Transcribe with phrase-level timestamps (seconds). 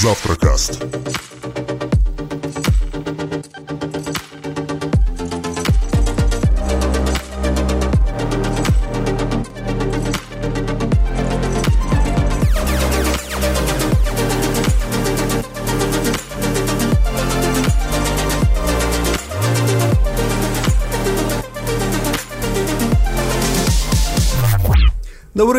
[0.00, 0.78] Завтракаст.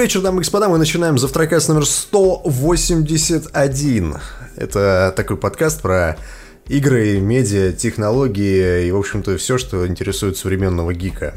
[0.02, 0.68] Добрый вечер, дамы и господа.
[0.68, 4.16] Мы начинаем завтракаст номер 181.
[4.55, 6.18] Это такой подкаст про
[6.68, 11.36] игры, медиа, технологии и, в общем-то, все, что интересует современного гика.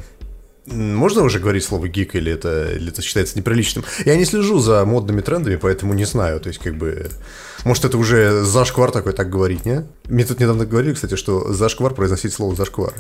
[0.65, 3.85] Можно уже говорить слово гик или это, или это считается неприличным?
[4.07, 6.41] Я не слежу за модными трендами, поэтому не знаю.
[6.41, 7.11] То есть, как бы...
[7.65, 9.85] Может, это уже зашквар такой так говорить, не?
[10.09, 12.95] Мне тут недавно говорили, кстати, что зашквар произносить слово зашквар.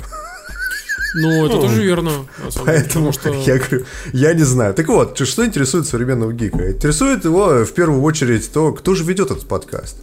[1.15, 2.11] Ну, это тоже верно.
[2.65, 4.75] Поэтому потому что- я говорю, я не знаю.
[4.75, 6.73] Так вот, что интересует современного гика?
[6.73, 9.97] Интересует его в первую очередь то, кто же ведет этот подкаст.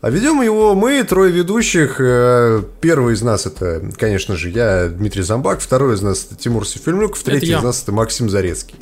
[0.00, 1.96] А ведем его мы, трое ведущих.
[1.98, 5.60] Э, Первый из нас это, конечно же, я, Дмитрий Замбак.
[5.60, 7.16] Второй из нас это Тимур Сефельнюк.
[7.18, 8.76] Третий из нас это Максим Зарецкий.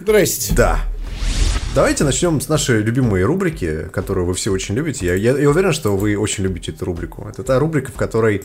[0.00, 0.52] Здрасте.
[0.56, 0.80] Да.
[1.76, 5.04] Давайте начнем с нашей любимой рубрики, которую вы все очень любите.
[5.04, 7.28] Я, я- я уверен, что вы очень любите эту рубрику.
[7.28, 8.44] Это та рубрика, в которой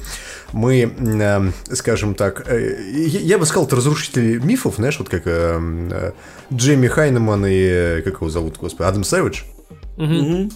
[0.51, 5.21] мы, э, скажем так, э, я, я бы сказал, это разрушители мифов, знаешь, вот как
[5.27, 5.59] э,
[5.91, 6.11] э,
[6.53, 9.43] Джейми Хайнеман и, э, как его зовут, господи, Адам Сэвидж.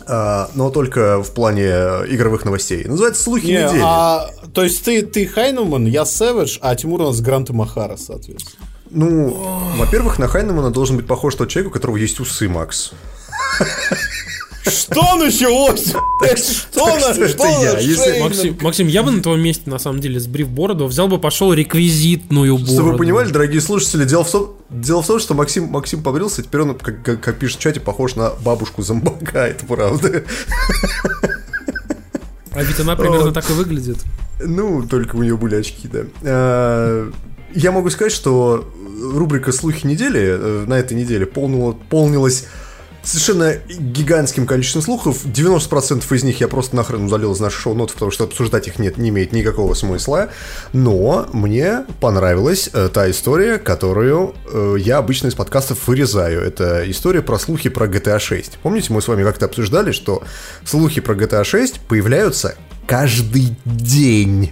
[0.08, 2.84] А, но только в плане э, игровых новостей.
[2.84, 3.82] Называется «Слухи Не, недели».
[3.82, 7.96] а, то есть ты, ты Хайнуман, я Сэвидж, а Тимур у нас Грант и Махара,
[7.96, 8.66] соответственно.
[8.92, 9.30] Ну,
[9.78, 12.92] во-первых, на Хайнемана должен быть похож тот человек, у которого есть усы, Макс.
[14.68, 15.94] Что началось?
[16.36, 17.44] Что на что?
[18.24, 21.54] Максим, Максим, я бы на твоем месте, на самом деле, сбрив бороду, взял бы, пошел
[21.54, 22.72] реквизитную бороду.
[22.74, 26.42] Чтобы вы понимали, дорогие слушатели, дело в том, дело в том что Максим, Максим побрился,
[26.42, 30.24] теперь он, как, как- как пишет в чате, похож на бабушку зомбака, это правда.
[32.52, 33.98] А ведь она примерно так и выглядит.
[34.40, 37.06] Ну, только у нее были очки, да.
[37.56, 38.70] Я могу сказать, что
[39.02, 42.46] рубрика «Слухи недели» э, на этой неделе полнила- полнилась
[43.06, 45.26] совершенно гигантским количеством слухов.
[45.26, 48.98] 90% из них я просто нахрен удалил из наших шоу-нотов, потому что обсуждать их нет,
[48.98, 50.30] не имеет никакого смысла.
[50.74, 56.42] Но мне понравилась э, та история, которую э, я обычно из подкастов вырезаю.
[56.42, 58.60] Это история про слухи про GTA 6.
[58.64, 60.24] Помните, мы с вами как-то обсуждали, что
[60.66, 62.56] слухи про GTA 6 появляются
[62.88, 64.52] каждый день.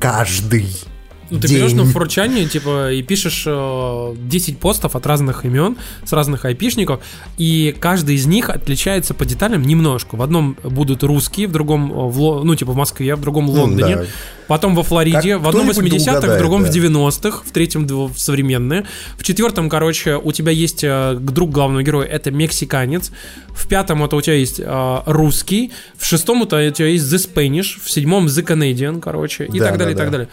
[0.00, 0.95] Каждый.
[1.30, 1.58] Ну, ты день.
[1.58, 7.00] берешь на форчане, типа, и пишешь э, 10 постов от разных имен, с разных айпишников,
[7.38, 10.16] и каждый из них отличается по деталям немножко.
[10.16, 13.54] В одном будут русские, в другом, э, в, ну, типа, в Москве, в другом в
[13.54, 14.04] Ну, Лондоне, да.
[14.46, 16.70] потом во Флориде, Как в одном кто-нибудь да 80-х, в другом да.
[16.70, 18.84] в 90-х, в третьем в современные.
[19.16, 23.10] В четвертом, короче, у тебя есть э, друг главного героя, это мексиканец.
[23.48, 25.72] В пятом это у тебя есть э, русский.
[25.96, 27.80] В шестом это у тебя есть The Spanish.
[27.82, 29.46] В седьмом The Canadian, короче.
[29.46, 30.18] И Да, так далее, да, и так да.
[30.18, 30.28] далее.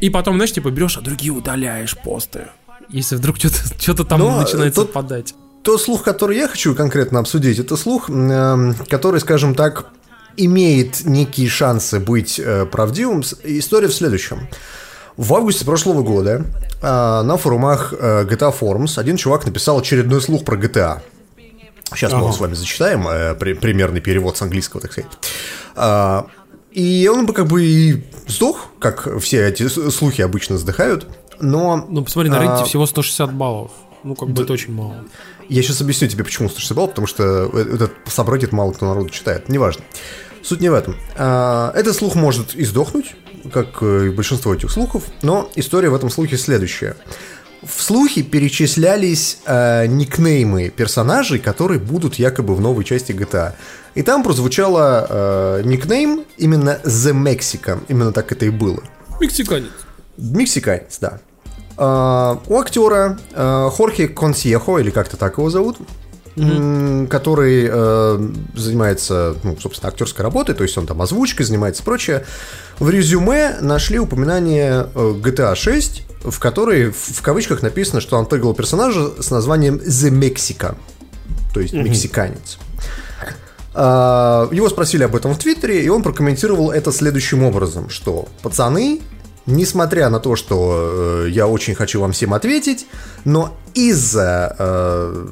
[0.00, 2.48] И потом, знаешь, типа берешь, а другие удаляешь посты.
[2.88, 5.34] Если вдруг что-то что там Но, начинает э, тут- совпадать.
[5.62, 9.86] Тот слух, который я хочу конкретно обсудить, это слух, эм, который, скажем так,
[10.36, 13.22] имеет некие шансы быть э, правдивым.
[13.42, 14.48] История в следующем.
[15.16, 16.44] В августе прошлого года
[16.80, 21.00] э, на форумах э, GTA Forums один чувак написал очередной слух про GTA.
[21.94, 25.10] Сейчас мы его с вами зачитаем, э, при- примерный перевод с английского, так сказать.
[26.78, 31.06] А, и он бы как бы и сдох, как все эти слухи обычно сдыхают,
[31.40, 31.86] но...
[31.88, 33.70] Ну, посмотри, на а, Reddit всего 160 баллов.
[34.04, 35.04] Ну, как бы это очень мало.
[35.48, 39.08] Я сейчас объясню тебе, почему 160 баллов, потому что э- этот сабреддит мало кто народу
[39.10, 39.48] читает.
[39.48, 39.82] Неважно.
[40.42, 40.96] Суть не в этом.
[41.16, 43.14] А, Этот слух может и сдохнуть,
[43.52, 46.96] как э, и большинство этих слухов, но история в этом слухе следующая.
[47.62, 53.54] В слухе перечислялись э, никнеймы персонажей, которые будут якобы в новой части GTA.
[53.98, 57.80] И там прозвучало э, никнейм именно The Mexican.
[57.88, 58.80] Именно так это и было.
[59.20, 59.72] Мексиканец.
[60.16, 61.18] Мексиканец, да.
[61.76, 65.78] А, у актера а, Хорхе Консьехо, или как-то так его зовут,
[66.36, 71.84] м, который э, занимается, ну, собственно, актерской работой, то есть он там озвучкой занимается и
[71.84, 72.24] прочее.
[72.78, 78.54] В резюме нашли упоминание э, GTA 6, в которой в, кавычках написано, что он отыграл
[78.54, 80.76] персонажа с названием The Mexican,
[81.52, 82.58] то есть мексиканец.
[83.80, 89.00] А, Его спросили об этом в Твиттере, и он прокомментировал это следующим образом, что пацаны,
[89.46, 92.86] несмотря на то, что э, я очень хочу вам всем ответить,
[93.24, 95.26] но из-за э,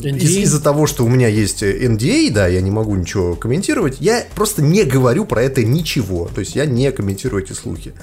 [0.00, 0.42] из- NDA?
[0.42, 4.60] из-за того, что у меня есть NDA, да, я не могу ничего комментировать, я просто
[4.60, 6.28] не говорю про это ничего.
[6.34, 7.94] То есть я не комментирую эти слухи.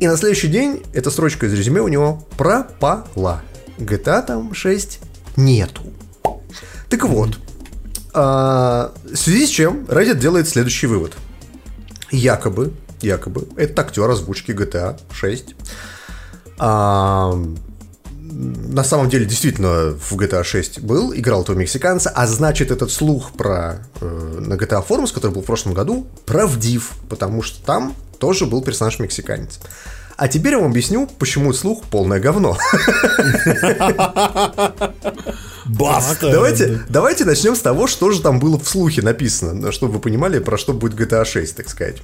[0.00, 3.42] И на следующий день эта строчка из резюме у него пропала.
[3.78, 4.98] GTA там 6
[5.36, 5.82] нету.
[6.88, 7.38] Так вот,
[8.12, 11.14] А, в связи с чем Reddit делает следующий вывод.
[12.10, 15.54] Якобы, якобы, этот актер озвучки GTA 6
[16.58, 17.32] а,
[18.32, 23.32] на самом деле действительно в GTA 6 был, играл этого мексиканца, а значит этот слух
[23.32, 28.46] про э, на GTA Forums, который был в прошлом году, правдив, потому что там тоже
[28.46, 29.58] был персонаж мексиканец.
[30.20, 32.58] А теперь я вам объясню, почему слух полное говно.
[35.64, 36.30] Баста!
[36.30, 40.38] Давайте, давайте начнем с того, что же там было в слухе написано, чтобы вы понимали,
[40.38, 42.02] про что будет GTA 6, так сказать.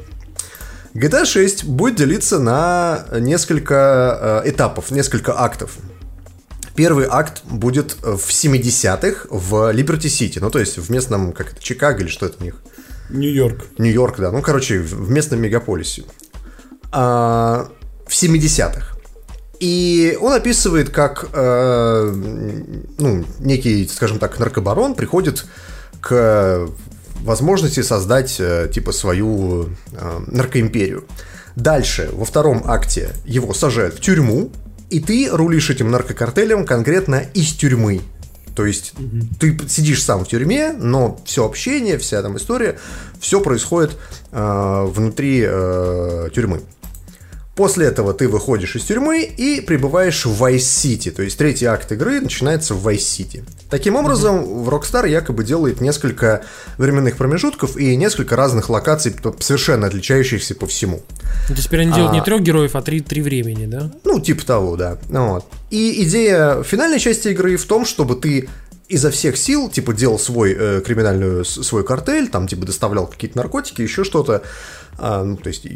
[0.95, 5.77] GTA 6 будет делиться на несколько э, этапов, несколько актов.
[6.75, 12.01] Первый акт будет в 70-х в Либерти-Сити, ну то есть в местном, как это, Чикаго
[12.01, 12.63] или что это у них?
[13.11, 13.67] Нью-Йорк.
[13.77, 16.05] Нью-Йорк, да, ну короче, в местном мегаполисе.
[16.93, 17.69] А,
[18.07, 18.97] в 70-х.
[19.59, 22.13] И он описывает, как э,
[22.99, 25.47] ну, некий, скажем так, наркобарон приходит
[26.01, 26.69] к
[27.23, 31.05] возможности создать э, типа свою э, наркоимперию.
[31.57, 34.51] Дальше, во втором акте, его сажают в тюрьму,
[34.91, 38.03] и ты рулишь этим наркокартелем конкретно из тюрьмы.
[38.55, 39.27] То есть угу.
[39.39, 42.79] ты сидишь сам в тюрьме, но все общение, вся там история,
[43.21, 43.97] все происходит
[44.33, 46.63] э, внутри э, тюрьмы.
[47.57, 51.11] После этого ты выходишь из тюрьмы и прибываешь в Vice City.
[51.11, 53.45] То есть третий акт игры начинается в Vice City.
[53.71, 54.65] Таким образом, mm-hmm.
[54.65, 56.45] в Rockstar якобы делает несколько
[56.77, 60.99] временных промежутков и несколько разных локаций, совершенно отличающихся по всему.
[61.47, 63.91] То есть теперь они делают а, не трех героев, а три, три времени, да?
[64.05, 64.99] Ну, типа того, да.
[65.09, 65.47] Вот.
[65.71, 68.51] И идея финальной части игры в том, чтобы ты
[68.89, 73.83] изо всех сил, типа, делал свой э, криминальную, свой картель, там, типа, доставлял какие-то наркотики,
[73.83, 74.43] еще что-то,
[74.99, 75.67] а, ну, то есть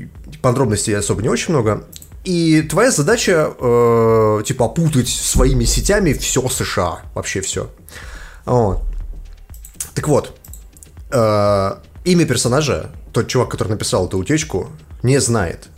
[0.41, 1.85] подробностей особо не очень много.
[2.25, 7.71] И твоя задача, э, типа, опутать своими сетями все США, вообще все.
[8.45, 8.83] Вот.
[9.95, 10.39] Так вот,
[11.11, 11.71] э,
[12.05, 14.71] имя персонажа, тот чувак, который написал эту утечку,
[15.03, 15.69] не знает.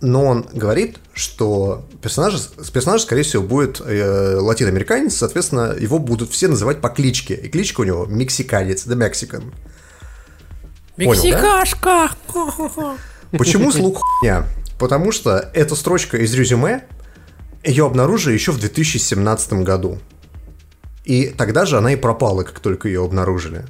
[0.00, 6.48] Но он говорит, что персонаж, персонаж скорее всего, будет э, латиноамериканец, соответственно, его будут все
[6.48, 7.34] называть по кличке.
[7.34, 9.52] И кличка у него Мексиканец, The Mexican.
[10.96, 12.10] Мексикашка!
[12.32, 12.96] да?
[13.38, 14.46] Почему слух хуйня?
[14.78, 16.84] Потому что эта строчка из резюме,
[17.62, 19.98] ее обнаружили еще в 2017 году.
[21.04, 23.66] И тогда же она и пропала, как только ее обнаружили.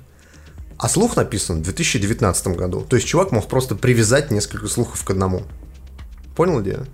[0.79, 2.83] А слух написан в 2019 году.
[2.83, 5.43] То есть чувак мог просто привязать несколько слухов к одному.
[6.35, 6.87] Понял идею?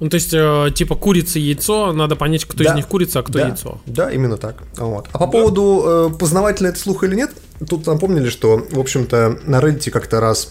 [0.00, 2.70] Ну, то есть, э, типа, курица и яйцо, надо понять, кто да.
[2.70, 3.46] из них курица, а кто да.
[3.46, 3.80] яйцо.
[3.86, 4.56] Да, именно так.
[4.76, 5.06] Вот.
[5.12, 5.30] А по да.
[5.30, 7.30] поводу э, познавательный это слух или нет,
[7.68, 10.50] тут напомнили, что, в общем-то, на Reddit как-то раз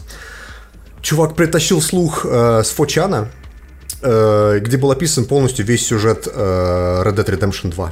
[1.01, 3.27] чувак притащил слух э, с Фочана,
[4.01, 7.92] э, где был описан полностью весь сюжет э, Red Dead Redemption 2.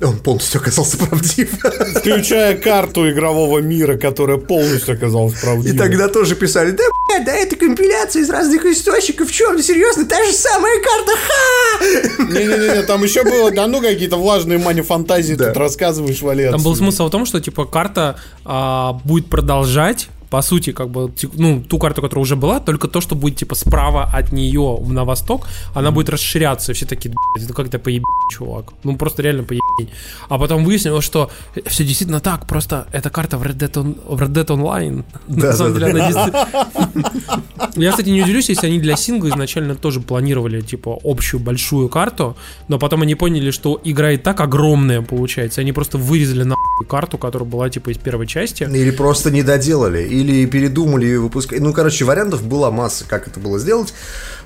[0.00, 1.50] Он полностью оказался правдив.
[1.96, 5.74] Включая карту игрового мира, которая полностью оказалась правдивой.
[5.74, 10.04] И тогда тоже писали, да, блядь, да это компиляция из разных источников, в чем, серьезно,
[10.04, 12.24] та же самая карта, ха!
[12.24, 15.48] Не-не-не, там еще было, да ну какие-то влажные мани-фантазии да.
[15.48, 16.52] тут рассказываешь, Валер.
[16.52, 21.12] Там был смысл в том, что, типа, карта а, будет продолжать по сути, как бы,
[21.34, 25.04] ну, ту карту, которая уже была, только то, что будет, типа, справа от нее на
[25.04, 28.72] восток, она будет расширяться, и все такие, блядь, это как-то поебень, чувак.
[28.84, 29.90] Ну, просто реально поебень.
[30.28, 31.30] А потом выяснилось, что
[31.66, 35.04] все действительно так, просто эта карта в Red Dead, on, в Red Dead Online.
[35.28, 36.08] Да, на самом деле, она
[37.76, 42.36] Я, кстати, не удивлюсь, если они для сингла изначально тоже планировали, типа, общую большую карту,
[42.68, 46.56] но потом они поняли, что игра и так огромная получается, они просто вырезали на
[46.88, 48.64] карту, которая была, типа, из первой части.
[48.64, 51.60] Или просто не доделали, или передумали выпускать.
[51.60, 53.94] Ну, короче, вариантов была масса, как это было сделать.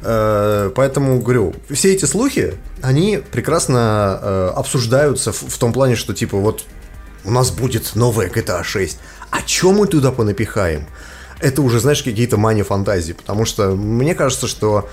[0.02, 6.38] Э, поэтому, говорю, все эти слухи, они прекрасно э, обсуждаются в том плане, что, типа,
[6.38, 6.64] вот
[7.25, 8.99] у нас будет новая GTA 6.
[9.31, 10.87] А чем мы туда понапихаем?
[11.41, 13.14] Это уже, знаешь, какие-то мани-фантазии.
[13.14, 14.88] Потому что мне кажется, что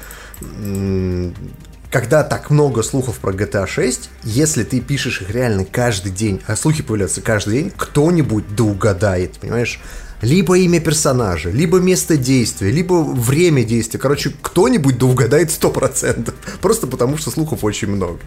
[1.91, 6.55] когда так много слухов про GTA 6, если ты пишешь их реально каждый день, а
[6.55, 9.79] слухи появляются каждый день, кто-нибудь да угадает, понимаешь?
[10.21, 13.99] Либо имя персонажа, либо место действия, либо время действия.
[13.99, 16.33] Короче, кто-нибудь да угадает 100%.
[16.61, 18.19] Просто потому, что слухов очень много.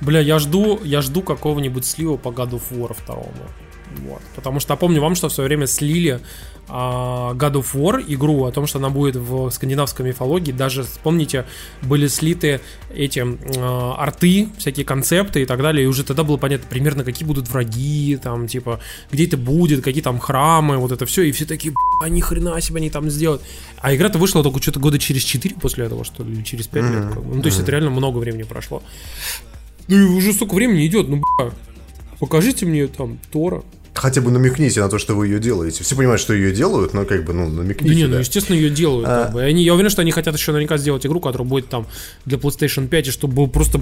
[0.00, 3.32] Бля, я жду, я жду какого-нибудь слива по God of War второму.
[4.06, 4.20] Вот.
[4.34, 6.20] Потому что напомню вам, что в свое время слили
[6.68, 10.52] God of War игру о том, что она будет в скандинавской мифологии.
[10.52, 11.44] Даже, вспомните,
[11.82, 12.60] были слиты
[12.92, 13.22] эти
[13.58, 15.84] а, арты, всякие концепты и так далее.
[15.84, 18.80] И уже тогда было понятно примерно, какие будут враги, там, типа,
[19.12, 21.22] где это будет, какие там храмы, вот это все.
[21.22, 23.42] И все такие, а ни хрена себе они там сделают.
[23.78, 26.92] А игра-то вышла только что-то года через 4 после этого, что ли, через 5 mm-hmm.
[26.92, 27.24] лет.
[27.24, 27.62] Ну, то есть mm-hmm.
[27.62, 28.82] это реально много времени прошло.
[29.88, 31.52] Ну и уже столько времени идет, ну, бля,
[32.18, 33.62] покажите мне там Тора,
[33.98, 35.82] хотя бы намекните на то, что вы ее делаете.
[35.82, 37.88] Все понимают, что ее делают, но как бы, ну, намекните.
[37.88, 38.18] Да не, ну, да.
[38.20, 39.08] естественно, ее делают.
[39.08, 39.24] А.
[39.24, 39.42] как бы.
[39.42, 41.86] Они, я уверен, что они хотят еще наверняка сделать игру, которая будет там
[42.24, 43.80] для PlayStation 5, и чтобы было просто...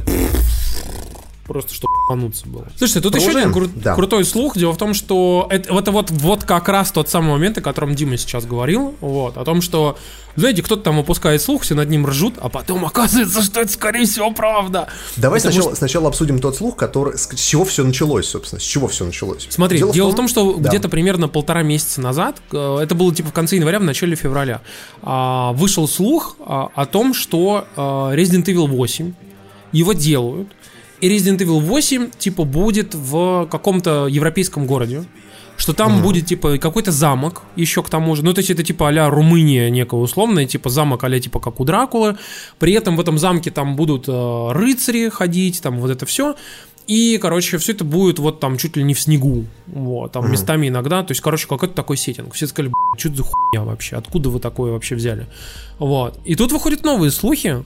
[1.47, 2.67] Просто чтобы пануться было.
[2.79, 3.95] Слушайте, тут еще один кру- Да.
[3.95, 4.57] крутой слух.
[4.57, 7.95] Дело в том, что это, это вот, вот как раз тот самый момент, о котором
[7.95, 8.95] Дима сейчас говорил.
[9.03, 9.99] Вот, о том, что,
[10.37, 14.07] знаете, кто-то там выпускает слух, все над ним ржут, а потом оказывается, что это, скорее
[14.07, 14.89] всего, правда.
[15.17, 18.89] Давай Потому сначала, сначала обсудим тот слух, который, с чего все началось, собственно, с чего
[18.89, 19.47] все началось.
[19.51, 20.71] Смотри, дело, в том, что Да.
[20.71, 24.63] где-то примерно полтора месяца назад, э, это было типа в конце января, в начале февраля,
[25.03, 29.13] а, вышел слух а, о том, что а, Resident Evil 8
[29.73, 30.49] его делают,
[31.05, 35.05] и Resident Evil 8 типа будет в каком-то европейском городе.
[35.57, 38.25] Что там будет, типа, какой-то замок, еще к тому же.
[38.25, 41.65] Ну, то есть, это, типа, а Румыния некая условная, типа, замок а типа, как у
[41.65, 42.17] Дракулы.
[42.59, 46.35] При этом в этом замке там будут э, рыцари ходить, там вот это все.
[46.89, 49.45] И, короче, все это будет вот там чуть ли не в снегу.
[49.67, 51.03] Вот, там местами иногда.
[51.05, 52.35] То есть, короче, какой-то такой сеттинг.
[52.35, 53.97] Все сказали, «Б***ь, что это за хуйня вообще?
[53.97, 55.29] Откуда вы такое вообще взяли?
[55.79, 56.19] Вот.
[56.25, 57.65] И тут выходят новые слухи,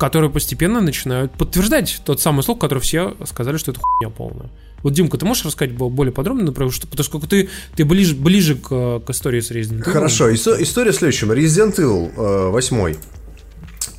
[0.00, 4.48] которые постепенно начинают подтверждать тот самый слух, который все сказали, что это хуйня полная.
[4.82, 8.14] Вот, Димка, ты можешь рассказать бо- более подробно, например, что, потому что ты, ты ближе,
[8.14, 9.90] ближе к, к истории с Resident Evil.
[9.90, 11.26] Хорошо, исто- история следующая.
[11.26, 12.94] Resident Evil э, 8.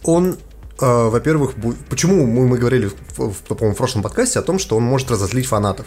[0.03, 0.37] Он,
[0.81, 4.83] во-первых, бу- почему мы, мы говорили, в, в, в прошлом подкасте о том, что он
[4.83, 5.85] может разозлить фанатов.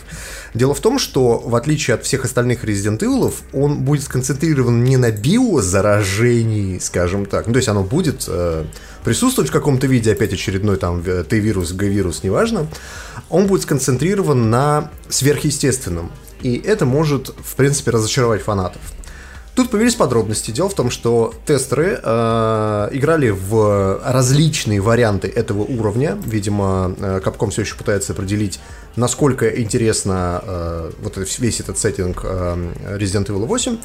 [0.55, 4.97] Дело в том, что, в отличие от всех остальных Resident Evil, он будет сконцентрирован не
[4.97, 7.47] на биозаражении, скажем так.
[7.47, 8.65] Ну, то есть оно будет э,
[9.05, 12.67] присутствовать в каком-то виде, опять очередной там э, Т-вирус, Г-вирус, неважно.
[13.29, 16.13] Он будет сконцентрирован на сверхъестественном.
[16.43, 18.81] И это может, в принципе, разочаровать фанатов.
[19.55, 20.51] Тут появились подробности.
[20.51, 26.19] Дело в том, что тестеры э, играли в различные варианты этого уровня.
[26.27, 28.59] Видимо, э, Capcom все еще пытается определить,
[28.97, 33.79] насколько интересно э, вот весь этот сеттинг э, Resident Evil 8.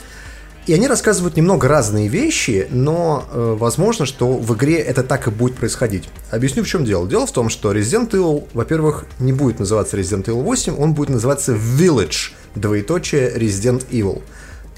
[0.65, 5.31] И они рассказывают немного разные вещи, но э, возможно, что в игре это так и
[5.31, 6.09] будет происходить.
[6.31, 7.07] Объясню, в чем дело.
[7.07, 11.09] Дело в том, что Resident Evil, во-первых, не будет называться Resident Evil 8, он будет
[11.09, 14.21] называться Village, двоеточие Resident Evil.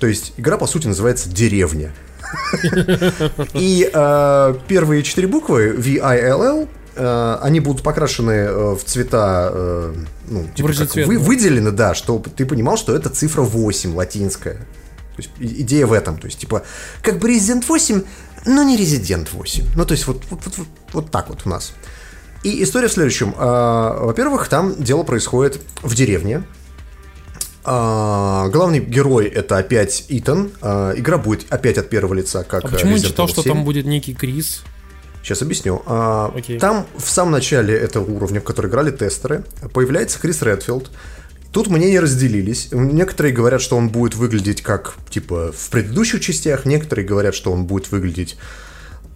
[0.02, 1.94] То есть игра, по сути, называется «Деревня».
[3.54, 9.94] И э, первые четыре буквы V-I-L-L э, они будут покрашены э, в цвета, э,
[10.28, 14.56] ну, типа как вы, выделены, да, чтобы ты понимал, что это цифра 8 латинская.
[14.56, 16.18] То есть идея в этом.
[16.18, 16.64] То есть, типа,
[17.04, 18.02] как бы Resident 8,
[18.48, 19.66] но не Resident 8.
[19.76, 21.74] Ну, то есть, вот, вот, вот, вот, так вот у нас.
[22.42, 23.36] И история в следующем.
[23.38, 26.44] Во-первых, там дело происходит в деревне.
[27.64, 30.52] А, главный герой это опять Итан.
[30.62, 33.44] А, игра будет опять от первого лица, как А почему я Resident читал, Evil что
[33.44, 33.54] 7.
[33.54, 34.64] там будет некий Крис?
[35.24, 35.84] Сейчас объясню.
[35.86, 36.34] А.
[36.60, 40.90] Там в самом начале этого уровня, в который играли тестеры, появляется Крис Редфилд.
[41.52, 42.70] Тут мнения разделились.
[42.72, 46.66] Некоторые говорят, что он будет выглядеть как, типа, в предыдущих частях.
[46.66, 48.38] Некоторые говорят, что он будет выглядеть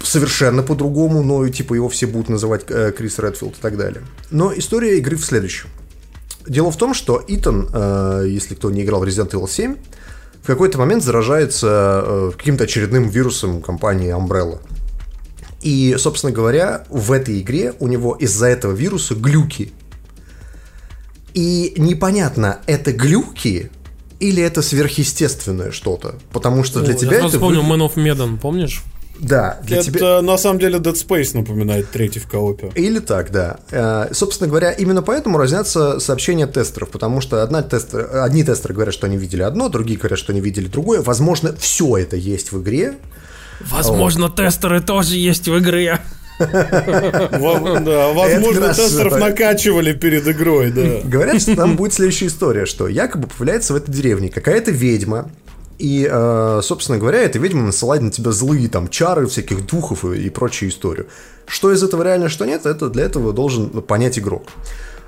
[0.03, 4.03] совершенно по-другому, но, типа, его все будут называть э, Крис Редфилд и так далее.
[4.31, 5.69] Но история игры в следующем.
[6.47, 9.77] Дело в том, что Итан, э, если кто не играл в Resident Evil 7,
[10.43, 14.59] в какой-то момент заражается э, каким-то очередным вирусом компании Umbrella.
[15.61, 19.73] И, собственно говоря, в этой игре у него из-за этого вируса глюки.
[21.33, 23.71] И непонятно, это глюки
[24.19, 26.15] или это сверхъестественное что-то.
[26.31, 27.29] Потому что для О, тебя я это...
[27.29, 28.83] вспомнил вы- Man of Medan, помнишь?
[29.19, 30.21] Да, для Это тебя...
[30.21, 32.71] на самом деле Dead Space напоминает третий в коопе.
[32.75, 33.57] Или так, да.
[33.71, 38.93] Э, Собственно говоря, именно поэтому разнятся сообщения тестеров, потому что одна тестер, одни тестеры говорят,
[38.93, 41.01] что они видели одно, другие говорят, что они видели другое.
[41.01, 42.95] Возможно, все это есть в игре.
[43.61, 45.99] Возможно, тестеры тоже есть в игре.
[46.37, 47.29] Да,
[48.13, 51.07] Возможно, тестеров накачивали перед игрой, да.
[51.07, 55.29] Говорят, что там будет следующая история, что якобы появляется в этой деревне какая-то ведьма,
[55.77, 60.29] и, э, собственно говоря, эта ведьма насылает на тебя злые там чары, всяких духов и,
[60.29, 61.07] прочую историю.
[61.47, 64.47] Что из этого реально, что нет, это для этого должен понять игрок.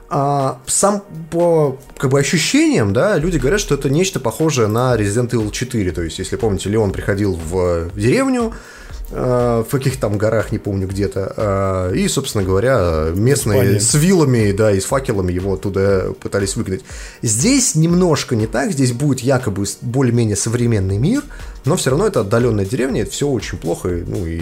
[0.09, 5.31] А сам по как бы ощущениям, да, люди говорят, что это нечто похожее на Resident
[5.31, 5.91] Evil 4.
[5.91, 10.87] То есть, если помните, Леон приходил в деревню, э, в каких там горах, не помню
[10.87, 11.33] где-то,
[11.91, 13.79] э, и, собственно говоря, местные Испания.
[13.79, 16.81] с вилами, да, и с факелами его оттуда пытались выгнать.
[17.21, 21.23] Здесь немножко не так, здесь будет якобы более-менее современный мир,
[21.63, 24.41] но все равно это отдаленная деревня, это все очень плохо, и, ну и,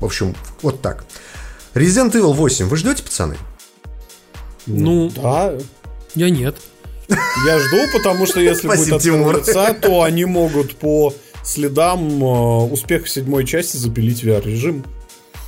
[0.00, 1.04] в общем, вот так.
[1.74, 3.36] Resident Evil 8, вы ждете, пацаны?
[4.66, 5.54] Ну, Да,
[6.14, 6.56] я нет.
[7.46, 9.42] я жду, потому что если будет Тимур.
[9.80, 12.26] то они могут по следам э,
[12.72, 14.84] успеха седьмой части запилить VR-режим.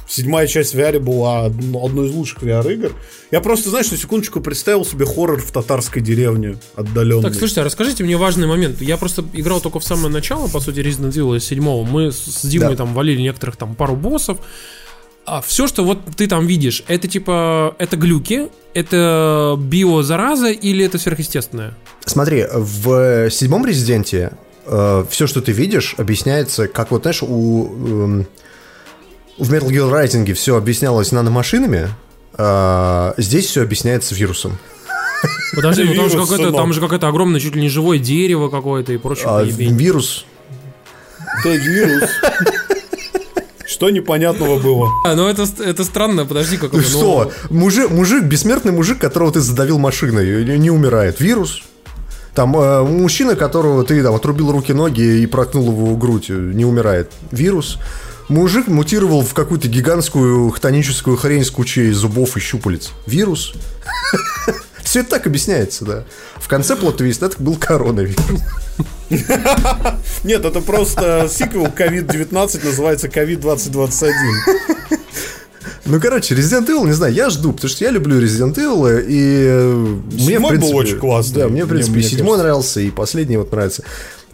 [0.06, 2.92] седьмая часть VR была одно- одной из лучших VR-игр.
[3.30, 7.22] Я просто, знаешь, на секундочку представил себе хоррор в татарской деревне отдаленный.
[7.22, 8.80] Так, слушайте, а расскажите мне важный момент.
[8.82, 11.84] Я просто играл только в самое начало, по сути, Resident Evil 7.
[11.90, 12.76] Мы с с Димой Да.
[12.84, 14.38] там валили некоторых там пару боссов.
[15.26, 20.98] А все, что вот ты там видишь, это типа, это глюки, это биозараза или это
[20.98, 21.74] сверхъестественное?
[22.04, 24.32] Смотри, в седьмом резиденте
[24.66, 28.26] все, что ты видишь, объясняется, как вот, знаешь, у, эм,
[29.38, 31.90] в Metal Gear Rising все объяснялось наномашинами,
[32.34, 34.58] а здесь все объясняется вирусом.
[35.54, 38.92] Подожди, ну там же какое-то, там же какое-то огромное, чуть ли не живое дерево какое-то
[38.92, 39.26] и прочее.
[39.28, 40.26] А вирус
[41.40, 42.10] Это вирус.
[43.66, 44.90] Что непонятного было?
[45.04, 47.32] А, ну это, это странно, подожди, как это, ну, что?
[47.50, 51.20] Мужик, мужик, бессмертный мужик, которого ты задавил машиной, и не умирает.
[51.20, 51.62] Вирус.
[52.34, 57.12] Там э, мужчина, которого ты там отрубил руки-ноги и проткнул его грудь, э, не умирает.
[57.30, 57.78] Вирус.
[58.28, 62.90] Мужик мутировал в какую-то гигантскую хтоническую хрень с кучей зубов и щупалец.
[63.06, 63.54] Вирус.
[64.82, 66.04] Все это так объясняется, да.
[66.36, 68.16] В конце плот-твист это был коронавирус.
[70.24, 74.73] Нет, это просто сиквел COVID-19 называется COVID-2021.
[75.86, 79.44] Ну, короче, Resident Evil, не знаю, я жду, потому что я люблю Resident Evil, и
[79.46, 79.74] э,
[80.10, 80.76] мне, Седьмой был принципе...
[80.78, 82.42] очень классный, Да, мне, в мне- принципе, мне и седьмой кажется.
[82.44, 83.82] нравился, и последний вот нравится.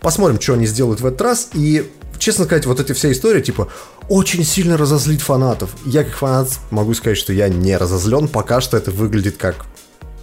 [0.01, 3.69] Посмотрим, что они сделают в этот раз, и, честно сказать, вот эти вся история, типа,
[4.09, 5.71] очень сильно разозлить фанатов.
[5.85, 9.67] Я, как фанат, могу сказать, что я не разозлен, пока что это выглядит как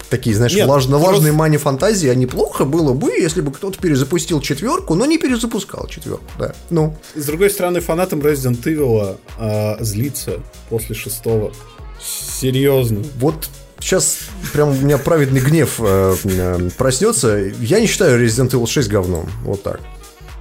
[0.10, 4.96] такие, знаешь, Нет, просто- мани фантазии, а неплохо было бы, если бы кто-то перезапустил четверку,
[4.96, 6.54] но не перезапускал четверку, да.
[6.70, 11.54] Ну, С другой стороны, фанатам Resident Evil а, злиться после шестого.
[12.02, 13.04] Серьезно.
[13.20, 13.50] Вот
[13.80, 14.20] сейчас
[14.54, 17.38] прям у меня праведный гнев э, э, проснется.
[17.60, 19.30] Я не считаю Resident Evil 6 говном.
[19.44, 19.82] Вот так.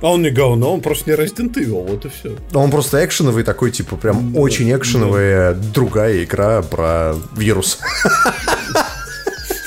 [0.03, 2.37] А он не говно, он просто не Resident Evil, вот и все.
[2.53, 7.79] Он просто экшеновый такой, типа, прям очень экшеновая другая игра про вирус.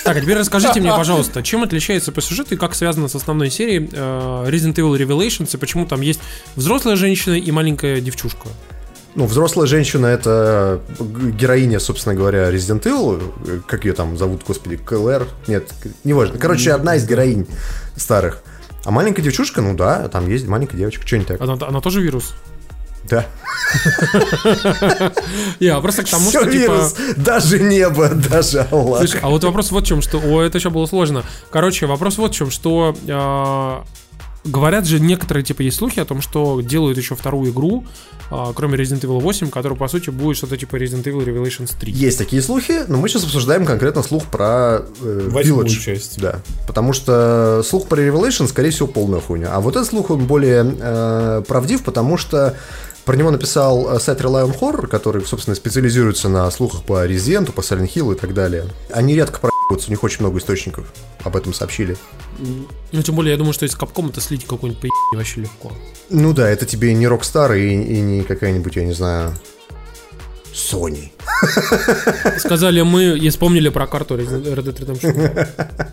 [0.10, 3.52] Так, а теперь расскажите мне, пожалуйста, чем отличается по сюжету и как связано с основной
[3.52, 6.20] серией э, Resident Evil Revelations, и почему там есть
[6.56, 8.48] взрослая женщина и маленькая девчушка?
[9.14, 13.62] Ну, взрослая женщина это героиня, собственно говоря, Resident Evil.
[13.68, 15.28] Как ее там зовут, господи, КЛР?
[15.46, 15.72] Нет,
[16.04, 16.40] неважно.
[16.40, 17.46] Короче, одна из героинь
[17.96, 18.42] старых.
[18.86, 21.06] А маленькая девчушка, ну да, там есть маленькая девочка.
[21.06, 21.40] Что не так?
[21.40, 22.34] Она, она тоже вирус?
[23.06, 23.26] Да.
[25.60, 26.90] Я просто к тому, что типа...
[27.18, 29.00] Даже небо, даже Аллах.
[29.00, 30.20] Слушай, а вот вопрос вот в чем, что...
[30.20, 31.24] О, это еще было сложно.
[31.52, 32.96] Короче, вопрос вот в чем, что...
[33.08, 33.84] э,
[34.46, 37.86] Говорят же некоторые, типа, есть слухи о том, что делают еще вторую игру,
[38.32, 41.92] а, кроме Resident Evil 8, которая, по сути, будет что-то типа Resident Evil Revelations 3.
[41.92, 45.80] Есть такие слухи, но мы сейчас обсуждаем конкретно слух про э, Village.
[45.80, 46.22] часть.
[46.22, 46.40] Да.
[46.68, 49.50] Потому что слух про Revelation, скорее всего, полная хуйня.
[49.52, 52.56] А вот этот слух, он более э, правдив, потому что
[53.10, 57.62] про него написал сайт Rely on Horror, который, собственно, специализируется на слухах по Resident, по
[57.62, 58.68] Silent Hill и так далее.
[58.94, 60.94] Они редко проебываются, у них очень много источников
[61.24, 61.98] об этом сообщили.
[62.92, 65.72] Ну, тем более, я думаю, что из Capcom это слить какой-нибудь поебень вообще легко.
[66.12, 69.34] Ну да, это тебе не Rockstar и, и не какая-нибудь, я не знаю,
[70.60, 71.12] Sony.
[72.40, 75.48] Сказали мы и вспомнили про карту Red Dead Redemption.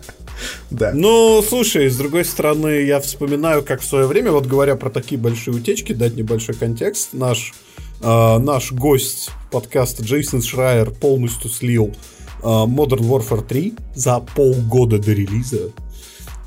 [0.69, 0.91] Да.
[0.93, 5.19] Ну, слушай, с другой стороны, я вспоминаю, как в свое время, вот говоря про такие
[5.19, 7.53] большие утечки, дать небольшой контекст, наш,
[8.01, 11.95] э, наш гость подкаста Джейсон Шрайер полностью слил
[12.43, 15.71] э, Modern Warfare 3 за полгода до релиза.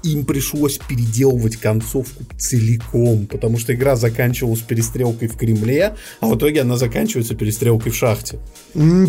[0.02, 6.62] Им пришлось переделывать концовку целиком, потому что игра заканчивалась перестрелкой в Кремле, а в итоге
[6.62, 8.38] она заканчивается перестрелкой в шахте.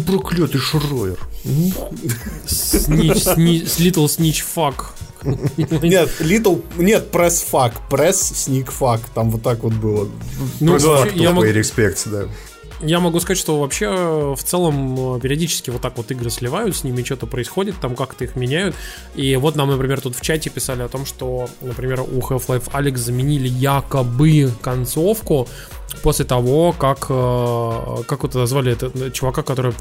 [0.05, 1.17] Проклятый Шройер.
[2.45, 4.87] Снич, сни- Little Snitch Fuck.
[5.81, 6.63] Нет, Little...
[6.77, 10.09] Нет, пресс фак, пресс сник фак, там вот так вот было.
[10.59, 12.25] Ну, вообще, я, могу, респект, да.
[12.83, 16.75] Я могу сказать, что вообще э, в целом э, периодически вот так вот игры сливают,
[16.75, 18.75] с ними что-то происходит, там как-то их меняют.
[19.15, 22.97] И вот нам, например, тут в чате писали о том, что, например, у Half-Life Alex
[22.97, 25.47] заменили якобы концовку
[26.03, 29.73] после того, как, э, как вот назвали это чувака, который...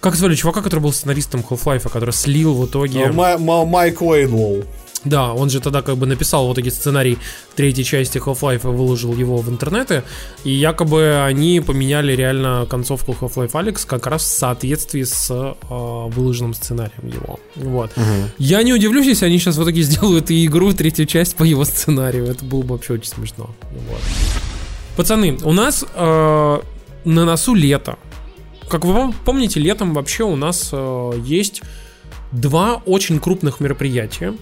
[0.00, 3.10] Как звали чувака, который был сценаристом Half-Life, который слил в итоге...
[3.12, 4.64] Ма- Ма- Майк Лейнволл.
[5.04, 7.18] Да, он же тогда как бы написал в итоге сценарий
[7.56, 10.04] третьей части Half-Life и выложил его в интернеты.
[10.44, 16.54] И якобы они поменяли реально концовку Half-Life Alex как раз в соответствии с э, выложенным
[16.54, 17.40] сценарием его.
[17.56, 17.90] Вот.
[18.38, 21.64] Я не удивлюсь, если они сейчас в итоге сделают и игру, третью часть по его
[21.64, 22.26] сценарию.
[22.26, 23.50] Это было бы вообще очень смешно.
[23.88, 24.00] Вот.
[24.96, 26.60] Пацаны, у нас э,
[27.04, 27.98] на носу лето.
[28.68, 31.62] Как вы пом- помните, летом вообще у нас э, есть
[32.30, 34.34] два очень крупных мероприятия.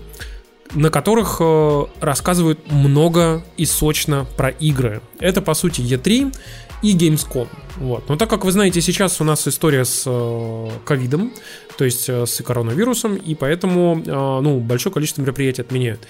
[0.75, 5.01] На которых э, рассказывают много и сочно про игры.
[5.19, 6.35] Это, по сути, E3
[6.83, 7.49] и Gamescom.
[7.77, 8.09] Вот.
[8.09, 11.33] Но так как вы знаете, сейчас у нас история с э, ковидом,
[11.77, 16.07] то есть э, с коронавирусом, и поэтому ну, большое количество мероприятий отменяют.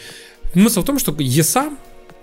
[0.52, 1.76] Смысл в том, что ESA,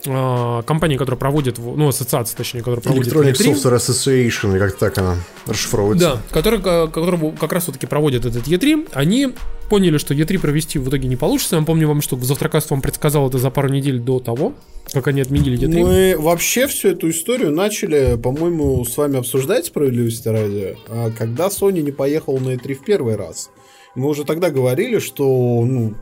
[0.05, 4.77] э, компания, которая проводит, ну, ассоциация, точнее, которая проводит Electronic E3, Software Association, или как
[4.77, 6.15] так она расшифровывается.
[6.15, 9.33] да, который, ка- который как раз таки проводит этот E3, они
[9.69, 11.57] поняли, что E3 провести в итоге не получится.
[11.57, 14.53] Я помню вам, что Завтракаст вам предсказал это за пару недель до того,
[14.93, 15.83] как они отменили E3.
[15.83, 21.81] Мы вообще всю эту историю начали, по-моему, с вами обсуждать справедливости ради, а, когда Sony
[21.81, 23.49] не поехал на E3 в первый раз.
[23.95, 25.25] Мы уже тогда говорили, что
[25.65, 25.95] ну,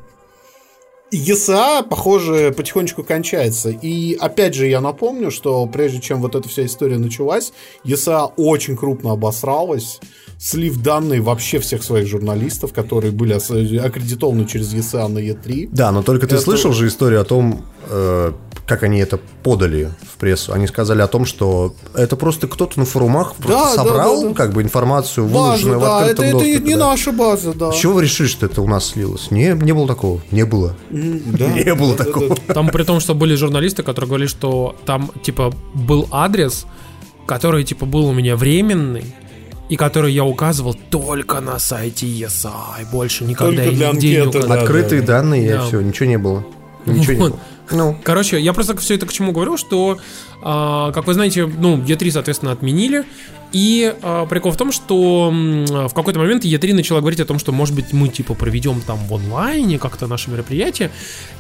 [1.12, 3.70] ESA, похоже, потихонечку кончается.
[3.70, 8.76] И опять же, я напомню, что прежде чем вот эта вся история началась, ESA очень
[8.76, 10.00] крупно обосралась,
[10.46, 13.34] слив данные вообще всех своих журналистов, которые были
[13.80, 15.70] аккредитованы через ESA на E3.
[15.72, 18.32] Да, но только ты Это- слышал же историю о том, э,
[18.68, 20.54] как они это подали в прессу.
[20.54, 24.28] Они сказали о том, что это просто кто-то на форумах просто Да, да, собрал да,
[24.30, 24.34] да.
[24.36, 26.60] как бы информацию, База, выложенную в да, это, открытом это доступе.
[26.60, 26.90] не да.
[26.90, 27.72] наша база, да.
[27.72, 29.32] С чего вы решили, что это у нас слилось?
[29.32, 30.22] Не, не было такого.
[30.30, 30.76] Не было.
[30.92, 31.48] Да.
[31.54, 32.36] Не было Да, да, такого.
[32.48, 32.54] да.
[32.54, 36.66] Там при том, что были журналисты, которые говорили, что там, типа, был адрес,
[37.26, 39.16] который, типа, был у меня временный,
[39.70, 42.52] и который я указывал только на сайте ESA,
[42.82, 44.56] и больше никогда Только и для нигде не анкеты, указывал.
[44.56, 44.62] да.
[44.62, 45.66] Открытые данные, и Да.
[45.66, 46.44] все, ничего не было.
[46.86, 47.32] Ничего не Вот.
[47.32, 47.40] было.
[47.72, 49.98] Ну, Короче, я просто все это к чему говорю, что,
[50.42, 53.06] а, как вы знаете, ну, E3, соответственно, отменили.
[53.52, 57.40] И а, прикол в том, что м, в какой-то момент E3 начала говорить о том,
[57.40, 60.92] что, может быть, мы, типа, проведем там в онлайне как-то наше мероприятие.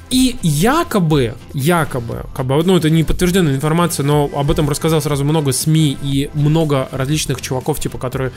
[0.10, 5.26] И якобы, якобы, как бы, ну, это не подтвержденная информация, но об этом рассказал сразу
[5.26, 8.32] много СМИ и много различных чуваков, типа, которые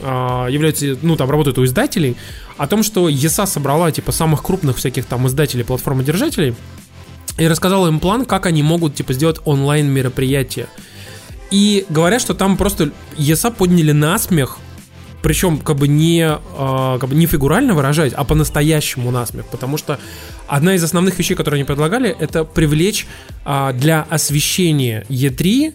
[0.00, 2.16] а, являются, ну, там, работают у издателей,
[2.58, 6.54] о том, что ESA собрала, типа, самых крупных всяких там издателей, платформодержателей,
[7.38, 10.66] и рассказал им план, как они могут, типа, сделать онлайн мероприятие.
[11.50, 14.58] И говорят, что там просто ЕСА подняли на смех,
[15.22, 19.98] причем как бы не, а, как бы не фигурально выражать, а по-настоящему насмех, потому что
[20.48, 23.06] одна из основных вещей, которые они предлагали, это привлечь
[23.44, 25.74] а, для освещения Е3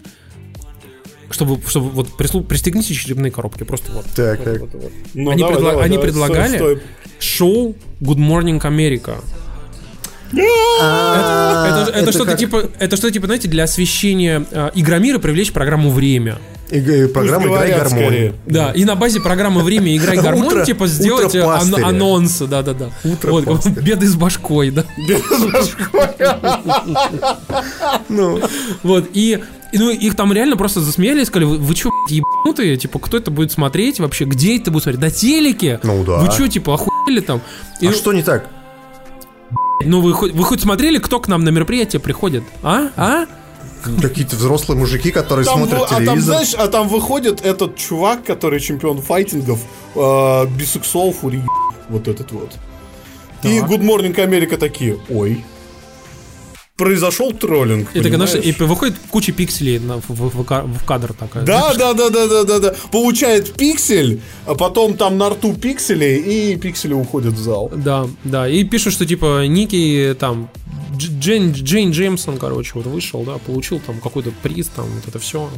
[1.30, 4.06] чтобы, чтобы вот прислу- пристегните черепные коробки, просто вот.
[4.16, 4.62] так, так.
[5.12, 6.82] Ну, Они давай, предла- давай, они давай, предлагали- стой, стой.
[7.18, 9.22] Шоу Good Morning America.
[10.32, 16.38] Это, это- что-то типа, это что-то типа, знаете, для освещения э, Игромира привлечь программу «Время».
[16.70, 18.04] И, и программа Пусть «Играй говорят гармонь».
[18.04, 18.34] скорее.
[18.46, 22.90] Да, и на базе программы «Время» «Играй гармонь» Утро- типа сделать э, ан- анонсы, да-да-да.
[23.04, 24.84] Утро Вот, беды с башкой, да.
[28.08, 28.40] Ну,
[28.82, 29.38] Вот, и
[29.70, 32.78] и, ну, их там реально просто засмеяли и сказали, вы, вы что, ебанутые?
[32.78, 34.24] Типа, кто это будет смотреть вообще?
[34.24, 35.02] Где это будет смотреть?
[35.02, 35.78] На телеке?
[35.82, 36.20] Ну да.
[36.20, 37.42] Вы что, типа, охуели там?
[37.82, 38.48] И, а что не так?
[39.84, 42.42] Ну, вы, хоть- вы хоть смотрели, кто к нам на мероприятие приходит?
[42.62, 42.88] А?
[42.96, 43.26] А?
[44.02, 46.34] Какие-то взрослые мужики, которые Там смотрят вы- а там, телевизор.
[46.34, 49.60] знаешь, а там выходит этот чувак, который чемпион файтингов,
[49.94, 51.42] э, бисексуал фури,
[51.88, 52.52] вот этот вот.
[53.44, 55.44] И Good Morning America такие, ой,
[56.78, 58.58] произошел троллинг, И, так, знаешь, и понимаешь?
[58.60, 61.44] выходит куча пикселей на- в, в- в ка- в кадр такая.
[61.44, 62.74] Да, да, да, да, да, да, да.
[62.92, 67.70] Получает пиксель, а потом там на рту пиксели, и пиксели уходят в зал.
[67.74, 68.48] Да, да.
[68.48, 70.48] И пишут, что типа Ники там
[70.98, 75.48] Джейн, Джейн Джеймсон, короче, вот вышел, да, получил там какой-то приз, там вот это все.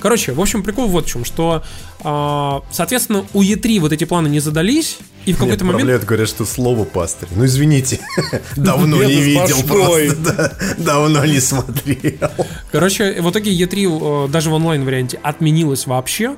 [0.00, 1.62] Короче, в общем, прикол вот в чем, что,
[2.00, 5.76] а, соответственно, у Е3 вот эти планы не задались, и в какой-то момент...
[5.76, 7.28] отправляют, говорят, что слово пастырь.
[7.34, 8.00] Ну, извините,
[8.56, 10.16] давно не видел просто.
[10.16, 12.30] да, Давно не смотрел.
[12.70, 16.36] Короче, в итоге E3 э, даже в онлайн-варианте отменилась вообще.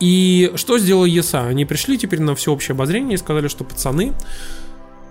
[0.00, 1.48] И что сделал ESA?
[1.48, 4.12] Они пришли теперь на всеобщее обозрение и сказали, что пацаны...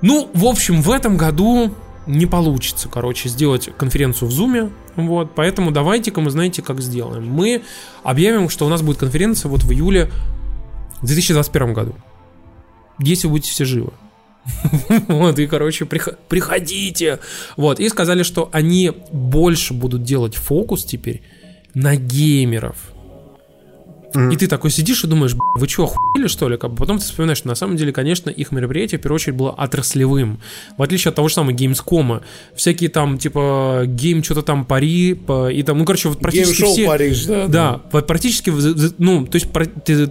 [0.02, 1.74] Ну, в общем, в этом году
[2.08, 4.72] не получится, короче, сделать конференцию в Зуме.
[4.96, 7.28] Вот, поэтому давайте-ка мы знаете, как сделаем.
[7.28, 7.64] Мы
[8.04, 10.12] объявим, что у нас будет конференция вот в июле
[11.02, 11.96] в 2021 году.
[13.00, 13.92] Если вы будете все живы.
[15.08, 17.20] Вот, и, короче, прих- приходите.
[17.58, 21.24] Вот, и сказали, что они больше будут делать фокус теперь
[21.74, 22.78] на геймеров.
[24.32, 26.58] И ты такой сидишь и думаешь, «Б***ь, вы что, охуели, что ли?
[26.58, 29.36] Как бы Потом ты вспоминаешь, что на самом деле, конечно, их мероприятие, в первую очередь,
[29.36, 30.40] было отраслевым.
[30.78, 32.22] В отличие от того же самого Gamescom.
[32.56, 35.12] Всякие там, типа, game, что-то там, party,
[35.52, 36.88] и там, ну, короче, вот практически Game Show все...
[36.88, 37.48] Париж, да?
[37.48, 38.52] Да, вот практически,
[38.98, 39.48] ну, то есть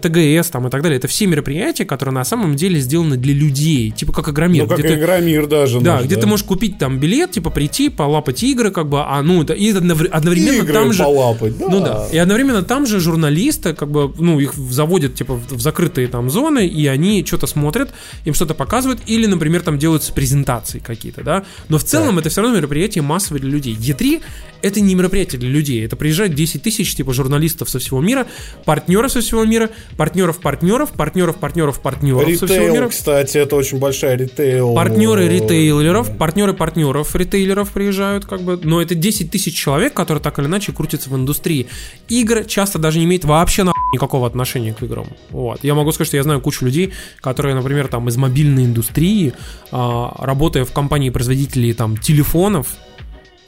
[0.00, 3.90] ТГС там и так далее, это все мероприятия, которые на самом деле сделаны для людей,
[3.90, 4.64] типа как Игромир.
[4.64, 5.80] Ну, как где ты- Игромир даже.
[5.80, 9.22] да, наш, где ты можешь купить там билет, типа прийти, полапать игры, как бы, а
[9.22, 11.02] ну, это, и одновр- одновременно Игры там же...
[11.02, 11.66] полапать, да.
[11.68, 12.08] Ну да.
[12.12, 16.28] И одновременно там же журналисты, как бы бы, ну, их заводят, типа, в закрытые там
[16.28, 17.90] зоны, и они что-то смотрят,
[18.24, 21.44] им что-то показывают, или, например, там делаются презентации какие-то, да.
[21.68, 23.74] Но в целом это все равно мероприятие массовое для людей.
[23.74, 24.20] Е3
[24.62, 28.26] это не мероприятие для людей, это приезжает 10 тысяч, типа, журналистов со всего мира,
[28.64, 32.88] партнеров со всего мира, партнеров партнеров, партнеров партнеров партнеров со всего мира.
[32.88, 34.74] кстати, это очень большая ритейл.
[34.74, 40.38] Партнеры ритейлеров, партнеры партнеров ритейлеров приезжают, как бы, но это 10 тысяч человек, которые так
[40.38, 41.68] или иначе крутятся в индустрии.
[42.08, 45.06] Игры часто даже не имеют вообще нахуй никакого отношения к играм.
[45.30, 45.64] Вот.
[45.64, 49.32] Я могу сказать, что я знаю кучу людей, которые, например, там из мобильной индустрии,
[49.70, 52.76] а, работая в компании производителей там телефонов,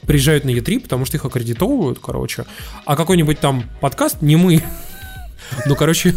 [0.06, 2.44] приезжают на E3, потому что их аккредитовывают, короче.
[2.84, 4.62] А какой-нибудь там подкаст, не мы,
[5.66, 6.14] ну, короче,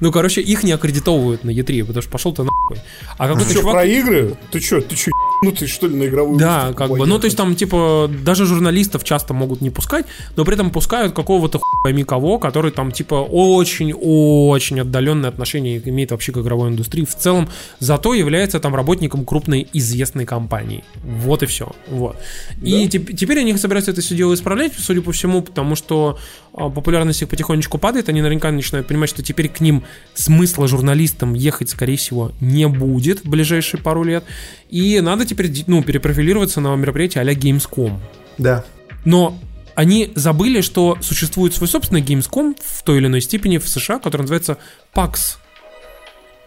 [0.00, 2.78] ну, короче, их не аккредитовывают на E3, потому что пошел ты нахуй.
[3.18, 3.72] А какой-то чувак...
[3.74, 4.36] про игры?
[4.50, 5.10] Ты что, ты что,
[5.42, 8.46] ну ты что ли на игровую Да, как бы, ну то есть там типа даже
[8.46, 12.92] журналистов часто могут не пускать, но при этом пускают какого-то хуй пойми кого, который там
[12.92, 17.48] типа очень-очень отдаленное отношение имеет вообще к игровой индустрии в целом,
[17.78, 20.84] зато является там работником крупной известной компании.
[21.02, 21.72] Вот и все.
[21.88, 22.16] Вот.
[22.62, 26.18] И теп- теперь они собираются это все дело исправлять, судя по всему, потому что
[26.52, 31.34] а, популярность их потихонечку падает, они наверняка начинают понимать, что теперь к ним смысла журналистам
[31.34, 34.24] ехать, скорее всего, не будет в ближайшие пару лет.
[34.68, 37.98] И надо теперь ну, перепрофилироваться на мероприятие а-ля Gamescom.
[38.38, 38.64] Да.
[39.04, 39.38] Но
[39.74, 44.22] они забыли, что существует свой собственный Gamescom в той или иной степени в США, который
[44.22, 44.58] называется
[44.94, 45.36] PAX.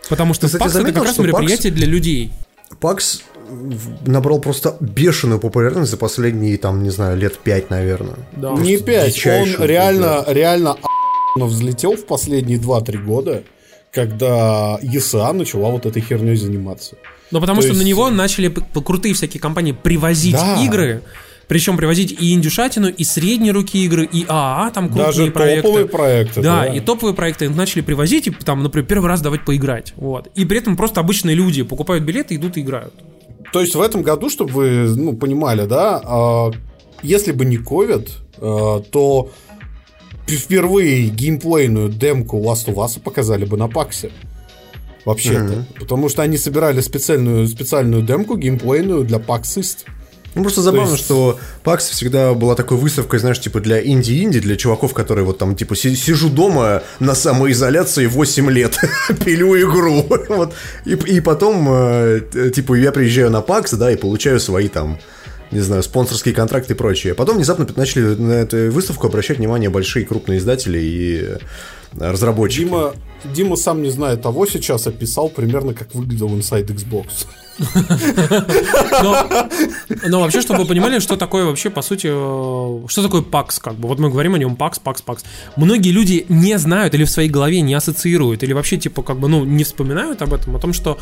[0.10, 2.32] Потому что Ты, кстати, PAX это заметил, как раз что PAX мероприятие для людей.
[2.80, 3.22] PAX
[4.06, 8.18] набрал просто бешеную популярность за последние, там, не знаю, лет пять, наверное.
[8.34, 8.52] Да.
[8.54, 10.78] Не 5, он реально, реально
[11.36, 13.44] взлетел в последние 2-3 года,
[13.92, 16.96] когда ESA начала вот этой херней заниматься.
[17.34, 20.64] Но потому То что на есть- него начали п- п- крутые всякие компании привозить Да.
[20.64, 21.02] игры.
[21.48, 25.62] Причем привозить и индюшатину, и средние руки игры, и АА, там крупные Даже проекты.
[25.64, 26.42] топовые проекты.
[26.44, 29.94] Да, и топовые проекты начали привозить, и там, например, первый раз давать поиграть.
[29.98, 30.28] Вот.
[30.36, 32.94] И при этом просто обычные люди покупают билеты, идут и играют.
[33.52, 36.52] То есть в этом году, чтобы вы ну, понимали, да, а,
[37.02, 39.32] если бы не COVID, а, то
[40.28, 44.12] впервые геймплейную демку Last of Us показали бы на Паксе.
[45.06, 45.66] Вообще-то.
[45.80, 49.86] Потому что они собирали специальную, специальную демку геймплейную для паксист.
[50.36, 54.56] Ну, просто забавно, есть- что PAX всегда была такой выставкой, знаешь, типа для инди-инди, для
[54.56, 58.76] чуваков, которые вот там, типа, си- сижу дома на самоизоляции 8 лет,
[59.26, 60.08] пилю игру.
[60.30, 60.54] вот.
[60.86, 62.22] и, и потом, э,
[62.56, 64.98] типа, я приезжаю на PAX, да, и получаю свои там
[65.54, 67.14] не знаю, спонсорские контракты и прочее.
[67.14, 71.38] Потом внезапно начали на эту выставку обращать внимание большие крупные издатели и э,
[72.00, 72.66] разработчики.
[72.66, 77.28] Дима, Дима сам не знает того, сейчас описал примерно, как выглядел Inside Xbox.
[79.04, 79.50] Но,
[80.08, 83.76] но вообще, чтобы вы понимали, что такое вообще, по сути, э, что такое PAX, как
[83.76, 83.88] бы.
[83.88, 85.20] Вот мы говорим о нем PAX, PAX, PAX.
[85.56, 89.28] Многие люди не знают или в своей голове не ассоциируют, или вообще, типа, как бы,
[89.28, 90.98] ну, не вспоминают об этом, о том, что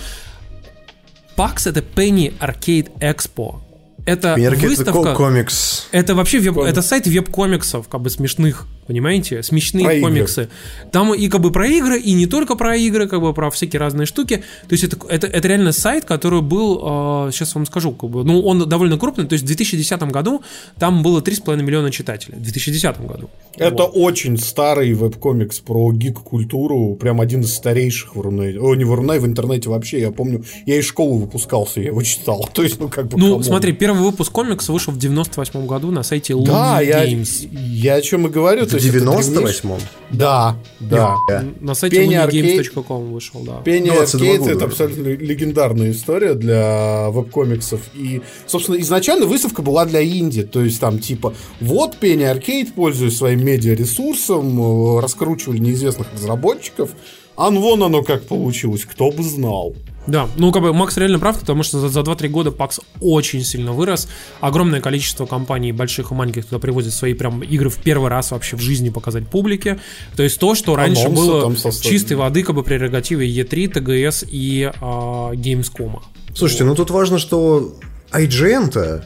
[1.38, 3.62] PAX это Penny Arcade Expo.
[4.06, 5.04] Это Мерки- выставка...
[5.04, 5.88] ко- комикс.
[5.92, 6.72] Это вообще веб, Комикс.
[6.72, 9.42] это сайт веб-комиксов, как бы смешных, понимаете?
[9.42, 10.10] Смешные Про игры.
[10.10, 10.50] комиксы.
[10.92, 13.80] Там и как бы про игры, и не только про игры, как бы про всякие
[13.80, 14.44] разные штуки.
[14.68, 18.24] То есть это, это, это реально сайт, который был, э, сейчас вам скажу, как бы,
[18.26, 19.26] ну он довольно крупный.
[19.26, 20.42] То есть в 2010 году
[20.78, 22.38] там было 3,5 миллиона читателей.
[22.38, 23.30] В 2010 году.
[23.56, 23.92] Это Вот.
[23.96, 28.60] очень старый веб-комикс про гик-культуру, прям один из старейших в Рунете.
[28.60, 32.02] О, не в Рунете, в интернете вообще, я помню, я из школы выпускался, я его
[32.04, 32.50] читал.
[32.54, 33.18] То есть, ну как бы...
[33.18, 33.44] Ну, come on.
[33.44, 37.48] смотри, первый выпуск комикса вышел в 98 году на сайте Looney Да, я, Games.
[37.52, 38.66] я о чем и говорю.
[38.66, 39.80] То 98-м.
[40.12, 41.16] Да, да.
[41.28, 41.46] Да.
[41.60, 43.62] На сайте looneygames.com вышел, да.
[43.64, 44.52] 22 Arcade года.
[44.52, 47.82] это абсолютно легендарная история для веб-комиксов.
[47.94, 50.44] И, собственно, изначально выставка была для инди.
[50.44, 56.92] То есть там типа, вот Penny Arcade, пользуясь своим медиаресурсом, э, раскручивали неизвестных разработчиков.
[57.38, 59.76] А ну вон оно как получилось, кто бы знал.
[60.08, 63.44] Да, ну как бы Макс реально прав, потому что за, за 2-3 года PAX очень
[63.44, 64.08] сильно вырос.
[64.40, 68.56] Огромное количество компаний, больших и маленьких, туда привозят свои прям игры в первый раз вообще
[68.56, 69.80] в жизни показать публике.
[70.16, 74.72] То есть то, что раньше Анонсы было чистой воды как бы прерогативой E3, TGS и
[74.82, 76.00] а, Gamescom.
[76.34, 77.76] Слушайте, ну тут важно, что
[78.12, 79.06] IGN-то...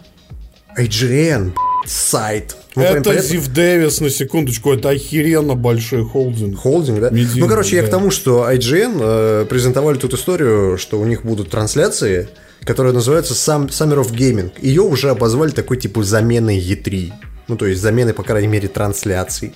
[0.77, 1.53] IGN,
[1.85, 2.55] сайт.
[2.75, 3.27] Ну, это понятно?
[3.27, 6.57] Зив Дэвис, на секундочку, это охеренно большой холдинг.
[6.57, 7.09] Холдинг, да?
[7.09, 7.87] Медийный, ну, короче, я да.
[7.87, 12.27] к тому, что IGN э, презентовали тут историю, что у них будут трансляции,
[12.63, 14.51] которая называется Sum- Summer of Gaming.
[14.61, 17.13] Ее уже обозвали такой типа заменой E3.
[17.47, 19.53] Ну, то есть заменой, по крайней мере, трансляций.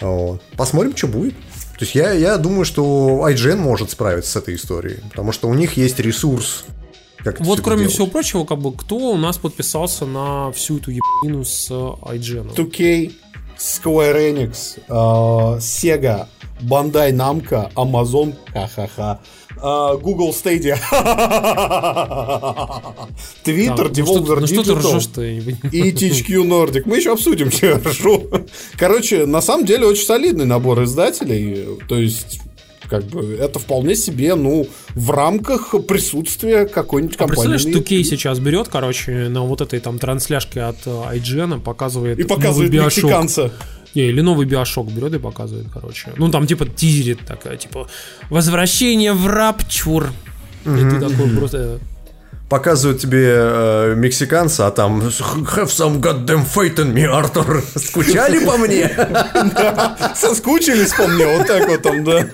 [0.00, 0.42] Вот.
[0.56, 1.34] Посмотрим, что будет.
[1.78, 5.54] То есть я, я думаю, что IGN может справиться с этой историей, потому что у
[5.54, 6.64] них есть ресурс.
[7.26, 7.92] Как Вот кроме делать.
[7.94, 12.54] всего прочего, как бы кто у нас подписался на всю эту ебанину с э, IGN?
[12.54, 13.12] 2K,
[13.58, 14.92] Square Enix, э,
[15.58, 16.26] Sega,
[16.60, 19.18] Bandai Namco, Amazon, ха-ха-ха,
[19.56, 20.78] э, Google Stadia,
[23.42, 24.70] Twitter, ну что ты- Devolver ну что ты
[25.38, 26.82] Digital и THQ Nordic.
[26.86, 28.28] Мы еще обсудим, что я ржу.
[28.78, 31.66] Короче, на самом деле очень солидный набор издателей.
[31.88, 32.40] То есть,
[32.88, 37.52] как бы, это вполне себе, ну, в рамках присутствия какой-нибудь А компании.
[37.52, 42.18] представляешь, на 2K сейчас берет, короче, на вот этой там трансляшке от э, IGN показывает
[42.18, 43.52] И показывает мексиканца.
[43.94, 46.12] Не, или новый Биошок берет и показывает, короче.
[46.16, 47.88] Ну, там типа тизерит такая, типа,
[48.28, 50.12] возвращение в Рапчур.
[50.64, 51.78] И ты такой просто...
[52.48, 57.64] Показывают тебе э, мексиканца, а там Have some goddamn faith in me, Артур.
[57.74, 58.88] Скучали по мне?
[60.14, 62.28] Соскучились по мне, вот так вот там, да.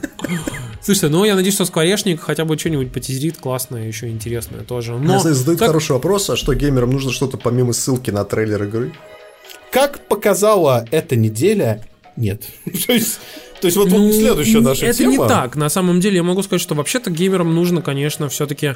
[0.82, 4.98] Слушай, ну я надеюсь, что Скворечник хотя бы что-нибудь потизерит классное, еще интересное тоже.
[4.98, 8.92] Но задают так- хороший вопрос, а что геймерам нужно что-то помимо ссылки на трейлер игры?
[9.70, 11.82] Как показала эта неделя,
[12.16, 12.42] нет.
[12.86, 13.20] То есть,
[13.62, 15.10] то есть вот, вот Ну, следующая не- наша это тема.
[15.12, 15.56] не так.
[15.56, 18.74] На самом деле я могу сказать, что вообще-то геймерам нужно, конечно, все-таки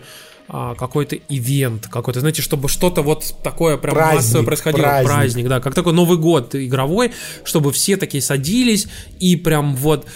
[0.48, 4.82] какой-то ивент, какой-то, знаете, чтобы что-то вот такое прям Праздник, массовое происходило.
[4.82, 5.12] праздник.
[5.12, 7.10] Праздник, да, как такой Новый год игровой,
[7.44, 8.86] чтобы все такие садились
[9.18, 10.06] и прям вот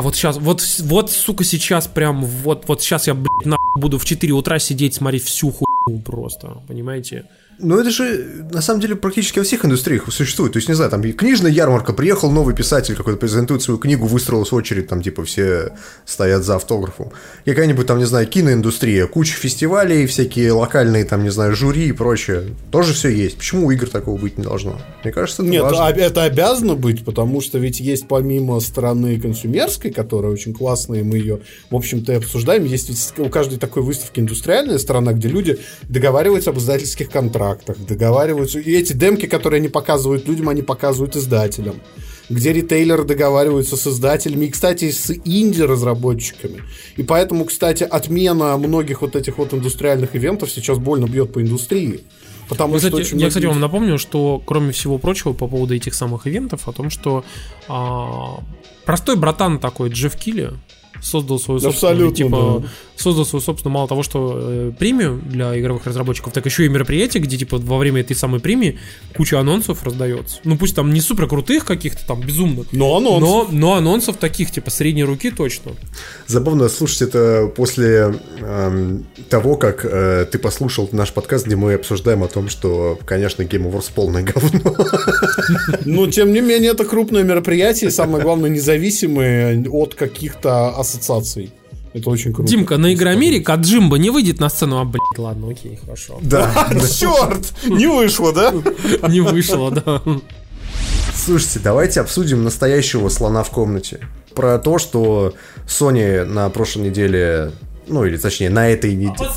[0.00, 4.04] вот сейчас, вот, вот, сука, сейчас прям, вот, вот сейчас я, блядь, на буду в
[4.04, 7.24] 4 утра сидеть, смотреть всю хуйню просто, понимаете?
[7.58, 10.52] Ну, это же, на самом деле, практически во всех индустриях существует.
[10.52, 14.52] То есть, не знаю, там книжная ярмарка, приехал новый писатель какой-то, презентует свою книгу, выстроилась
[14.52, 15.72] очередь, там, типа, все
[16.04, 17.10] стоят за автографом.
[17.44, 22.44] Какая-нибудь, там, не знаю, киноиндустрия, куча фестивалей, всякие локальные, там, не знаю, жюри и прочее.
[22.70, 23.38] Тоже все есть.
[23.38, 24.80] Почему у игр такого быть не должно?
[25.02, 25.86] Мне кажется, это Нет, важно.
[25.86, 31.02] а- это обязано быть, потому что ведь есть помимо стороны консумерской, которая очень классная, и
[31.02, 31.40] мы ее,
[31.70, 36.50] в общем-то, и обсуждаем, есть ведь у каждой такой выставки индустриальная сторона, где люди договариваются
[36.50, 37.43] об издательских контрактах,
[37.88, 41.76] договариваются, и эти демки, которые они показывают людям, они показывают издателям
[42.28, 46.62] где ритейлеры договариваются с издателями и, кстати, с инди-разработчиками.
[46.96, 52.00] И поэтому, кстати, отмена многих вот этих вот индустриальных ивентов сейчас больно бьет по индустрии.
[52.48, 55.74] Потому Я, что кстати, я, кстати, многие- вам напомню, что, кроме всего прочего, по поводу
[55.74, 57.24] этих самых ивентов, о том, что
[57.68, 58.40] а,
[58.84, 60.50] простой братан такой, Джефф Килли,
[61.04, 62.68] создал свою собственную, типа, да.
[62.96, 67.22] создал свою собственную, мало того, что э, премию для игровых разработчиков, так еще и мероприятие,
[67.22, 68.78] где, типа, во время этой самой премии
[69.16, 70.38] куча анонсов раздается.
[70.44, 73.20] Ну, пусть там не супер крутых каких-то там, безумных, Но анонс.
[73.20, 75.72] но, но анонсов таких, типа, средней руки точно.
[76.26, 82.22] Забавно слушать это после эм, того, как э, ты послушал наш подкаст, где мы обсуждаем
[82.22, 84.74] о том, что, конечно, Game Awards полное говно.
[85.84, 91.52] Но, тем не менее, это крупное мероприятие, самое главное, независимое от каких-то ассоциаций.
[91.92, 92.50] Это очень круто.
[92.50, 96.18] Димка, на Игромире Каджимба не выйдет на сцену, а, блядь, ладно, окей, хорошо.
[96.22, 96.52] Да.
[96.98, 97.52] Черт!
[97.66, 98.52] Не вышло, да?
[99.08, 100.02] Не вышло, да.
[101.14, 104.00] Слушайте, давайте обсудим настоящего слона в комнате.
[104.34, 105.34] Про то, что
[105.68, 107.52] Sony на прошлой неделе,
[107.86, 109.30] ну или точнее на этой неделе.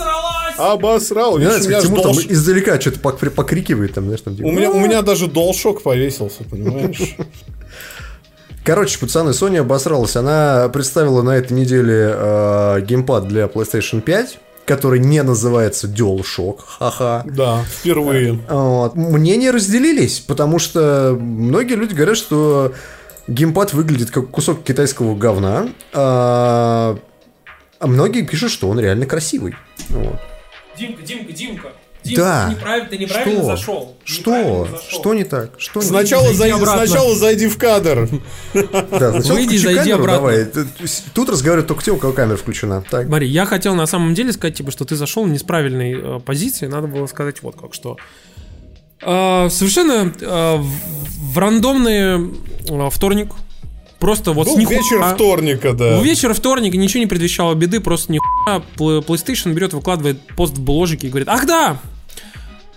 [0.58, 1.38] Обосрал.
[1.38, 4.06] Мне Видишь, нравится, у меня как аж Тимур там долж- издалека что-то пок- покрикивает, там,
[4.06, 7.15] знаешь, там типа, У меня, у меня даже долшок повесился, понимаешь?
[8.67, 10.17] Короче, пацаны, Sony обосралась.
[10.17, 16.60] Она представила на этой неделе э, геймпад для PlayStation 5, который не называется DualShock.
[16.77, 17.23] Ха-ха.
[17.25, 18.34] Да, впервые.
[18.49, 18.93] Вот.
[18.95, 22.73] Мнения разделились, потому что многие люди говорят, что
[23.30, 26.99] геймпад выглядит как кусок китайского говна, а,
[27.80, 29.56] а многие пишут, что он реально красивый.
[29.88, 30.19] Вот.
[30.77, 31.69] Димка, Димка, Димка.
[32.15, 32.46] Да.
[32.48, 33.46] ты неправильно, ты неправильно Что?
[33.46, 33.96] зашел.
[34.04, 34.20] Что?
[34.38, 35.00] неправильно зашел.
[35.00, 35.52] Что не так?
[35.58, 36.86] Что не Сначала Зайди зайди, обратно.
[36.88, 38.10] сначала зайди в кадр.
[38.54, 40.17] Да, сначала Выйди, включи зайди камеру, обратно.
[40.28, 40.46] давай.
[41.13, 42.84] Тут- разговаривают только те, у кого камера включена.
[42.89, 43.08] Так.
[43.08, 46.20] Смотри, я хотел на самом деле сказать, типа, что ты зашел не с правильной э,
[46.20, 47.98] позиции, надо было сказать вот как что.
[49.02, 52.30] Э, совершенно э, в, в рандомный
[52.67, 53.32] э, вторник,
[54.00, 56.00] просто вот с Был нихуя- вечер вторника, да.
[56.02, 61.10] Вечер вторника ничего не предвещало беды, просто нихуя PlayStation берет, выкладывает пост в бложике и
[61.10, 61.78] говорит, ах да!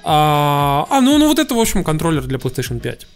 [0.05, 3.07] А, а, ну, ну вот это, в общем, контроллер для PlayStation 5.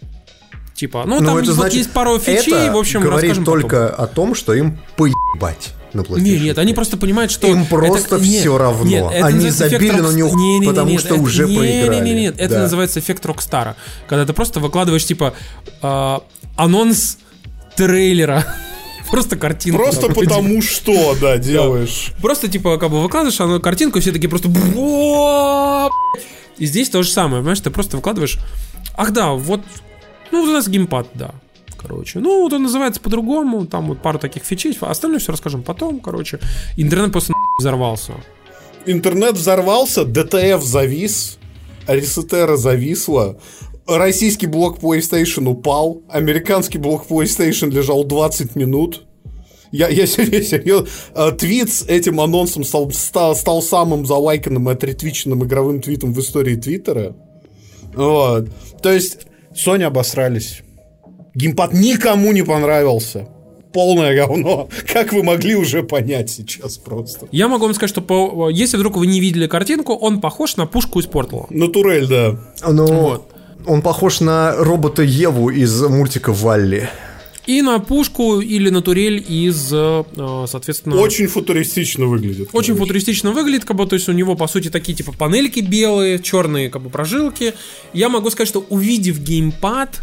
[0.75, 3.45] Типа, ну, Ну, там это вот значит, есть пару фичей, это в общем, говорит расскажем
[3.45, 3.61] потом.
[3.61, 6.19] только о том, что им поебать на PlayStation.
[6.19, 7.47] Не, нет, они просто понимают, что...
[7.47, 8.83] Им просто нет, всё равно.
[8.85, 10.15] нет, это Они называется эффект забили на Rockstar.
[10.15, 11.95] него, Не-не-не, потому нет, что это- уже не, проиграли.
[12.03, 12.61] Не, не, нет, это Да.
[12.63, 13.77] называется эффект Rockstar а.
[14.09, 15.33] Когда ты просто выкладываешь, типа,
[15.81, 16.21] а,
[16.57, 17.19] анонс
[17.77, 18.45] трейлера.
[19.11, 19.81] Просто картинку.
[19.83, 22.11] Просто такую, потому что, да, делаешь.
[22.21, 24.49] Просто, типа, как бы выкладываешь оно, картинку, и все такие просто...
[26.57, 28.39] И здесь то же самое, понимаешь, ты просто выкладываешь...
[28.95, 29.61] Ах да, вот...
[30.31, 31.31] Ну, вот у нас геймпад, да.
[31.77, 35.99] Короче, ну, вот он называется по-другому, там вот пару таких фичей, остальное все расскажем потом,
[35.99, 36.39] короче.
[36.77, 38.13] Интернет просто взорвался.
[38.85, 41.37] Интернет взорвался, ДТФ завис,
[41.87, 43.37] Ресетера зависла,
[43.87, 49.03] Российский блок PlayStation упал, американский блок PlayStation лежал 20 минут.
[49.71, 50.87] Я, я серьезно,
[51.31, 56.55] твит с этим анонсом стал, стал, стал самым залайканным и отретвиченным игровым твитом в истории
[56.55, 57.15] Твиттера.
[57.93, 58.49] Вот.
[58.81, 59.19] То есть,
[59.53, 60.61] Sony обосрались.
[61.33, 63.27] Геймпад никому не понравился.
[63.73, 64.69] Полное говно.
[64.93, 67.27] Как вы могли уже понять сейчас просто?
[67.31, 70.65] Я могу вам сказать, что по, если вдруг вы не видели картинку, он похож на
[70.65, 71.47] пушку из Портала.
[71.49, 72.39] Натурель, да.
[72.65, 73.33] Ну, вот.
[73.65, 76.89] он похож на робота Еву из мультика Валли.
[77.47, 80.03] И на пушку или на турель из, э,
[80.47, 80.95] соответственно...
[80.95, 82.49] Очень футуристично выглядит.
[82.53, 82.73] Очень короче.
[82.73, 86.69] футуристично выглядит, как бы, то есть у него, по сути, такие типа панельки белые, черные,
[86.69, 87.53] как бы, прожилки.
[87.93, 90.01] Я могу сказать, что увидев геймпад,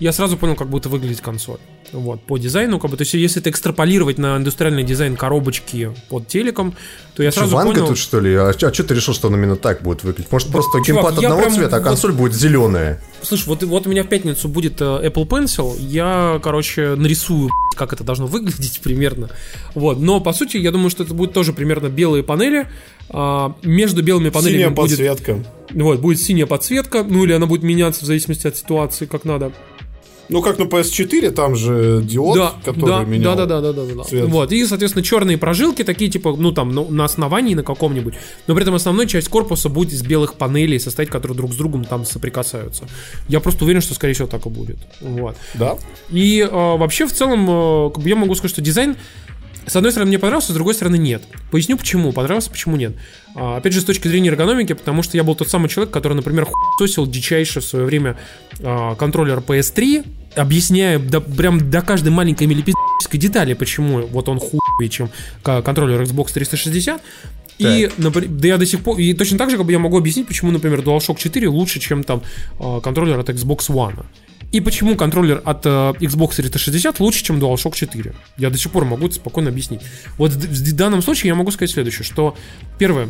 [0.00, 1.58] я сразу понял, как будет выглядеть консоль.
[1.92, 6.26] Вот, по дизайну, как бы, то есть, если это экстраполировать на индустриальный дизайн коробочки под
[6.26, 6.74] телеком,
[7.14, 7.88] то я что, сразу Ванга понял...
[7.88, 8.34] тут, что ли?
[8.34, 10.32] А, а что ты решил, что он именно так будет выглядеть?
[10.32, 11.54] Может, просто Чувак, геймпад одного прям...
[11.54, 12.18] цвета, а консоль вот...
[12.18, 13.02] будет зеленая?
[13.20, 17.92] Слушай, вот, вот у меня в пятницу будет э, Apple Pencil, я, короче, нарисую, как
[17.92, 19.28] это должно выглядеть примерно.
[19.74, 22.68] Вот, но, по сути, я думаю, что это будет тоже примерно белые панели,
[23.10, 24.90] а, между белыми панелями Синяя будет...
[24.90, 25.44] подсветка.
[25.74, 29.52] Вот, будет синяя подсветка, ну или она будет меняться в зависимости от ситуации, как надо.
[30.28, 33.82] Ну, как на PS4, там же диод, да, который да, менял да, да, да, да,
[33.84, 34.28] да, цвет.
[34.28, 38.14] Вот, и, соответственно, черные прожилки, такие, типа, ну, там, ну, на основании на каком-нибудь,
[38.46, 41.84] но при этом основная часть корпуса будет из белых панелей состоять, которые друг с другом
[41.84, 42.84] там соприкасаются.
[43.28, 44.78] Я просто уверен, что, скорее всего, так и будет.
[45.00, 45.36] Вот.
[45.54, 45.76] Да.
[46.10, 48.96] И э, вообще, в целом, э, я могу сказать, что дизайн
[49.66, 51.22] с одной стороны, мне понравился, с другой стороны, нет.
[51.50, 52.12] Поясню, почему.
[52.12, 52.94] Понравился, почему нет.
[53.34, 56.14] А, опять же, с точки зрения эргономики, потому что я был тот самый человек, который,
[56.14, 58.18] например, хуесосил дичайше в свое время
[58.60, 60.04] а, контроллер PS3,
[60.36, 65.10] объясняя до, прям до каждой маленькой милипизической детали, почему вот он хуй, чем
[65.42, 67.00] контроллер Xbox 360.
[67.58, 69.96] И, например, да я до сих пор, и точно так же, как бы я могу
[69.96, 72.22] объяснить, почему, например, DualShock 4 лучше, чем там
[72.58, 74.04] а, контроллер от Xbox One.
[74.52, 75.68] И почему контроллер от э,
[76.00, 78.14] Xbox 360 лучше, чем DualShock 4?
[78.36, 79.80] Я до сих пор могу это спокойно объяснить.
[80.18, 82.36] Вот в, в данном случае я могу сказать следующее, что
[82.78, 83.08] первое,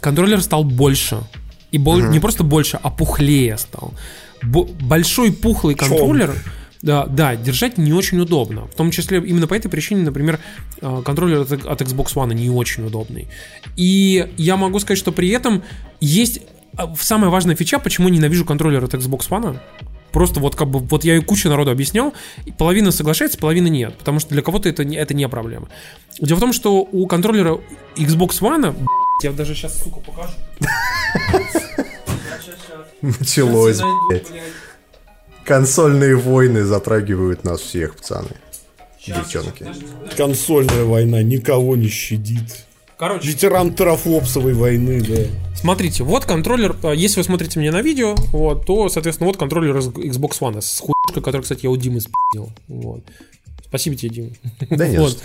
[0.00, 1.22] контроллер стал больше.
[1.70, 2.10] И бол- uh-huh.
[2.10, 3.94] не просто больше, а пухлее стал.
[4.42, 6.34] Б- большой пухлый контроллер...
[6.80, 8.66] Да, да, держать не очень удобно.
[8.66, 10.38] В том числе именно по этой причине, например,
[10.80, 13.26] э, контроллер от, от Xbox One не очень удобный.
[13.74, 15.64] И я могу сказать, что при этом
[16.00, 16.40] есть
[16.78, 19.58] э, самая важная фича, почему ненавижу контроллер от Xbox One.
[20.12, 23.96] Просто вот как бы, вот я и кучу народу объяснял, и половина соглашается, половина нет,
[23.98, 25.68] потому что для кого-то это, это не проблема.
[26.18, 27.58] Дело в том, что у контроллера
[27.96, 28.74] Xbox One,
[29.22, 30.32] я даже сейчас, сука, покажу.
[33.02, 33.80] Началось,
[35.44, 38.28] Консольные войны затрагивают нас всех, пацаны.
[39.06, 39.66] Девчонки.
[40.16, 42.66] Консольная война никого не щадит.
[42.98, 43.28] Короче.
[43.28, 45.54] Ветеран терафлопсовой войны, да.
[45.54, 49.76] Смотрите, вот контроллер, э, если вы смотрите меня на видео, вот, то, соответственно, вот контроллер
[49.76, 52.50] Xbox One с хуйкой, который, кстати, я у Димы спи***ил.
[52.66, 53.04] Вот.
[53.64, 54.30] Спасибо тебе, Дима.
[54.70, 55.22] Да нет, вот.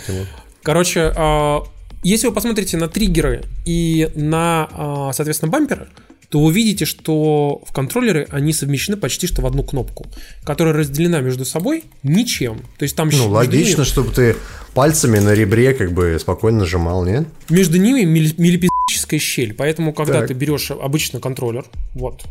[0.62, 1.64] Короче, а,
[2.04, 5.88] если вы посмотрите на триггеры и на, а, соответственно, бамперы,
[6.34, 10.04] то вы увидите, что в контроллеры они совмещены почти что в одну кнопку,
[10.42, 12.58] которая разделена между собой ничем.
[12.76, 13.84] То есть там ну логично, ними...
[13.84, 14.34] чтобы ты
[14.74, 17.28] пальцами на ребре как бы спокойно нажимал, нет?
[17.50, 20.26] Между ними милипизическая щель, поэтому когда так.
[20.26, 22.24] ты берешь обычно контроллер, вот,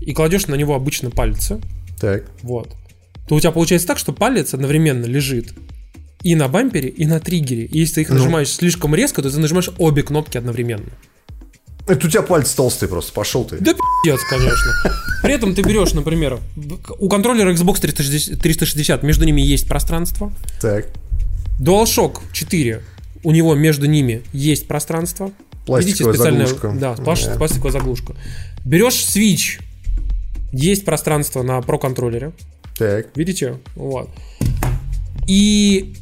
[0.00, 1.60] и кладешь на него обычно пальцы,
[2.00, 2.24] так.
[2.42, 2.76] вот,
[3.28, 5.54] то у тебя получается так, что палец одновременно лежит
[6.22, 7.64] и на бампере, и на триггере.
[7.64, 8.14] И если ты их ну.
[8.14, 10.92] нажимаешь слишком резко, то ты нажимаешь обе кнопки одновременно.
[11.88, 13.58] Это у тебя пальцы толстые просто, пошел ты.
[13.58, 14.72] Да пиздец, конечно.
[15.22, 16.38] При этом ты берешь, например,
[16.98, 20.32] у контроллера Xbox 360 между ними есть пространство.
[20.60, 20.88] Так.
[21.58, 22.82] DualShock 4,
[23.24, 25.32] у него между ними есть пространство.
[25.66, 26.78] Пластиковая Видите, специальная, заглушка.
[26.78, 27.36] Да, yeah.
[27.38, 28.14] пластиковая заглушка.
[28.64, 29.60] Берешь Switch,
[30.52, 32.32] есть пространство на Pro контроллере.
[32.78, 33.08] Так.
[33.16, 33.58] Видите?
[33.74, 34.08] Вот.
[35.26, 35.94] И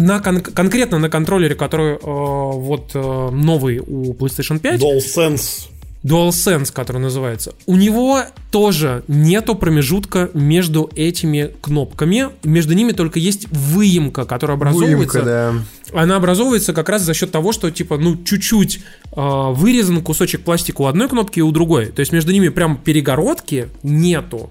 [0.00, 4.80] на кон- конкретно на контроллере, который э, вот э, новый у PlayStation 5.
[4.80, 5.68] DualSense.
[6.02, 7.52] DualSense, который называется.
[7.66, 12.28] У него тоже нету промежутка между этими кнопками.
[12.42, 15.20] Между ними только есть выемка, которая образовывается.
[15.20, 16.00] Выемка, да.
[16.00, 18.80] Она образовывается как раз за счет того, что типа, ну, чуть-чуть э,
[19.14, 21.86] вырезан кусочек пластика у одной кнопки и у другой.
[21.86, 24.50] То есть между ними прям перегородки нету.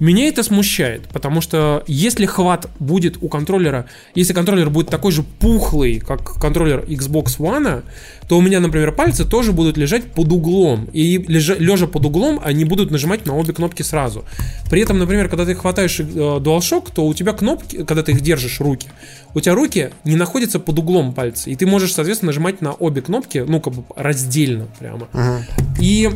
[0.00, 5.22] Меня это смущает, потому что если хват будет у контроллера, если контроллер будет такой же
[5.22, 7.84] пухлый, как контроллер Xbox One,
[8.28, 10.88] то у меня, например, пальцы тоже будут лежать под углом.
[10.92, 14.24] И лежа, лежа под углом, они будут нажимать на обе кнопки сразу.
[14.70, 18.20] При этом, например, когда ты хватаешь э, DualShock, то у тебя кнопки, когда ты их
[18.20, 18.88] держишь руки,
[19.34, 21.50] у тебя руки не находятся под углом пальца.
[21.50, 25.08] И ты можешь, соответственно, нажимать на обе кнопки, ну, как бы раздельно прямо.
[25.12, 25.40] Uh-huh.
[25.80, 26.10] И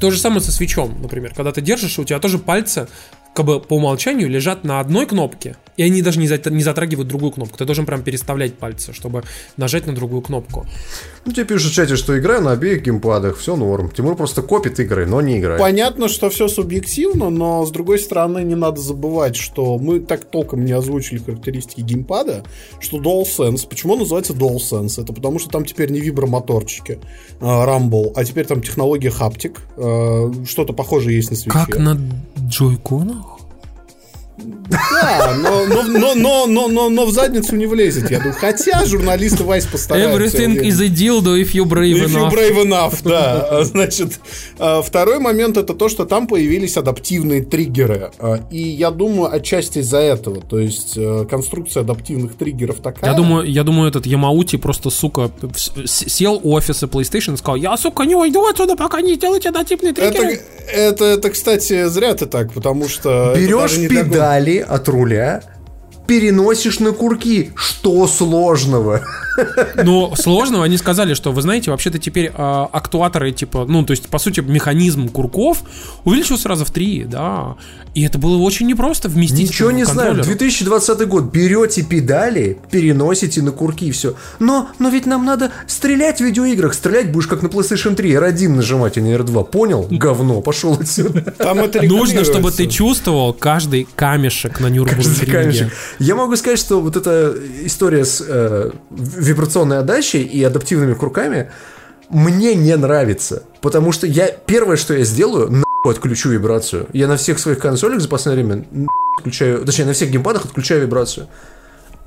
[0.00, 1.34] То же самое со свечом, например.
[1.34, 2.88] Когда ты держишь, у тебя тоже пальцы
[3.34, 7.08] как бы по умолчанию лежат на одной кнопке, и они даже не, за, не затрагивают
[7.08, 7.56] другую кнопку.
[7.56, 9.22] Ты должен прям переставлять пальцы, чтобы
[9.56, 10.66] нажать на другую кнопку.
[11.24, 13.90] Ну, тебе пишут в чате, что играю на обеих геймпадах, все норм.
[13.90, 15.60] Тимур просто копит игры, но не играет.
[15.60, 20.64] Понятно, что все субъективно, но с другой стороны не надо забывать, что мы так толком
[20.64, 22.42] не озвучили характеристики геймпада,
[22.80, 25.00] что DualSense, почему он называется DualSense?
[25.00, 26.98] Это потому что там теперь не вибромоторчики
[27.40, 31.56] э, Rumble, а теперь там технология э, что-то похожее есть на свече.
[31.56, 31.96] Как на
[32.48, 33.27] джойконах?
[34.68, 38.34] Да, но, но, но, но, но, но, но в задницу не влезет, я думаю.
[38.38, 40.38] Хотя журналисты Вайс постараются.
[40.38, 42.30] Everything is a dildo if you brave if enough.
[42.30, 43.64] you brave enough, да.
[43.64, 44.20] Значит,
[44.58, 48.10] а, второй момент это то, что там появились адаптивные триггеры.
[48.18, 50.40] А, и я думаю, отчасти из-за этого.
[50.40, 50.98] То есть
[51.30, 53.10] конструкция адаптивных триггеров такая.
[53.10, 55.30] Я думаю, я думаю, этот Ямаути просто, сука,
[55.86, 59.92] сел у офиса PlayStation и сказал, я, сука, не уйду отсюда, пока не делаете адаптивные
[59.92, 60.40] триггеры.
[60.66, 63.34] Это, это, это, кстати, зря ты так, потому что...
[63.36, 65.40] Берешь педаль от руля
[66.08, 67.52] переносишь на курки.
[67.54, 69.02] Что сложного?
[69.84, 74.08] Но сложного они сказали, что вы знаете, вообще-то теперь э, актуаторы, типа, ну, то есть,
[74.08, 75.62] по сути, механизм курков
[76.04, 77.56] увеличился раза в три, да.
[77.94, 79.50] И это было очень непросто вместить.
[79.50, 80.14] Ничего не знаю.
[80.22, 81.24] 2020 год.
[81.24, 84.14] Берете педали, переносите на курки и все.
[84.38, 86.74] Но, но ведь нам надо стрелять в видеоиграх.
[86.74, 88.12] Стрелять будешь как на PlayStation 3.
[88.12, 89.44] R1 нажимать, а не R2.
[89.50, 89.86] Понял?
[89.90, 90.40] Говно.
[90.40, 91.22] Пошел отсюда.
[91.38, 95.70] Там это Нужно, чтобы ты чувствовал каждый камешек на Нюрнбурге.
[95.98, 101.50] Я могу сказать, что вот эта история с э, вибрационной отдачей и адаптивными курками
[102.08, 103.42] мне не нравится.
[103.60, 106.86] Потому что я первое, что я сделаю, нахуй отключу вибрацию.
[106.92, 108.88] Я на всех своих консолях за последнее время
[109.18, 111.28] отключаю, точнее, на всех геймпадах отключаю вибрацию.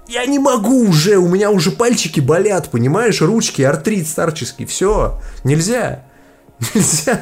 [0.08, 6.06] Я не могу уже, у меня уже пальчики болят, понимаешь, ручки, артрит старческий, все, нельзя.
[6.76, 7.22] Нельзя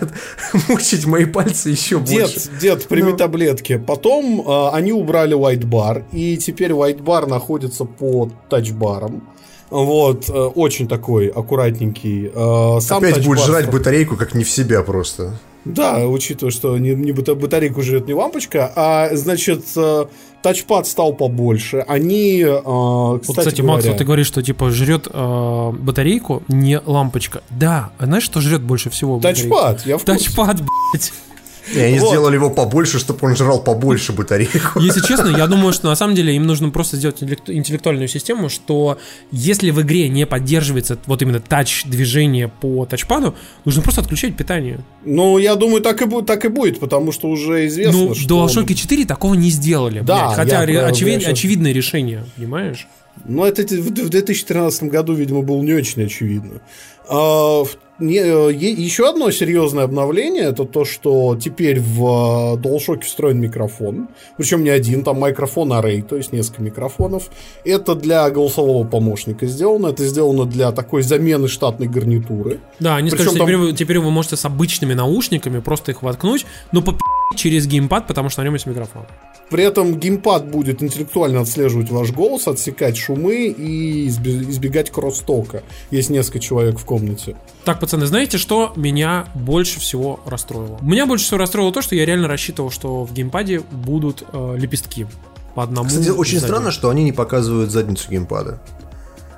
[0.68, 2.50] мучить мои пальцы еще дед, больше.
[2.60, 3.18] Дед, прими ну.
[3.18, 3.78] таблетки.
[3.78, 9.24] Потом э, они убрали white bar, и теперь white bar находится под тачбаром.
[9.70, 12.32] Вот, э, очень такой аккуратненький.
[12.34, 15.40] Э, сам Опять будет жрать батарейку, как не в себя просто.
[15.66, 20.06] Да, учитывая, что не, не батарейку жрет не лампочка, а, значит, э,
[20.42, 21.84] тачпад стал побольше.
[21.88, 23.74] Они, э, кстати, вот, кстати говоря...
[23.76, 27.42] Макс, вот ты говоришь, что типа жрет э, батарейку, не лампочка.
[27.50, 29.20] Да, а знаешь, что жрет больше всего?
[29.20, 30.26] Тачпад, я в курсе.
[30.26, 31.14] Тачпад, блядь.
[31.74, 32.09] И они вот.
[32.09, 34.80] сделали его побольше, чтобы он жрал побольше батарейку.
[34.80, 38.97] Если честно, я думаю, что на самом деле им нужно просто сделать интеллектуальную систему, что
[39.32, 44.80] если в игре не поддерживается вот именно тач движение по тачпаду, нужно просто отключать питание.
[45.05, 48.45] Ну, я думаю, так и, будет, так и будет, потому что уже известно, ну, что...
[48.45, 50.01] DualShock 4 такого не сделали.
[50.01, 52.88] Да, блядь, хотя я, очевид, я очевидное решение, понимаешь?
[53.26, 56.61] Ну, это в 2013 году, видимо, было не очень очевидно.
[57.07, 57.63] А,
[58.00, 64.10] не, э, еще одно серьезное обновление это то, что теперь в э, DualShock встроен микрофон.
[64.38, 67.30] Причем не один, там микрофон array, то есть несколько микрофонов.
[67.66, 69.88] Это для голосового помощника сделано.
[69.88, 72.60] Это сделано для такой замены штатной гарнитуры.
[72.80, 73.47] Да, они сказали, что там...
[73.47, 76.97] теперь, вы, теперь вы можете с обычными наушниками просто их воткнуть, но по
[77.36, 79.06] через геймпад, потому что на нем есть микрофон.
[79.50, 85.64] При этом геймпад будет интеллектуально отслеживать ваш голос, отсекать шумы и избегать кросстока.
[85.90, 87.36] Есть несколько человек в комнате.
[87.66, 90.78] Так, пацаны, знаете, что меня больше всего расстроило?
[90.82, 95.08] Меня больше всего расстроило то, что я реально рассчитывал, что в геймпаде будут э, лепестки
[95.56, 95.90] по одному.
[95.90, 98.62] Кстати, очень странно, что они не показывают задницу геймпада.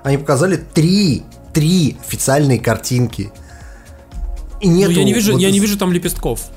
[0.03, 1.23] Они показали три,
[1.53, 3.31] три официальные картинки.
[4.59, 4.89] И нет.
[4.89, 6.49] Ну, я не вижу, вот я не вижу там лепестков.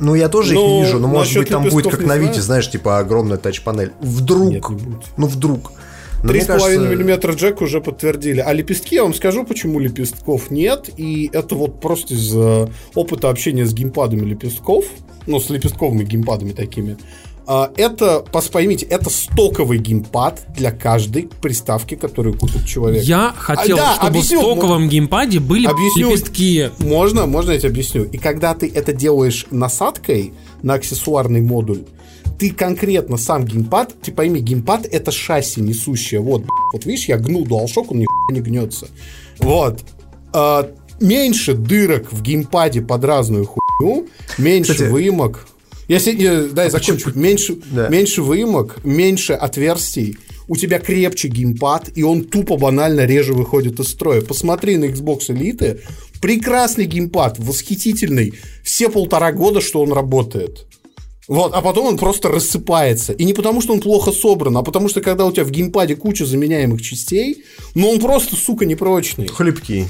[0.00, 2.40] Ну, я тоже ну, их не вижу, но может быть там будет как на Вите,
[2.40, 3.92] знаешь, типа огромная тач-панель.
[4.00, 4.50] Вдруг.
[4.50, 4.96] Нет, не.
[5.16, 5.72] Ну, вдруг.
[6.22, 6.80] 3,5 кажется...
[6.80, 8.40] мм джек уже подтвердили.
[8.40, 10.90] А лепестки, я вам скажу, почему лепестков нет.
[10.96, 12.34] И это вот просто из
[12.94, 14.84] опыта общения с геймпадами лепестков,
[15.26, 16.96] ну, с лепестковыми геймпадами такими.
[17.52, 23.02] А, это, поймите, это стоковый геймпад для каждой приставки, которую купит человек.
[23.02, 26.70] Я хотел, а, да, чтобы объясню, в стоковом геймпаде были объясню, лепестки.
[26.78, 28.04] Можно, можно я тебе объясню.
[28.04, 30.32] И когда ты это делаешь насадкой
[30.62, 31.82] на аксессуарный модуль,
[32.38, 36.20] ты конкретно сам геймпад, ты пойми, геймпад это шасси несущее.
[36.20, 38.86] Вот, вот видишь, я гну DualShock, он нихуя не гнется.
[39.40, 39.80] Вот.
[40.32, 40.70] А,
[41.00, 44.06] меньше дырок в геймпаде под разную хуйню,
[44.38, 45.48] меньше Кстати, выемок.
[45.90, 47.10] Если, да, я закончу.
[47.16, 47.88] Меньше, да.
[47.88, 53.88] меньше выемок, меньше отверстий, у тебя крепче геймпад, и он тупо банально реже выходит из
[53.88, 54.20] строя.
[54.20, 55.80] Посмотри на Xbox Elite.
[56.22, 58.34] Прекрасный геймпад, восхитительный.
[58.62, 60.64] Все полтора года, что он работает.
[61.26, 63.12] Вот, а потом он просто рассыпается.
[63.12, 65.96] И не потому, что он плохо собран, а потому, что когда у тебя в геймпаде
[65.96, 67.42] куча заменяемых частей,
[67.74, 69.26] но он просто, сука, непрочный.
[69.26, 69.86] Хлебкий.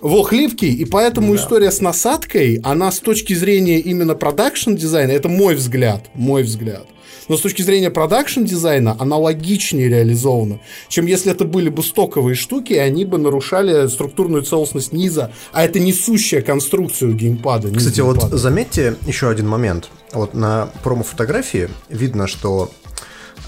[0.00, 5.28] Во, хлипкий, и поэтому история с насадкой, она с точки зрения именно production дизайна, это
[5.28, 6.86] мой взгляд, мой взгляд.
[7.28, 12.34] Но с точки зрения production дизайна она логичнее реализована, чем если это были бы стоковые
[12.34, 17.72] штуки, и они бы нарушали структурную целостность низа, а это несущая конструкцию геймпада.
[17.72, 18.36] Кстати, вот геймпада.
[18.36, 19.88] заметьте еще один момент.
[20.12, 22.70] Вот на промо-фотографии видно, что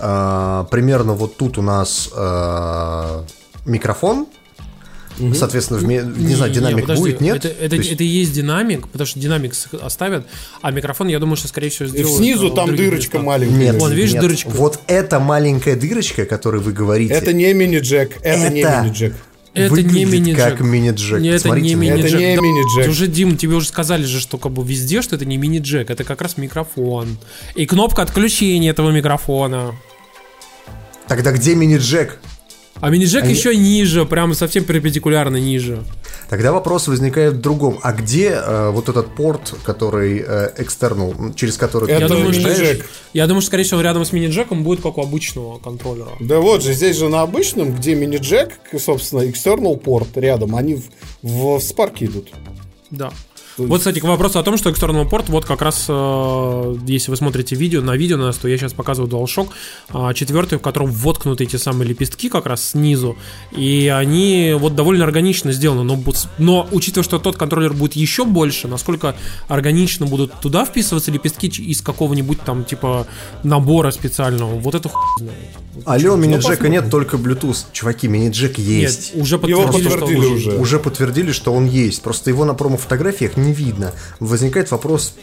[0.00, 3.22] э, примерно вот тут у нас э,
[3.66, 4.26] микрофон.
[5.34, 7.36] Соответственно, в ме- не, знаю, динамик подожди, будет, нет?
[7.36, 9.52] Это, это, То есть- это и есть динамик, потому что динамик
[9.82, 10.26] оставят,
[10.62, 12.16] а микрофон, я думаю, что, скорее всего, И сделают...
[12.18, 13.22] снизу э, там дырочка местах.
[13.24, 13.56] маленькая.
[13.56, 14.22] Нет, Вон, видишь, нет.
[14.22, 14.48] дырочка?
[14.50, 19.14] Вот эта маленькая дырочка, о которой вы говорите, Это не мини-джек, это, не Это- мини-джек.
[19.54, 20.36] Это не мини-джек.
[20.36, 21.20] как мини-джек.
[21.20, 22.04] Не, это Смотрите не мини-джек.
[22.14, 22.88] Это не Да, мини-джек.
[22.90, 26.04] Уже, Дим, тебе уже сказали же, что как бы везде, что это не мини-джек, это
[26.04, 27.16] как раз микрофон.
[27.56, 29.74] И кнопка отключения этого микрофона.
[31.08, 32.18] Тогда где мини-джек?
[32.80, 35.82] А мини-джек Они- еще ниже, прям совсем перпендикулярно ниже.
[36.28, 37.78] Тогда вопрос возникает в другом.
[37.82, 42.86] А где э, вот этот порт, который э, external, через который Это Я думаю, мини-джек.
[43.14, 46.10] Я думаю, что, скорее всего, рядом с мини-джеком будет как у обычного контроллера.
[46.20, 50.84] Да вот же, здесь же на обычном, где мини-джек, собственно, external порт рядом, они в,
[51.22, 52.28] в, в спарке идут.
[52.90, 53.10] Да.
[53.58, 57.16] Вот, кстати, к вопросу о том, что external порт, вот как раз, э, если вы
[57.16, 59.48] смотрите видео, на видео нас, то я сейчас показываю DualShock
[59.90, 63.16] а, четвертый, в котором воткнуты эти самые лепестки как раз снизу,
[63.56, 66.00] и они вот довольно органично сделаны, но,
[66.38, 69.16] но учитывая, что тот контроллер будет еще больше, насколько
[69.48, 73.06] органично будут туда вписываться лепестки из какого-нибудь там типа
[73.42, 75.38] набора специального, вот это хуй знает.
[75.84, 76.72] Алло, мини-джека посмотрим.
[76.72, 77.66] нет, только Bluetooth.
[77.72, 79.14] Чуваки, мини-джек есть.
[79.14, 80.50] Нет, уже Его подтвердили, что подтвердили он уже.
[80.50, 80.60] есть.
[80.60, 82.02] Уже подтвердили, что он есть.
[82.02, 83.92] Просто его на промо-фотографиях не видно.
[84.20, 85.14] Возникает вопрос,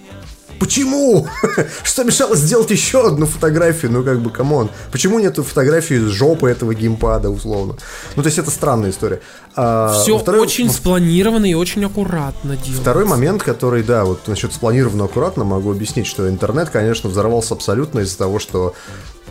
[0.59, 1.28] почему?
[1.84, 3.91] Что мешало сделать еще одну фотографию?
[3.91, 4.70] Ну, как бы, come on.
[4.91, 7.76] Почему нету фотографии с жопы этого геймпада, условно?
[8.15, 9.21] Ну, то есть, это странная история.
[9.55, 12.82] А, Все второй- очень спланировано и очень аккуратно делается.
[12.82, 17.99] Второй момент, который, да, вот насчет спланированно аккуратно могу объяснить, что интернет, конечно, взорвался абсолютно
[17.99, 18.73] из-за того, что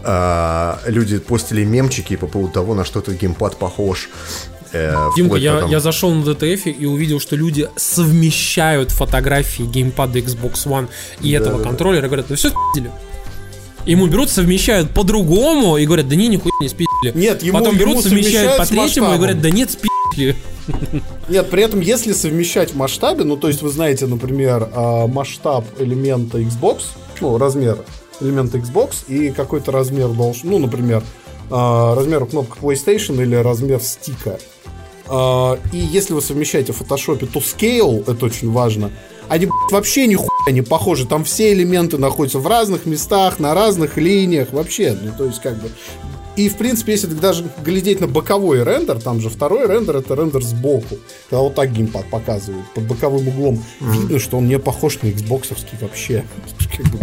[0.03, 4.11] а, люди постили мемчики по поводу того, на что этот геймпад похож.
[4.75, 10.19] Э, Димка, я, там- я зашел на DTF и увидел, что люди совмещают фотографии геймпада
[10.19, 10.89] Xbox One
[11.21, 11.69] и этого да, да.
[11.69, 12.91] контроллера и говорят, ну все спиздили.
[13.87, 17.13] Ему берут, совмещают по-другому и говорят, да не, нихуя не спиздили.
[17.15, 20.37] Нет, ему- Потом ему берут, совмещают по совмещают с третьему и говорят, да нет, спиздили.
[21.29, 25.67] Нет, при этом, если совмещать в масштабе, ну, то есть вы знаете, например, а, масштаб
[25.79, 26.85] элемента Xbox,
[27.21, 27.79] ну, размер
[28.21, 31.03] элемента Xbox и какой-то размер должен, ну, например,
[31.51, 34.39] а, размер кнопок PlayStation или размер стика.
[35.09, 38.91] А, И если вы совмещаете в фотошопе, то scale, это очень важно,
[39.29, 41.07] они вообще нихуя не похожи.
[41.07, 44.97] Там все элементы находятся в разных местах, на разных линиях, вообще.
[45.01, 45.71] Ну, то есть, как бы.
[46.37, 50.43] И, в принципе, если даже глядеть на боковой рендер, там же второй рендер это рендер
[50.43, 50.97] сбоку.
[51.31, 53.65] Когда вот так геймпад показывает, под боковым углом.
[53.81, 56.25] Видно, что он не похож на Xboxовский вообще.
[56.77, 56.99] Как бы.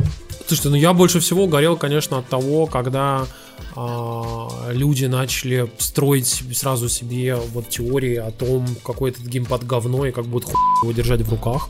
[0.51, 3.25] Слушайте, ну я больше всего горел, конечно, от того, когда
[3.73, 10.11] а, люди начали строить сразу себе вот теории о том, какой этот геймпад говно и
[10.11, 11.69] как будет хуй его держать в руках.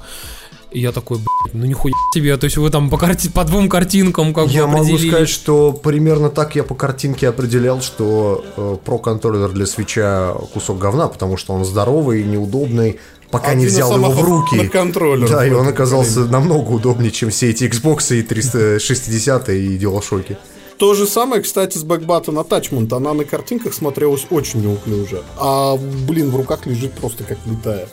[0.71, 3.69] И я такой, блядь, ну нихуя себе, то есть вы там по, карти- по двум
[3.69, 8.99] картинкам как Я могу сказать, что примерно так я по картинке определял, что э, Pro
[8.99, 12.99] контроллер для свеча кусок говна, потому что он здоровый, неудобный,
[13.31, 14.45] пока не Один из взял его в руки.
[14.55, 19.77] охуенных контроллеров Да, и он оказался намного удобнее, чем все эти Xbox и 360 и
[19.77, 20.37] DualShock.
[20.77, 22.93] То же самое, кстати, с Backbutton Attachment.
[22.95, 25.21] Она на картинках смотрелась очень неуклюже.
[25.37, 27.87] А, блин, в руках лежит просто как летая.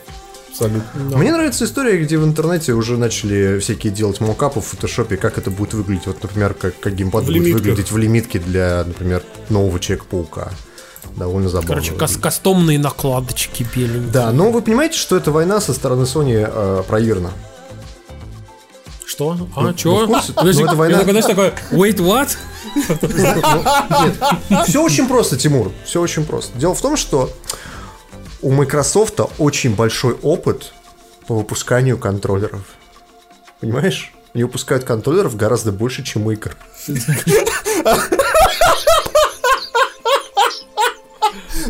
[0.50, 1.18] Абсолютно.
[1.18, 5.50] Мне нравится история, где в интернете уже начали всякие делать мокапы в фотошопе, как это
[5.50, 6.06] будет выглядеть.
[6.06, 7.60] Вот, например, как, как геймпад В будет лимитках.
[7.62, 10.50] выглядеть в лимитке для, например, нового Человека-паука.
[11.18, 11.68] Довольно забавно.
[11.68, 14.10] Короче, кас- кастомные накладочки беленькие.
[14.12, 17.30] Да, но вы понимаете, что эта война со стороны Sony э, проиграна.
[19.06, 19.36] Что?
[19.56, 20.06] А, Ну, чё?
[20.06, 20.32] ну, курсе?
[20.32, 21.02] Подожди, Ну, это я война.
[21.02, 22.36] знаешь, такой, wait, what?
[24.66, 25.72] Все очень просто, Тимур.
[25.84, 26.56] Все очень просто.
[26.58, 27.30] Дело в том, что
[28.42, 30.72] у Microsoft очень большой опыт
[31.26, 32.62] по выпусканию контроллеров.
[33.60, 34.12] Понимаешь?
[34.34, 36.56] Они выпускают контроллеров гораздо больше, чем игр.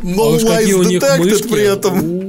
[0.02, 1.48] No А уж какие у них мышки.
[1.48, 2.28] при этом.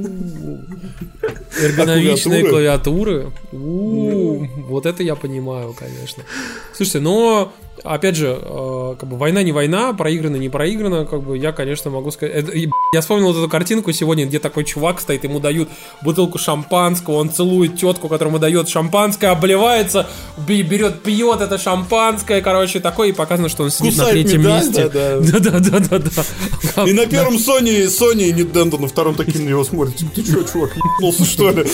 [1.60, 3.32] Эргономичные Клавиатуры.
[3.52, 6.22] Вот это я понимаю, конечно.
[6.74, 7.52] Слушайте, но
[7.84, 11.90] опять же, э, как бы война не война, проиграна не проиграна, как бы я, конечно,
[11.90, 12.34] могу сказать.
[12.34, 15.68] Это, и, я вспомнил вот эту картинку сегодня, где такой чувак стоит, ему дают
[16.02, 20.06] бутылку шампанского, он целует тетку, которому дает шампанское, обливается,
[20.46, 24.64] берет, пьет это шампанское, короче, такой, и показано, что он сидит Кусает на третьем медаль,
[24.64, 24.88] месте.
[24.88, 26.86] Да-да-да-да-да.
[26.86, 29.96] И на первом Sony, Sony и Nintendo, на втором такие на него смотрят.
[29.96, 31.66] Типа, Ты что, чувак, ебнулся, что ли?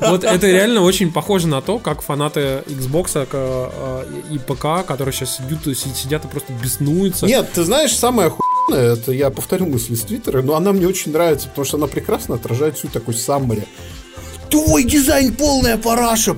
[0.00, 5.36] Вот это реально очень похоже на то, как фанаты Xbox э, и ПК, которые сейчас
[5.36, 7.26] сидят, сидят и просто беснуются.
[7.26, 11.12] Нет, ты знаешь, самое охуенное, это я повторю мысли с Твиттера, но она мне очень
[11.12, 13.66] нравится, потому что она прекрасно отражает суть такой саммари.
[14.52, 16.36] Твой дизайн полная параша,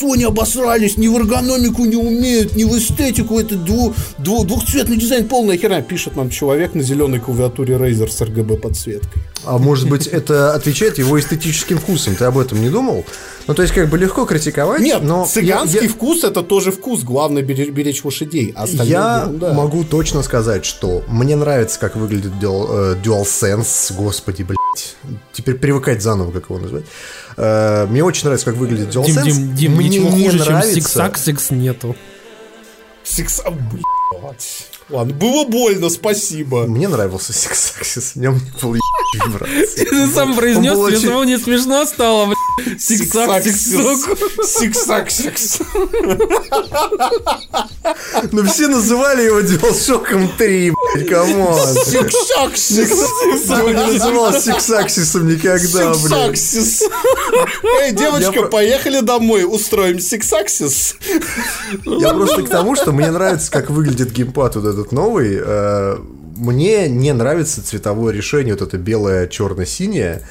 [0.00, 5.28] Sony обосрались, ни в эргономику не умеют, ни в эстетику, это дву, дву, двухцветный дизайн
[5.28, 9.22] полная херня, пишет нам человек на зеленой клавиатуре Razer с RGB подсветкой.
[9.44, 12.16] А может быть, это отвечает его эстетическим вкусом?
[12.16, 13.04] Ты об этом не думал?
[13.46, 15.24] Ну, то есть, как бы легко критиковать, Нет, но...
[15.26, 18.52] цыганский я- я- вкус это тоже вкус, главное беречь, беречь лошадей.
[18.56, 19.52] а Я ерунда.
[19.52, 24.58] могу точно сказать, что мне нравится, как выглядит Dual, э, DualSense, господи, блядь.
[25.32, 26.84] Теперь привыкать заново, как его назвать.
[27.36, 29.22] Э, Мне очень нравится, как выглядит Дим, DualSense.
[29.24, 30.78] Дим, Дим, мне ничего не хуже, чем нравится...
[31.00, 31.96] Six Axis нету.
[33.04, 33.40] Секс...
[33.44, 34.68] а, блядь.
[34.92, 36.66] Ладно, было больно, спасибо.
[36.66, 38.76] Мне нравился Six Axis, в нем не было
[39.26, 39.84] вибрации.
[39.90, 42.80] Ты сам произнес, очень- самому не смешно стало, блядь.
[42.80, 43.72] Сиксаксикс.
[48.32, 51.58] Ну все называли его DualShock 3, блядь, come on.
[51.74, 52.92] Сиксаксикс.
[52.92, 56.38] Никто не называл Axis никогда, блядь.
[56.38, 56.82] Сиксаксис.
[57.80, 60.96] Эй, девочка, поехали домой, устроим сиксаксис.
[61.84, 65.38] Я просто к тому, что мне нравится, как выглядит геймпад вот этот новый.
[65.40, 65.98] Э,
[66.36, 70.22] Мне не нравится цветовое решение, вот это белое, черно-синее.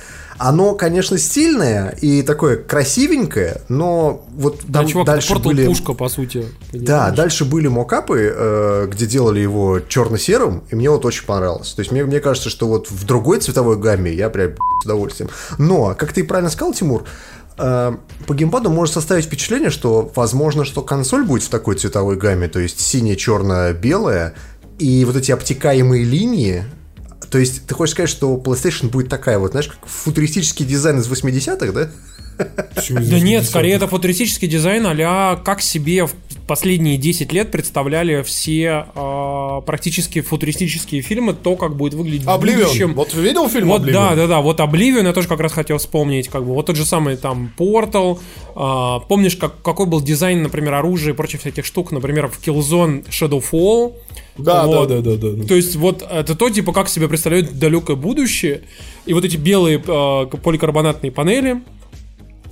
[0.44, 5.68] Оно, конечно, стильное и такое красивенькое, но вот Да, там чувак, дальше были...
[5.68, 6.46] пушка, по сути.
[6.72, 7.16] Да, понимаешь?
[7.16, 11.74] дальше были мокапы, э, где делали его черно-серым, и мне вот очень понравилось.
[11.74, 15.30] То есть мне, мне кажется, что вот в другой цветовой гамме я прям с удовольствием.
[15.60, 17.06] Но, как ты и правильно сказал, Тимур, э,
[17.62, 22.60] по геймпаду может составить впечатление, что возможно, что консоль будет в такой цветовой гамме, то
[22.60, 24.34] есть синяя, черная, белая,
[24.80, 26.64] и вот эти обтекаемые линии.
[27.30, 31.08] То есть ты хочешь сказать, что PlayStation будет такая вот, знаешь, как футуристический дизайн из
[31.08, 31.90] 80-х, да?
[32.90, 36.14] Да нет, скорее это футуристический дизайн а как себе в
[36.52, 42.64] последние 10 лет представляли все а, практически футуристические фильмы, то, как будет выглядеть в Обливион.
[42.64, 42.94] будущем.
[42.94, 43.94] Вот видел фильм Вот, Oblivion?
[43.94, 46.76] да, да, да, вот Oblivion я тоже как раз хотел вспомнить, как бы, вот тот
[46.76, 48.20] же самый там Portal,
[48.54, 53.08] а, помнишь, как, какой был дизайн, например, оружия и прочих всяких штук, например, в Killzone
[53.08, 53.94] Shadowfall,
[54.38, 54.90] Да, Вот.
[54.90, 55.48] да, да, да, да.
[55.48, 58.64] то есть вот это то, типа, как себе представляют далекое будущее,
[59.06, 61.62] и вот эти белые э, поликарбонатные панели,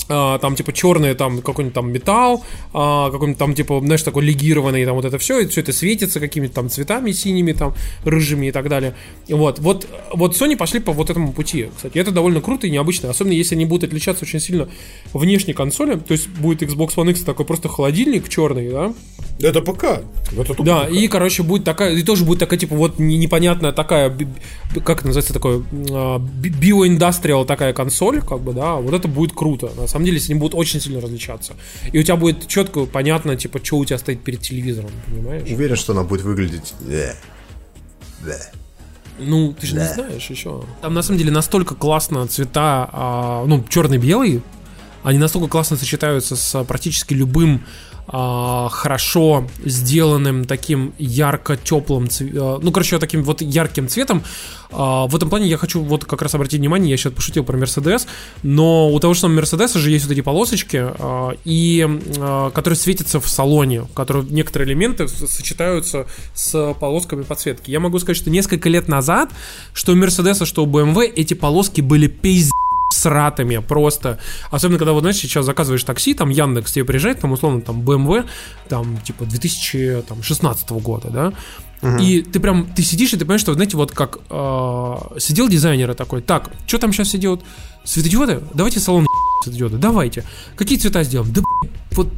[0.10, 2.44] а, там, типа, черные, там, какой-нибудь там металл,
[2.74, 6.20] а, какой-нибудь там, типа, знаешь, такой легированный, там, вот это все, и все это светится
[6.20, 8.96] какими-то там цветами синими, там, рыжими и так далее.
[9.30, 11.98] Вот, вот, вот Sony пошли по вот этому пути, кстати.
[11.98, 14.68] И это довольно круто и необычно, особенно если они будут отличаться очень сильно
[15.14, 18.94] внешней консоли, то есть будет Xbox One X такой просто холодильник черный, да,
[19.40, 20.02] Это ПК.
[20.38, 20.92] Это да, ПК.
[20.92, 24.10] и, короче, будет такая, и тоже будет такая, типа, вот не- непонятная такая,
[24.84, 29.34] как это называется, такое, а, би- биоиндастриал такая консоль, как бы, да, вот это будет
[29.34, 29.70] круто.
[29.78, 31.54] На самом деле, если они будут очень сильно различаться.
[31.92, 35.50] И у тебя будет четко понятно, типа, что у тебя стоит перед телевизором, понимаешь?
[35.50, 36.74] Уверен, что она будет выглядеть...
[38.26, 38.38] да.
[39.20, 40.64] Ну, ты же не знаешь еще.
[40.82, 44.42] Там, на самом деле, настолько классно цвета, а, ну, черный-белый,
[45.04, 47.66] они настолько классно сочетаются с практически любым
[48.12, 54.24] хорошо сделанным таким ярко-теплым, ну, короче, таким вот ярким цветом.
[54.72, 57.58] А, в этом плане я хочу вот как раз обратить внимание, я сейчас пошутил про
[57.58, 58.08] Мерседес,
[58.44, 61.88] но у того же самого Мерседеса же есть вот эти полосочки, а, и,
[62.18, 66.06] а, которые светятся в салоне, которые некоторые элементы сочетаются
[66.36, 67.72] с полосками подсветки.
[67.72, 69.32] Я могу сказать, что несколько лет назад,
[69.74, 72.54] что у Мерседеса, что у BMW, эти полоски были пиздец
[72.94, 74.20] сратыми просто.
[74.52, 78.26] Особенно, когда, вот, знаешь, сейчас заказываешь такси, там Яндекс тебе приезжает, там, условно, там, BMW,
[78.68, 81.34] там, типа, 2016 года, да,
[82.00, 85.94] и ты прям, ты сидишь, и ты понимаешь, что, знаете, вот как э, сидел дизайнер
[85.96, 87.42] такой, так, что там сейчас делают?
[87.86, 88.42] Светодиоды?
[88.54, 89.06] Давайте салон
[89.44, 90.26] светодиоды, давайте.
[90.58, 91.32] Какие цвета сделаем?
[91.32, 91.42] Да,
[91.92, 92.10] вот,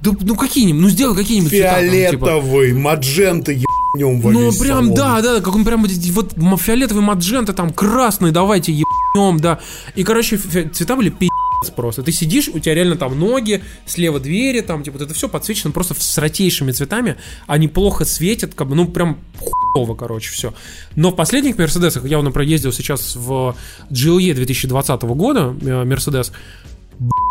[0.00, 1.74] да, ну какие-нибудь, ну сделай какие-нибудь цвета.
[1.74, 2.26] там, типа.
[2.26, 4.94] Фиолетовый, маджента, ебнем во Ну, прям, салон.
[4.94, 8.72] да, да, как он прям вот фиолетовый маджента, там, красный, давайте
[9.14, 9.60] ебнем, да.
[9.94, 12.02] И, короче, цвета были пи***ц просто.
[12.02, 15.72] Ты сидишь, у тебя реально там ноги, слева двери, там, типа, вот это все подсвечено
[15.72, 20.54] просто сратейшими цветами, они плохо светят, как бы, ну, прям хуево, короче, все.
[20.96, 23.56] Но в последних Мерседесах, я, например, ездил сейчас в
[23.90, 26.32] GLE 2020 года, э, Мерседес,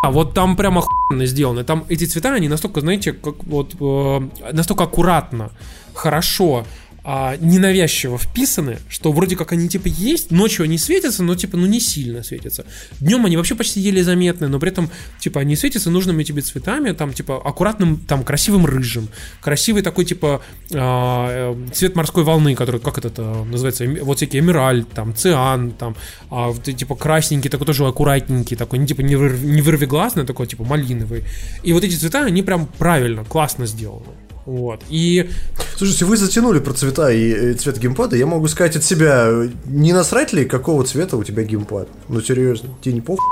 [0.04, 1.64] а вот там прямо охуенно сделаны.
[1.64, 5.52] Там эти цвета, они настолько, знаете, как вот э, настолько аккуратно,
[5.94, 6.66] хорошо
[7.04, 11.66] а, ненавязчиво вписаны, что вроде как они типа есть, ночью они светятся, но типа ну
[11.66, 12.66] не сильно светятся.
[13.00, 14.90] Днем они вообще почти еле заметны, но при этом
[15.20, 19.10] типа они светятся нужными тебе цветами, там типа аккуратным, там красивым рыжим,
[19.42, 20.42] красивый такой типа
[20.74, 25.72] а, э, цвет морской волны, который как это э, называется, вот всякие эмеральд, там циан,
[25.72, 25.96] там
[26.30, 30.64] а, типа красненький, такой тоже аккуратненький, такой не типа не, выр, не вырвиглазный, такой типа
[30.64, 31.26] малиновый.
[31.64, 34.06] И вот эти цвета, они прям правильно, классно сделаны.
[34.46, 34.82] Вот.
[34.90, 35.30] И
[35.78, 38.16] Слушайте, вы затянули про цвета и э, цвет геймпада.
[38.16, 41.88] Я могу сказать от себя, э, не насрать ли, какого цвета у тебя геймпад?
[42.10, 43.26] Ну, серьезно, тебе не похуй?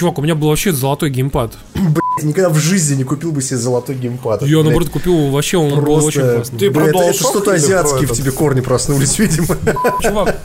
[0.00, 1.52] Чувак, у меня был вообще золотой геймпад.
[1.74, 4.42] Блядь, никогда в жизни не купил бы себе золотой геймпад.
[4.42, 6.58] Я, Блядь, наоборот, купил вообще, он был Просто, очень классный.
[6.58, 9.56] Ты Блядь, это, это что-то азиатские в тебе корни проснулись, видимо.
[10.00, 10.36] Чувак,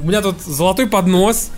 [0.00, 1.50] у меня тут золотой поднос,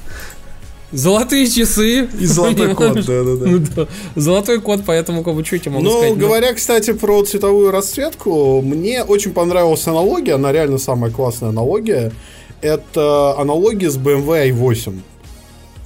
[0.92, 2.08] золотые часы.
[2.18, 3.06] И золотой код, понимаешь?
[3.06, 3.46] да-да-да.
[3.46, 3.86] Ну да.
[4.16, 6.16] Золотой код, поэтому как бы что я тебе могу Ну, сказать?
[6.18, 12.12] говоря, кстати, про цветовую расцветку, мне очень понравилась аналогия, она реально самая классная аналогия.
[12.60, 14.98] Это аналогия с BMW i8.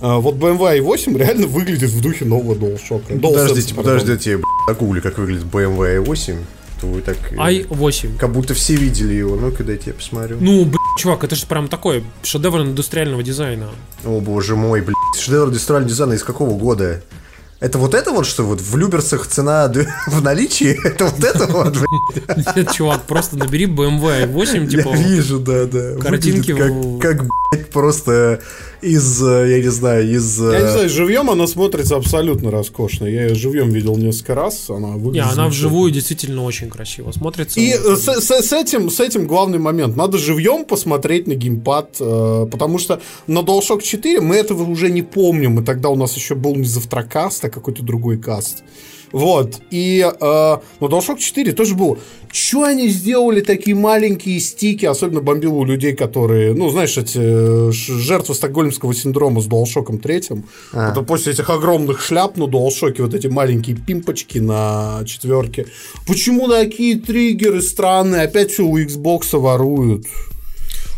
[0.01, 3.03] А, Вот BMW i8 реально выглядит в духе нового DualShock.
[3.09, 6.37] DualSense, Подождите, подождите, блядь, загугли, как выглядит BMW i8.
[6.83, 7.17] То вы так...
[7.31, 8.19] э, i8.
[8.19, 9.37] Как будто все видели его.
[9.37, 10.39] Ну-ка, дайте я посмотрю.
[10.41, 13.69] Ну, блин, чувак, это же прям такой шедевр индустриального дизайна.
[14.05, 14.97] О боже мой, блядь.
[15.17, 17.01] Шедевр индустриального дизайна из какого года?
[17.61, 19.73] Это вот это вот, что вот в Люберцах цена
[20.09, 20.77] в наличии?
[20.85, 21.77] Это вот это вот?
[22.57, 24.89] Нет, чувак, просто набери BMW i8, типа...
[24.89, 25.95] Я вижу, да, да.
[26.01, 28.41] картинки как, как, блядь, просто
[28.83, 30.39] из, э, я не знаю, из...
[30.41, 33.07] Я не э, знаю, живьем она смотрится абсолютно роскошно.
[33.07, 34.69] Я ее живьем видел несколько раз.
[34.69, 35.49] Она Не, выглядит она замечательно.
[35.49, 37.61] вживую действительно очень красиво смотрится.
[37.61, 39.97] И э, с, с- с этим, с этим главный момент.
[39.97, 45.03] Надо живьем посмотреть на геймпад, э, потому что на DualShock 4 мы этого уже не
[45.03, 45.61] помним.
[45.61, 48.65] И тогда у нас еще был не завтракаст, а какой-то другой каст.
[49.13, 49.61] Вот.
[49.71, 51.99] И э, на DualShock 4 тоже было.
[52.33, 57.73] Что они сделали такие маленькие стики, особенно бомбило у людей, которые, ну, знаешь, эти э,
[57.73, 60.23] жертвы стокгольмского синдрома с DualShock 3.
[60.73, 60.91] А.
[60.91, 65.67] Это после этих огромных шляп на DualShock вот эти маленькие пимпочки на четверке.
[66.07, 68.23] Почему такие триггеры странные?
[68.23, 70.07] Опять все у Xbox воруют.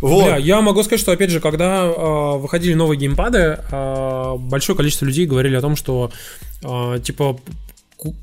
[0.01, 0.25] Вот.
[0.25, 5.07] Бля, я могу сказать, что, опять же, когда э, выходили новые геймпады, э, большое количество
[5.07, 6.13] людей говорили о том, что,
[6.63, 7.39] э, типа,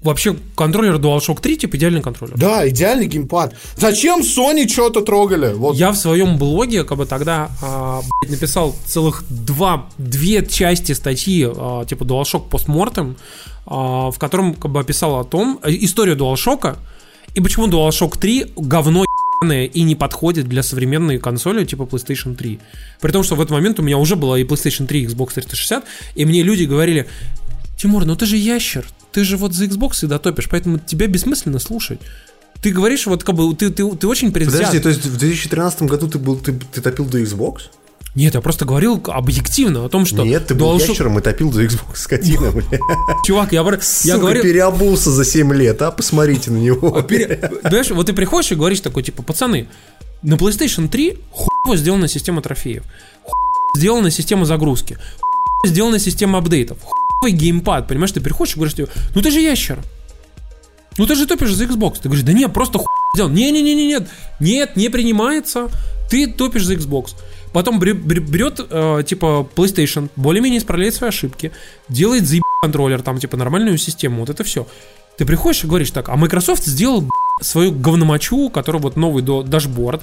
[0.03, 2.37] вообще контроллер DualShock 3, типа, идеальный контроллер.
[2.37, 3.55] Да, идеальный геймпад.
[3.75, 5.53] Зачем Sony что-то трогали?
[5.53, 5.75] Вот.
[5.75, 11.47] Я в своем блоге, как бы тогда а, блядь, написал целых два, две части статьи,
[11.47, 13.15] а, типа DualShock Postmortem,
[13.65, 16.77] а, в котором как бы описал о том, э, историю DualShock
[17.33, 19.05] и почему DualShock 3 говно
[19.43, 22.59] и не подходит для современной консоли типа PlayStation 3.
[22.99, 25.33] При том, что в этот момент у меня уже была и PlayStation 3, и Xbox
[25.33, 27.07] 360, и мне люди говорили,
[27.75, 31.59] Тимур, ну ты же ящер, ты же вот за Xbox и дотопишь, поэтому тебя бессмысленно
[31.59, 31.99] слушать.
[32.61, 34.59] Ты говоришь, вот как бы ты, ты, ты очень предвзят.
[34.61, 37.61] Подожди, то есть в 2013 году ты был, ты, ты топил до Xbox?
[38.13, 41.49] Нет, я просто говорил объективно о том, что Нет, ты был DualShock- ящером и топил
[41.49, 42.81] до Xbox, скотина, блядь.
[43.25, 43.61] Чувак, я,
[44.03, 44.43] я говорю...
[44.43, 45.91] переобулся за 7 лет, а?
[45.91, 46.95] Посмотрите на него.
[46.95, 49.67] а пере- Понимаешь, вот ты приходишь и говоришь такой, типа, пацаны,
[50.23, 52.83] на PlayStation 3 хуево сделана система трофеев,
[53.23, 56.79] хуево сделана система загрузки, хуево сделана система апдейтов,
[57.21, 58.75] хуевый геймпад, понимаешь, ты приходишь и говоришь,
[59.15, 59.79] ну ты же ящер,
[60.97, 61.99] ну ты же топишь за Xbox.
[62.01, 63.33] Ты говоришь, да нет, просто хуй сделан.
[63.33, 64.09] Не-не-не, нет,
[64.39, 65.69] нет, не принимается.
[66.09, 67.11] Ты топишь за Xbox.
[67.53, 71.51] Потом берет, э, типа, PlayStation, более-менее исправляет свои ошибки,
[71.89, 74.67] делает заебись контроллер, там, типа, нормальную систему, вот это все.
[75.17, 77.09] Ты приходишь и говоришь так, а Microsoft сделал
[77.41, 80.01] свою говномочу, который вот новый до- дашборд.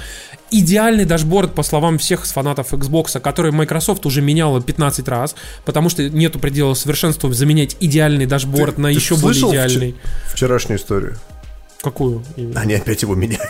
[0.51, 5.35] Идеальный дашборд, по словам всех фанатов Xbox, который Microsoft уже меняла 15 раз,
[5.65, 9.95] потому что нету предела совершенству заменять идеальный дашборд на Ты еще более идеальный.
[10.33, 11.17] Вчерашнюю историю.
[11.83, 12.25] Какую?
[12.37, 12.61] именно?
[12.61, 13.41] Они опять его меняют.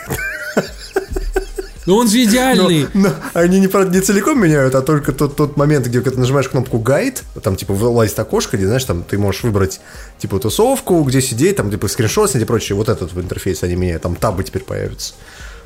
[1.89, 2.85] Ну он же идеальный.
[2.93, 6.77] Но они не, не целиком меняют, а только тот, тот момент, где ты нажимаешь кнопку
[6.77, 9.81] guide, там типа вылазит окошко, где, знаешь, там ты можешь выбрать
[10.19, 12.75] типа тусовку, где сидеть, там типа скриншот и прочее.
[12.75, 15.15] Вот этот в интерфейсе они меняют, там табы теперь появятся.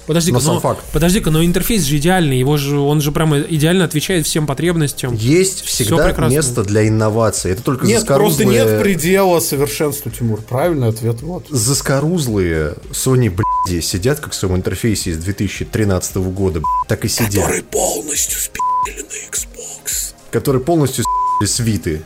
[0.05, 0.83] Подожди-ка, Но но, факт.
[0.91, 5.15] подожди-ка, но интерфейс же идеальный, его же, он же прямо идеально отвечает всем потребностям.
[5.15, 7.51] Есть всегда место для инноваций.
[7.51, 10.41] Это только Нет, просто заскорузлые- нет предела совершенству, Тимур.
[10.41, 11.45] Правильный ответ, вот.
[11.49, 17.45] заскорузлые Sony, блядь, сидят как в своем интерфейсе из 2013 года, блядь, так и сидят.
[17.71, 20.13] полностью спи***ли на Xbox.
[20.31, 22.01] Которые полностью с***ли свиты.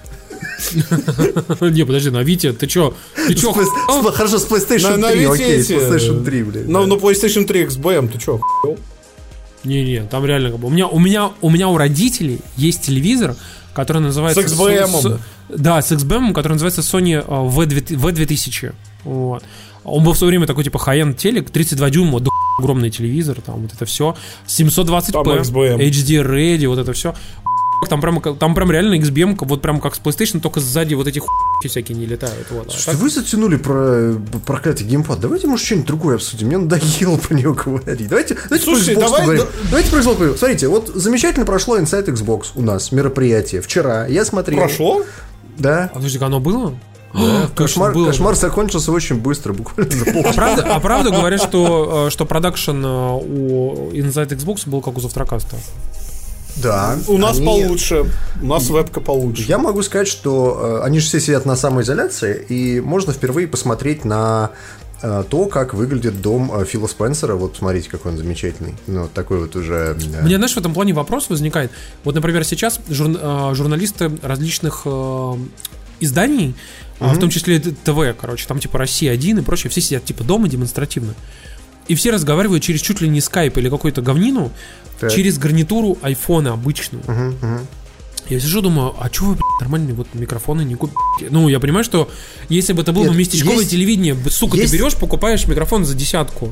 [1.61, 2.93] Не, подожди, на Вите, ты чё?
[3.27, 3.53] Ты чё?
[3.53, 6.67] Хорошо, с PlayStation На, на 3, Вите окей, с PlayStation 3, блядь.
[6.67, 8.39] На PlayStation 3 XBM, ты чё?
[9.63, 10.67] Не-не, там реально как бы.
[10.67, 13.35] У меня, у меня, у меня у родителей есть телевизор,
[13.73, 14.47] который называется...
[14.47, 15.19] С XBM.
[15.49, 17.95] Да, с XBM, который называется Sony э, V2000.
[17.95, 18.73] V2000.
[19.03, 19.43] Вот.
[19.83, 22.21] Он был в свое время такой, типа, high-end телек, 32 дюйма,
[22.59, 24.15] огромный телевизор, там вот это все.
[24.47, 25.77] 720p, Там XBM.
[25.77, 27.15] HD Ready, вот это все.
[27.89, 31.19] Там прям, там прям реально XBM, вот прям как с PlayStation, только сзади вот эти
[31.19, 32.47] хуйки всякие не летают.
[32.51, 32.67] Вот.
[32.67, 34.13] А Слушайте, так- вы затянули про
[34.45, 35.19] проклятый геймпад.
[35.19, 36.47] Давайте, может, что-нибудь другое обсудим.
[36.47, 38.07] Мне надоело про него говорить.
[38.07, 39.43] Давайте, давайте Слушай, про Xbox давай- поговорим.
[39.45, 40.37] да- Давайте про Xbox поговорим.
[40.37, 43.61] Смотрите, вот замечательно прошло Inside Xbox у нас, мероприятие.
[43.61, 44.59] Вчера я смотрел.
[44.59, 45.03] Прошло?
[45.57, 45.89] Да.
[45.91, 46.73] А подожди, оно было?
[47.13, 48.07] Да, кошмар, было.
[48.07, 50.33] кошмар закончился очень быстро, буквально за А полчаса.
[50.35, 54.99] правда, а правда говорят, что, э, что продакшн э, у Inside Xbox был как у
[55.01, 55.55] Завтракаста?
[56.61, 56.97] Да.
[57.07, 58.05] У нас они- получше.
[58.41, 59.43] У нас вебка получше.
[59.47, 64.05] Я могу сказать, что э, они же все сидят на самоизоляции, и можно впервые посмотреть
[64.05, 64.51] на
[65.01, 67.35] э, то, как выглядит дом э, Фила Спенсера.
[67.35, 68.75] Вот посмотрите, какой он замечательный.
[68.87, 69.95] Ну, такой вот уже...
[70.21, 71.71] У меня, знаешь, в этом плане вопрос возникает.
[72.03, 74.85] Вот, например, сейчас жур- журналисты различных
[75.99, 76.55] изданий,
[76.99, 80.47] а в том числе ТВ, короче, там типа Россия-1 и прочее, все сидят типа дома
[80.47, 81.13] демонстративно.
[81.87, 84.51] И все разговаривают через чуть ли не скайп или какую-то говнину,
[84.99, 85.11] Так.
[85.13, 87.03] через гарнитуру айфона обычную.
[88.29, 90.97] Я сижу, думаю, а чего вы, блядь, нормальные вот микрофоны не купите?
[91.29, 92.09] Ну, я понимаю, что
[92.49, 95.85] если бы это было Нет, бы местечковое есть- телевидение, сука, есть- ты берешь, покупаешь микрофон
[95.85, 96.51] за десятку.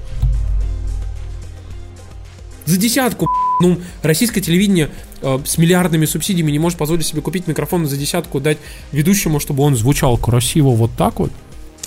[2.65, 3.27] За десятку,
[3.61, 4.89] ну, российское телевидение
[5.21, 8.57] э, с миллиардными субсидиями не может позволить себе купить микрофон за десятку, дать
[8.91, 11.31] ведущему, чтобы он звучал красиво вот так вот.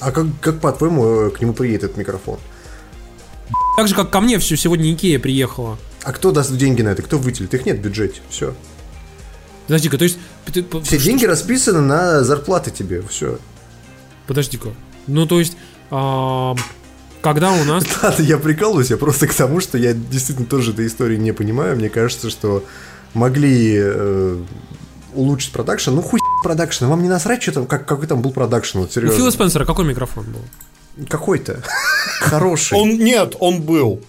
[0.01, 2.39] А как, как по-твоему, э, к нему приедет этот микрофон?
[3.79, 5.79] Так же, как ко мне все сегодня Икея приехала.
[6.03, 7.01] А кто даст деньги на это?
[7.01, 7.55] Кто выделит?
[7.55, 8.21] Их нет в бюджете.
[8.29, 8.57] Все.
[9.69, 10.19] Подожди-ка, то есть...
[10.83, 13.03] Все деньги расписаны на зарплаты тебе.
[13.03, 13.39] Все.
[14.27, 14.71] Подожди-ка.
[15.07, 15.57] Ну, то есть...
[15.93, 16.57] а,
[17.21, 17.85] когда у нас...
[18.03, 21.77] Ладно, я прикалываюсь, я просто к тому, что я действительно тоже этой истории не понимаю.
[21.77, 22.65] Мне кажется, что
[23.15, 24.43] могли э,
[25.15, 25.93] улучшить продакшн.
[25.93, 26.87] Ну, хуй продакшн.
[26.87, 29.31] Вам не насрать, что там, как, какой там был продакшн, вот У Фила серьезно.
[29.31, 30.41] Спенсера какой микрофон был?
[31.09, 31.63] Какой-то.
[32.21, 32.79] Хороший.
[32.79, 34.01] Он нет, он был.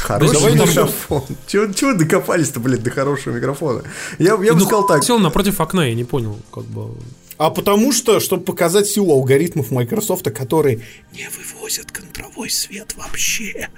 [0.00, 1.24] Хороший Давай микрофон.
[1.46, 3.82] Чего, чего докопались-то, блядь, до хорошего микрофона?
[4.18, 5.04] Я, я бы Ну, сказал так.
[5.04, 6.90] Сел напротив окна, я не понял, как бы...
[7.38, 10.80] А потому что, чтобы показать силу алгоритмов Microsoft, которые
[11.12, 13.68] не вывозят контровой свет вообще.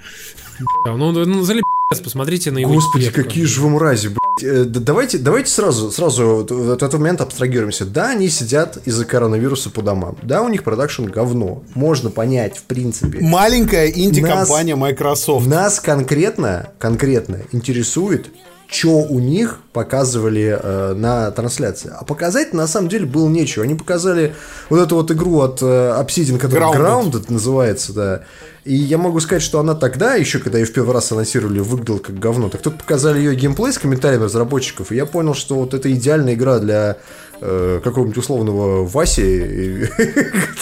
[0.85, 1.61] Да, Ну, ну зале
[1.99, 4.43] посмотрите на его Господи, эффект, какие как же вы мрази, блядь.
[4.43, 7.85] Э, да Давайте, давайте сразу, сразу от этого момента абстрагируемся.
[7.85, 10.17] Да, они сидят из-за коронавируса по домам.
[10.23, 11.63] Да, у них продакшн говно.
[11.73, 13.19] Можно понять, в принципе.
[13.21, 15.47] Маленькая инди-компания Microsoft.
[15.47, 18.27] Нас конкретно, конкретно интересует,
[18.71, 21.91] что у них показывали э, на трансляции.
[21.93, 23.65] А показать на самом деле было нечего.
[23.65, 24.33] Они показали
[24.69, 27.11] вот эту вот игру от э, Obsidian, которая Grounded.
[27.11, 28.23] Grounded называется, да.
[28.63, 31.97] И я могу сказать, что она тогда, еще когда ее в первый раз анонсировали, выглядела
[31.97, 32.47] как говно.
[32.49, 36.35] Так тут показали ее геймплей с комментариями разработчиков, и я понял, что вот это идеальная
[36.35, 36.97] игра для
[37.39, 39.87] э, какого-нибудь условного Васи,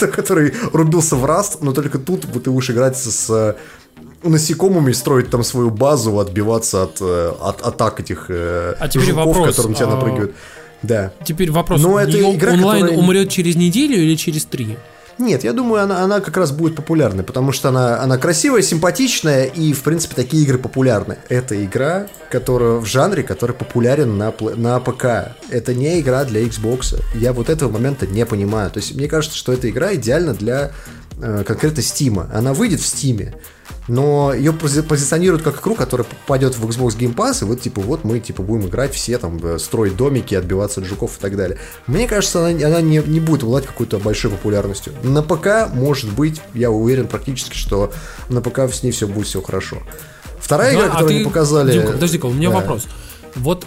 [0.12, 3.54] который рубился в раст, но только тут ты будешь играть с
[4.22, 9.26] насекомыми, строить там свою базу, отбиваться от, э, от атак этих э, А теперь жуков,
[9.26, 10.34] вопрос, которые на тебя а, напрыгивают.
[10.82, 11.12] Да.
[11.24, 14.76] Теперь вопрос, Но это игра, онлайн которая- умрет через неделю или через три?
[15.20, 19.44] Нет, я думаю, она, она как раз будет популярной, потому что она, она красивая, симпатичная,
[19.44, 21.18] и, в принципе, такие игры популярны.
[21.28, 25.36] Это игра, которая в жанре, который популярен на, на ПК.
[25.50, 26.98] Это не игра для Xbox.
[27.14, 28.70] Я вот этого момента не понимаю.
[28.70, 30.72] То есть, мне кажется, что эта игра идеальна для
[31.20, 32.28] конкретно Steam.
[32.32, 33.34] Она выйдет в Steam,
[33.88, 37.80] но ее пози- позиционируют как игру, которая попадет в Xbox Game Pass, и вот, типа,
[37.80, 41.36] вот мы, типа, будем играть все, там, э, строить домики, отбиваться от жуков и так
[41.36, 41.58] далее.
[41.86, 44.92] Мне кажется, она, она не, не будет обладать какой-то большой популярностью.
[45.02, 47.92] На ПК, может быть, я уверен практически, что
[48.28, 49.78] на ПК с ней все будет все хорошо.
[50.38, 51.72] Вторая игра, Да, а которую ты- они показали...
[51.72, 52.56] Димка, подожди-ка, у меня Да.
[52.56, 52.86] вопрос.
[53.36, 53.64] Вот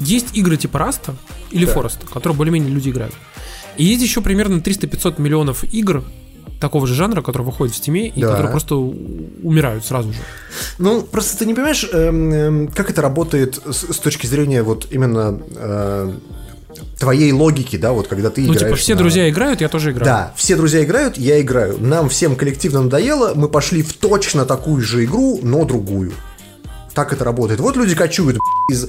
[0.00, 1.14] есть игры типа Rust а
[1.50, 1.72] или Да.
[1.72, 3.14] Фореста, которые более-менее люди играют.
[3.76, 6.04] И есть еще примерно 300-500 миллионов игр
[6.60, 8.30] такого же жанра, которые выходят в Стиме и Да.
[8.30, 10.18] которые просто умирают сразу же.
[10.78, 14.86] Ну, просто ты не понимаешь, эм, эм, как это работает с, с точки зрения вот
[14.90, 16.12] именно э,
[16.98, 19.90] твоей логики, да, вот когда ты Ну, играешь типа, все на- друзья играют, я тоже
[19.90, 20.04] играю.
[20.06, 21.76] Да, все друзья играют, я играю.
[21.80, 26.12] Нам всем коллективно надоело, мы пошли в точно такую же игру, но другую.
[26.94, 27.60] Так это работает.
[27.60, 28.38] Вот люди кочуют
[28.70, 28.88] из,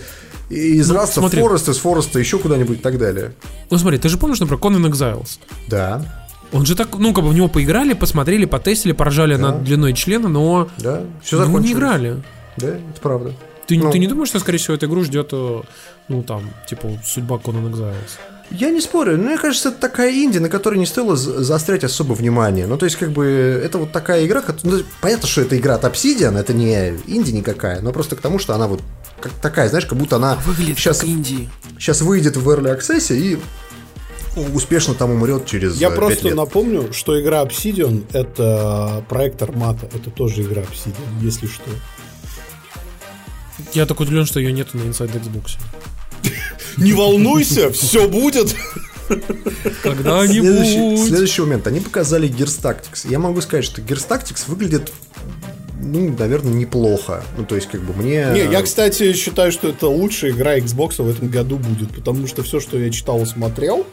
[0.49, 1.41] из Ну, Rust а в смотри.
[1.41, 3.33] Forest, из Forest а еще куда-нибудь и так далее.
[3.69, 5.39] Ну, смотри, ты же помнишь, например, Conan Exiles?
[5.67, 9.41] Да, Он же так, ну, как бы в него поиграли, посмотрели, потестили, поржали Да.
[9.51, 12.21] над длиной члена, но да, все него не играли.
[12.57, 13.33] Да, это правда.
[13.67, 13.91] Ты, Ну.
[13.91, 15.61] ты не думаешь, что, скорее всего, эту игру ждет, э,
[16.07, 17.93] ну, там, типа, судьба Conan Exiles?
[18.51, 21.83] Я не спорю, но мне кажется, это такая инди, на которой не стоило за- заострять
[21.83, 22.67] особо внимание.
[22.67, 25.83] Ну, то есть, как бы, это вот такая игра, ну, понятно, что это игра от
[25.83, 28.81] Obsidian, это не инди никакая, но просто к тому, что она вот
[29.21, 31.49] как такая, знаешь, как будто она Выглядит сейчас как Индии.
[31.79, 33.39] сейчас выйдет в Early Access и
[34.53, 36.35] успешно там умрет через Я э, просто лет.
[36.35, 39.87] напомню, что игра Obsidian это проект Армата.
[39.93, 41.63] Это тоже игра Obsidian, если что.
[43.73, 45.57] Я так удивлен, что ее нету на Inside Xbox.
[46.77, 48.53] Не волнуйся, все будет.
[49.07, 51.07] Следующий, Когда-нибудь.
[51.07, 51.67] следующий момент.
[51.67, 53.09] Они показали Gears Tactics.
[53.09, 54.91] Я могу сказать, что Gears Tactics выглядит,
[55.81, 57.23] ну, наверное, неплохо.
[57.37, 58.27] Ну, то есть, как бы мне...
[58.33, 62.43] Не, я, кстати, считаю, что это лучшая игра Xbox в этом году будет, потому что
[62.43, 63.85] все, что я читал и смотрел,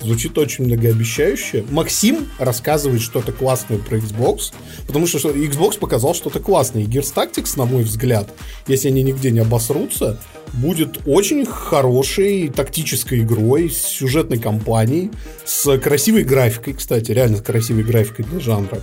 [0.00, 1.64] звучит очень многообещающе.
[1.70, 4.52] Максим рассказывает что-то классное про Xbox,
[4.86, 6.82] потому что Xbox показал что-то классное.
[6.82, 8.28] И Gears Tactics, на мой взгляд,
[8.66, 10.18] если они нигде не обосрутся,
[10.54, 15.10] будет очень хорошей тактической игрой, с сюжетной кампанией,
[15.44, 18.80] с красивой графикой, кстати, реально с красивой графикой для жанра.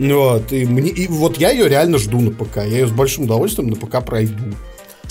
[0.00, 2.56] Вот, и, мне, и вот я ее реально жду на ПК.
[2.56, 4.34] Я ее с большим удовольствием на ПК пройду.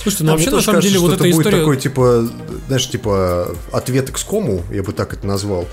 [0.01, 1.59] Слушайте, ну А вообще, на самом кажется, деле, вот эта это будет история...
[1.59, 2.29] такой, типа,
[2.67, 5.65] знаешь, типа, ответ XCOM, я бы так это назвал.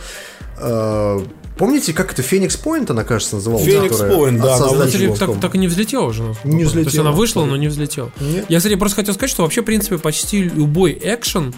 [0.59, 1.21] Э,
[1.57, 3.64] Помните, как это Феникс Point, она, кажется, называлась?
[3.64, 6.23] Которая Point, да, Кстати, так, так и не взлетела уже.
[6.23, 6.43] Не помню.
[6.43, 7.09] То есть взлетела.
[7.09, 8.12] она вышла, но не взлетела.
[8.21, 8.45] Нет.
[8.51, 11.55] Я, кстати, просто хотел сказать, что вообще, в принципе, почти любой экшен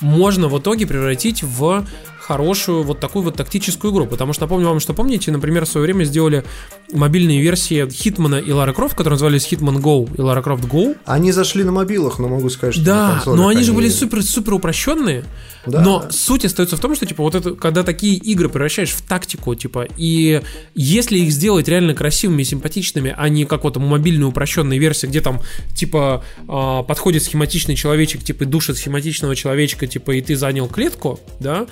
[0.00, 1.84] можно в итоге превратить в
[2.20, 4.06] хорошую вот такую вот тактическую игру.
[4.06, 6.44] Потому что напомню вам, что помните, например, в свое время сделали
[6.92, 10.96] мобильные версии Хитмана и Лара Крофт, которые назывались Hitman Go и Лара Крофт Go.
[11.04, 15.24] Они зашли на мобилах, но могу сказать, что Да, но они же были супер-супер упрощенные.
[15.66, 15.82] Да.
[15.82, 19.54] Но суть остается в том, что, типа, вот это, когда такие игры превращаешь в тактику,
[19.54, 20.40] типа, и
[20.74, 25.20] если их сделать реально красивыми и симпатичными, а не как вот мобильные упрощенные версии, где
[25.20, 25.40] там,
[25.74, 31.66] типа, а, подходит схематичный человечек, типа, душит схематичного человечка, типа, и ты занял клетку, да,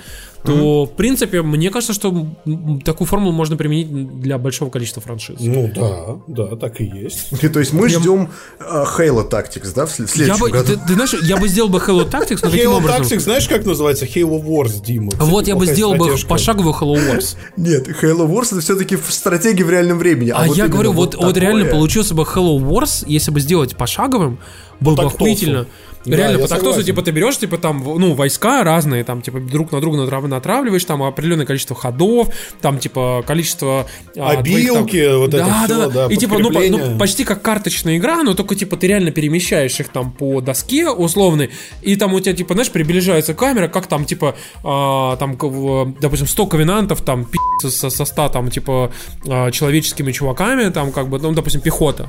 [0.44, 2.36] то, в принципе, мне кажется, что
[2.84, 5.36] такую формулу можно применить для большого количества франшиз.
[5.40, 7.32] Ну да, да, так и есть.
[7.42, 8.28] И, то есть мы Я- ждем
[8.60, 10.72] э, Halo Tactics, да, в след- в Я следующем бы, году?
[10.74, 13.02] ты, ты знаешь, я бы сделал бы Hello Tactics, но Halo образом?
[13.02, 14.04] Tactics, знаешь, как называется?
[14.04, 15.10] Halo Wars, Дима.
[15.10, 17.36] Кстати, Вот я бы сделал бы пошаговый Hello Wars.
[17.56, 20.30] Нет, Halo Wars это все-таки стратегия в реальном времени.
[20.30, 23.76] А, вот я говорю, вот, вот такое- реально получился бы Hello Wars, если бы сделать
[23.76, 24.38] пошаговым,
[24.80, 25.16] был бы тактосу.
[25.16, 25.66] охуительно.
[26.04, 26.86] Да, реально, по тактосу, согласен.
[26.86, 30.84] типа, ты берешь, типа, там, ну, войска разные, там, типа, друг на друга натрав- натравливаешь,
[30.84, 32.28] там, определенное количество ходов,
[32.60, 33.86] там, типа, количество...
[34.16, 36.98] а, твоих, там- Обилки, вот это да, всё, да, да, И, типа, ну, по- ну,
[36.98, 41.50] почти как карточная игра, но только, типа, ты реально перемещаешь их там по доске условной,
[41.82, 44.34] и там у тебя, типа, знаешь, приближается камера, как там, типа,
[44.64, 45.36] а, там,
[46.00, 48.92] допустим, 100 ковенантов, там, пи***цы со, со 100, там, типа,
[49.28, 52.08] а, человеческими чуваками, там, как бы, ну, допустим, пехота.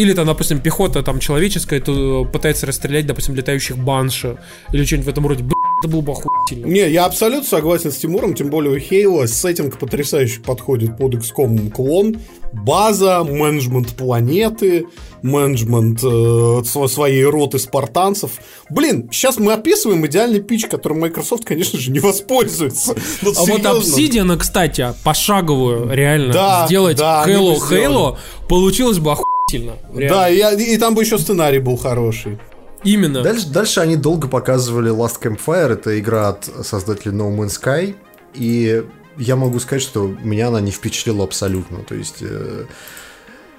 [0.00, 4.38] Или там, допустим, пехота там человеческая, то пытается расстрелять, допустим, летающих банши.
[4.72, 5.42] Или что-нибудь в этом роде.
[5.42, 6.66] Блин, это было бы охуительно.
[6.66, 11.70] Не, я абсолютно согласен с Тимуром, тем более у Хейла сеттинг потрясающе подходит под XCOM
[11.70, 12.16] клон.
[12.52, 14.86] База, менеджмент планеты,
[15.22, 18.32] менеджмент э, сво- своей роты спартанцев.
[18.70, 22.94] Блин, сейчас мы описываем идеальный пич, которым Microsoft, конечно же, не воспользуется.
[23.22, 24.32] Ну, А вот серьезно.
[24.32, 27.56] Obsidian, кстати, пошаговую реально Да, сделать да, Halo.
[27.70, 28.16] Halo
[28.48, 29.12] получилось бы
[29.58, 29.76] охуительно.
[29.94, 30.16] Реально.
[30.16, 32.38] Да, и, я- и там бы еще сценарий был хороший.
[32.82, 33.22] Именно.
[33.22, 37.94] Дальше, дальше они долго показывали Last Campfire, это игра от создателей No Man's Sky,
[38.34, 38.84] и
[39.18, 42.16] я могу сказать, что меня она не впечатлила абсолютно, то есть...
[42.22, 42.64] э,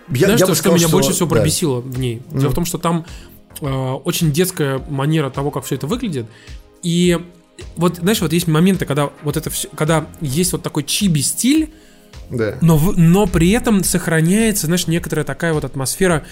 [0.10, 1.36] я, Знаешь, я что, бы что сказал, меня больше всего да.
[1.36, 2.22] пробесило в ней?
[2.32, 3.06] Дело в том, что там
[3.62, 6.26] э, очень детская манера того, как все это выглядит.
[6.82, 7.20] И
[7.76, 11.72] вот, знаешь, вот есть моменты, когда вот это все, когда есть вот такой чиби стиль,
[12.32, 12.56] Да.
[12.62, 16.24] но, в- но при этом сохраняется, знаешь, некоторая такая вот атмосфера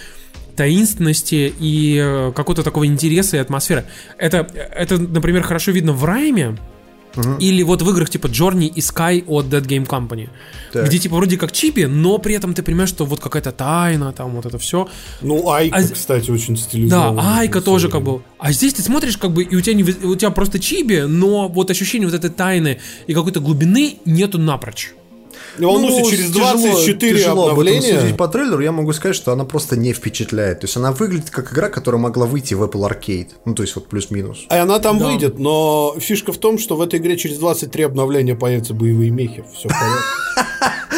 [0.55, 3.85] таинственности и э, какого-то такого интереса и атмосферы.
[4.17, 6.57] Это, это, например, хорошо видно в Райме,
[7.39, 10.29] или вот в играх типа Journey и Sky от Dead Game Company.
[10.71, 10.85] Так.
[10.85, 14.35] Где типа вроде как чипи, но при этом ты понимаешь, что вот какая-то тайна, там
[14.35, 14.87] вот это все.
[15.21, 17.37] Ну, Айка, А- кстати, очень Да, стилизованная.
[17.39, 18.21] Айка тоже как бы.
[18.37, 21.47] А здесь ты смотришь, как бы, и у тебя, не, у тебя просто чиби, но
[21.47, 24.93] вот ощущение вот этой тайны и какой-то глубины нету напрочь.
[25.67, 27.99] Волнуйся, Ну, через тяжело- 24 тяжело об обновления...
[28.01, 30.61] судить по трейлеру, я могу сказать, что она просто не впечатляет.
[30.61, 33.29] То есть она выглядит как игра, которая могла выйти в Apple Arcade.
[33.45, 34.45] Ну, то есть вот плюс-минус.
[34.49, 35.05] А она там Да.
[35.07, 39.43] выйдет, но фишка в том, что в этой игре через 23 обновления появятся боевые мехи.
[39.53, 39.69] Все.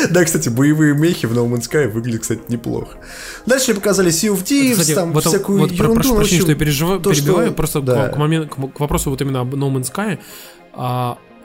[0.10, 2.98] Да, кстати, боевые мехи в No Man's Sky выглядят, кстати, неплохо.
[3.46, 5.94] Дальше показали Sea of Thieves, Кстати, там вот, всякую ерунду.
[5.94, 8.08] прошу прощения, что я переживаю, то, что- перебиваю, просто да.
[8.10, 10.18] к, к момен- к вопросу вот именно об No Man's Sky.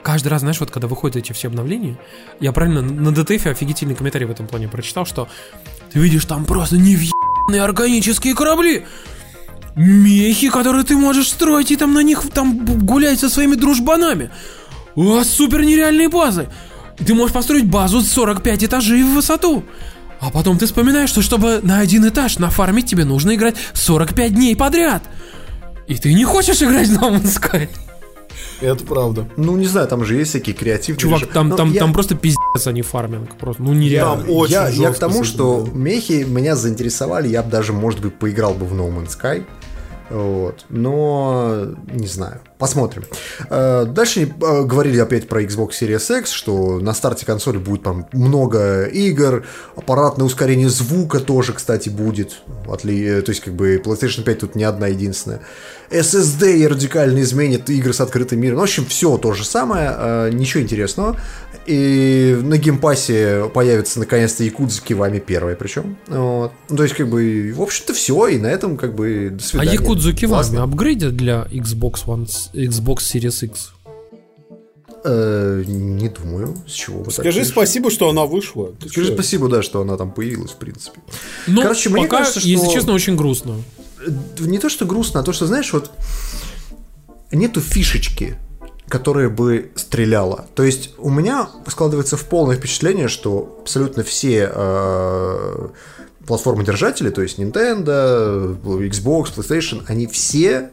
[0.03, 1.97] Каждый раз, знаешь, вот когда выходят эти все обновления,
[2.39, 5.27] я правильно на ДТФ офигительный комментарий в этом плане прочитал, что
[5.91, 8.85] ты видишь там просто невъебанные органические корабли,
[9.75, 14.31] мехи, которые ты можешь строить и там на них там гулять со своими дружбанами.
[14.95, 16.49] Вас супер нереальные базы.
[17.05, 19.63] Ты можешь построить базу 45 этажей в высоту.
[20.19, 24.55] А потом ты вспоминаешь, что чтобы на один этаж нафармить тебе нужно играть 45 дней
[24.55, 25.03] подряд.
[25.87, 27.69] И ты не хочешь играть Man's Sky.
[28.61, 29.27] Это правда.
[29.37, 32.15] Ну, не знаю, там же есть всякие креативные Чувак, там, Но там, я- там просто
[32.15, 33.35] пиздец, а не фарминг.
[33.37, 34.23] Просто, ну нереально.
[34.23, 38.15] Там очень я, я к тому, что мехи меня заинтересовали, я бы даже, может быть,
[38.15, 39.43] поиграл бы в No Man's Sky.
[40.09, 40.65] Вот.
[40.69, 42.39] Но не знаю.
[42.57, 43.03] Посмотрим.
[43.49, 48.07] Э, Дальше э, говорили опять про Xbox Series X, что на старте консоли будет там
[48.13, 52.41] много игр, аппаратное ускорение звука тоже, кстати, будет.
[52.65, 55.41] Отли- э, То есть, как бы PlayStation 5 тут не одна единственная.
[55.91, 58.59] SSD радикально изменит игры с открытым миром.
[58.59, 61.15] В общем, все то же самое, ничего интересного.
[61.67, 65.97] И на Game Pass е появится наконец-то Yakuza Kiwami первая причем.
[66.07, 66.53] Вот.
[66.69, 69.47] Ну, то есть, как бы, в общем-то, все, и на этом, как бы, до А
[69.47, 69.73] свидания.
[69.73, 70.63] Якудзу Kiwami Классно.
[70.63, 73.73] апгрейдят для Xbox One, Xbox Series X?
[75.03, 77.51] Э, не думаю, с чего вы так Скажи решили.
[77.51, 78.71] спасибо, что она вышла.
[78.79, 79.13] Ты Скажи чё?
[79.13, 80.99] спасибо, да, что она там появилась, в принципе.
[81.47, 83.57] Ну, Короче, мне пока, кажется, что- если честно, очень грустно.
[84.05, 85.91] Э, Не то, что грустно, а то, что, знаешь, вот
[87.31, 88.37] нету фишечки,
[88.89, 90.45] которая бы стреляла.
[90.55, 95.67] То есть у меня складывается в полное впечатление, что абсолютно все э,
[96.25, 100.71] платформы-держатели, то есть Nintendo, Xbox, PlayStation, они все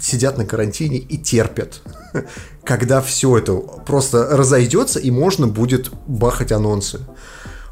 [0.00, 1.82] сидят на карантине и терпят,
[2.64, 7.00] когда все это просто разойдется и можно будет бахать анонсы.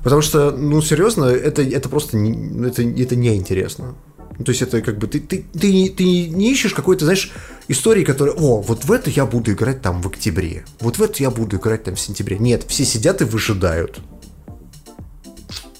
[0.02, 3.96] Потому что, ну, серьезно, это, это просто не, это, это неинтересно.
[4.38, 7.32] Ну, То есть это как бы ты, ты, ты, не- ты не ищешь какой-то, знаешь,
[7.68, 11.22] истории, которые, о, вот в это я буду играть там в октябре, вот в это
[11.22, 12.38] я буду играть там в сентябре.
[12.38, 13.98] Нет, все сидят и выжидают.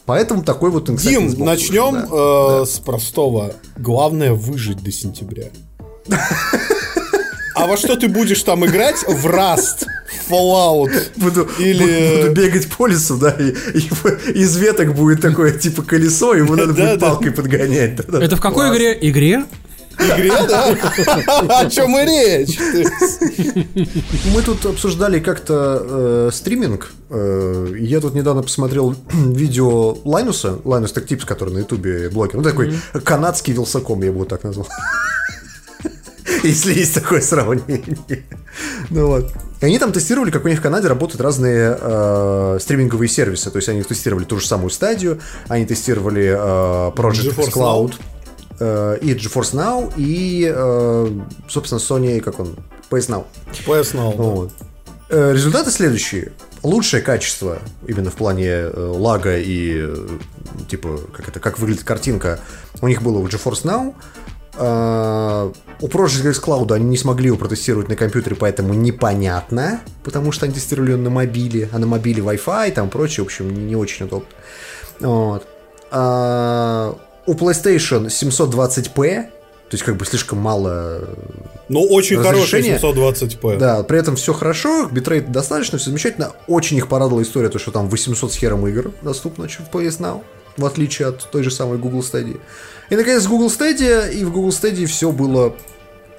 [0.06, 2.62] Поэтому такой вот Дим, начнем да.
[2.62, 3.54] э, с простого.
[3.76, 5.48] Главное выжить до сентября.
[7.56, 8.96] А во что ты будешь там играть?
[9.08, 10.90] В в Fallout.
[11.16, 16.34] Буду, Или- буду бегать по лесу, да, и, и из веток будет такое типа колесо,
[16.34, 18.00] его надо будет палкой подгонять.
[18.00, 18.98] Это в какой игре?
[19.00, 19.44] Игре?
[19.98, 20.76] Игре, да?
[21.60, 22.58] О чем и речь?
[24.34, 26.92] Мы тут обсуждали как-то э, стриминг.
[27.08, 32.36] Э, я тут недавно посмотрел видео Linus а, Linus Tech Tips, который на Ютубе блогер.
[32.36, 32.74] Ну, такой
[33.04, 34.68] канадский Wylsacom, я бы его так назвал.
[36.46, 37.98] Если есть такое сравнение.
[38.88, 39.30] Ну вот.
[39.60, 43.50] И они там тестировали, как у них в Канаде работают разные э, стриминговые сервисы.
[43.50, 47.94] То есть они тестировали ту же самую стадию, они тестировали э, Project GeForce Cloud,
[48.60, 51.10] э, и GeForce Now, и, э,
[51.50, 52.56] собственно, Sony, как он,
[52.90, 53.24] PS Now.
[53.66, 54.16] PS Now.
[54.16, 54.52] Вот.
[55.08, 56.32] Э, Результаты следующие.
[56.62, 60.08] Лучшее качество именно в плане э, лага и э,
[60.68, 62.40] типа как это как выглядит картинка
[62.80, 63.94] у них было у GeForce Now.
[64.58, 65.50] Э,
[65.80, 70.46] У Project X Cloud они не смогли его протестировать на компьютере, поэтому непонятно, потому что
[70.46, 74.06] они тестировали на мобиле, а на мобиле Wi-Fi и там прочее, в общем, не очень
[74.06, 74.28] удобно.
[75.00, 75.46] Вот.
[75.90, 76.96] А,
[77.26, 81.00] у PlayStation 720p, то есть как бы слишком мало
[81.68, 82.78] Ну, очень хороший Разрешение?
[82.78, 83.58] 720p.
[83.58, 86.32] да, при этом все хорошо, битрейт достаточно, все замечательно.
[86.46, 90.22] Очень их порадовала история, то, что там 800 с хером игр доступно в PS Now,
[90.56, 92.40] в отличие от той же самой Google Stadia.
[92.90, 95.54] И, наконец, Google Stadia, и в Google Stadia все было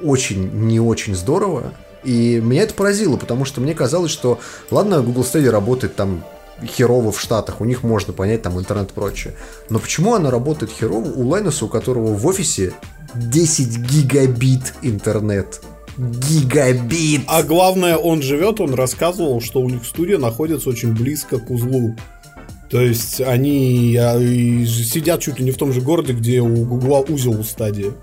[0.01, 1.73] очень не очень здорово.
[2.03, 4.39] И меня это поразило, потому что мне казалось, что,
[4.71, 6.23] ладно, Google Stadia работает там
[6.65, 9.33] херово в Штатах, у них можно понять там интернет и прочее.
[9.69, 12.73] Но почему она работает херово у Лайнуса, у которого в офисе
[13.15, 15.61] 10 гигабит интернет?
[15.97, 17.23] Гигабит!
[17.27, 21.95] А главное, он живет, он рассказывал, что у них студия находится очень близко к узлу.
[22.69, 26.99] То есть они а, сидят чуть ли не в том же городе, где у Гугла
[26.99, 27.93] узел у стадии.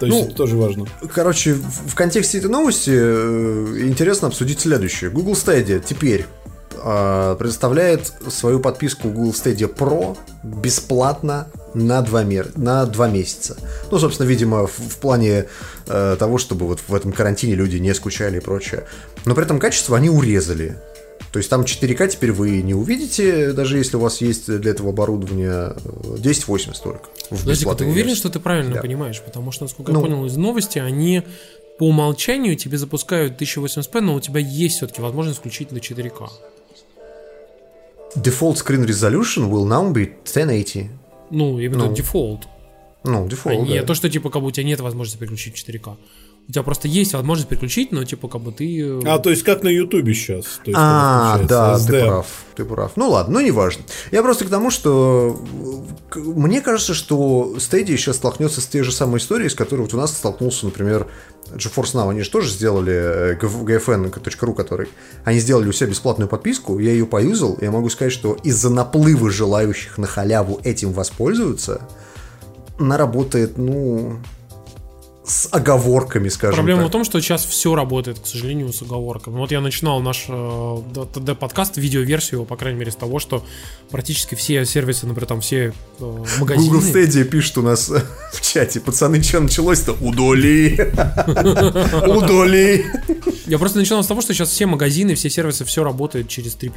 [0.00, 0.86] То есть Ну, это тоже важно.
[1.12, 5.10] Короче, в контексте этой новости э, интересно обсудить следующее.
[5.10, 6.26] Google Stadia теперь
[6.82, 13.56] э, предоставляет свою подписку Google Stadia Pro бесплатно на два, мер, на два месяца.
[13.90, 15.46] Ну, собственно, видимо, в, в плане
[15.86, 18.84] э, того, чтобы вот в этом карантине люди не скучали и прочее.
[19.24, 20.76] Но при этом качество они урезали.
[21.32, 24.90] То есть там 4К теперь вы не увидите, даже если у вас есть для этого
[24.90, 27.08] оборудование э, 1080 только.
[27.30, 28.20] в Подожди-ка, ты уверен, версии.
[28.20, 28.80] что ты правильно Да.
[28.82, 29.20] понимаешь?
[29.22, 30.00] Потому что, насколько Ну.
[30.00, 31.22] я понял из новости, они
[31.78, 36.28] по умолчанию тебе запускают 1080p, но у тебя есть все-таки возможность включить на 4К.
[38.16, 40.90] Default screen resolution will now be 1080.
[41.30, 41.94] Ну, именно Ну.
[41.94, 42.42] дефолт.
[43.04, 43.86] Ну, А default, не да.
[43.86, 45.96] то, что типа как бы у тебя нет возможности переключить в 4К.
[46.48, 48.80] У тебя просто есть возможность переключить, но типа как бы ты...
[48.80, 50.44] э, А, то есть как на Ютубе сейчас.
[50.64, 52.06] То есть, А, да, включается ты SD.
[52.06, 52.92] прав, ты прав.
[52.96, 53.84] Ну ладно, ну неважно.
[54.10, 55.40] Я просто к тому, что
[56.14, 59.94] э, мне кажется, что Stadia сейчас столкнется с той же самой историей, с которой вот
[59.94, 61.06] у нас столкнулся, например,
[61.54, 62.10] GeForce Now.
[62.10, 64.88] Они же тоже сделали э, gf- gfn.ru, который...
[65.24, 69.30] Они сделали у себя бесплатную подписку, я ее поюзал, я могу сказать, что из-за наплыва
[69.30, 71.82] желающих на халяву этим воспользоваться,
[72.78, 74.18] она работает, ну,
[75.24, 76.88] с оговорками, скажем Проблема так.
[76.88, 79.36] в том, что сейчас все работает, к сожалению, с оговорками.
[79.36, 83.44] Вот я начинал наш э, д- подкаст, видеоверсию, его, по крайней мере, с того, что
[83.90, 86.66] практически все сервисы, например, там все э, магазины...
[86.66, 89.92] Google Stadia пишет у нас в чате, пацаны, что началось-то?
[89.92, 90.74] Удали!
[92.08, 92.84] Удали!
[93.46, 96.72] Я просто начинал с того, что сейчас все магазины, все сервисы, все работает через 3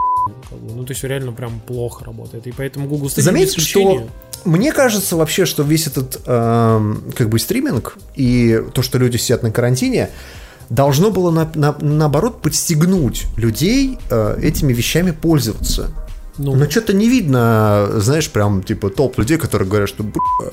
[0.50, 0.74] как бы.
[0.76, 2.46] Ну, то есть реально прям плохо работает.
[2.46, 4.00] И поэтому Google Stadia исключение.
[4.00, 4.10] что
[4.46, 9.44] мне кажется вообще, что весь этот эм, как бы стриминг и то, что люди сидят
[9.44, 10.10] на карантине,
[10.70, 15.92] должно было на- на- наоборот подстегнуть людей э, этими вещами пользоваться.
[16.38, 20.52] Ну, Но что-то не видно, знаешь, прям типа топ людей, которые говорят, что «Бля,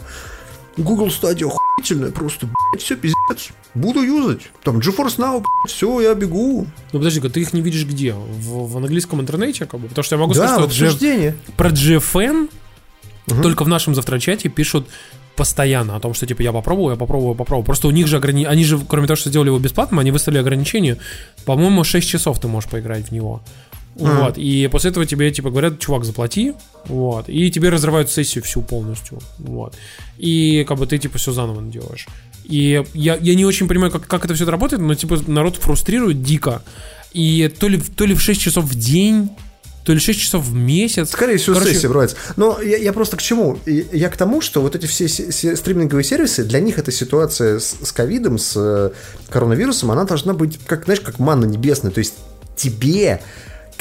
[0.77, 3.51] Google Stadia охуительная, просто, блядь, все пиздец.
[3.75, 4.43] Буду юзать.
[4.63, 6.67] Там GeForce Now, все, я бегу.
[6.93, 8.15] ну подожди-ка, ты их не видишь где?
[8.15, 9.89] В, в английском интернете, как бы?
[9.89, 11.35] Потому что я могу Да, сказать, что G- обсуждении.
[11.57, 12.49] про GFN
[13.27, 14.87] только в нашем завтрачате пишут
[15.37, 17.65] постоянно о том, что типа я попробовал, я попробовал, попробовал.
[17.65, 18.45] Просто у них же ограни...
[18.45, 20.99] они же, кроме того, что сделали его бесплатным, они выставили ограничение.
[21.45, 23.43] По-моему, 6 часов ты можешь поиграть в него.
[23.95, 26.55] Вот, и после этого тебе, типа, говорят, чувак, заплати,
[26.87, 29.77] вот, и тебе разрывают сессию всю полностью, вот,
[30.17, 32.07] и, как бы, ты, типа, все заново делаешь.
[32.45, 36.23] И я, я не очень понимаю, как, как это все работает, но, типа, народ фрустрирует
[36.23, 36.63] дико,
[37.13, 39.29] и то ли, то ли в 6 часов в день,
[39.85, 41.11] то ли 6 часов в месяц.
[41.11, 42.15] Скорее всего, Короче, сессия брать.
[42.37, 43.59] Но я, я просто к чему?
[43.67, 47.59] Я к тому, что вот эти все се- се- стриминговые сервисы, для них эта ситуация
[47.59, 48.91] с с ковидом, с э,
[49.29, 51.91] коронавирусом, она должна быть, как, знаешь, как манна небесная.
[51.91, 52.15] То есть
[52.57, 53.21] тебе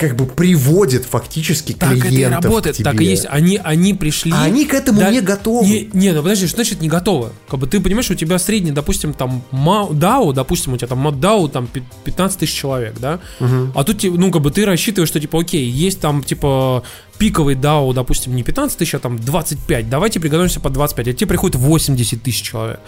[0.02, 2.92] как бы приводит фактически Так это и клиентов работает, к тебе.
[2.92, 3.26] так и есть.
[3.30, 4.32] Они, они пришли.
[4.34, 5.66] А они к этому не готовы.
[5.68, 7.30] Не, не, ну подожди, что значит не готовы?
[7.48, 11.08] Как бы ты понимаешь, у тебя средний, допустим, там ма- DAO, допустим, у тебя там
[11.08, 13.20] DAO там пи- 15 тысяч человек, да?
[13.40, 16.84] А тут, ну, как бы ты рассчитываешь, что типа, окей, есть там типа
[17.18, 19.90] пиковый DAO, допустим, не 15 тысяч, а там 25.
[19.90, 21.08] Давайте приготовимся под 25.
[21.10, 22.80] А тебе приходит 80 тысяч человек.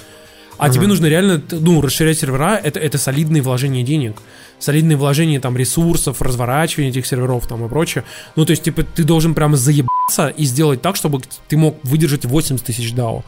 [0.58, 4.18] А тебе нужно реально, ну, расширять сервера, это, это солидные вложения денег.
[4.60, 8.04] Солидные вложения там ресурсов, разворачивание этих серверов там и прочее.
[8.36, 12.26] Ну, то есть, типа, ты должен прямо заебаться и сделать так, чтобы ты мог выдержать
[12.26, 13.24] 80 тысяч DAO.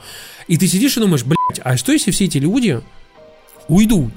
[0.47, 2.81] И ты сидишь и думаешь, блядь, а что если все эти люди
[3.68, 4.14] уйдут?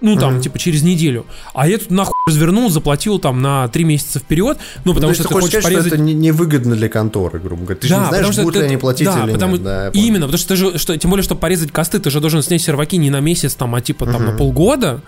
[0.00, 1.26] Ну, там, типа, через неделю.
[1.54, 5.20] А я тут нахуй развернул, заплатил там на 3 месяца вперед, ну, То потому есть
[5.20, 5.88] что ты хочешь хочешь сказать, порезать...
[5.88, 7.80] что это не- невыгодно для конторы, грубо говоря.
[7.80, 9.62] Ты же не знаешь, будут ли ты- они платить да, или потому- нет.
[9.64, 12.42] Да, именно, потому что ты же, что, тем более, чтобы порезать косты, ты же должен
[12.42, 15.00] снять серваки не на месяц, там, а типа там на полгода,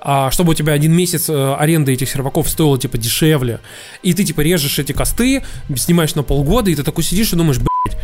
[0.00, 3.60] а чтобы у тебя один месяц э, аренда этих серваков стоила типа дешевле,
[4.02, 5.44] и ты типа режешь эти косты,
[5.76, 7.98] снимаешь на полгода, и ты такой сидишь и думаешь, блядь,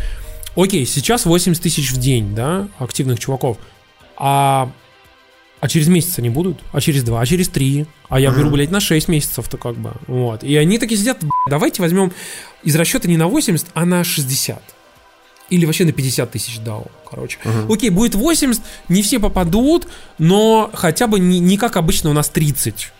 [0.55, 3.57] окей, сейчас 80 тысяч в день, да, активных чуваков,
[4.15, 4.71] а
[5.61, 6.59] а через месяц они будут?
[6.71, 7.21] А через два?
[7.21, 7.85] А через три?
[8.07, 9.93] А я беру, блядь, на 6 месяцев-то как бы.
[10.07, 10.43] Вот.
[10.43, 12.11] И они такие сидят, «Б***ь, давайте возьмем
[12.63, 14.61] из расчета не на 80, а на 60.
[15.49, 17.39] Или вообще на 50 тысяч DAO, короче.
[17.69, 19.87] Окей, будет 80, не все попадут,
[20.19, 22.91] но хотя бы не, не как обычно у нас 30.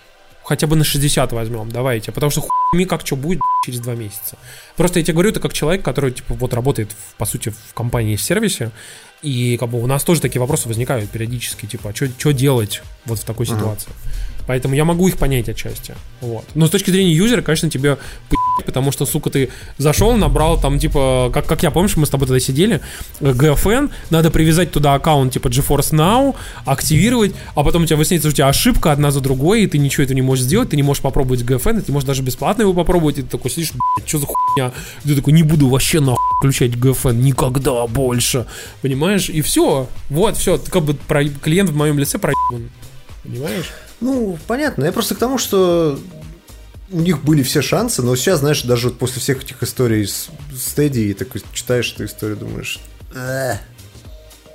[0.44, 2.11] Хотя бы на 60 возьмем, давайте.
[2.11, 4.36] Потому что хуйми как что будет через два месяца.
[4.76, 7.73] Просто я тебе говорю, это как человек, который, типа, вот работает, в- по сути, в
[7.76, 8.72] компании, в сервисе.
[9.22, 13.20] И как бы у нас тоже такие вопросы возникают периодически, типа, а что делать вот
[13.20, 13.91] в такой ситуации?
[14.50, 15.94] Поэтому я могу их понять отчасти.
[16.22, 16.44] Вот.
[16.56, 18.00] Но с точки зрения юзера, конечно, тебе
[18.66, 22.28] потому что, сука, ты зашел, набрал там, типа, как, как я, помнишь, мы с тобой
[22.28, 22.82] тогда сидели,
[23.20, 26.36] э, GFN, надо привязать туда аккаунт, типа, GeForce Now,
[26.66, 29.78] активировать, а потом у тебя выясняется, что у тебя ошибка одна за другой, и ты
[29.78, 32.64] ничего этого не можешь сделать, ты не можешь попробовать GFN, и ты можешь даже бесплатно
[32.64, 33.72] его попробовать, и ты такой сидишь,
[34.08, 34.72] что за хуйня?
[35.06, 38.48] И ты такой, не буду вообще нахуй включать GFN никогда больше,
[38.82, 39.30] понимаешь?
[39.30, 42.72] И все, вот, все, как бы про- клиент в моем лице проебан,
[43.24, 43.70] понимаешь?
[44.02, 44.86] Ну, понятно.
[44.86, 46.00] Я просто к тому, что
[46.92, 50.30] у них были все шансы, но сейчас, знаешь, даже вот после всех этих историй с
[50.52, 52.80] Steady, и такой читаешь эту историю, думаешь...
[53.14, 53.56] «Э,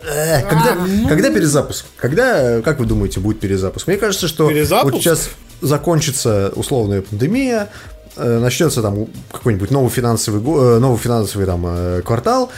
[0.03, 0.77] э, Когда,
[1.09, 1.87] когда перезапуск?
[1.97, 3.87] Когда, как вы думаете, будет перезапуск?
[3.87, 4.95] Мне кажется, что Перезапуск?
[4.95, 5.31] вот сейчас
[5.61, 7.69] закончится условная пандемия,
[8.17, 10.41] э, начнется там какой-нибудь новый финансовый,
[10.81, 12.51] новый финансовый там квартал,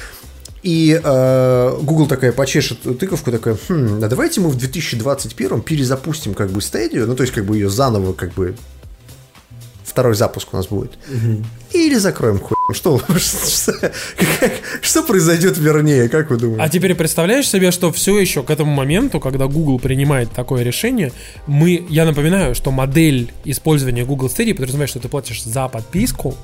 [0.63, 6.51] и э, Google такая почешет тыковку, такая, «Хм, а давайте мы в 2021 перезапустим как
[6.51, 8.55] бы стадию, ну то есть как бы ее заново как бы
[9.85, 10.99] второй запуск у нас будет.
[11.73, 12.55] Или закроем хуй.
[12.75, 14.53] Что, что, как-
[14.83, 16.63] что произойдет вернее, как вы думаете?
[16.63, 21.13] А теперь представляешь себе, что все еще к этому моменту, когда Google принимает такое решение,
[21.47, 26.35] мы, я напоминаю, что модель использования Google Stadia подразумевает, что ты платишь за подписку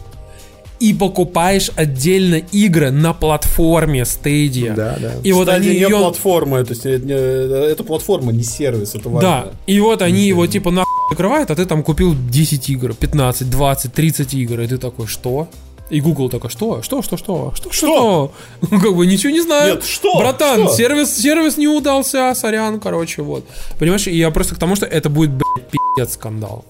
[0.82, 4.74] и покупаешь отдельно игры на платформе Stadia.
[4.74, 5.12] Да, да.
[5.22, 5.96] И вот Кстати, они не ее...
[5.96, 9.28] платформа, это, это платформа, не сервис, это важно.
[9.28, 13.48] Да, и вот они его типа нахуй закрывают, а ты там купил 10 игр, 15,
[13.48, 15.46] 20, 30 игр, и ты такой, что?
[15.88, 16.82] И Google такой, что?
[16.82, 17.52] Что, что, что?
[17.54, 17.70] Что?
[17.70, 18.32] Что?
[18.68, 19.74] Как бы ничего не знаю.
[19.74, 20.18] Нет, что?
[20.18, 20.76] Братан, Что?
[20.76, 23.44] сервис, сервис не удался, сорян, короче, вот.
[23.78, 26.64] Понимаешь, и я просто к тому, что это будет, блядь, пиздец скандал.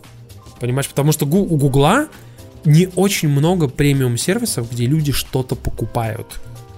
[0.61, 2.09] Понимаешь, потому что у Гугла
[2.65, 6.27] не очень много премиум сервисов, где люди что-то покупают.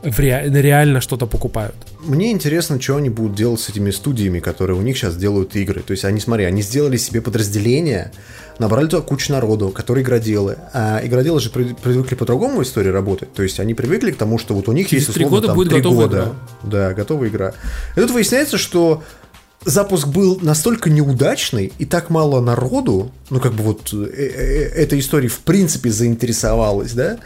[0.02, 1.74] Ре- реально что-то покупают.
[2.04, 5.80] Мне интересно, что они будут делать с этими студиями, которые у них сейчас делают игры.
[5.80, 8.12] То есть они, смотри, они сделали себе подразделение,
[8.58, 10.58] набрали туда кучу народу, которые игроделы.
[10.74, 13.32] А игроделы же при- привыкли по-другому в истории работать.
[13.32, 15.46] То есть они привыкли к тому, что вот у них Через есть три условно года
[15.48, 16.18] там будет три готовая года.
[16.18, 16.32] игра.
[16.64, 17.52] Да, готовая игра.
[17.96, 19.02] И тут выясняется, что
[19.64, 24.98] запуск был настолько неудачный и так мало народу, ну как бы вот э, э, этой
[25.00, 27.18] историей в принципе заинтересовалась, да,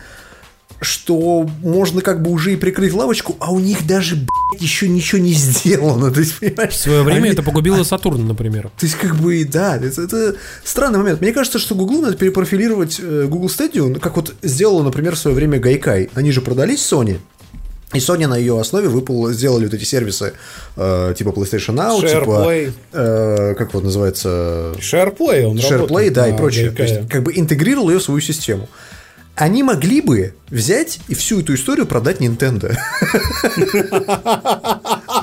[0.81, 5.21] что можно как бы уже и прикрыть лавочку, а у них даже, блядь, еще ничего
[5.21, 6.11] не сделано.
[6.15, 8.71] То есть, понимаешь, В свое время они- это погубило Сатурн, например.
[8.79, 11.21] то есть, как бы, да, это, это странный момент.
[11.21, 15.19] Мне кажется, что Google надо перепрофилировать э, Google Stadia, ну, как вот сделала, например, в
[15.19, 16.11] свое время Гайкай.
[16.15, 17.19] Они же продались Sony,
[17.95, 20.35] и Sony на ее основе выпал, сделали вот эти сервисы
[20.77, 22.67] э, типа PlayStation Now, SharePlay.
[22.67, 26.71] типа, э, как вот называется, SharePlay, он SharePlay, да, и прочее.
[26.71, 28.69] То есть, как бы интегрировал ее в свою систему.
[29.37, 32.77] Они могли бы взять и всю эту историю продать Nintendo.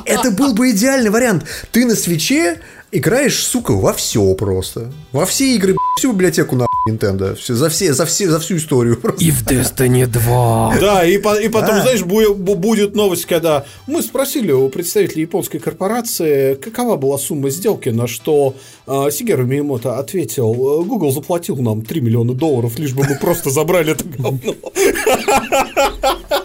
[0.06, 1.44] Это был бы идеальный вариант.
[1.72, 2.62] Ты на свече
[2.94, 4.92] играешь, сука, во все просто.
[5.12, 7.34] Во все игры, всю библиотеку на Nintendo.
[7.36, 9.24] Всё, за, все, за, все, за всю историю просто.
[9.24, 10.76] И в Destiny 2.
[10.80, 11.82] Да, и, по- и потом, Да.
[11.82, 17.49] знаешь, бу- бу- будет новость, когда мы спросили у представителей японской корпорации, какова была сумма
[17.49, 18.53] сделки, на что
[18.88, 23.49] э, Сигеру Миямото ответил, «Э, Google заплатил нам 3 миллиона долларов, лишь бы мы просто
[23.49, 24.53] забрали это говно.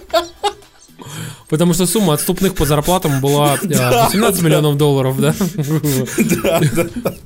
[1.51, 5.35] Потому что сумма отступных по зарплатам была э, 18 миллионов долларов, да?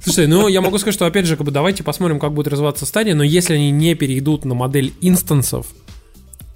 [0.03, 2.87] Слушай, ну я могу сказать, что опять же, как бы давайте посмотрим, как будет развиваться
[2.87, 5.67] стадия, но если они не перейдут на модель инстансов,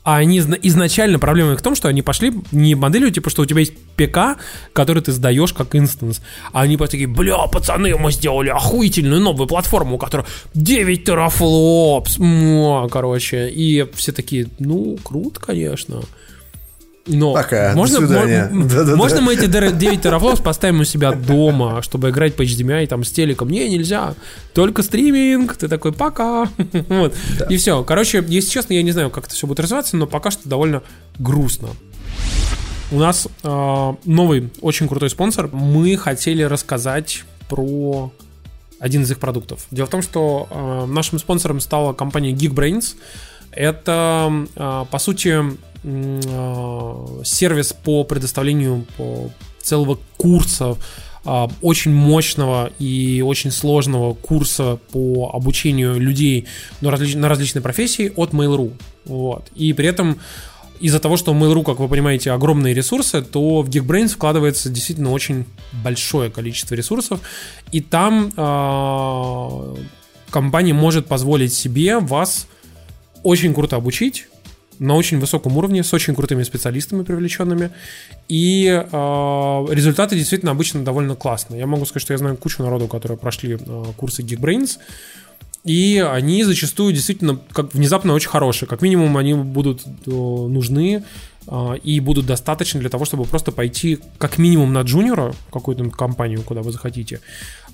[0.02, 3.42] а они изна- изначально проблема их в том, что они пошли не моделью, типа, что
[3.42, 4.40] у тебя есть ПК,
[4.72, 6.22] который ты сдаешь как инстанс,
[6.52, 10.24] а они просто такие, бля, пацаны, мы сделали охуительную новую платформу, у которой
[10.54, 16.00] 9 терафлопс, муа», короче, и все такие, ну, круто, конечно.
[17.06, 18.48] Но Пока, до можно, свидания.
[18.52, 22.86] мо- можно мы эти др- 9 терафлопс поставим у себя дома, чтобы играть по HDMI
[22.86, 23.48] там с телеком?
[23.48, 24.14] Не, нельзя.
[24.52, 25.56] Только стриминг.
[25.56, 26.48] Ты такой, пока.
[26.88, 27.14] Вот.
[27.48, 27.82] И все.
[27.84, 30.82] Короче, если честно, я не знаю, как это все будет развиваться, но пока что довольно
[31.18, 31.68] грустно.
[32.90, 35.48] У нас э, новый, очень крутой спонсор.
[35.52, 38.12] Мы хотели рассказать про
[38.80, 39.66] один из их продуктов.
[39.70, 42.94] Дело в том, что э, нашим спонсором стала компания Geekbrains.
[43.52, 45.42] Это, э, по сути,
[45.84, 48.86] э, сервис по предоставлению
[49.62, 50.76] целого курса
[51.24, 56.46] а, очень мощного и очень сложного курса по обучению людей
[56.80, 58.72] на, различ- на различные профессии от Mail.ru.
[59.04, 59.50] Вот.
[59.54, 60.18] И при этом
[60.80, 65.44] из-за того, что Mail.ru, как вы понимаете, огромные ресурсы, то в Geekbrains вкладывается действительно очень
[65.84, 67.20] большое количество ресурсов.
[67.72, 69.76] И там а,
[70.30, 72.46] компания может позволить себе вас
[73.22, 74.28] очень круто обучить
[74.78, 77.70] на очень высоком уровне, с очень крутыми специалистами привлеченными.
[78.28, 81.60] И э, результаты действительно обычно довольно классные.
[81.60, 84.78] Я могу сказать, что я знаю кучу народу, которые прошли э, курсы Geekbrains.
[85.64, 88.68] И они зачастую действительно как внезапно очень хорошие.
[88.68, 91.04] Как минимум они будут э, нужны
[91.82, 96.62] и будут достаточны для того, чтобы просто пойти как минимум на джуниора какую-то компанию, куда
[96.62, 97.20] вы захотите.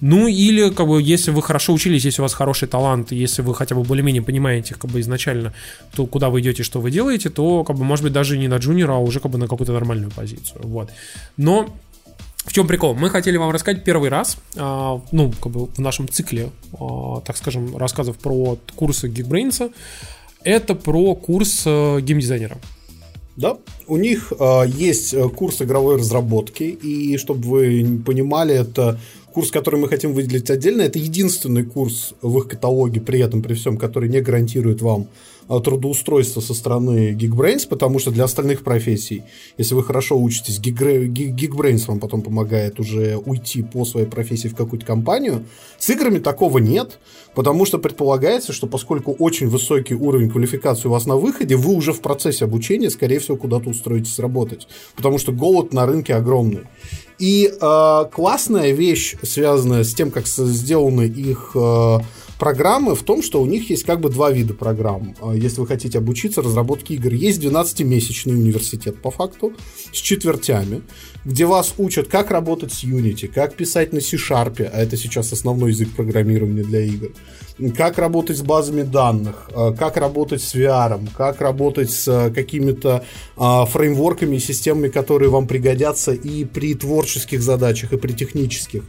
[0.00, 3.54] Ну или как бы если вы хорошо учились, если у вас хороший талант, если вы
[3.54, 5.54] хотя бы более-менее понимаете как бы изначально,
[5.94, 8.56] то куда вы идете, что вы делаете, то как бы может быть даже не на
[8.58, 10.60] джуниора, а уже как бы на какую-то нормальную позицию.
[10.64, 10.90] Вот.
[11.36, 11.74] Но
[12.44, 12.94] в чем прикол?
[12.94, 17.36] Мы хотели вам рассказать первый раз, а, ну, как бы в нашем цикле, а, так
[17.36, 19.72] скажем, рассказов про курсы Geekbrains,
[20.42, 22.58] это про курс э, геймдизайнера.
[23.36, 23.58] Да,
[23.88, 29.00] у них э, есть курс игровой разработки, и чтобы вы понимали, это
[29.32, 33.54] курс, который мы хотим выделить отдельно, это единственный курс в их каталоге, при этом, при
[33.54, 35.08] всем, который не гарантирует вам
[35.48, 39.22] э, трудоустройство со стороны Geekbrains, потому что для остальных профессий,
[39.58, 44.86] если вы хорошо учитесь, Geekbrains вам потом помогает уже уйти по своей профессии в какую-то
[44.86, 45.44] компанию.
[45.78, 46.98] С играми такого нет,
[47.34, 51.92] потому что предполагается, что поскольку очень высокий уровень квалификации у вас на выходе, вы уже
[51.92, 56.62] в процессе обучения, скорее всего, куда-то устроитесь работать, потому что голод на рынке огромный.
[57.18, 61.98] И э, классная вещь, связанная с тем, как сделаны их э,
[62.44, 65.14] программы в том, что у них есть как бы два вида программ.
[65.22, 69.54] А, если вы хотите обучиться разработке игр, есть 12-месячный университет по факту
[69.90, 70.82] с четвертями,
[71.24, 75.70] где вас учат, как работать с Unity, как писать на C-Sharp, а это сейчас основной
[75.70, 77.12] язык программирования для игр,
[77.74, 83.06] как работать с базами данных, а, как работать с VR, как работать с а, какими-то
[83.36, 88.82] фреймворками и системами, которые вам пригодятся и при творческих задачах, и при технических.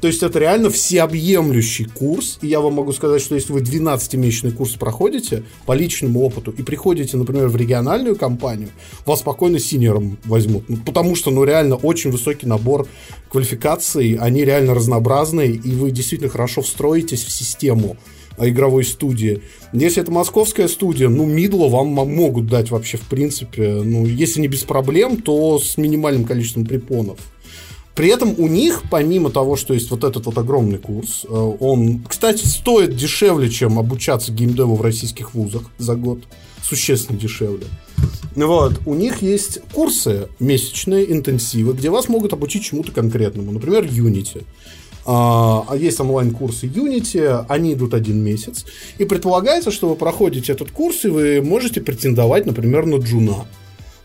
[0.00, 2.38] То есть это реально всеобъемлющий курс.
[2.42, 6.62] И я вам могу сказать, что если вы 12-месячный курс проходите по личному опыту и
[6.62, 8.68] приходите, например, в региональную компанию,
[9.04, 10.68] вас спокойно синером возьмут.
[10.68, 12.86] Ну, потому что, ну, реально очень высокий набор
[13.30, 17.96] квалификаций, они реально разнообразные, и вы действительно хорошо встроитесь в систему
[18.38, 19.42] игровой студии.
[19.72, 24.48] Если это московская студия, ну, Мидло вам могут дать вообще, в принципе, ну, если не
[24.48, 27.18] без проблем, то с минимальным количеством препонов.
[27.98, 32.04] При этом у них, помимо того, что есть вот этот вот огромный курс, э, он,
[32.08, 36.20] кстати, стоит дешевле, чем обучаться геймдеву в российских вузах за год.
[36.62, 37.66] Существенно дешевле.
[38.36, 43.50] Вот, у них есть курсы месячные, интенсивы, где вас могут обучить чему-то конкретному.
[43.50, 44.44] Например, Unity.
[45.04, 48.64] А, а есть онлайн-курсы Unity, они идут один месяц.
[48.98, 53.46] И предполагается, что вы проходите этот курс, и вы можете претендовать, например, на джуна.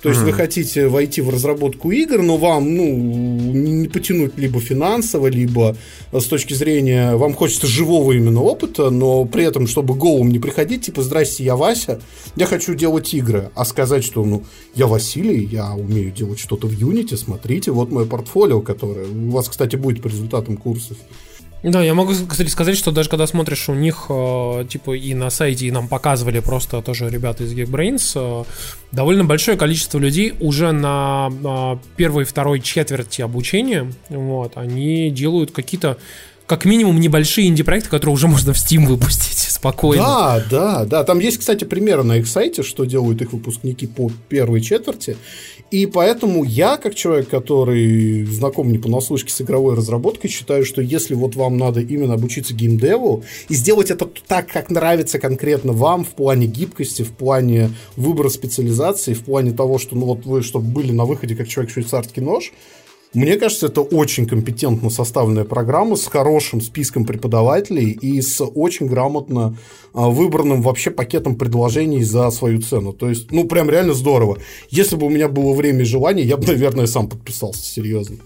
[0.03, 0.25] То есть mm-hmm.
[0.25, 5.77] вы хотите войти в разработку игр, но вам ну, не потянуть либо финансово, либо
[6.11, 10.81] с точки зрения вам хочется живого именно опыта, но при этом, чтобы голым не приходить,
[10.81, 12.01] типа, здрасте, я Вася,
[12.35, 14.43] я хочу делать игры, а сказать, что ну,
[14.75, 19.47] я Василий, я умею делать что-то в Unity, смотрите, вот мое портфолио, которое у вас,
[19.47, 20.97] кстати, будет по результатам курсов.
[21.63, 25.29] Да, я могу, кстати, сказать, что даже когда смотришь у них, э, типа, и на
[25.29, 28.43] сайте, и нам показывали просто тоже ребята из Geekbrains, э,
[28.91, 35.51] довольно большое количество людей уже на э, первой и второй четверти обучения, вот, они делают
[35.51, 35.97] какие-то
[36.45, 40.03] как минимум небольшие инди-проекты, которые уже можно в Steam выпустить спокойно.
[40.03, 41.03] Да, да, да.
[41.03, 45.17] Там есть, кстати, примеры на их сайте, что делают их выпускники по первой четверти.
[45.71, 51.15] И поэтому я, как человек, который знаком не понаслышке с игровой разработкой, считаю, что если
[51.15, 56.09] вот вам надо именно обучиться геймдеву и сделать это так, как нравится конкретно вам в
[56.09, 60.91] плане гибкости, в плане выбора специализации, в плане того, что ну вот вы чтобы были
[60.91, 62.51] на выходе как человек швейцарский нож,
[63.13, 69.55] мне кажется, это очень компетентно составленная программа с хорошим списком преподавателей и с очень грамотно
[69.93, 72.91] а, выбранным вообще пакетом предложений за свою цену.
[72.91, 74.39] То есть, ну, прям реально здорово.
[74.69, 78.17] Если бы у меня было время и желание, я бы, наверное, сам подписался, серьезно.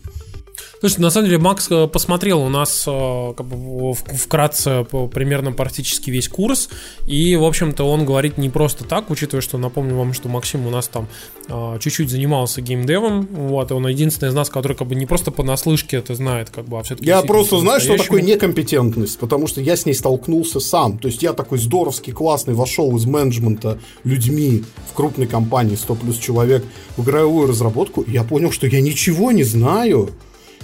[0.80, 6.12] Слушай, на самом деле Макс э, посмотрел у нас э, как бы, вкратце примерно практически
[6.12, 6.70] весь курс,
[7.08, 10.70] и, в общем-то, он говорит не просто так, учитывая, что, напомню вам, что Максим у
[10.70, 11.08] нас там
[11.48, 15.32] э, чуть-чуть занимался геймдевом, вот, и он единственный из нас, который как бы не просто
[15.32, 17.08] понаслышке это знает, как бы, а все-таки...
[17.08, 21.24] Я просто знаю, что такое некомпетентность, потому что я с ней столкнулся сам, то есть
[21.24, 26.64] я такой здоровский, классный, вошел из менеджмента людьми в крупной компании 100 плюс человек
[26.98, 30.12] в игровую разработку, и я понял, что я ничего не знаю,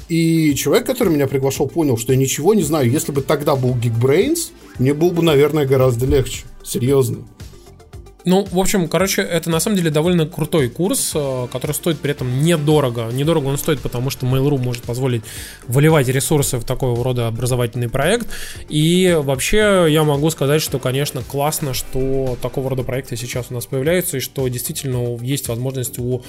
[0.10, 2.90] и человек, который меня приглашал, понял, что я ничего не знаю.
[2.90, 6.44] Если бы тогда был Geekbrains, мне было бы, наверное, гораздо легче.
[6.64, 7.20] Серьезно.
[8.26, 12.12] Ну, в общем, короче, это на самом деле довольно крутой курс, э, который стоит при
[12.12, 13.10] этом недорого.
[13.12, 15.24] Недорого он стоит, потому что Mail.ru может позволить
[15.68, 18.28] выливать ресурсы в такого рода образовательный проект.
[18.70, 23.66] И вообще я могу сказать, что, конечно, классно, что такого рода проекты сейчас у нас
[23.66, 26.24] появляются, и что действительно есть возможность у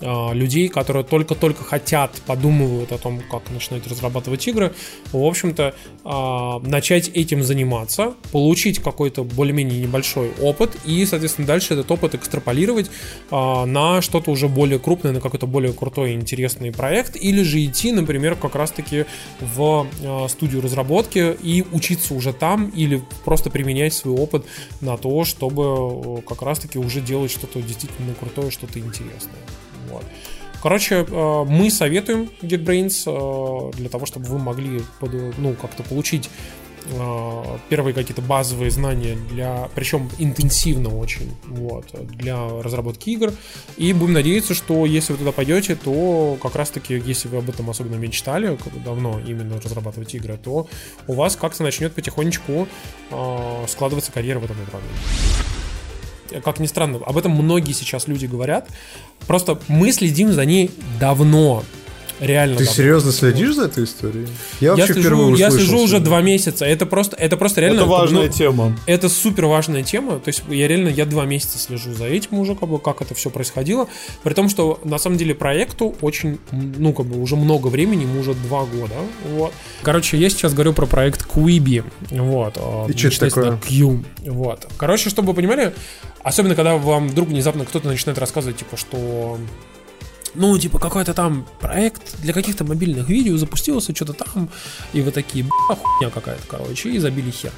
[0.00, 4.72] э, людей, которые только-только хотят, подумывают о том, как начинать разрабатывать игры,
[5.12, 5.74] в общем-то,
[6.04, 12.14] э, начать этим заниматься, получить какой-то более-менее небольшой опыт и, соответственно, соответственно, дальше этот опыт
[12.14, 12.90] экстраполировать
[13.30, 17.64] а, на что-то уже более крупное, на какой-то более крутой и интересный проект, или же
[17.64, 19.04] идти, например, как раз-таки
[19.40, 24.44] в а, студию разработки и учиться уже там, или просто применять свой опыт
[24.80, 29.42] на то, чтобы как раз-таки уже делать что-то действительно крутое, что-то интересное.
[29.90, 30.04] Вот.
[30.62, 34.80] Короче, мы советуем GetBrains а, для того, чтобы вы могли
[35.38, 36.30] ну, как-то получить
[36.65, 36.65] Э,
[37.68, 41.86] первые какие-то базовые знания для, причем интенсивно очень, вот,
[42.16, 43.32] для разработки игр.
[43.76, 47.68] И будем надеяться, что если вы туда пойдете, то как раз-таки, если вы об этом
[47.70, 50.68] особенно мечтали, давно именно разрабатывать игры, то
[51.06, 52.68] у вас как-то начнет потихонечку
[53.10, 54.96] э, складываться карьера в этом направлении
[56.42, 58.68] как ни странно, об этом многие сейчас люди говорят.
[59.26, 61.62] Просто мы следим за ней давно.
[62.20, 62.76] Реально Ты давно.
[62.76, 64.26] серьезно следишь за этой историей?
[64.60, 66.64] Я Я вообще слежу, впервые я слежу уже два месяца.
[66.64, 67.80] Это просто, это просто реально.
[67.80, 68.76] Это важная ну, тема.
[68.86, 70.18] Это супер важная тема.
[70.18, 73.14] То есть я реально я два месяца слежу за этим уже, как бы как это
[73.14, 73.88] все происходило.
[74.22, 78.20] При том, что на самом деле проекту очень, ну как бы уже много времени, ему
[78.20, 78.94] уже два года.
[79.30, 79.52] Вот.
[79.82, 81.84] Короче, я сейчас говорю про проект Quibi.
[82.10, 82.54] Вот.
[82.56, 83.58] а, И чё это такое?
[83.58, 84.02] Q.
[84.26, 84.66] Вот.
[84.78, 85.74] Короче, чтобы вы понимали,
[86.22, 89.38] особенно когда вам вдруг внезапно кто-то начинает рассказывать, типа, что
[90.36, 94.48] ну, типа, какой-то там проект для каких-то мобильных видео запустился, что-то там,
[94.92, 97.52] и вы такие, бля, хуйня какая-то, короче, и забили хер.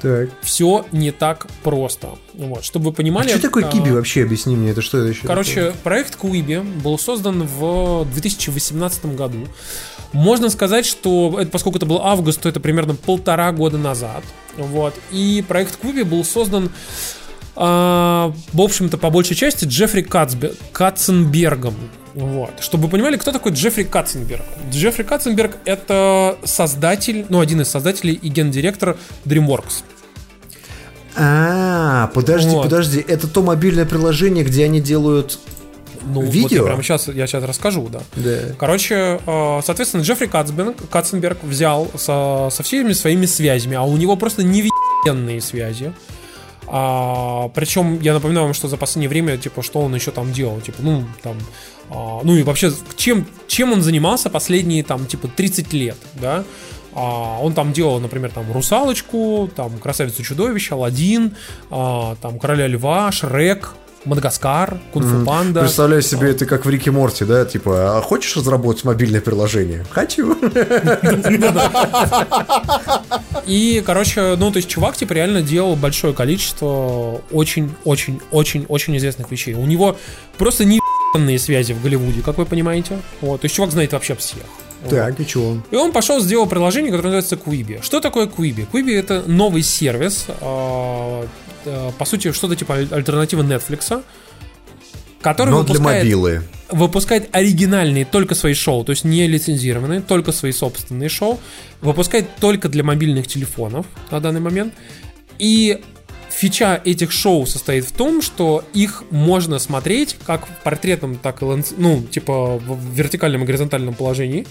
[0.00, 0.30] Так.
[0.42, 2.10] Все не так просто.
[2.34, 3.28] Вот, чтобы вы А понимали...
[3.30, 4.22] что такое а, Киби вообще?
[4.22, 5.26] Объясни мне, это что это еще?
[5.26, 9.48] Короче, проект Quibi был создан в 2018 году.
[10.12, 14.22] Можно сказать, что это, поскольку это был август, то это примерно полтора года назад.
[14.56, 14.94] Вот.
[15.10, 16.70] И проект Quibi был создан,
[17.56, 21.74] а, в общем-то, по большей части Джеффри Кацбе- Катценбергом.
[22.14, 22.60] Вот.
[22.60, 24.42] Чтобы вы понимали, кто такой Джеффри Катценберг.
[24.70, 29.82] Джеффри Катценберг— это создатель, ну, один из создателей и гендиректор DreamWorks.
[31.16, 32.64] А, подожди, Вот.
[32.64, 35.38] подожди, это то мобильное приложение, где они делают...
[36.02, 36.58] Ну, вот Видео?
[36.58, 38.00] я прямо сейчас, я сейчас расскажу, да.
[38.14, 38.54] Да.
[38.56, 44.16] Короче, э, соответственно, Джеффри Катцберг, Катценберг взял со, со всеми своими связями, а у него
[44.16, 45.92] просто невероятные связи.
[46.68, 50.60] А, причем я напоминаю вам, что за последнее время, типа, что он еще там делал,
[50.60, 51.36] типа, ну, там,
[51.90, 56.44] а, ну и вообще, чем, чем он занимался последние, там, типа, 30 лет, да?
[56.94, 61.36] А, он там делал, например, там, Русалочку, там, Красавицу Чудовище, Алладин,
[61.70, 63.74] а, там, Короля Льва, Шрек,
[64.04, 65.60] Мадагаскар, Кунг-фу Панда.
[65.60, 67.44] Представляю себе это как в Рике Морти, да?
[67.44, 69.84] Типа, а хочешь разработать мобильное приложение?
[69.90, 70.36] Хочу.
[73.46, 79.54] И, короче, ну, то есть чувак, типа, реально делал большое количество очень-очень-очень-очень известных вещей.
[79.54, 79.96] У него
[80.36, 80.87] просто невероятные
[81.38, 82.98] связи в Голливуде, как вы понимаете.
[83.20, 84.42] Вот, то есть чувак знает вообще всех.
[84.82, 84.90] Вот.
[84.90, 85.60] Так, и чего?
[85.70, 87.82] И он пошел, сделал приложение, которое называется Quibi.
[87.82, 88.66] Что такое Quibi?
[88.70, 91.26] Quibi это новый сервис, э,
[91.64, 94.02] э, по сути, что-то типа аль- альтернативы Netflix,
[95.20, 96.42] который Но для выпускает, мобилы.
[96.70, 101.40] выпускает оригинальные только свои шоу, то есть не лицензированные, только свои собственные шоу,
[101.80, 104.74] выпускает только для мобильных телефонов на данный момент.
[105.40, 105.80] И
[106.38, 111.44] фича этих шоу состоит в том, что их можно смотреть как в портретном, так и
[111.44, 114.46] ланц- ну, типа в вертикальном и горизонтальном положении.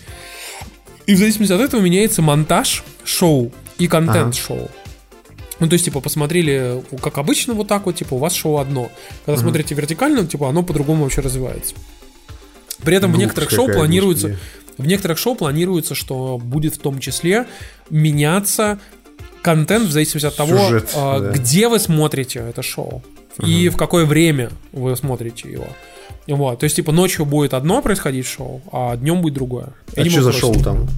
[1.06, 4.70] И в зависимости от этого меняется монтаж шоу и контент шоу.
[5.60, 8.92] Ну, то есть, типа, посмотрели, как обычно, вот так вот, типа, у вас шоу одно.
[9.26, 11.74] Когда смотрите вертикально, типа, оно по-другому вообще развивается.
[12.84, 14.38] При этом в Глупость некоторых шоу планируется,
[14.78, 17.48] в некоторых шоу планируется, что будет в том числе
[17.90, 18.80] меняться
[19.48, 21.32] контент в зависимости от того, Сюжет, а, да.
[21.32, 23.02] где вы смотрите это шоу
[23.46, 25.68] и в какое время вы смотрите его.
[26.28, 29.70] Вот, то есть, типа, ночью будет одно происходить шоу, а днем будет другое.
[29.96, 30.90] А не что за шоу там?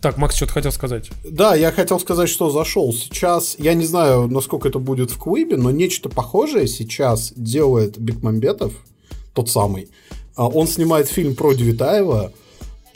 [0.00, 1.10] Так, Макс что-то хотел сказать.
[1.22, 2.90] Да, я хотел сказать, что зашел.
[2.94, 8.72] Сейчас, я не знаю, насколько это будет в Квибе, но нечто похожее сейчас делает Бекмамбетов,
[9.34, 9.90] тот самый.
[10.36, 12.32] А, Он снимает фильм про Девитаева,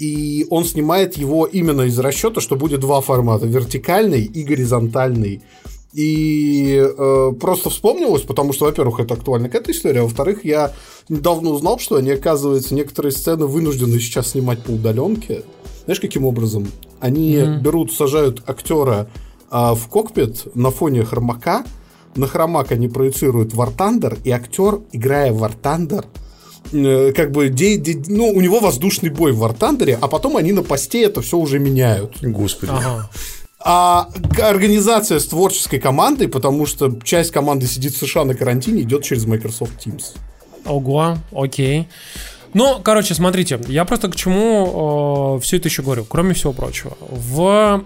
[0.05, 5.43] и он снимает его именно из расчета, что будет два формата, вертикальный и горизонтальный.
[5.95, 10.73] И э, просто вспомнилось, потому что, во-первых, это актуально к этой истории, а во-вторых, я
[11.09, 15.43] недавно узнал, что они, оказывается, некоторые сцены вынуждены сейчас снимать по удаленке.
[15.85, 16.67] Знаешь, каким образом?
[17.01, 19.09] Они берут, сажают актера
[19.51, 21.65] а, в кокпит на фоне хромака,
[22.17, 26.05] на хромак они проецируют War Thunder, и актер, играя в War Thunder,
[26.73, 30.37] э, как бы, де- де- ну, у него воздушный бой в War Thunder, а потом
[30.37, 32.19] они на посте это все уже меняют.
[32.23, 32.73] Господи.
[32.75, 33.11] Ага.
[33.67, 34.09] А
[34.43, 39.25] организация с творческой командой, потому что часть команды сидит в США на карантине, идет через
[39.25, 40.17] Microsoft Teams.
[40.67, 41.89] Ого, окей.
[42.53, 46.97] Ну, короче, смотрите, я просто к чему все это еще говорю, кроме всего прочего.
[47.01, 47.85] В...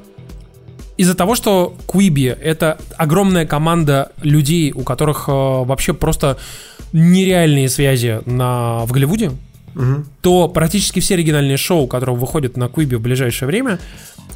[0.97, 6.39] Из-за того, что Quibi— это огромная команда людей, у которых э, вообще просто
[6.93, 8.85] нереальные связи на...
[8.87, 9.33] в Голливуде,
[10.23, 13.79] то практически все оригинальные шоу, которые выходят на Quibi в ближайшее время,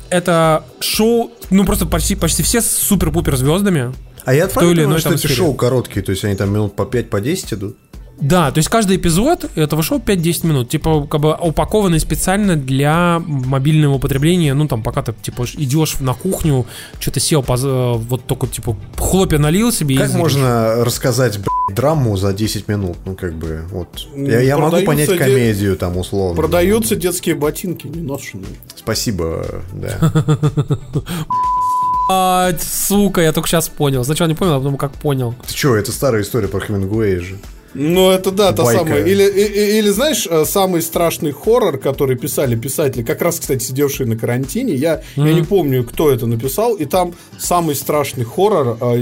[0.09, 3.93] это шоу, ну просто почти, почти все с супер-пупер звездами.
[4.25, 5.35] А я правильно понимаю, что эти сфере.
[5.35, 7.77] шоу короткие, то есть они там минут по 5 по 10 идут?
[8.21, 13.21] Да, то есть каждый эпизод этого шоу 5-10 минут, типа, как бы упакованный специально для
[13.27, 16.65] мобильного употребления, ну, там, пока ты, типа, идешь на кухню,
[17.01, 20.21] что-то сел, поз- вот только, типа, хлопья налил себе и Как зришь.
[20.21, 22.97] можно рассказать блядь, драму за 10 минут?
[23.05, 24.07] Ну, как бы, вот.
[24.15, 26.37] Я, я могу понять де- комедию там условно.
[26.37, 28.47] Продаются детские ботинки, не ношенные.
[28.77, 30.13] Спасибо, да.
[32.11, 34.05] А, сука, я только сейчас понял.
[34.05, 35.35] Сначала не понял, а потом как понял.
[35.47, 37.39] Ты чё, это старая история про Хемингуэя же.
[37.75, 38.85] Ну, это да, та Байка.
[38.85, 39.05] самая.
[39.05, 43.65] Или, и- и- или, знаешь, э, самый страшный хоррор, который писали писатели, как раз, кстати,
[43.65, 48.77] сидевшие на карантине, я, я не помню, кто это написал, и там самый страшный хоррор
[48.81, 48.95] э,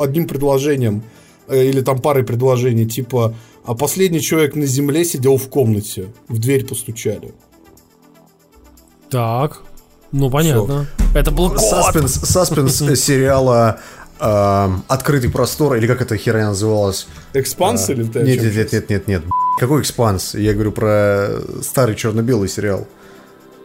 [0.00, 1.02] одним предложением,
[1.48, 3.34] э, или там парой предложений, типа,
[3.64, 7.32] а последний человек на земле сидел в комнате, в дверь постучали.
[9.10, 9.62] Так.
[10.12, 10.86] Ну, понятно.
[11.14, 11.60] Это был кот.
[11.60, 13.80] Саспенс, саспенс сериала
[14.20, 17.06] э, «Открытый простор», или как эта херня называлась?
[17.34, 19.22] Экспанс или ты Нет, нет, нет, нет, нет, нет.
[19.58, 20.34] Какой экспанс?
[20.34, 22.86] Я говорю про старый черно-белый сериал.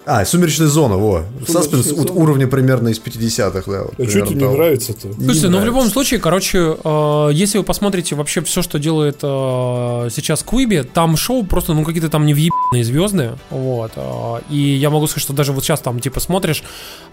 [0.04, 1.26] А, «Сумеречная зона», во.
[1.48, 3.84] Саспенс вот уровня примерно из 50-х, да.
[3.84, 5.10] вот А что тебе не нравится-то?
[5.10, 5.66] Не Слушайте, ну в нравится.
[5.66, 11.18] любом случае, короче, э, если вы посмотрите вообще все, что делает э, сейчас Куиби, там
[11.18, 15.52] шоу просто, ну, какие-то там невъебанные звезды, вот, э, и я могу сказать, что даже
[15.52, 16.64] вот сейчас там, типа, смотришь,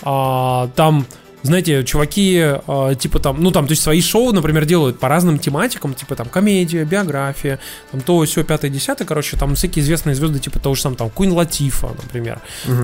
[0.03, 1.07] а, там,
[1.43, 5.39] знаете, чуваки, э, типа там, ну, там, то есть свои шоу, например, делают по разным
[5.39, 7.59] тематикам, типа там комедия, биография,
[7.93, 11.11] там то, все, пятое, десятое, короче, там всякие известные звезды, типа того же самого, там,
[11.11, 12.41] Куин Латифа, например.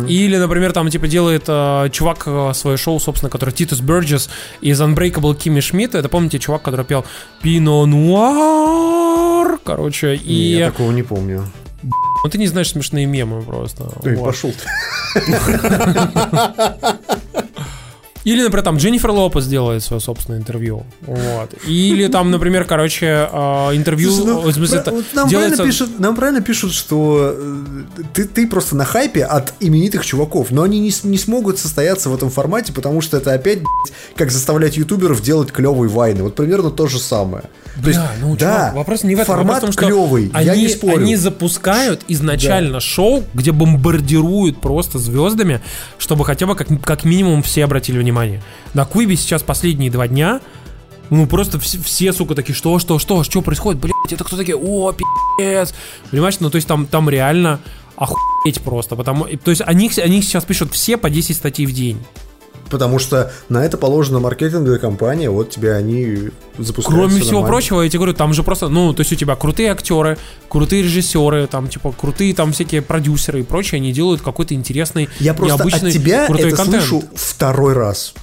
[0.09, 4.81] Или, например, там, типа, делает э, чувак э, свое шоу, собственно, который Титус Берджес из
[4.81, 5.99] Unbreakable Кимми Шмидта.
[5.99, 7.05] Это, помните, чувак, который пел
[7.43, 10.57] Пино Нуар, короче, Не, и...
[10.59, 11.45] Я такого не помню.
[11.83, 13.91] Ну, ты не знаешь смешные мемы просто.
[14.05, 14.25] Эй, Вот.
[14.25, 14.67] пошел ты.
[18.25, 20.85] Или, например, там Дженнифер Лопес делает свое собственное интервью.
[21.03, 21.55] Вот.
[21.67, 23.37] Или там, например, короче, э,
[23.77, 24.11] интервью...
[24.11, 27.65] Слушай, ну, в смысле, про- вот нам, делается- правильно пишут, нам правильно пишут, что э,
[28.15, 32.15] ты, ты просто на хайпе от именитых чуваков, но они не, не смогут состояться в
[32.15, 36.23] этом формате, потому что это опять, блядь, как заставлять ютуберов делать клевые вайны.
[36.23, 37.45] Вот примерно то же самое.
[37.83, 39.35] То есть, Да, ну, да, чувак, вопрос не в этом.
[39.35, 41.03] формат вопрос в том, что клевый, они, я не спорю.
[41.03, 45.61] Они запускают изначально шоу, где бомбардируют просто звездами,
[45.99, 48.14] чтобы хотя бы как, как минимум все обратили внимание.
[48.74, 50.41] На Куибе сейчас последние два дня
[51.11, 53.81] ну, просто все, все, сука, такие, что, что, что, что происходит?
[53.81, 54.57] Блять, это кто такие?
[54.57, 55.74] О, пи***ц.
[56.11, 57.61] Понимаешь, ну, то есть там, там реально
[57.97, 58.97] охуеть просто.
[58.97, 62.03] Потому, то есть они, они сейчас пишут все по 10 статей в день.
[62.70, 66.99] Потому что на это положена маркетинговая компания, вот тебе они запускают.
[66.99, 67.49] Кроме всего нормально.
[67.49, 70.19] прочего, я тебе говорю, там же просто, ну, то есть у тебя крутые актеры,
[70.49, 75.35] крутые режиссеры, там, типа, крутые там всякие продюсеры и прочее, они делают какой-то интересный, Я
[75.35, 76.85] просто необычный, от тебя крутой это контент.
[76.85, 78.15] слышу второй раз.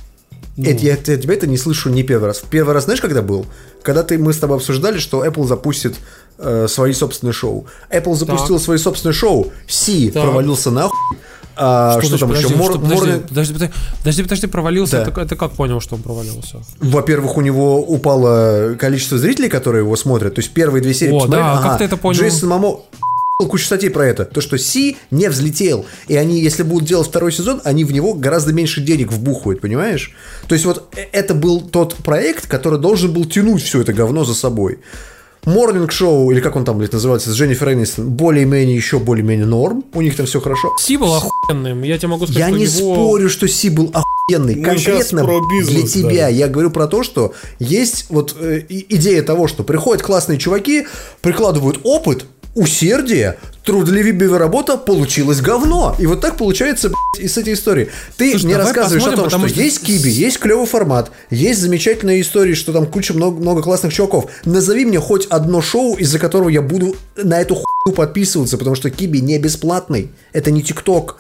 [0.58, 0.70] Ну.
[0.70, 2.44] Это, я от тебя это не слышу не первый раз.
[2.50, 3.46] Первый раз знаешь, когда был?
[3.84, 5.96] Когда ты, мы с тобой обсуждали, что Apple запустит
[6.38, 7.66] э, свои собственные шоу.
[7.90, 9.52] Apple запустил свои собственные шоу.
[9.68, 10.24] Си Так.
[10.24, 10.98] провалился нахуй.
[11.56, 12.42] А, что, значит, там еще?
[12.44, 15.12] подожди, Мор- что, подожди, Morning- подожди, подожди, подожди, подожди, провалился, Да.
[15.12, 16.62] это, это как понял, что он провалился?
[16.80, 20.36] Во-первых, у него упало количество зрителей, которые его смотрят.
[20.36, 22.20] То есть первые две серии О, посмотрели, да, ага, как ты это понял?
[22.20, 22.80] Джейсон Мамо
[23.50, 24.26] кучу статей про это.
[24.26, 25.86] То, что Си не взлетел.
[26.08, 30.14] И они, если будут делать второй сезон, они в него гораздо меньше денег вбухают, понимаешь?
[30.48, 34.26] То есть вот э- это был тот проект, который должен был тянуть все это говно
[34.26, 34.80] за собой.
[35.46, 39.84] Морнинг шоу, или как он там блядь, называется, с Дженнифер Энистон, более-менее, еще более-менее норм.
[39.94, 40.70] У них там все хорошо.
[40.80, 42.94] Си был охуенным, я тебе могу сказать, Я не него...
[42.96, 44.56] спорю, что Си был охуенный.
[44.56, 46.10] Мы Конкретно про для бизнес, тебя.
[46.24, 46.28] да.
[46.28, 50.86] Я говорю про то, что есть вот э, идея того, что приходят классные чуваки,
[51.22, 52.26] прикладывают опыт,
[52.56, 55.96] усердие, трудолюбивая работа, получилось говно.
[56.00, 57.90] И вот так получается блядь, и с этой историей.
[58.18, 62.22] Ты Слушай, мне рассказываешь о том, что, что есть Киби, есть клевый формат, есть замечательные
[62.22, 64.30] истории, что там куча много, много классных чуваков.
[64.46, 68.90] Назови мне хоть одно шоу, из-за которого я буду на эту хуйню подписываться, потому что
[68.90, 70.12] Киби не бесплатный.
[70.34, 71.18] Это не ТикТок.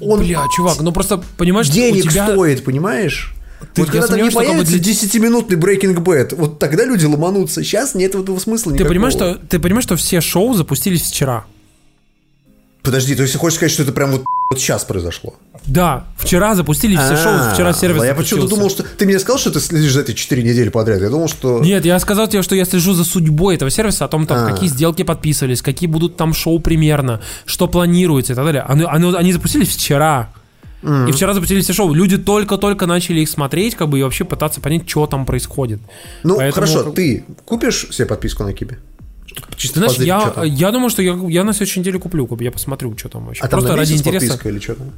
[0.00, 2.26] Он Бля, чувак, ну просто, понимаешь, что денег тебя...
[2.26, 3.34] стоит, понимаешь?
[3.74, 7.62] Ты- вот когда там не появится для- 10-минутный Breaking Bad, вот тогда люди ломанутся.
[7.62, 8.92] Сейчас нет этого смысла Ты никакого.
[8.94, 11.44] понимаешь, что, ты понимаешь, что все шоу запустились вчера?
[12.82, 15.34] Подожди, то есть ты хочешь сказать, что это прям вот, вот сейчас произошло?
[15.66, 18.82] Да, вчера запустились все шоу, вчера сервис А, Я почему-то думал, что...
[18.82, 21.02] Ты мне сказал, что ты следишь за этой 4 недели подряд.
[21.02, 21.60] Я думал, что...
[21.60, 24.50] Нет, я сказал тебе, что я слежу за судьбой этого сервиса, о том, там, А.
[24.50, 28.62] какие сделки подписывались, какие будут там шоу примерно, что планируется и так далее.
[28.62, 30.30] Они запустились вчера.
[30.82, 31.92] И вчера запустили все шоу.
[31.92, 35.80] Люди только-только начали их смотреть, как бы, и вообще пытаться понять, что там происходит.
[36.22, 38.78] Ну, Поэтому, хорошо, ты купишь себе подписку на Кибе?
[39.56, 40.44] Чисто знаешь, позырить, я, там.
[40.44, 43.26] я думаю, что я, я на следующей неделе куплю, как бы, я посмотрю, что там
[43.26, 43.42] вообще.
[43.42, 44.26] А там Просто на ради интереса.
[44.26, 44.90] подписка или что там?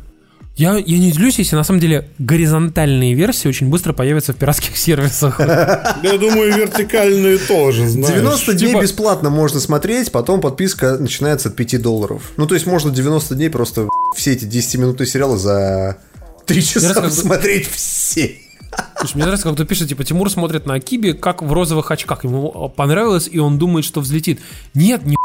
[0.55, 4.77] Я, я не удивлюсь, если на самом деле горизонтальные версии очень быстро появятся в пиратских
[4.77, 5.41] сервисах.
[5.41, 8.15] Я думаю, вертикальные тоже, знаешь.
[8.15, 12.33] 90 дней типа- бесплатно можно смотреть, потом подписка начинается от 5 долларов.
[12.37, 15.99] Ну, то есть можно 90 дней просто все эти 10-минутные сериалы за
[16.47, 18.39] 3 часа как посмотреть все.
[18.99, 22.25] Слушай, мне нравится, как кто пишет, типа, Тимур смотрит на Акиби, как в розовых очках.
[22.25, 24.41] Ему понравилось, и он думает, что взлетит.
[24.75, 25.17] Нет, не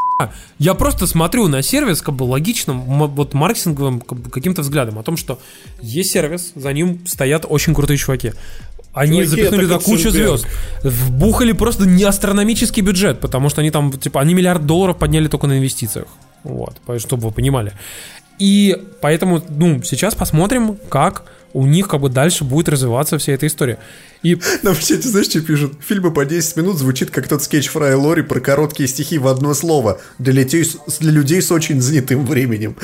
[0.57, 5.03] я просто смотрю на сервис, как бы логичным, вот маркетинговым как бы, каким-то взглядом о
[5.03, 5.39] том, что
[5.79, 8.33] есть сервис, за ним стоят очень крутые чуваки.
[8.93, 10.47] Они Чуваки, запихнули туда кучу звезд.
[10.83, 15.45] Вбухали просто не астрономический бюджет, потому что они там, типа, они миллиард долларов подняли только
[15.45, 16.07] на инвестициях.
[16.43, 17.73] Вот, чтобы вы понимали.
[18.39, 21.23] И поэтому, ну, сейчас посмотрим, как
[21.53, 23.79] у них как бы дальше будет развиваться вся эта история.
[24.21, 25.73] И Нам в чате, знаешь, что пишут?
[25.85, 29.53] Фильмы по 10 минут звучит как тот скетч Фрая Лори про короткие стихи в одно
[29.53, 32.75] слово для людей, с- для людей с очень занятым временем.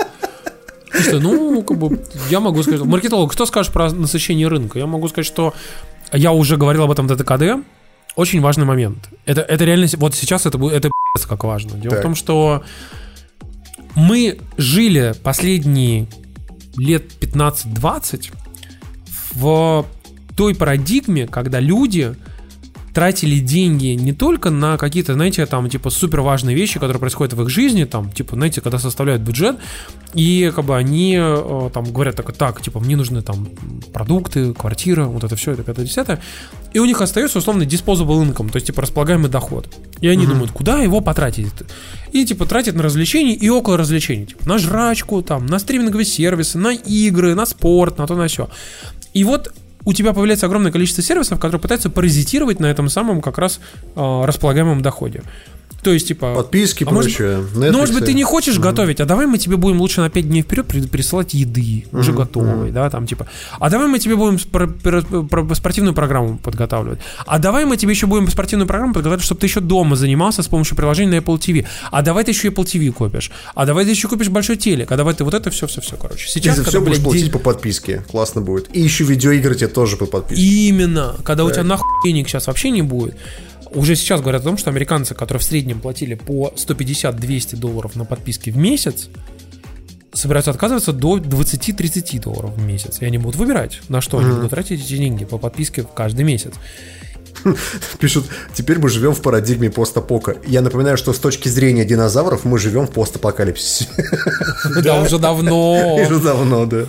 [0.93, 1.99] Слушай, ну, как бы,
[2.29, 4.77] я могу сказать, маркетолог, кто скажет про насыщение рынка?
[4.79, 5.53] Я могу сказать, что
[6.11, 7.65] я уже говорил об этом в ТТКД.
[8.15, 9.09] Очень важный момент.
[9.25, 10.91] Это, это реально, вот сейчас это, будет- это
[11.27, 11.71] как важно.
[11.77, 11.99] Дело Так.
[11.99, 12.63] в том, что
[13.95, 16.07] мы жили последние
[16.77, 18.31] лет 15-20
[19.33, 19.85] в
[20.35, 22.15] той парадигме, когда люди
[22.93, 27.41] тратили деньги не только на какие-то, знаете, там, типа, супер важные вещи, которые происходят в
[27.41, 29.57] их жизни, там, типа, знаете, когда составляют бюджет,
[30.13, 33.49] и, как бы, они, э, там, говорят так, так, типа, мне нужны, там,
[33.91, 36.21] продукты, квартира, вот это все, это пятое, десятое,
[36.71, 39.67] и у них остается, условно, disposable income, то есть, типа, располагаемый доход.
[39.99, 41.47] И они думают, куда его потратить?
[42.11, 46.59] И, типа, тратят на развлечения и около развлечений, типа, на жрачку, там, на стриминговые сервисы,
[46.59, 48.49] на игры, на спорт, на то, на все.
[49.13, 49.51] И вот
[49.85, 53.59] у тебя появляется огромное количество сервисов, которые пытаются паразитировать на этом самом как раз
[53.95, 55.23] э, располагаемом доходе.
[55.81, 56.33] То есть, типа...
[56.33, 57.43] Подписки, а может- прочее.
[57.55, 60.29] ну, может быть, ты не хочешь готовить, а давай мы тебе будем лучше на 5
[60.29, 63.27] дней вперед при- присылать еды, уже готовой, да, там типа.
[63.59, 66.99] А давай мы тебе будем спор- пер- про- спортивную программу подготавливать.
[67.25, 70.47] А давай мы тебе еще будем спортивную программу подготавливать, чтобы ты еще дома занимался с
[70.47, 71.65] помощью приложения на Apple TV.
[71.91, 73.29] А давай ты еще Apple TV купишь.
[73.53, 74.89] А давай ты еще купишь большой телек.
[74.89, 76.29] А давай ты вот это все, все, все, короче.
[76.29, 78.05] Сейчас, за когда, все будешь блядь, платить день- по подписке.
[78.09, 78.73] Классно будет.
[78.73, 80.41] И еще видеоигры тебе тоже по подписке.
[80.41, 83.17] Именно, когда у тебя нахуй денег сейчас вообще не будет.
[83.73, 88.05] Уже сейчас говорят о том, что американцы, которые в среднем платили по 150-200 долларов на
[88.05, 89.09] подписки в месяц,
[90.13, 93.01] собираются отказываться до 20-30 долларов в месяц.
[93.01, 96.53] И они будут выбирать, на что они будут тратить эти деньги по подписке каждый месяц.
[97.99, 100.37] Пишут, теперь мы живем в парадигме постапока.
[100.45, 103.87] Я напоминаю, что с точки зрения динозавров мы живем в постапокалипсисе.
[104.83, 105.95] Да, уже давно.
[106.03, 106.85] Уже давно, да.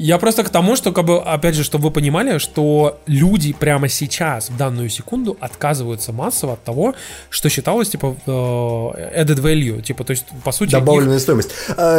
[0.00, 3.88] Я просто к тому, что, как бы, опять же, чтобы вы понимали, что люди прямо
[3.88, 6.94] сейчас, в данную секунду, отказываются массово от того,
[7.30, 9.82] что считалось, типа, э, added value.
[9.82, 11.50] Типа, то есть, по сути, их- Добавленная стоимость.
[11.76, 11.98] А,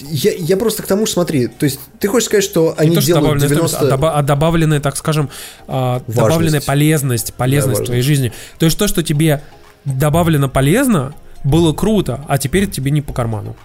[0.00, 3.00] я, я просто к тому, что смотри, то есть ты хочешь сказать, что они то,
[3.00, 3.76] что делают добавленная 90...
[3.76, 5.30] стоимость, а, доба- а добавленная, так скажем,
[5.66, 8.34] а, добавленная полезность, полезность Да, в твоей жизни.
[8.58, 9.42] То есть то, что тебе
[9.86, 13.56] добавлено полезно, было круто, а теперь тебе не по карману.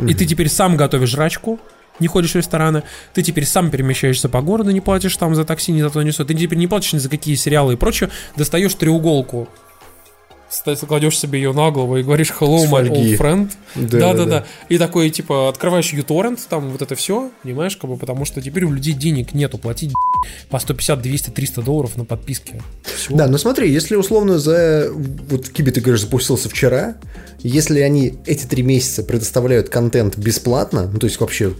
[0.00, 1.60] И ты теперь сам готовишь жрачку,
[2.02, 2.82] не ходишь в рестораны,
[3.14, 6.10] ты теперь сам перемещаешься по городу, не платишь там за такси, ни за то, ни
[6.10, 6.24] за то.
[6.26, 9.48] Ты теперь не платишь ни за какие сериалы и прочее, достаешь треуголку,
[10.86, 13.50] кладешь себе ее на голову и говоришь hello, my old friend.
[13.74, 14.30] Да, Да, да, да, да.
[14.30, 14.46] да.
[14.68, 18.64] И такой, типа, открываешь uTorrent, там вот это все, понимаешь, как бы, потому что теперь
[18.64, 19.92] у людей денег нету платить
[20.50, 22.60] по 150, 200, 300 долларов на подписке.
[22.84, 23.14] Всё.
[23.14, 24.90] Да, но смотри, если условно за...
[24.92, 26.96] Вот в Кибе, ты говоришь, запустился вчера,
[27.42, 31.52] если они эти три месяца предоставляют контент бесплатно, ну, то есть вообще,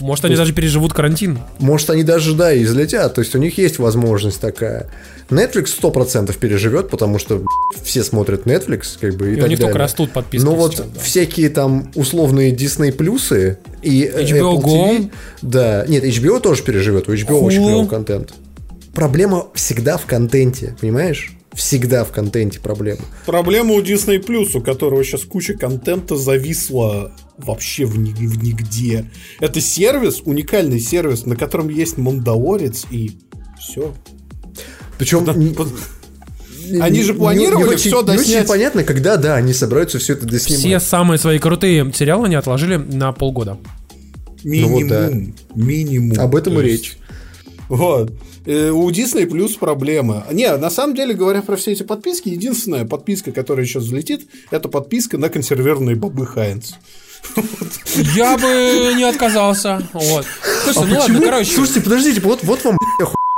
[0.00, 1.38] Может, они даже переживут карантин.
[1.58, 4.88] может, они даже, да, и взлетят, то есть у них есть возможность такая.
[5.28, 7.42] Netflix 100% переживет, потому что
[7.82, 9.84] все смотрят Netflix, как бы, и, И у так них только далее.
[9.84, 11.00] растут подписки Но вот сейчас, да.
[11.00, 14.98] всякие там условные Disney плюсы и э, HBO Apple Go.
[14.98, 15.10] TV,
[15.42, 17.66] да, нет, HBO тоже переживет, у HBO очень Hulu.
[17.66, 18.34] клевый контент.
[18.94, 21.35] Проблема всегда в контенте, понимаешь?
[21.56, 23.00] Всегда в контенте проблема.
[23.24, 29.10] Проблема у Disney Plus, у которого сейчас куча контента зависла вообще в, ни- в нигде.
[29.40, 33.12] Это сервис, уникальный сервис, на котором есть Мандалорец и
[33.58, 33.94] все.
[34.98, 35.24] Причем
[36.80, 38.46] Они же не- планировали не очень- Не очень доснять.
[38.48, 40.60] понятно, когда, да, они собираются все это доснимать.
[40.60, 43.58] Все самые свои крутые сериалы они отложили на полгода.
[44.44, 44.72] Минимум.
[44.82, 45.10] вот да.
[45.54, 46.20] Минимум.
[46.20, 46.98] Об этом То и есть- речь.
[47.68, 48.12] Вот.
[48.46, 50.22] Э, У Disney плюс проблемы.
[50.30, 54.68] Не, на самом деле, говоря про все эти подписки, единственная подписка, которая сейчас взлетит, это
[54.68, 56.72] подписка на консервированные бобы Хайнц.
[58.14, 59.82] Я бы не отказался.
[59.92, 60.26] Вот.
[60.64, 61.52] Слушай, ну ладно, короче.
[61.54, 62.76] Слушайте, подождите, вот, вот вам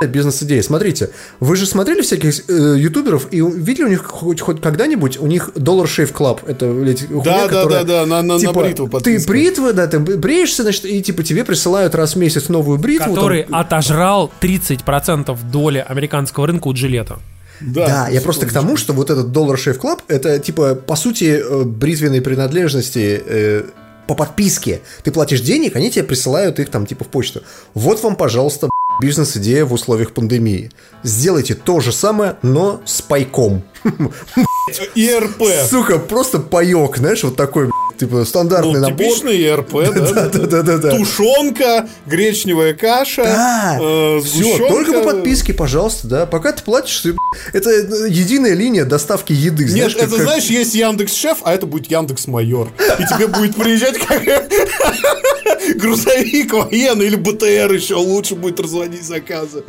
[0.01, 0.63] охуенная бизнес-идея.
[0.63, 1.11] Смотрите,
[1.41, 5.51] вы же смотрели всяких э, ютуберов и видели у них хоть, хоть когда-нибудь у них
[5.57, 6.41] Dollar Shave Club?
[6.47, 9.29] Это, блядь, хуйня, Да, да, которая, да, да, на- на- на типа, бритву Ты подписка.
[9.31, 13.13] бритва, да, ты бреешься, значит, и типа тебе присылают раз в месяц новую бритву.
[13.15, 17.19] Который там- отожрал 30% доли американского рынка у Джилета.
[17.61, 21.43] Да, я просто к тому, что вот этот Dollar Shave Club это типа по сути
[21.45, 23.63] э, бритвенные принадлежности э,
[24.07, 24.81] по подписке.
[25.03, 27.43] Ты платишь денег, они тебе присылают их там типа в почту.
[27.75, 28.71] Вот вам, пожалуйста,
[29.01, 30.71] бизнес-идея в условиях пандемии.
[31.03, 33.63] Сделайте то же самое, но с пайком.
[34.95, 35.43] ИРП.
[35.69, 39.07] Сука, просто паек, знаешь, вот такой Типа стандартный Ну, набор.
[39.07, 40.29] типичный ЕРП, да?
[40.33, 40.91] Да-да-да.
[40.97, 46.27] Тушенка, гречневая каша, Да, э, все, только по подписке, пожалуйста, да.
[46.27, 47.05] Пока ты платишь,
[47.53, 49.65] это э, единая линия доставки еды.
[49.65, 52.69] Нет, это знаешь, есть Яндекс Шеф, а это будет Яндекс Майор.
[52.99, 54.23] И тебе будет приезжать как
[55.77, 59.65] грузовик военный или БТР еще лучше будет разводить заказы.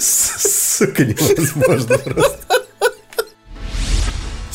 [0.00, 2.38] Сука, невозможно просто.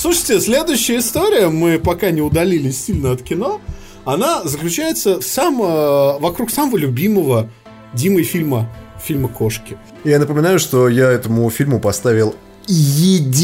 [0.07, 3.59] Слушайте, следующая история, мы пока не удалились сильно от кино,
[4.05, 7.49] она заключается в сам, э, вокруг самого любимого
[7.91, 8.73] Димой фильма,
[9.03, 9.77] фильма «Кошки».
[10.05, 12.35] Я напоминаю, что я этому фильму поставил
[12.67, 13.41] единицу.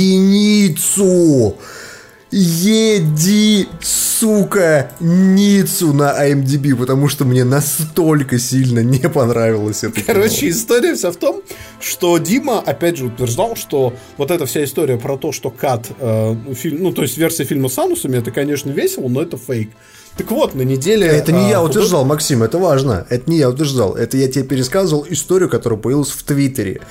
[2.36, 10.06] Еди, сука, ницу на IMDb, потому что мне настолько сильно не понравилось это кино.
[10.08, 11.44] Короче, история вся в том,
[11.80, 16.36] что Дима, опять же, утверждал, что вот эта вся история про то, что кат, э,
[16.56, 19.70] фильм, ну, то есть версия фильма с анусами, это, конечно, весело, но это фейк.
[20.18, 21.06] Так вот, на неделе...
[21.06, 23.06] Это не э, я худож- утверждал, Максим, это важно.
[23.12, 23.94] Это не я утверждал.
[23.94, 26.82] Это я тебе пересказывал историю, которая появилась в Твиттере.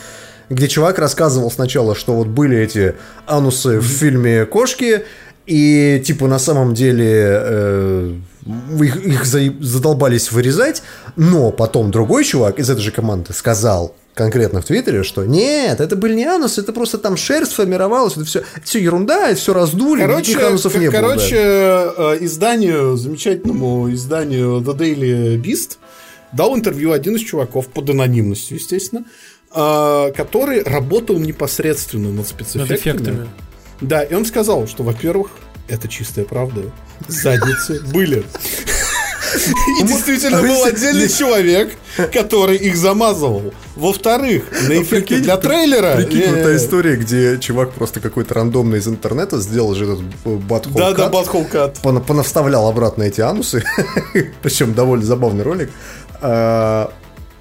[0.51, 2.95] Где чувак рассказывал сначала, что вот были эти
[3.27, 5.03] анусы в фильме «Кошки»,
[5.47, 8.15] и типа на самом деле э,
[8.81, 10.83] их, их за- задолбались вырезать,
[11.17, 15.97] но потом другой чувак из этой же команды сказал конкретно в Твиттере, что нет, это
[15.97, 19.55] были не анусы, это просто там шерсть формировалась, это все, это все ерунда, это все
[19.55, 20.93] раздули, Короче, никаких анусов не было.
[20.93, 21.01] да».
[21.09, 25.79] короче э, изданию, замечательному изданию The Daily Beast
[26.33, 29.05] дал интервью один из чуваков под анонимностью, естественно,
[29.55, 32.77] э, который работал непосредственно над Над спецэффектами.
[32.77, 33.29] эффектами.
[33.83, 35.31] Да, и он сказал, что, во-первых,
[35.69, 36.63] это чистая правда.
[37.09, 38.25] Задницы были.
[39.81, 41.73] И действительно а был отдельный человек,
[42.13, 43.55] который их замазывал.
[43.77, 45.97] Во-вторых, на эффекты Прикинь, для трейлера...
[45.97, 50.77] Прикинь, э, та история, где чувак просто какой-то рандомный из интернета сделал же этот батхол
[50.77, 52.03] Да, да, Butthole Cut.
[52.03, 53.65] понавставлял обратно эти анусы,
[54.43, 55.71] причем довольно забавный ролик.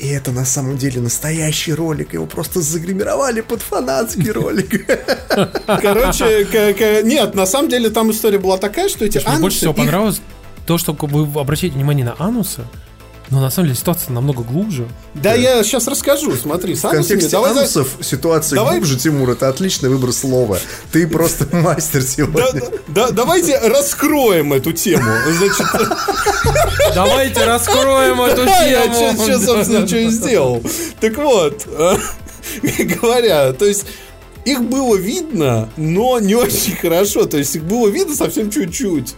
[0.01, 4.87] И это на самом деле настоящий ролик, его просто загримировали под фанатский ролик.
[5.67, 9.73] Короче, нет, на самом деле там история была такая, что эти Мне больше анусы, всего
[9.75, 10.21] понравилось
[10.65, 12.63] то, что вы обращаете внимание на анусы,
[13.31, 14.87] но на самом деле ситуация намного глубже.
[15.15, 19.47] Да, я сейчас расскажу, смотри, В контексте давай за- анусов ситуация давай- глубже, Тимур, это
[19.49, 20.59] отличный выбор слова.
[20.91, 22.61] Ты просто мастер Да, сегодня.
[22.61, 25.09] да, да, давайте раскроем эту тему.
[25.37, 25.65] Значит,
[26.95, 29.23] Давайте раскроем эту я тему.
[29.23, 30.61] что, собственно, что и сделал.
[30.99, 31.97] Так вот, э,
[33.01, 33.85] говоря, то есть
[34.43, 37.25] их было видно, но не очень хорошо.
[37.25, 39.15] То есть их было видно совсем чуть-чуть.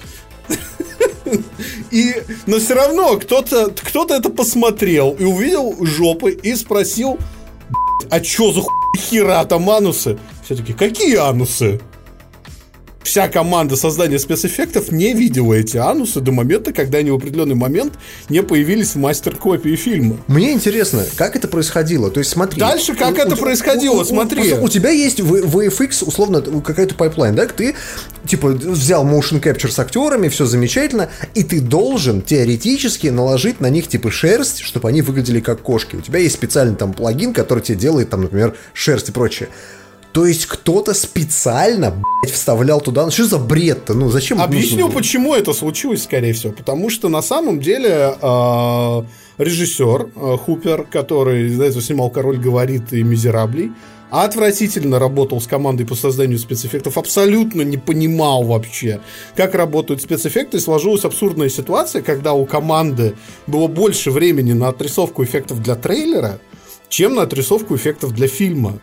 [1.92, 2.16] И,
[2.46, 8.52] но все равно кто-то кто это посмотрел и увидел жопы и спросил, «Б***ь, а чё
[8.52, 8.62] за
[8.98, 10.18] хера там анусы?
[10.44, 11.82] Все таки какие анусы?
[13.04, 17.94] Вся команда создания спецэффектов не видела эти анусы до момента, когда они в определенный момент
[18.30, 20.18] не появились в мастер-копии фильма.
[20.28, 22.10] Мне интересно, как это происходило.
[22.10, 22.60] То есть смотри.
[22.60, 24.54] Дальше как у- это у- происходило, у- смотри.
[24.54, 27.46] У, у тебя есть в- VFX, условно, какая-то pipeline, да?
[27.46, 27.76] Ты,
[28.26, 33.88] типа, взял motion capture с актерами, все замечательно, и ты должен теоретически наложить на них,
[33.88, 35.98] типа, шерсть, чтобы они выглядели как кошки.
[35.98, 39.50] У тебя есть специальный там плагин, который тебе делает, там, например, шерсть и прочее.
[40.14, 43.10] То есть кто-то специально, блядь, вставлял туда...
[43.10, 43.96] Что за бред-то?
[43.96, 44.40] Ну, зачем?
[44.40, 46.54] Объясню, нужно почему это случилось, скорее всего.
[46.54, 49.04] Потому что на самом деле э,
[49.40, 53.72] режиссер э, Хупер, который этого снимал Король говорит и Мизераблей,
[54.12, 59.02] отвратительно работал с командой по созданию спецэффектов, абсолютно не понимал вообще,
[59.36, 63.16] как работают спецэффекты, и сложилась абсурдная ситуация, когда у команды
[63.48, 66.40] было больше времени на отрисовку эффектов для трейлера,
[66.90, 68.80] чем на отрисовку эффектов для фильма.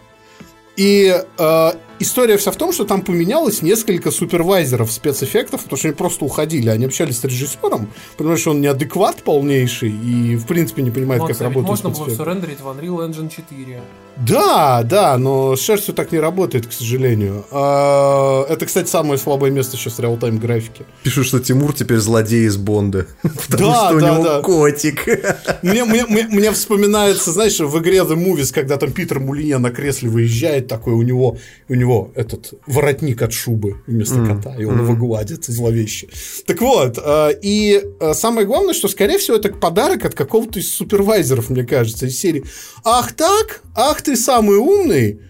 [0.81, 5.97] И э, история вся в том, что там поменялось несколько супервайзеров спецэффектов, потому что они
[5.97, 6.69] просто уходили.
[6.69, 11.41] Они общались с режиссером, потому что он неадекват полнейший и, в принципе, не понимает, как
[11.41, 13.81] работают можно было все рендерить в Unreal Engine 4.
[14.17, 17.45] Да, да, но с шерстью так не работает, к сожалению.
[17.51, 20.85] А, Это, кстати, самое слабое место сейчас реал-тайм графики.
[21.03, 23.07] Пишут, что Тимур теперь злодей из Бонда.
[23.23, 24.43] Потому Да, что у него да.
[24.43, 25.07] котик.
[25.63, 29.71] Мне, мне, мне, мне вспоминается, знаешь, в игре The Movies, когда там Питер Мулине на
[29.71, 31.37] кресле выезжает, такой у него,
[31.69, 36.09] у него этот воротник от шубы вместо кота, и он его гладит зловеще.
[36.47, 40.73] Так вот, э, и э, самое главное, что, скорее всего, это подарок от какого-то из
[40.73, 42.45] супервайзеров, мне кажется, из серии
[42.85, 43.63] «Ах так?
[43.75, 45.21] Ах ты самый умный?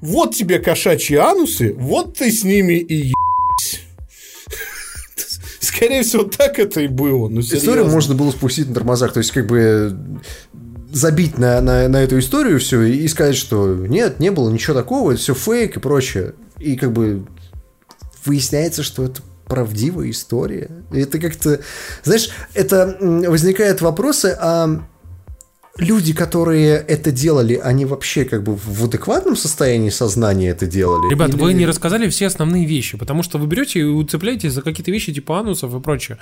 [0.00, 3.80] Вот тебе кошачьи анусы, вот ты с ними и ебись».
[5.60, 7.28] Скорее всего, так это и было.
[7.28, 9.12] Ну, Историю можно было спустить на тормозах.
[9.12, 9.96] То есть, как бы
[10.92, 15.12] забить на, на, на эту историю все и сказать, что нет, не было ничего такого,
[15.12, 16.34] это все фейк и прочее.
[16.58, 17.26] И как бы
[18.24, 20.70] выясняется, что это правдивая история.
[20.92, 21.60] И это как-то,
[22.04, 24.82] знаешь, это возникают вопросы, а
[25.76, 31.10] люди, которые это делали, они вообще как бы в адекватном состоянии сознания это делали?
[31.10, 34.62] Ребят, Или- вы не рассказали все основные вещи, потому что вы берете и уцепляетесь за
[34.62, 36.18] какие-то вещи типа анусов и прочее.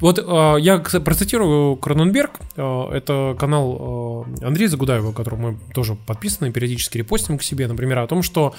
[0.00, 6.50] Вот э, я процитирую Кроненберг, э, это канал э, Андрея Загудаева, которому мы тоже подписаны,
[6.50, 8.54] периодически репостим к себе, например, о том, что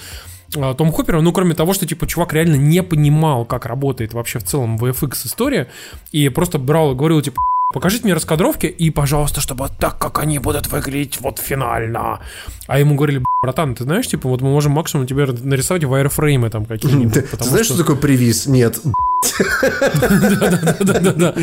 [0.54, 4.38] э, Том Хоппер, ну, кроме того, что, типа, чувак реально не понимал, как работает вообще
[4.38, 5.68] в целом VFX история,
[6.12, 7.40] и просто брал и говорил, типа,
[7.72, 12.20] покажите мне раскадровки, и, пожалуйста, чтобы так, как они будут выглядеть вот финально.
[12.66, 16.50] А ему говорили, «Б***ь, братан, ты знаешь, типа, вот мы можем максимум тебе нарисовать вайрфреймы
[16.50, 17.30] там какие-нибудь.
[17.30, 17.78] Ты, знаешь, что...
[17.78, 18.46] такое привиз?
[18.46, 18.80] Нет.
[20.80, 21.34] да-да-да.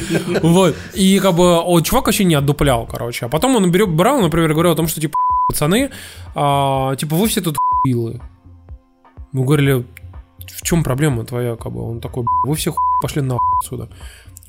[0.41, 0.75] Вот.
[0.93, 3.25] И как бы чувак вообще не отдуплял, короче.
[3.25, 5.89] А потом он берет, брал, например, говорил о том, что типа пацаны,
[6.35, 8.21] а, типа вы все тут хуилы.
[9.31, 9.85] Мы говорили,
[10.47, 11.81] в чем проблема твоя, как бы?
[11.81, 13.89] Он такой, вы все пошли нахуй отсюда.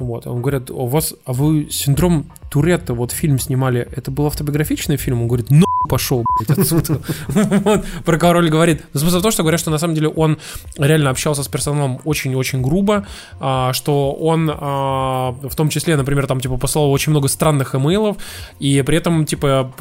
[0.00, 4.96] Вот, он говорит, у вас, а вы синдром Туретта, вот фильм снимали, это был автобиографичный
[4.96, 5.20] фильм?
[5.20, 7.00] Он говорит, ну пошел, блядь, отсюда.
[7.60, 8.84] Вот, про король говорит.
[8.92, 10.38] Но Смысл в том, что говорят, что на самом деле он
[10.76, 13.06] реально общался с персоналом очень-очень грубо,
[13.38, 18.16] а, что он а, в том числе, например, там, типа, послал очень много странных имейлов,
[18.58, 19.72] и при этом, типа,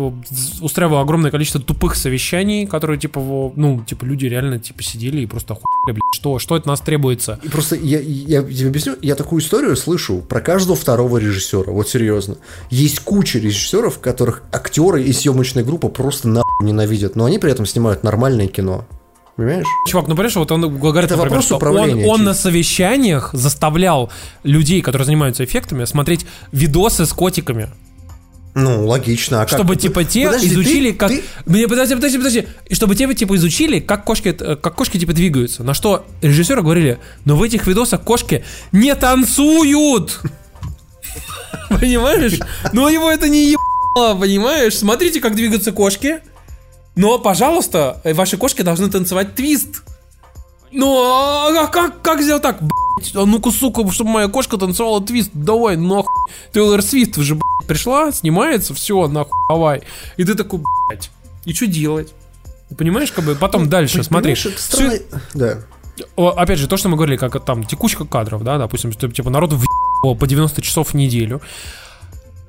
[0.62, 3.20] устраивал огромное количество тупых совещаний, которые, типа,
[3.56, 7.40] ну, типа, люди реально, типа, сидели и просто хуй, блядь, что, что от нас требуется?
[7.44, 11.90] И просто я, я тебе объясню, я такую историю слышу про каждого второго режиссера, вот
[11.90, 12.38] серьезно.
[12.70, 17.66] Есть куча режиссеров, которых актеры и съемочная группа просто нахуй ненавидят, но они при этом
[17.66, 18.86] снимают нормальное кино.
[19.36, 19.66] Понимаешь?
[19.88, 24.12] Чувак, ну понимаешь, вот он говорит, Это например, что он, он на совещаниях заставлял
[24.44, 27.70] людей, которые занимаются эффектами, смотреть видосы с котиками.
[28.56, 29.42] Ну, логично.
[29.42, 29.58] А как?
[29.58, 31.10] чтобы типа те Подожди, ты- изучили, как.
[31.12, 32.48] ты- Мне подожди, подожди, подожди.
[32.68, 35.64] И чтобы те типа изучили, как кошки, э, как кошки типа двигаются.
[35.64, 40.20] На что режиссеры говорили, но в этих видосах кошки не танцуют.
[41.70, 42.40] Понимаешь?
[42.74, 43.64] Но его это не ебало,
[43.96, 44.78] понимаешь?
[44.78, 46.20] Смотрите, как двигаются кошки.
[46.96, 49.84] Но, пожалуйста, э, ваши кошки должны танцевать твист.
[50.72, 52.60] Ну, а как, как сделать так?
[52.62, 55.32] Блять, а ну-ка, сука, чтобы моя кошка танцевала твист.
[55.34, 56.12] Давай, нахуй.
[56.54, 59.82] Тейлор Свифт уже, блядь, пришла, снимается, все, нахуй, давай.
[60.18, 61.10] И ты такой, блядь,
[61.46, 62.14] и что делать?
[62.78, 64.36] Понимаешь, как бы потом дальше, смотри.
[64.36, 65.00] Странно-
[65.34, 65.60] Да.
[66.16, 69.30] О, Опять же, то, что мы говорили, как там текучка кадров, да, допустим, что типа
[69.30, 69.66] народ в
[70.02, 71.42] по 90 часов в неделю.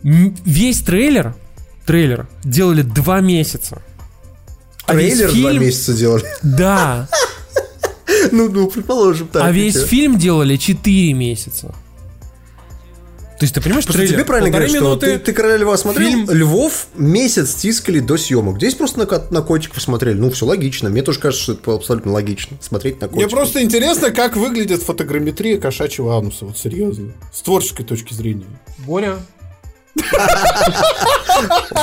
[0.03, 1.35] Весь трейлер,
[1.87, 3.83] трейлер делали два месяца.
[4.87, 6.25] А Трейлер два фильм- месяца делали.
[6.43, 7.09] Да.
[8.33, 9.43] Ну, ну, предположим, так.
[9.43, 11.69] А весь фильм делали 4 месяца.
[11.69, 16.31] То есть ты понимаешь, трейлер, тебе правильно говорят, что ты, ты «Короля льва» смотрел, фильм.
[16.31, 18.57] львов месяц тискали до съемок.
[18.59, 20.19] Здесь просто на, на котиков смотрели.
[20.19, 20.91] Ну, все логично.
[20.91, 22.59] Мне тоже кажется, что это абсолютно логично.
[22.61, 23.33] Смотреть на Мне котиков.
[23.33, 27.13] просто интересно, как выглядит фотограмметрия кошачьего ануса, вот серьезно.
[27.33, 28.45] С творческой точки зрения.
[28.79, 29.17] Боря,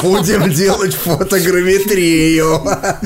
[0.02, 2.62] Будем делать фотограмметрию.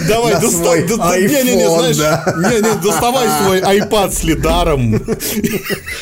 [0.07, 2.33] Давай, На доста- свой да- да- не-не-не, знаешь, да.
[2.37, 5.01] не-не, доставай свой iPad с лидаром.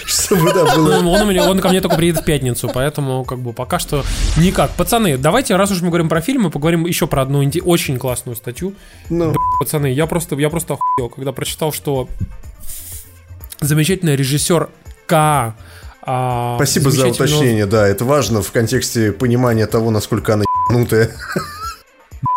[0.06, 1.02] Чтобы, да, было...
[1.02, 3.80] Ну, он, у меня, он ко мне только приедет в пятницу, поэтому как бы пока
[3.80, 4.04] что
[4.38, 4.72] никак.
[4.72, 8.74] Пацаны, давайте, раз уж мы говорим про фильмы, поговорим еще про одну очень классную статью.
[9.10, 12.08] Ну, Пацаны, я просто, я просто охуел, когда прочитал, что
[13.62, 14.70] замечательный режиссер
[15.06, 15.56] К.
[16.02, 17.88] а, спасибо за уточнение, да.
[17.88, 21.12] Это важно в контексте понимания того, насколько она ебанутая.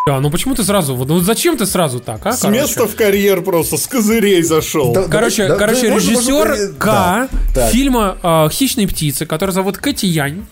[0.08, 0.96] А, ну почему ты сразу?
[0.96, 2.32] Вот, ну зачем ты сразу так, а?
[2.32, 2.60] С короче?
[2.60, 4.92] места в карьер просто, с козырей зашел.
[4.92, 7.28] Да, Короче, да, короче, да, режиссер можно- К.
[7.54, 10.44] да, фильма а, «Хищные птицы», который зовут Кэти Янь.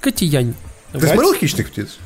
[0.00, 0.54] Кэти Янь.
[0.92, 1.98] Ты смотрел «Хищных птиц»?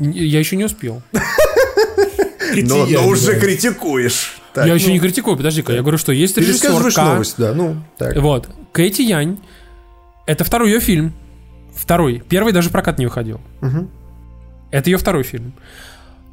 [0.00, 1.02] Я еще не успел.
[1.12, 3.40] Но, Кития, но уже да.
[3.40, 4.35] критикуешь.
[4.56, 5.74] Так, я ну, еще не критикую, подожди-ка.
[5.74, 7.02] Я говорю, что есть режиссер Пересказываешь К.
[7.02, 7.52] новость, да.
[7.52, 8.16] Ну, так.
[8.16, 8.48] Вот.
[8.72, 9.38] Кэти Янь.
[10.24, 11.12] Это второй ее фильм.
[11.74, 12.22] Второй.
[12.26, 13.38] Первый даже прокат не выходил.
[14.70, 15.52] Это ее второй фильм.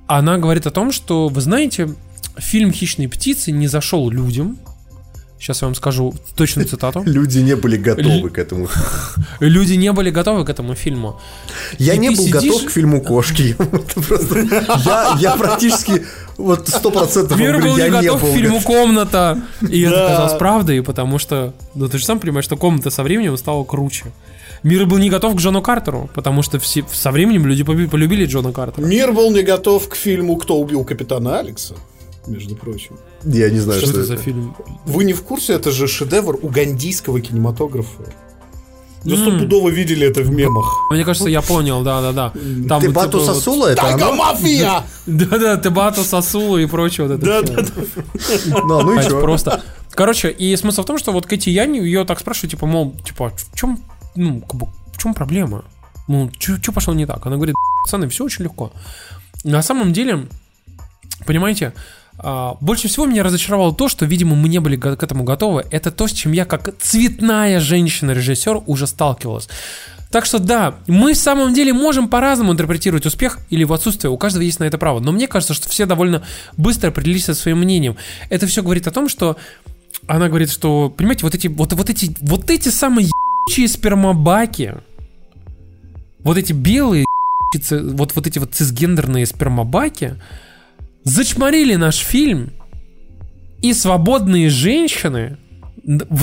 [0.08, 1.96] Она говорит о том, что, вы знаете,
[2.38, 4.58] фильм «Хищные птицы» не зашел людям.
[5.44, 7.04] Сейчас я вам скажу точную цитату.
[7.06, 8.70] Люди не были готовы к этому.
[9.42, 11.20] Люди не были готовы к этому фильму.
[11.78, 13.54] Я не был готов к фильму «Кошки».
[14.86, 16.06] Я я практически
[16.38, 19.42] вот сто процентов Мир был я не готов к фильму «Комната».
[19.70, 20.06] И это Да.
[20.06, 21.54] оказалось правдой, потому что...
[21.76, 24.06] Ну, ты же сам понимаешь, что «Комната» со временем стала круче.
[24.64, 28.54] Мир был не готов к Джону Картеру, потому что все, со временем люди полюбили Джона
[28.54, 28.86] Картера.
[28.86, 31.76] Мир был не готов к фильму «Кто убил капитана Алекса»,
[32.28, 32.98] между прочим.
[33.24, 34.24] Я не знаю, Что что это за это.
[34.24, 34.56] фильм?
[34.86, 38.04] Вы не в курсе, это же шедевр угандийского кинематографа.
[39.04, 40.66] Да стопудово видели это в мемах.
[40.90, 42.32] Мне кажется, я понял, да-да-да.
[42.70, 44.16] Там Ты Бату типа, Сосула, это Тайга оно?
[44.16, 44.84] мафия!
[45.06, 47.26] Да-да, Тебато, Сосула и прочее вот это.
[47.44, 47.72] Да-да-да.
[48.66, 49.20] Ну, ну А и это чё?
[49.22, 49.62] просто...
[49.92, 53.28] Короче, и смысл в том, что вот Кэти Янь, ее так спрашивают, типа, мол, типа,
[53.28, 53.80] «А в чем,
[54.16, 55.66] ну, как бы, в чем проблема?
[56.08, 57.24] Ну, что пошло не так?
[57.26, 57.56] Она говорит,
[57.86, 58.72] пацаны, все очень легко.
[59.44, 60.28] На самом деле,
[61.26, 61.74] понимаете,
[62.62, 65.66] больше всего меня разочаровало то, что, видимо, мы не были к этому готовы.
[65.72, 69.50] Это то, с чем я как цветная женщина-режиссер уже сталкивалась.
[70.14, 74.18] Так что да, мы в самом деле можем по-разному интерпретировать успех или в отсутствие, у
[74.18, 75.00] каждого есть на это право.
[75.00, 76.22] Но мне кажется, что все довольно
[76.56, 77.98] быстро определились со своим мнением.
[78.30, 79.38] Это все говорит о том, что
[80.06, 84.74] она говорит, что, понимаете, вот эти, вот, вот эти, вот эти самые ебучие спермобаки,
[86.20, 87.06] вот эти белые,
[87.72, 90.14] вот, вот эти вот цисгендерные спермобаки,
[91.04, 92.52] зачморили наш фильм,
[93.62, 95.38] и свободные женщины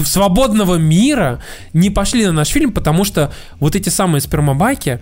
[0.05, 1.43] свободного мира
[1.73, 5.01] не пошли на наш фильм, потому что вот эти самые спермобаки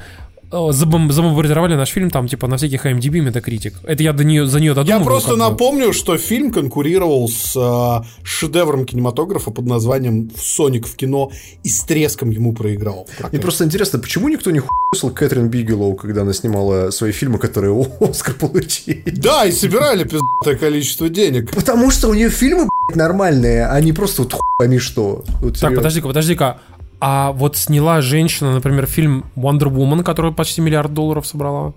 [0.50, 3.74] забом- забомбардировали наш фильм там, типа, на всяких IMDb, Metacritic.
[3.84, 5.00] Это я до нее, за нее додумываю.
[5.00, 11.30] Я просто напомню, что фильм конкурировал с э, шедевром кинематографа под названием «Соник в кино»
[11.64, 13.06] и с треском ему проиграл.
[13.30, 17.86] Мне просто интересно, почему никто не хуесал Кэтрин Бигелоу, когда она снимала свои фильмы, которые
[18.00, 19.02] Оскар получили?
[19.06, 21.54] Да, и собирали пиздатое количество денег.
[21.54, 25.22] Потому что у нее фильмы, нормальные, а не просто вот хуй пойми что.
[25.42, 26.58] Вот так, подожди-ка, подожди-ка.
[27.00, 31.74] А вот сняла женщина, например, фильм Wonder Woman, которая почти миллиард долларов собрала.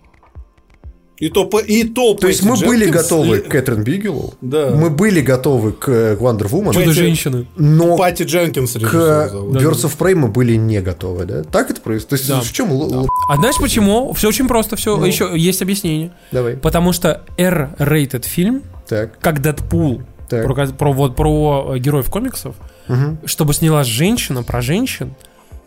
[1.21, 4.71] И то, и то, то есть мы Дженкинс были готовы к Кэтрин Бигелу, да.
[4.71, 6.73] мы были готовы к Wonder Woman.
[6.73, 7.45] Чудо женщины.
[7.57, 11.43] Но Пати Дженкинс к Birds of Prey мы были не готовы, да?
[11.43, 12.09] Так это происходит?
[12.09, 12.41] То есть да.
[12.41, 12.89] в чем?
[12.89, 13.05] Да.
[13.29, 14.13] А знаешь почему?
[14.13, 15.05] Все очень просто, все ну.
[15.05, 16.11] еще есть объяснение.
[16.31, 16.57] Давай.
[16.57, 19.19] Потому что R-rated фильм, так.
[19.19, 22.55] как Дэдпул, про, про, вот, про героев комиксов,
[22.91, 23.17] угу.
[23.25, 25.15] чтобы снялась женщина про женщин,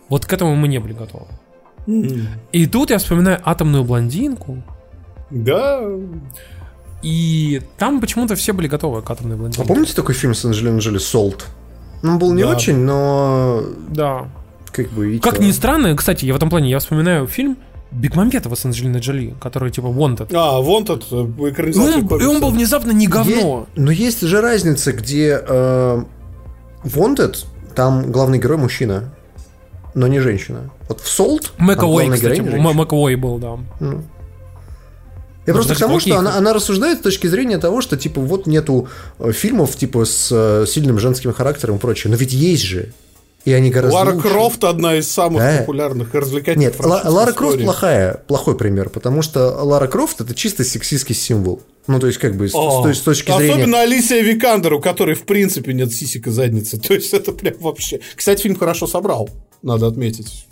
[0.08, 1.26] вот к этому мы не были готовы.
[1.86, 2.26] Mm.
[2.52, 4.62] И тут я вспоминаю атомную блондинку.
[5.30, 5.82] Да.
[7.02, 9.62] И там почему-то все были готовы к атомной блондинке.
[9.62, 11.46] А помните такой фильм с Анджелиной Джоли «Солт»?
[12.02, 12.48] Ну, он был не да.
[12.48, 13.62] очень, но...
[13.88, 14.28] Да.
[14.72, 15.18] Как бы...
[15.22, 17.56] Как ни странно, кстати, я в этом плане, я вспоминаю фильм
[17.90, 20.34] Бекмамбетова с Анджелиной Джоли, который типа Wanted.
[20.34, 23.66] А, Wanted, экранизация и он, и он был внезапно не говно.
[23.74, 26.04] Есть, но есть же разница, где э,
[26.84, 27.44] Wanted
[27.74, 29.12] там главный герой мужчина,
[29.94, 30.70] но не женщина.
[30.88, 33.58] Вот в Солт Маковой, кстати, Маковой был, да.
[33.80, 34.04] Ну.
[35.46, 38.20] Я ну, просто к тому, что она, она рассуждает с точки зрения того, что типа
[38.20, 38.88] вот нету
[39.18, 42.10] э, фильмов типа с э, сильным женским характером и прочее.
[42.10, 42.92] Но ведь есть же.
[43.44, 44.28] И они гораздо Лара лучше.
[44.28, 45.58] Крофт одна из самых да.
[45.58, 50.64] популярных и развлекательных Нет, Лара Крофт плохая, плохой пример, потому что Лара Крофт это чисто
[50.64, 51.60] сексистский символ.
[51.86, 53.62] Ну, то есть, как бы, О, с, с точки особенно зрения...
[53.62, 56.80] Особенно Алисия Викандер, у которой, в принципе, нет сисика задницы.
[56.80, 58.00] То есть, это прям вообще...
[58.14, 59.28] Кстати, фильм хорошо собрал,
[59.62, 60.46] надо отметить.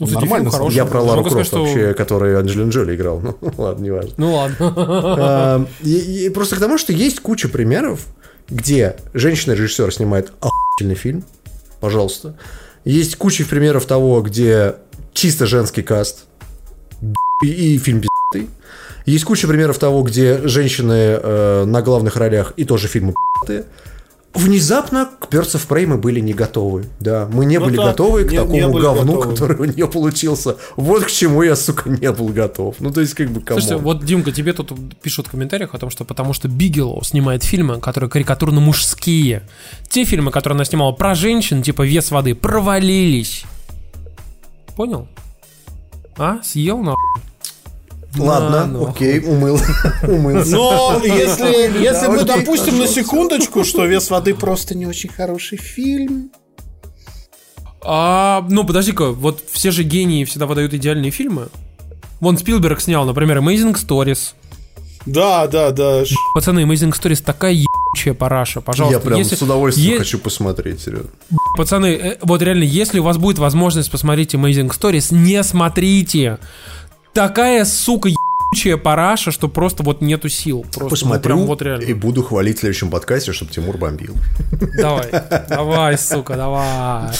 [0.00, 0.50] Ну, Нормально.
[0.50, 0.76] Хороший.
[0.76, 1.60] Я про Лару Крофт что...
[1.60, 3.20] вообще, который Анджелин Джоли играл.
[3.40, 4.14] Ну, ладно, не важно.
[4.16, 4.74] Ну, ладно.
[4.76, 8.06] А, и, и просто к тому, что есть куча примеров,
[8.48, 11.24] где женщина-режиссер снимает охуительный фильм,
[11.84, 12.34] пожалуйста,
[12.86, 14.76] есть куча примеров того, где
[15.12, 16.24] чисто женский каст
[17.42, 18.50] и, и фильм пиздатый.
[19.04, 23.66] Есть куча примеров того, где женщины э, на главных ролях и тоже фильмы пиздатые.
[24.34, 26.86] Внезапно к Birds of Prey мы были не готовы.
[26.98, 29.32] Да, мы не ну, были да, готовы к не, такому не говну, готовы.
[29.32, 30.56] который у нее получился.
[30.74, 32.74] Вот к чему я, сука, не был готов.
[32.80, 33.60] Ну, то есть, как бы, кому.
[33.60, 37.44] Слушайте, вот, Димка, тебе тут пишут в комментариях о том, что потому что Бигелоу снимает
[37.44, 39.48] фильмы, которые карикатурно мужские.
[39.88, 43.44] Те фильмы, которые она снимала про женщин, типа «Вес воды», провалились.
[44.76, 45.06] Понял?
[46.16, 46.40] А?
[46.42, 46.94] Съел на
[48.16, 49.58] Ладно, ну, окей, умыл.
[50.02, 50.50] Умылся.
[50.50, 56.30] Но если, если мы допустим на секундочку, что вес воды просто не очень хороший фильм.
[57.82, 61.48] А, ну, подожди-ка, вот все же гении всегда выдают идеальные фильмы.
[62.20, 64.34] Вон Спилберг снял, например, Amazing Stories.
[65.06, 66.02] Да, да, да.
[66.34, 68.98] Пацаны, Amazing Stories такая ебучая параша, пожалуйста.
[68.98, 69.98] Я прям если, с удовольствием е...
[69.98, 71.10] хочу посмотреть, серьезно.
[71.58, 76.38] Пацаны, э, вот реально, если у вас будет возможность посмотреть Amazing Stories, не смотрите
[77.14, 80.62] такая, сука, ебучая параша, что просто вот нету сил.
[80.62, 81.84] Просто, ну, Посмотрю ну, вот реально.
[81.84, 84.14] и буду хвалить в следующем подкасте, чтобы Тимур бомбил.
[84.76, 85.08] Давай,
[85.48, 87.10] давай, сука, давай.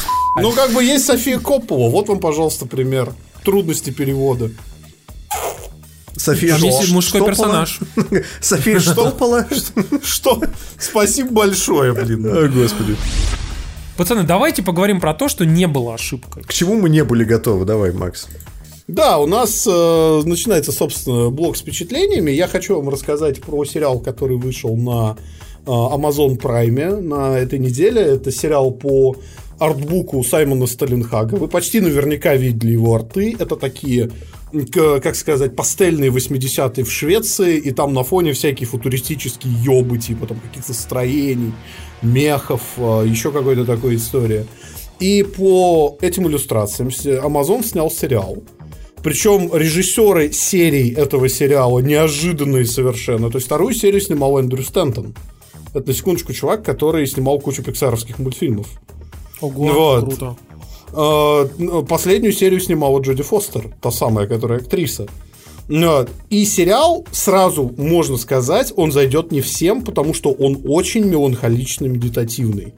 [0.40, 1.88] Ну, как бы есть София Коппола.
[1.90, 3.12] Вот вам, пожалуйста, пример
[3.44, 4.50] трудности перевода.
[6.16, 7.66] София Там есть мужской Штопола?
[7.66, 7.80] персонаж.
[8.40, 9.46] София Штопола?
[10.02, 10.40] Что?
[10.78, 12.26] Спасибо большое, блин.
[12.26, 12.96] О, господи.
[13.96, 16.44] Пацаны, давайте поговорим про то, что не было ошибкой.
[16.44, 17.64] К чему мы не были готовы?
[17.64, 18.28] Давай, Макс.
[18.86, 22.30] Да, у нас э, начинается, собственно, блок с впечатлениями.
[22.30, 25.16] Я хочу вам рассказать про сериал, который вышел на
[25.64, 28.02] э, Amazon Prime на этой неделе.
[28.02, 29.16] Это сериал по
[29.58, 31.36] артбуку Саймона Сталинхага.
[31.36, 33.34] Вы почти наверняка видели его арты.
[33.38, 34.10] Это такие,
[34.74, 40.40] как сказать, пастельные 80-е в Швеции, и там на фоне всякие футуристические ёбы, типа там
[40.40, 41.52] каких-то строений,
[42.02, 44.46] мехов, а, еще какой-то такой история.
[45.00, 48.42] И по этим иллюстрациям Amazon снял сериал.
[49.04, 53.30] Причем режиссеры серий этого сериала неожиданные совершенно.
[53.30, 55.14] То есть вторую серию снимал Эндрю Стентон.
[55.74, 58.66] Это, на секундочку, чувак, который снимал кучу пиксаровских мультфильмов.
[59.42, 60.04] Ого, вот.
[60.04, 60.36] круто.
[60.94, 65.06] А, последнюю серию снимала Джоди Фостер, та самая, которая актриса.
[65.68, 72.72] И сериал, сразу можно сказать, он зайдет не всем, потому что он очень меланхолично медитативный.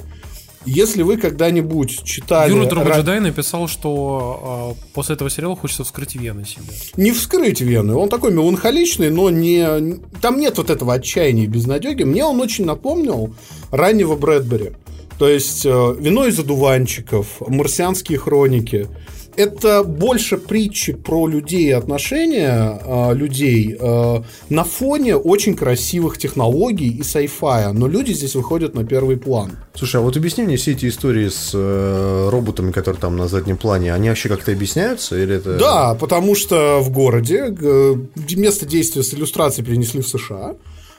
[0.67, 2.53] Если вы когда-нибудь читали...
[2.53, 6.65] Юра Дрободжедай написал, что э, после этого сериала хочется вскрыть вены себе.
[6.97, 7.95] Не вскрыть вены.
[7.95, 9.99] Он такой меланхоличный, но не...
[10.21, 12.03] Там нет вот этого отчаяния и безнадеги.
[12.03, 13.33] Мне он очень напомнил
[13.71, 14.73] раннего Брэдбери.
[15.19, 18.89] То есть э, «Вино из одуванчиков», «Марсианские хроники»,
[19.37, 26.89] это больше притчи про людей и отношения э, людей э, на фоне очень красивых технологий
[26.89, 29.53] и сайфая, но люди здесь выходят на первый план.
[29.75, 33.57] Слушай, а вот объясни мне все эти истории с э, роботами, которые там на заднем
[33.57, 35.59] плане, они вообще как-то объясняются или это?
[35.59, 37.95] Да, потому что в городе э,
[38.37, 40.57] место действия с иллюстрацией перенесли в США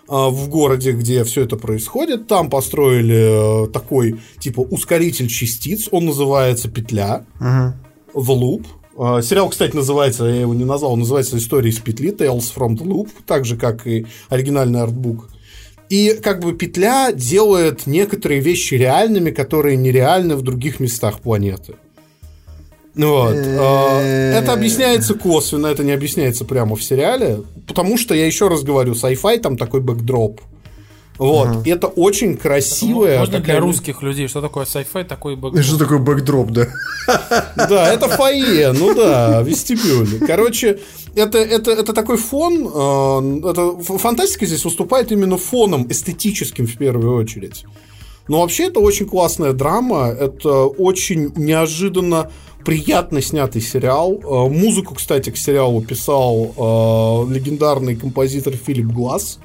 [0.10, 2.28] а, в городе, где все это происходит.
[2.28, 7.26] Там построили э, такой типа ускоритель частиц, он называется петля.
[7.40, 7.87] Угу.
[8.14, 8.66] The Loop.
[8.98, 12.84] А, сериал, кстати, называется, я его не назвал, называется «История из петли», Tales from the
[12.84, 15.30] Loop, так же, как и оригинальный артбук.
[15.90, 21.76] И как бы петля делает некоторые вещи реальными, которые нереальны в других местах планеты.
[22.96, 23.36] Вот.
[23.36, 28.64] А, это объясняется косвенно, это не объясняется прямо в сериале, потому что, я еще раз
[28.64, 30.42] говорю, sci-fi там такой backdrop–
[31.18, 31.62] вот, угу.
[31.66, 33.20] это очень красивая.
[33.20, 33.58] Можно такая...
[33.58, 35.64] для русских людей, что такое sci-fi, такой backdrop.
[35.64, 36.68] Что такое backdrop, да?
[37.56, 40.26] Да, это фойе, ну да, вестибюль.
[40.28, 40.80] Короче,
[41.16, 47.16] это, это, это такой фон, э, это, фантастика здесь выступает именно фоном эстетическим в первую
[47.18, 47.66] очередь.
[48.28, 52.30] Но вообще это очень классная драма, это очень неожиданно
[52.66, 54.20] приятно снятый сериал.
[54.22, 59.40] Э, музыку, кстати, к сериалу писал э, легендарный композитор Филип Гласс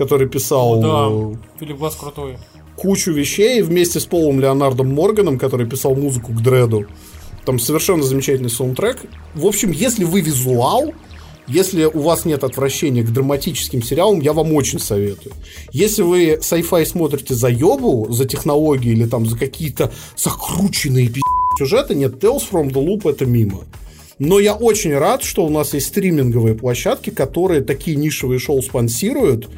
[0.00, 0.82] который писал...
[0.82, 2.38] О, да, Филипп Глаз крутой.
[2.74, 6.86] Кучу вещей вместе с Полом Леонардом Морганом, который писал музыку к Дреду.
[7.44, 9.02] Там совершенно замечательный саундтрек.
[9.34, 10.94] В общем, если вы визуал,
[11.46, 15.34] если у вас нет отвращения к драматическим сериалам, я вам очень советую.
[15.70, 21.20] Если вы sci-fi смотрите за ёбу, за технологии или там за какие-то закрученные пи***
[21.58, 23.64] сюжеты, нет, Tales from the Loop это мимо.
[24.18, 29.48] Но я очень рад, что у нас есть стриминговые площадки, которые такие нишевые шоу спонсируют,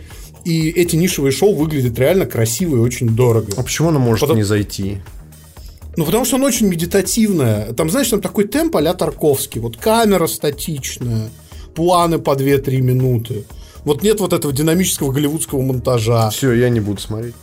[0.44, 3.52] и эти нишевые шоу выглядят реально красиво и очень дорого.
[3.56, 4.36] А почему оно может Потом...
[4.36, 4.98] не зайти?
[5.97, 7.73] Ну, потому что оно очень медитативное.
[7.74, 9.60] Там, знаешь, там такой темп а Тарковский.
[9.60, 11.28] Вот камера статичная,
[11.74, 13.44] планы по 2-3 минуты.
[13.85, 16.31] Вот нет вот этого динамического голливудского монтажа.
[16.31, 17.35] Все, я не буду смотреть.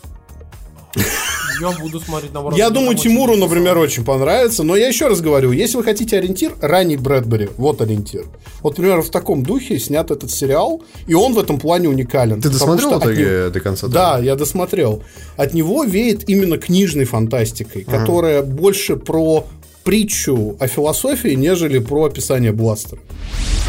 [1.60, 2.57] Я буду смотреть наоборот.
[2.57, 4.64] Я думаю, Тимуру, например, очень понравится.
[4.64, 8.26] Но я еще раз говорю, если вы хотите ориентир, ранний Брэдбери, вот ориентир.
[8.61, 12.41] Вот, например, в таком духе снят этот сериал, и он в этом плане уникален.
[12.41, 13.49] Ты досмотрел в итоге него...
[13.49, 13.88] до конца?
[13.88, 14.18] Да?
[14.18, 15.03] да, я досмотрел.
[15.38, 17.99] От него веет именно книжной фантастикой, ага.
[17.99, 19.45] которая больше про
[19.84, 23.02] притчу о философии, нежели про описание бластера.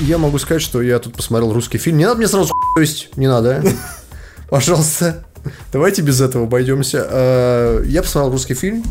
[0.01, 1.99] Я могу сказать, что я тут посмотрел русский фильм.
[1.99, 3.63] Не надо мне сразу то есть не надо.
[4.51, 5.25] Пожалуйста.
[5.73, 7.07] Давайте без этого обойдемся.
[7.09, 8.85] Э, я посмотрел русский фильм,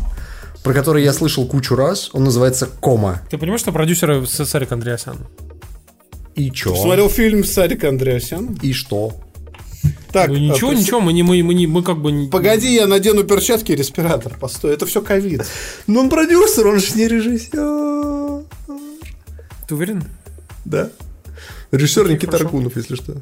[0.62, 2.10] про который я слышал кучу раз.
[2.12, 3.22] Он называется «Кома».
[3.30, 5.18] Ты понимаешь, что продюсер Сарик Андреасян?
[6.34, 6.74] И чё?
[6.74, 8.58] Смотрел фильм Сарик Андреасяном?
[8.62, 9.12] И что?
[10.12, 12.28] Так, ну, ничего, а, ничего, мы, не, мы, мы, не, мы как бы...
[12.28, 14.36] Погоди, я надену перчатки и респиратор.
[14.38, 15.46] Постой, это все ковид.
[15.86, 18.44] Но он продюсер, он же не режиссер.
[19.68, 20.04] Ты уверен?
[20.64, 20.90] Да.
[21.70, 23.14] Режиссер Никита Аркунов, если что.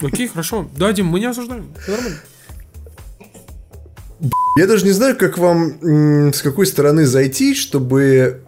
[0.00, 0.68] Окей, хорошо.
[0.76, 1.72] Да, Дим, мы не осуждаем.
[1.86, 2.18] нормально.
[4.56, 8.42] Я даже не знаю, как вам, с какой стороны зайти, чтобы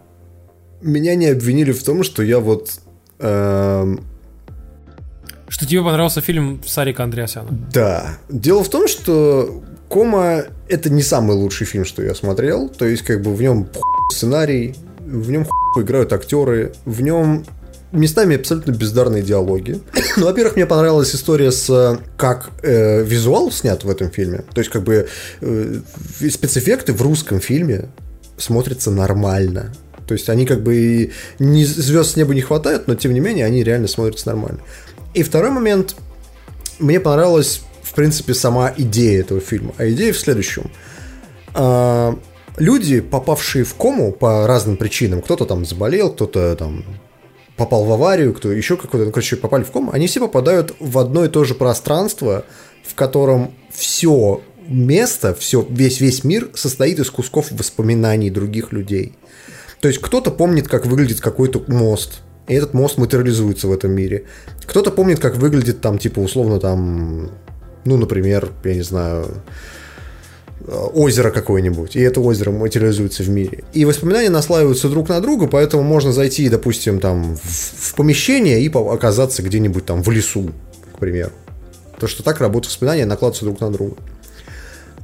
[0.81, 2.81] меня не обвинили в том, что я вот...
[3.19, 4.05] Эм...
[5.48, 7.48] Что тебе понравился фильм Сарика Андреасяна?
[7.73, 8.19] Да.
[8.28, 12.69] Дело в том, что Кома это не самый лучший фильм, что я смотрел.
[12.69, 13.69] То есть, как бы в нем
[14.12, 15.47] сценарий, в нем
[15.77, 17.44] играют актеры, в нем
[17.92, 19.80] местами абсолютно бездарные диалоги.
[20.16, 24.44] ну, во-первых, мне понравилась история с как э, визуал снят в этом фильме.
[24.52, 25.08] То есть, как бы
[25.40, 25.80] э,
[26.30, 27.88] спецэффекты в русском фильме
[28.36, 29.72] смотрятся нормально.
[30.06, 33.20] То есть они как бы и не, звезд с неба не хватает, но тем не
[33.20, 34.60] менее они реально смотрятся нормально.
[35.14, 35.96] И второй момент.
[36.78, 39.72] Мне понравилась, в принципе, сама идея этого фильма.
[39.78, 40.70] А идея в следующем.
[41.54, 42.18] А,
[42.58, 46.84] люди, попавшие в кому по разным причинам, кто-то там заболел, кто-то там
[47.56, 50.98] попал в аварию, кто еще какой-то, ну, короче, попали в кому, они все попадают в
[50.98, 52.44] одно и то же пространство,
[52.84, 59.14] в котором все место, все, весь, весь мир состоит из кусков воспоминаний других людей.
[59.80, 64.24] То есть кто-то помнит, как выглядит какой-то мост, и этот мост материализуется в этом мире.
[64.64, 67.30] Кто-то помнит, как выглядит там, типа, условно, там,
[67.84, 69.42] ну, например, я не знаю,
[70.66, 73.64] озеро какое-нибудь, и это озеро материализуется в мире.
[73.72, 78.68] И воспоминания наслаиваются друг на друга, поэтому можно зайти, допустим, там в, в помещение и
[78.68, 80.51] оказаться где-нибудь там в лесу,
[80.94, 81.32] к примеру.
[81.98, 83.97] То, что так работают воспоминания, накладываются друг на друга.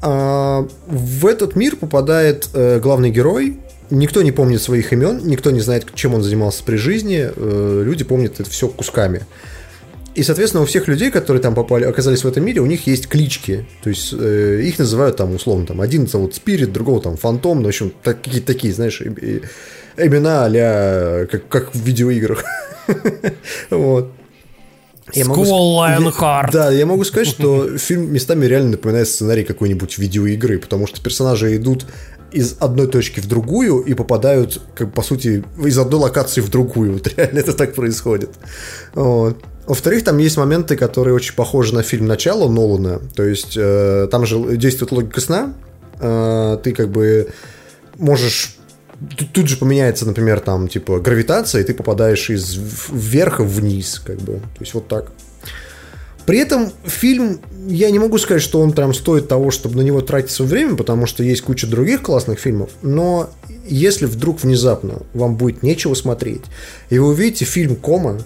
[0.03, 3.59] А, в этот мир попадает э, главный герой.
[3.91, 7.31] Никто не помнит своих имен, никто не знает, чем он занимался при жизни.
[7.35, 9.23] Э, люди помнят это все кусками.
[10.15, 13.09] И, соответственно, у всех людей, которые там попали, оказались в этом мире, у них есть
[13.09, 13.67] клички.
[13.83, 17.65] То есть э, их называют там, условно, там, один зовут Спирит, другого там Фантом, ну,
[17.65, 19.43] в общем, так, какие-то такие, знаешь, и, и,
[19.97, 22.45] имена а как, как в видеоиграх.
[23.71, 24.13] вот.
[25.15, 26.01] Я могу, я,
[26.53, 31.57] Да, я могу сказать, что фильм местами реально напоминает сценарий какой-нибудь видеоигры, потому что персонажи
[31.57, 31.87] идут
[32.31, 36.93] из одной точки в другую и попадают, как по сути, из одной локации в другую.
[37.03, 38.31] Вот реально это так происходит.
[38.95, 39.43] Вот.
[39.67, 43.01] Во-вторых, там есть моменты, которые очень похожи на фильм «Начало» Нолана.
[43.15, 45.55] То есть э, там же действует логика сна.
[46.01, 47.29] Э, ты как бы
[47.97, 48.57] можешь
[49.17, 52.57] тут, тут же поменяется, например, там, типа, гравитация, и ты попадаешь из
[52.91, 54.35] вверха вниз, как бы.
[54.35, 55.13] То есть вот так.
[56.27, 60.01] При этом фильм, я не могу сказать, что он прям стоит того, чтобы на него
[60.01, 63.31] тратить свое время, потому что есть куча других классных фильмов, но
[63.67, 66.43] если вдруг внезапно вам будет нечего смотреть,
[66.91, 68.21] и вы увидите фильм «Кома»,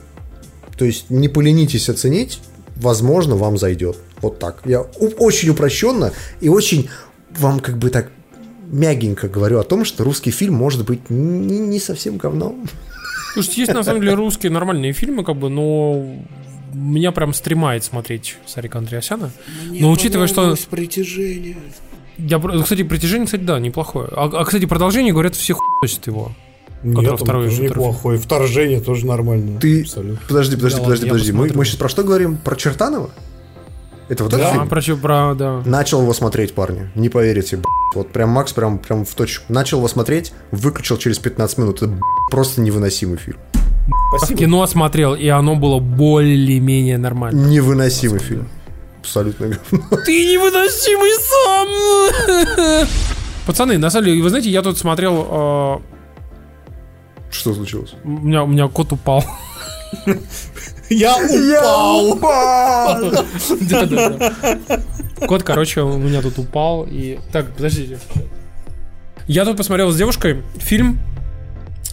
[0.77, 2.41] то есть не поленитесь оценить,
[2.77, 3.97] возможно, вам зайдет.
[4.21, 4.63] Вот так.
[4.65, 6.89] Я очень упрощенно и очень
[7.39, 8.11] вам как бы так
[8.71, 12.69] мягенько говорю о том, что русский фильм может быть не, не совсем говном.
[13.33, 16.05] Слушайте, есть на самом деле русские нормальные фильмы, как бы, но
[16.73, 19.31] меня прям стремает смотреть Сарика Андреасяна.
[19.67, 20.55] Мне но учитывая, что...
[20.71, 21.57] притяжение.
[22.19, 24.09] Я, кстати, притяжение, кстати, да, неплохое.
[24.11, 26.33] А, а кстати, продолжение, говорят, все хуйсят его.
[26.87, 28.19] Нет, второй тоже неплохой.
[28.19, 29.59] Вторжение тоже нормально.
[29.61, 29.83] Ты...
[29.83, 30.21] Абсолютно.
[30.29, 31.33] Подожди, подожди, да, подожди, подожди.
[31.33, 32.37] Мы, мы сейчас про что говорим?
[32.37, 33.11] Про Чертанова?
[34.09, 34.69] Это вот да, этот фильм?
[34.69, 35.63] про, про, да.
[35.65, 36.89] Начал его смотреть, парни.
[36.95, 37.61] Не поверите,
[37.95, 39.45] Вот прям Макс прям, прям в точку.
[39.53, 41.83] Начал его смотреть, выключил через 15 минут.
[41.83, 41.99] Это
[42.31, 43.39] просто невыносимый фильм.
[44.17, 44.39] Спасибо.
[44.41, 47.47] Кино осмотрел, и оно было более-менее нормально.
[47.49, 48.49] Невыносимый фильм.
[49.01, 49.87] Абсолютно говно.
[50.05, 51.11] Ты невыносимый
[52.29, 52.89] сам!
[53.47, 55.27] Пацаны, на самом деле, вы знаете, я тут смотрел...
[55.31, 55.96] Э...
[57.37, 57.95] Что случилось?
[58.05, 59.25] У меня, у меня кот упал.
[60.89, 61.17] Я
[62.03, 63.25] упал!
[65.27, 67.19] Кот, короче, у меня тут упал и...
[67.33, 67.99] Так, подождите.
[69.27, 70.99] Я тут посмотрел с девушкой фильм,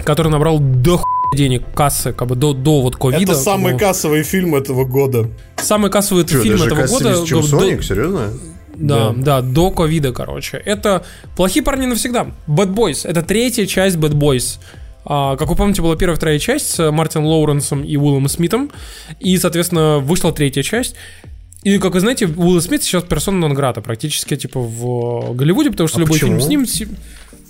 [0.04, 1.02] который набрал до
[1.36, 3.32] денег кассы, как бы до, до вот ковида.
[3.32, 5.30] Это самый кассовый фильм этого года.
[5.58, 7.26] Самый кассовый Что, фильм этого года.
[7.26, 8.34] Чем Sonic, серьезно?
[8.76, 10.58] Да, да, да, до ковида, короче.
[10.58, 11.06] Это
[11.36, 12.28] «Плохие парни навсегда».
[12.48, 13.08] Bad Boys.
[13.08, 14.60] Это третья часть Bad Boys.
[15.06, 18.72] А, как вы помните, была первая вторая часть с Мартином Лоуренсом и Уиллом Смитом.
[19.20, 20.96] И, соответственно, вышла третья часть.
[21.64, 25.98] И, как вы знаете, Уилл Смит сейчас персона нон-грата практически, типа, в Голливуде, потому что
[25.98, 26.40] а любой почему?
[26.40, 26.90] фильм с ним...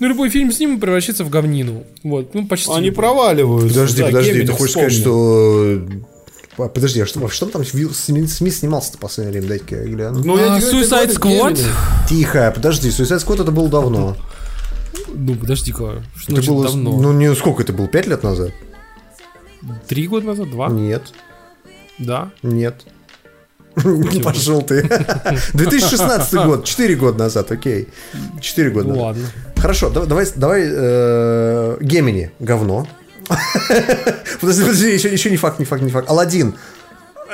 [0.00, 1.84] Ну, любой фильм с ним превращается в говнину.
[2.02, 2.70] Вот, ну, почти.
[2.72, 3.68] Они проваливаются.
[3.68, 5.80] Подожди, да, подожди, ты хочешь сказать, что
[6.58, 9.48] а, Подожди, а что, что там Смит снимался-то последнее время?
[9.48, 10.20] Дайте-ка я гляну.
[10.24, 11.60] Ну, я а, Suicide Squad?
[12.08, 14.16] Тихо, подожди, Suicide Squad это было давно.
[15.08, 17.00] Ну, подожди-ка, что это было, давно?
[17.00, 18.52] Ну, не сколько это было, пять лет назад?
[19.88, 20.68] Три года назад, два?
[20.68, 21.12] Нет.
[21.98, 22.30] Да?
[22.42, 22.84] Нет.
[23.84, 24.82] Не пошел ты.
[25.54, 27.88] 2016 год, 4 года назад, окей.
[28.40, 29.02] 4 года назад.
[29.02, 29.26] Ладно.
[29.56, 32.86] Хорошо, давай, давай э, Гемини, говно.
[34.40, 36.10] Подожди, подожди, еще, еще не факт, не факт, не факт.
[36.10, 36.54] Алладин.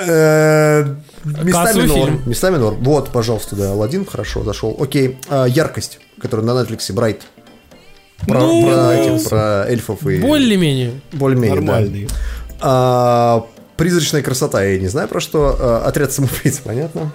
[0.01, 2.23] Э, местами норм.
[2.27, 2.77] Местами норм.
[2.83, 4.77] Вот, пожалуйста, да, Алладин, хорошо, зашел.
[4.79, 7.23] Окей, э, яркость, которая на Netflix, Брайт.
[8.27, 10.19] Про, ну, про, этих, про эльфов и...
[10.19, 11.01] Более-менее.
[11.13, 12.07] Более-менее, Нормальный.
[12.07, 12.15] Да.
[12.61, 15.57] А, призрачная красота, я не знаю про что.
[15.59, 17.13] А, отряд самоубийц, понятно.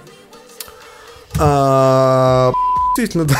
[1.38, 2.52] А,
[2.96, 3.36] действительно, да.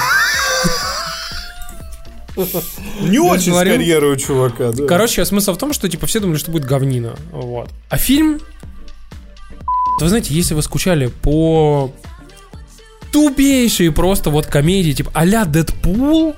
[3.00, 4.86] Не очень с карьерой у чувака, да.
[4.86, 7.16] Короче, смысл в том, что типа все думали, что будет говнина.
[7.32, 7.70] Вот.
[7.88, 8.40] А фильм...
[9.98, 11.90] Вы знаете, если вы скучали по
[13.12, 16.36] тупейшие просто вот комедии, типа а-ля Дэдпул,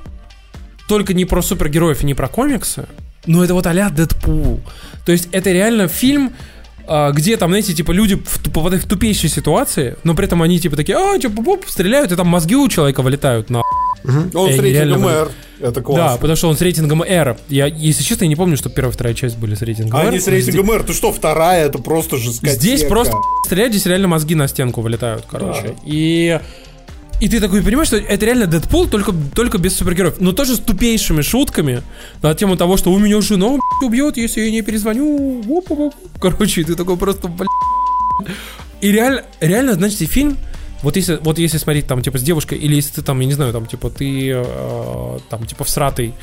[0.89, 2.86] только не про супергероев и не про комиксы,
[3.27, 4.60] но это вот а-ля Дэдпул.
[5.05, 6.32] То есть это реально фильм,
[6.86, 8.20] а, где там, знаете, типа люди
[8.52, 12.16] попадают в тупейшие ситуации, но при этом они типа такие, а, что, поп, стреляют, и
[12.16, 13.62] там мозги у человека вылетают на...
[14.05, 15.05] Он в третьем
[15.60, 16.05] Это классно.
[16.05, 17.36] Да, потому что он с рейтингом R.
[17.48, 20.05] Я, если честно, я не помню, что первая и вторая часть были с рейтингом А
[20.05, 20.12] R.
[20.12, 20.85] не с рейтингом R.
[20.85, 21.66] Ты что, вторая?
[21.66, 22.59] Это просто жесткотека.
[22.59, 25.74] Здесь просто стрелять, здесь реально мозги на стенку вылетают, короче.
[25.85, 26.40] И...
[27.20, 30.20] И ты такой понимаешь, что это реально Дэдпул, только, только без супергероев.
[30.20, 31.82] Но тоже с тупейшими шутками
[32.23, 35.43] на тему того, что у меня жена убьет, если я не перезвоню.
[36.20, 37.49] Короче, ты такой просто, блядь.
[38.81, 40.36] И реально, реально, значит, фильм,
[40.83, 43.33] вот если, вот если смотреть там, типа, с девушкой, или если ты там, я не
[43.33, 46.15] знаю, там, типа, ты э, там, типа, всратый,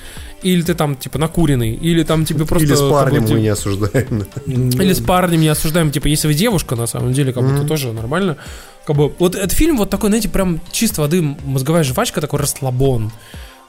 [0.44, 2.66] или ты там, типа, накуренный, или там тебе просто...
[2.66, 4.26] Или с парнем как бы, мы не осуждаем.
[4.46, 7.68] или с парнем не осуждаем, типа, если вы девушка, на самом деле, как бы, то
[7.68, 8.38] тоже нормально.
[8.86, 13.12] Как бы, вот этот фильм вот такой, знаете, прям чисто воды мозговая жвачка, такой расслабон.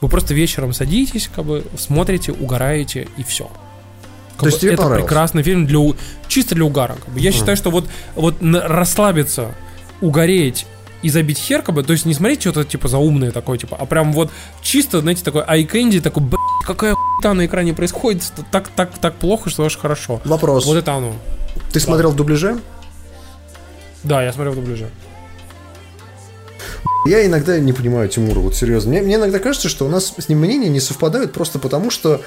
[0.01, 3.51] Вы просто вечером садитесь, как бы, смотрите, угораете, и все.
[4.39, 5.81] То есть тебе это прекрасный фильм для
[6.29, 6.97] чисто для угара.
[7.03, 7.19] как бы.
[7.19, 9.55] Я считаю, что вот, вот расслабиться,
[10.01, 10.67] угореть
[11.03, 13.87] и забить хер, как бы, то есть не смотреть что-то типа заумное такое, типа, а
[13.87, 14.31] прям вот
[14.63, 19.51] чисто, знаете, такой айкэнди, такой, блядь, какая хуйта на экране происходит, так, так, так плохо,
[19.51, 20.21] что аж хорошо.
[20.25, 20.67] Вопрос.
[20.67, 21.15] Вот это оно.
[21.73, 22.59] Ты смотрел в дубляже?
[24.03, 24.89] Да, я смотрел в дубляже.
[27.07, 28.91] Я иногда не понимаю Тимура, вот серьезно.
[28.91, 32.21] Мне, мне иногда кажется, что у нас с ним мнения не совпадают просто потому, что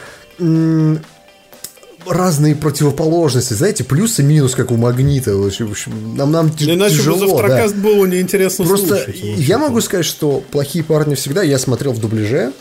[2.08, 5.36] разные противоположности, знаете, плюс и минус, как у магнита.
[5.36, 7.20] В общем, нам, нам ти- Иначе тяжело.
[7.20, 7.82] бы завтракаст да.
[7.82, 9.16] было неинтересно Просто слушать.
[9.22, 12.52] я могу сказать, что плохие парни всегда я смотрел в дубляже.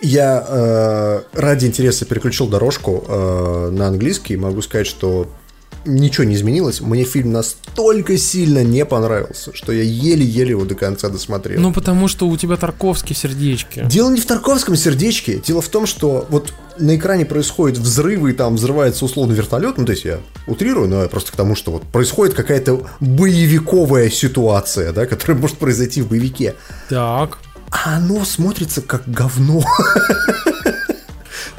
[0.00, 4.36] Я э, ради интереса переключил дорожку э, на английский.
[4.36, 5.28] Могу сказать, что
[5.84, 6.80] ничего не изменилось.
[6.80, 11.60] Мне фильм настолько сильно не понравился, что я еле-еле его до конца досмотрел.
[11.60, 13.84] Ну, потому что у тебя Тарковский сердечки.
[13.88, 15.40] Дело не в Тарковском сердечке.
[15.44, 19.78] Дело в том, что вот на экране происходят взрывы, и там взрывается условно вертолет.
[19.78, 24.10] Ну, то есть я утрирую, но я просто к тому, что вот происходит какая-то боевиковая
[24.10, 26.54] ситуация, да, которая может произойти в боевике.
[26.88, 27.38] Так.
[27.70, 29.64] А оно смотрится как говно.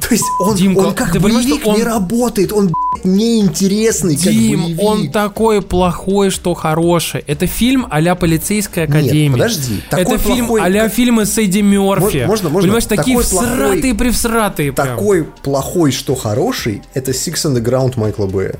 [0.00, 2.72] То есть он, Димка, он как боевик он- не работает, он
[3.04, 4.82] неинтересный как Дим, боевик.
[4.82, 7.22] он такой плохой, что хороший.
[7.26, 9.32] Это фильм а-ля полицейская академия.
[9.32, 12.18] подожди, такой Это фильм плохой- а-ля фильмы с Эдди Мерфи.
[12.18, 12.66] Мож- можно- можно?
[12.68, 14.88] Понимаешь, такие плохой- всратые привсратые прям.
[14.88, 18.54] Такой плохой, что хороший, это Six Underground Майкла Бэя.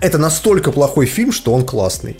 [0.00, 2.16] Это настолько плохой фильм, что он классный.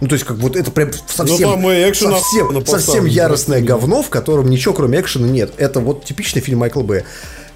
[0.00, 3.62] Ну, то есть, как вот это прям совсем, там и экшен совсем, охуенно совсем яростное
[3.62, 5.52] говно, в котором ничего кроме экшена нет.
[5.56, 7.04] Это вот типичный фильм Майкла Бэя.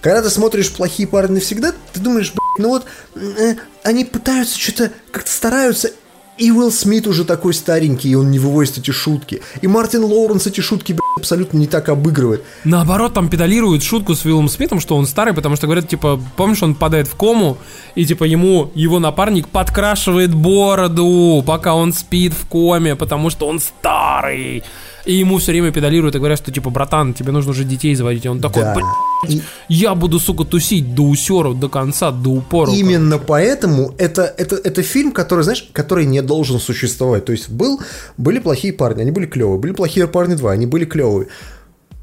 [0.01, 2.85] Когда ты смотришь «Плохие парни навсегда», ты думаешь, ну вот,
[3.17, 5.91] э, они пытаются что-то, как-то стараются,
[6.39, 9.43] и Уилл Смит уже такой старенький, и он не вывозит эти шутки.
[9.61, 12.45] И Мартин Лоуренс эти шутки, блядь, абсолютно не так обыгрывает.
[12.65, 16.63] Наоборот, там педалируют шутку с Уиллом Смитом, что он старый, потому что говорят, типа, помнишь,
[16.63, 17.59] он падает в кому,
[17.95, 23.59] и типа ему его напарник подкрашивает бороду, пока он спит в коме, потому что он
[23.59, 24.63] старый.
[25.09, 28.27] И ему все время педалируют и говорят, что типа, братан, тебе нужно уже детей заводить.
[28.27, 28.75] И он такой, Да.
[28.75, 32.73] «Блядь, И- я буду, сука, тусить до усеров, до конца, до упора.
[32.73, 37.25] Именно поэтому это, это, это фильм, который, знаешь, который не должен существовать.
[37.25, 37.81] То есть был,
[38.19, 39.59] были плохие парни, они были клевые.
[39.59, 41.27] Были плохие парни 2, они были клевые.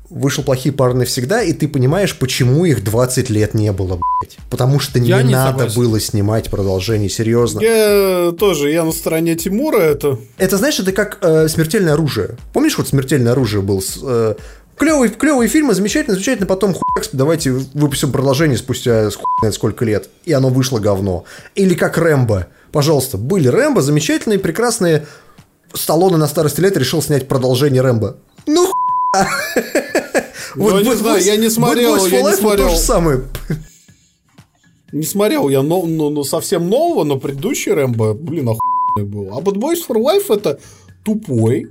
[0.10, 4.38] Вышел плохие парни навсегда, и ты понимаешь, почему их 20 лет не было, блядь.
[4.52, 5.82] Потому что не, Я не надо согласен.
[5.82, 7.60] было снимать продолжение, серьезно.
[7.62, 10.20] Я тоже, я на стороне Тимура, это...
[10.38, 12.38] Это, знаешь, это как э, смертельное оружие.
[12.54, 13.98] Помнишь, вот смертельное оружие был с.
[14.04, 14.36] э,
[14.78, 20.10] Клевые, клевые фильмы, замечательно, замечательно, потом хуяк, давайте выпустим продолжение спустя хуй знает сколько лет.
[20.26, 21.24] И оно вышло говно.
[21.56, 22.48] Или как Рэмбо.
[22.74, 25.06] Пожалуйста, были Рэмбо, замечательные, прекрасные.
[25.74, 28.18] Сталлоне на старости лет решил снять продолжение Рэмбо.
[28.48, 28.85] Ну хуя!
[30.56, 32.68] Ну, не знаю, я не смотрел, я не вот смотрел.
[32.70, 33.22] то же самое.
[34.92, 39.38] Не смотрел я но, но- но совсем нового, но предыдущий Рэмбо, блин, охуенный был.
[39.38, 40.60] А Bad Boys for Life это
[41.04, 41.68] тупой,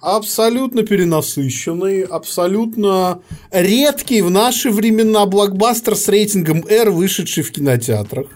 [0.00, 8.26] абсолютно перенасыщенный, абсолютно редкий в наши времена блокбастер с рейтингом R, вышедший в кинотеатрах.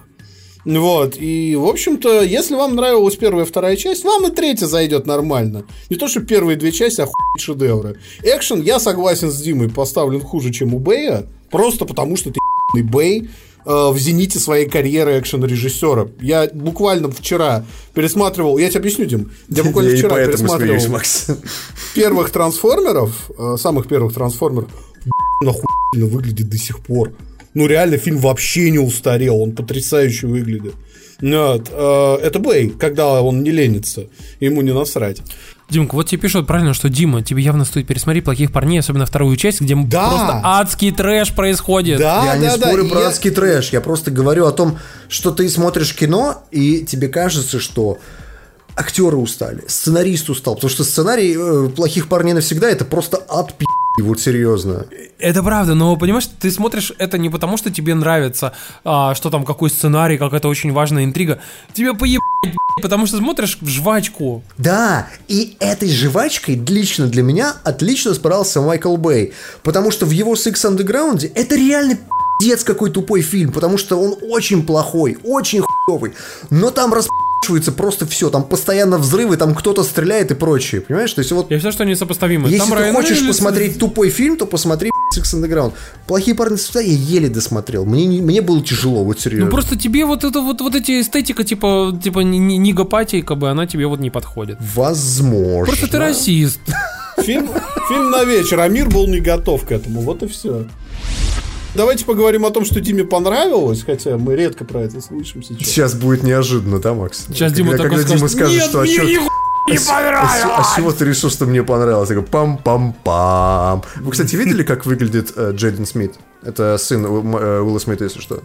[0.66, 5.06] Вот, и, в общем-то, если вам нравилась первая и вторая часть, вам и третья зайдет
[5.06, 5.64] нормально.
[5.90, 7.06] Не то, что первые две части, а
[7.38, 8.00] шедевры.
[8.24, 13.28] Экшен, я согласен с Димой, поставлен хуже, чем у Бэя, просто потому что ты Бэй
[13.64, 16.08] э, в зените своей карьеры экшен-режиссера.
[16.20, 17.64] Я буквально вчера
[17.94, 21.30] пересматривал, я тебе объясню, Дим, я буквально Я вчера пересматривал смеюсь, Макс.
[21.94, 24.70] первых трансформеров, э, самых первых трансформеров,
[25.44, 25.64] нахуй
[25.94, 27.12] выглядит до сих пор.
[27.56, 30.74] Ну, реально, фильм вообще не устарел, он потрясающе выглядит.
[31.22, 34.02] Вот, э, это Бэй, когда он не ленится,
[34.40, 35.22] ему не насрать.
[35.70, 39.34] Димка, вот тебе пишут правильно, что Дима, тебе явно стоит пересмотреть плохих парней, особенно вторую
[39.36, 40.08] часть, где Да.
[40.10, 41.98] просто адский трэш происходит.
[41.98, 43.70] Да, Я не да, да, спорю и про я- адский трэш.
[43.72, 44.78] Я просто говорю о том,
[45.08, 47.98] что ты смотришь кино, и тебе кажется, что
[48.76, 50.54] актеры устали, сценарист устал.
[50.56, 53.64] Потому что сценарий э, плохих парней навсегда это просто ад пи***.
[53.98, 54.86] И вот серьезно.
[55.18, 58.52] Это правда, но понимаешь, ты смотришь это не потому, что тебе нравится,
[58.84, 61.40] а, что там какой сценарий, какая-то очень важная интрига.
[61.72, 62.22] Тебе поебать,
[62.82, 64.42] потому что смотришь в жвачку.
[64.58, 69.32] Да, и этой жвачкой лично для меня отлично справился Майкл Бэй,
[69.62, 71.98] потому что в его Six Underground это реально
[72.38, 76.12] пиздец какой тупой фильм, потому что он очень плохой, очень хуёвый,
[76.50, 76.92] но там
[77.54, 81.12] расп просто все, там постоянно взрывы, там кто-то стреляет и прочее, понимаешь?
[81.12, 81.50] То есть вот...
[81.50, 82.48] Я считаю, что они сопоставимы.
[82.48, 85.72] Если там ты Райан хочешь Рейнольдс- посмотреть тупой фильм, то посмотри Six Underground.
[86.06, 87.84] Плохие парни с я еле досмотрел.
[87.84, 89.46] Мне, не- мне было тяжело, вот серьезно.
[89.46, 93.38] Ну просто тебе вот это вот, вот эти эстетика, типа, типа ни- ни- нигопатия, как
[93.38, 94.58] бы она тебе вот не подходит.
[94.74, 95.66] Возможно.
[95.66, 96.60] Просто ты расист.
[97.18, 97.48] Фильм,
[97.88, 100.00] фильм на вечер, а мир был не готов к этому.
[100.02, 100.66] Вот и все.
[101.76, 105.68] Давайте поговорим о том, что Диме понравилось, хотя мы редко про это слышим сейчас.
[105.68, 107.26] Сейчас будет неожиданно, да, Макс?
[107.26, 109.76] Сейчас когда, Дима такой когда Дима скажет, «Нет, что а мне чё- не а а
[109.78, 112.08] с- А с чего ты решил, что мне понравилось?
[112.08, 113.84] Я говорю, пам-пам-пам.
[113.96, 116.14] Вы, кстати, видели, как выглядит э, Джейден Смит?
[116.42, 118.42] Это сын э, Уилла Смита, если что.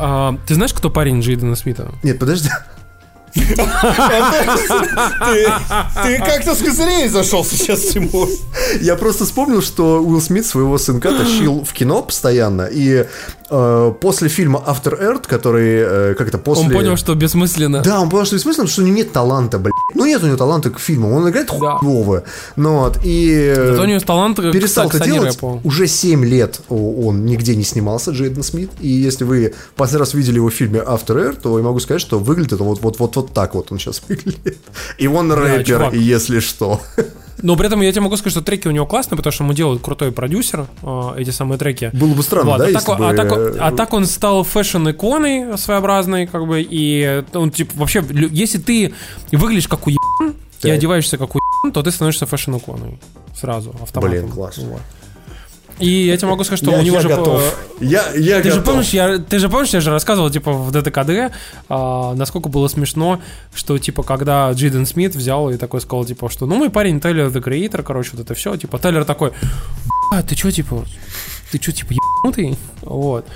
[0.00, 1.92] А, ты знаешь, кто парень Джейдена Смита?
[2.02, 2.48] Нет, подожди.
[3.34, 3.46] Ты,
[6.18, 8.28] как-то с козырей зашел сейчас, Тимур.
[8.80, 13.06] Я просто вспомнил, что Уилл Смит своего сынка тащил в кино постоянно, и
[13.50, 16.66] э, после фильма After Earth, который э, как-то после...
[16.66, 17.82] Он понял, что бессмысленно.
[17.82, 19.72] Да, он понял, что бессмысленно, что у него нет таланта, блядь.
[19.94, 21.78] Ну, нет у него таланта к фильму, он играет Да.
[21.78, 22.22] хуёво.
[22.56, 23.52] Ну, вот, и...
[23.56, 25.38] э, Зато у него талант перестал это делать.
[25.64, 28.70] Уже 7 лет он нигде не снимался, Джейден Смит.
[28.80, 32.00] И если вы последний раз видели его в фильме After Earth, то я могу сказать,
[32.00, 34.58] что выглядит он вот, вот, вот, вот так вот он сейчас выглядит.
[34.98, 35.94] И он рэпер, чувак.
[35.94, 36.80] если что.
[37.42, 39.52] Но при этом я тебе могу сказать, что треки у него классные, потому что ему
[39.52, 41.90] делает крутой продюсер а, эти самые треки.
[41.92, 43.08] Было бы странно, Вот, да, а, так, бы...
[43.08, 48.04] а, так, э, а так он стал фэшн-иконой своеобразной, как бы, и он, типа, вообще,
[48.30, 48.94] если ты
[49.32, 52.98] выглядишь как уебан и одеваешься как уебан, то ты становишься фэшн-иконой
[53.36, 54.10] сразу, автоматом.
[54.10, 54.58] Блин, класс.
[54.58, 54.80] Вот.
[55.78, 57.08] И я тебе могу сказать, что я, у него я же...
[57.08, 57.42] готов.
[57.80, 58.64] э, Я, я Ты же, готов.
[58.64, 61.34] помнишь, я, ты же помнишь, я же рассказывал, типа, в ДТКД,
[61.68, 63.20] а, насколько было смешно,
[63.52, 67.26] что, типа, когда Джейден Смит взял и такой сказал, типа, что, ну, мой парень Тайлер
[67.26, 69.32] The Creator, короче, вот это все, типа, Тайлер такой,
[70.12, 70.84] а, ты чё, типа,
[71.50, 72.56] ты чё, типа, ебанутый?
[72.82, 73.26] Вот.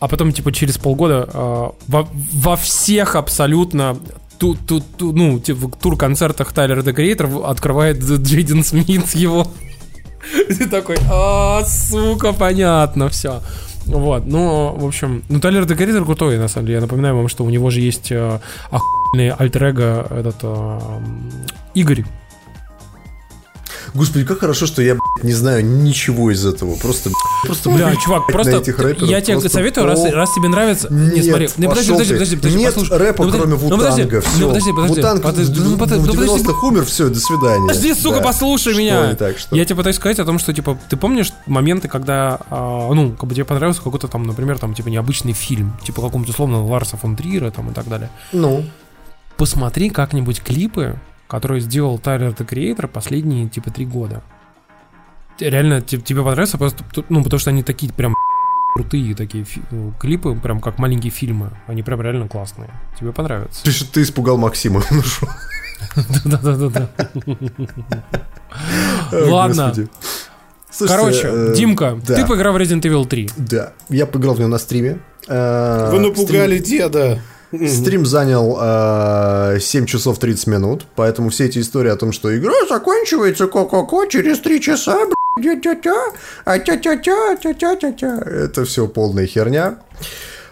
[0.00, 3.98] А потом, типа, через полгода а, во, во всех абсолютно
[4.38, 9.46] ту, ту, ту- ну, типа, тур-концертах Тайлер The Creator открывает Джейден Смит его.
[10.48, 13.42] Ты такой, а, сука, понятно, все.
[13.86, 16.76] Вот, ну, в общем, ну, Тайлер Creator крутой, на самом деле.
[16.76, 18.38] Я напоминаю вам, что у него же есть э,
[18.70, 20.78] охуенный альтер этот э,
[21.74, 22.04] Игорь.
[23.94, 26.76] Господи, как хорошо, что я, блядь, не знаю ничего из этого.
[26.76, 30.48] Просто, блядь, просто, Бля, чувак, просто этих рэперов я тебе просто советую, раз, раз тебе
[30.48, 31.48] нравится, не Нет, смотри.
[31.58, 32.14] Не, подожди, пошел подожди, ты.
[32.14, 32.98] подожди, подожди, Нет послушай.
[32.98, 34.38] рэпа, Ну, подожди, кроме ну, подожди, Вутанга, все.
[34.40, 34.94] Ну, подожди, подожди.
[34.94, 36.44] Вутанг подожди, в ну, подожди, в ну, подожди.
[36.48, 37.66] 90-х умер, все, до свидания.
[37.68, 38.22] Подожди, сука, Да.
[38.22, 39.14] послушай Что меня.
[39.14, 39.54] так, что?
[39.56, 43.28] Я тебе пытаюсь сказать о том, что, типа, ты помнишь моменты, когда, а, ну, как
[43.28, 47.14] бы тебе понравился какой-то там, например, там, типа, необычный фильм, типа, какому-то, условно, Ларса фон
[47.16, 48.08] Триера, там, и так далее.
[48.32, 48.64] Ну,
[49.36, 50.96] Посмотри как-нибудь клипы,
[51.32, 54.22] которые сделал Тайлер The Creator последние, типа, три года.
[55.40, 58.14] Реально, те- тебе понравится просто, ну, потому что они такие прям
[58.74, 61.50] крутые такие фи- ну, клипы, прям как маленькие фильмы.
[61.66, 62.68] Они прям реально классные.
[63.00, 63.64] Тебе понравится.
[63.64, 64.82] ты, ты испугал Максима.
[64.90, 65.02] Ну?
[66.26, 66.88] Да-да-да.
[69.10, 69.74] Ладно.
[70.70, 72.14] Слушайте, Короче, э, Димка, да.
[72.14, 73.30] ты поиграл в Resident Evil 3.
[73.36, 75.00] Да, я поиграл в него на стриме.
[75.28, 77.20] Э, Вы напугали деда.
[77.52, 82.34] Стрим, стрим занял э, 7 часов 30 минут, поэтому все эти истории о том, что
[82.34, 85.38] игра заканчивается ко-ко-ко через 3 часа, а.
[88.24, 89.80] Это все полная херня.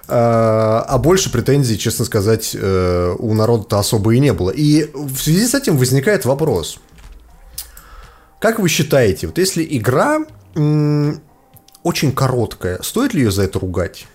[0.08, 4.50] Э, А больше претензий, честно сказать, э, у народа-то особо и не было.
[4.50, 6.80] И в связи с этим возникает вопрос.
[8.40, 10.18] Как вы считаете, вот если игра
[10.54, 11.20] м,
[11.82, 14.06] очень короткая, стоит ли ее за это ругать?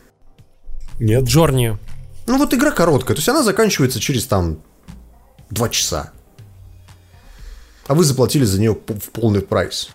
[0.99, 1.23] Нет.
[1.23, 1.77] Джорни.
[2.27, 4.59] Ну вот игра короткая, то есть она заканчивается через там
[5.51, 6.11] 2 часа.
[7.87, 9.89] А вы заплатили за нее в полный прайс.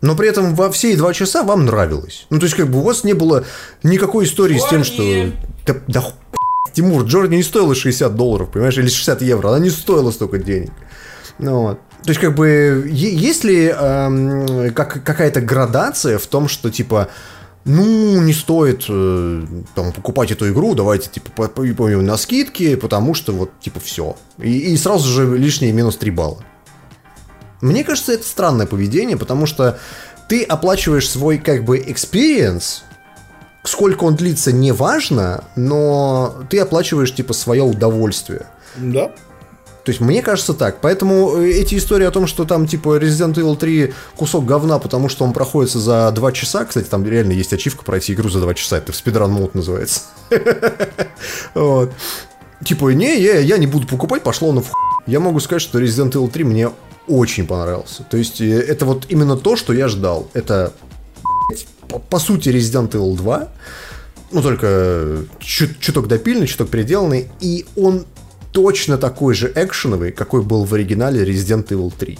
[0.00, 2.26] Но при этом во все два часа вам нравилось.
[2.30, 3.44] Ну, то есть, как бы у вас не было
[3.82, 5.02] никакой истории с тем, что...
[5.66, 6.04] Да, да
[6.72, 9.48] Тимур, Джорни не стоила 60 долларов, понимаешь, или 60 евро.
[9.48, 10.70] Она не стоила столько денег.
[11.38, 11.80] Ну, вот.
[12.04, 17.08] То есть, как бы, есть ли эм, как, какая-то градация в том, что, типа,
[17.68, 23.12] ну, не стоит э, там, покупать эту игру, давайте, типа, по- по- на скидки, потому
[23.12, 24.16] что, вот, типа, все.
[24.38, 26.38] И, и сразу же лишние минус 3 балла.
[27.60, 29.78] Мне кажется, это странное поведение, потому что
[30.30, 32.80] ты оплачиваешь свой, как бы, experience,
[33.64, 38.46] сколько он длится, не важно, но ты оплачиваешь, типа, свое удовольствие.
[38.76, 39.10] Да.
[39.88, 40.82] То есть мне кажется так.
[40.82, 45.08] Поэтому э, эти истории о том, что там типа Resident Evil 3 кусок говна, потому
[45.08, 46.66] что он проходится за 2 часа.
[46.66, 48.76] Кстати, там реально есть ачивка пройти игру за 2 часа.
[48.76, 50.02] Это в спидран мод называется.
[51.54, 51.90] Вот.
[52.62, 54.70] Типа, не, я, я не буду покупать, пошло на в
[55.06, 56.70] Я могу сказать, что Resident Evil 3 мне
[57.06, 58.02] очень понравился.
[58.02, 60.28] То есть, э, это вот именно то, что я ждал.
[60.34, 60.74] Это,
[62.10, 63.48] по, сути, Resident Evil 2,
[64.32, 68.04] ну, только чуть, чуток допильный, чуток переделанный, и он
[68.52, 72.18] точно такой же экшеновый, какой был в оригинале Resident Evil 3.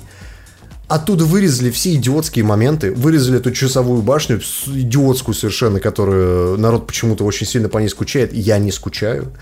[0.88, 7.46] Оттуда вырезали все идиотские моменты, вырезали эту часовую башню, идиотскую совершенно, которую народ почему-то очень
[7.46, 8.32] сильно по ней скучает.
[8.32, 9.32] Я не скучаю.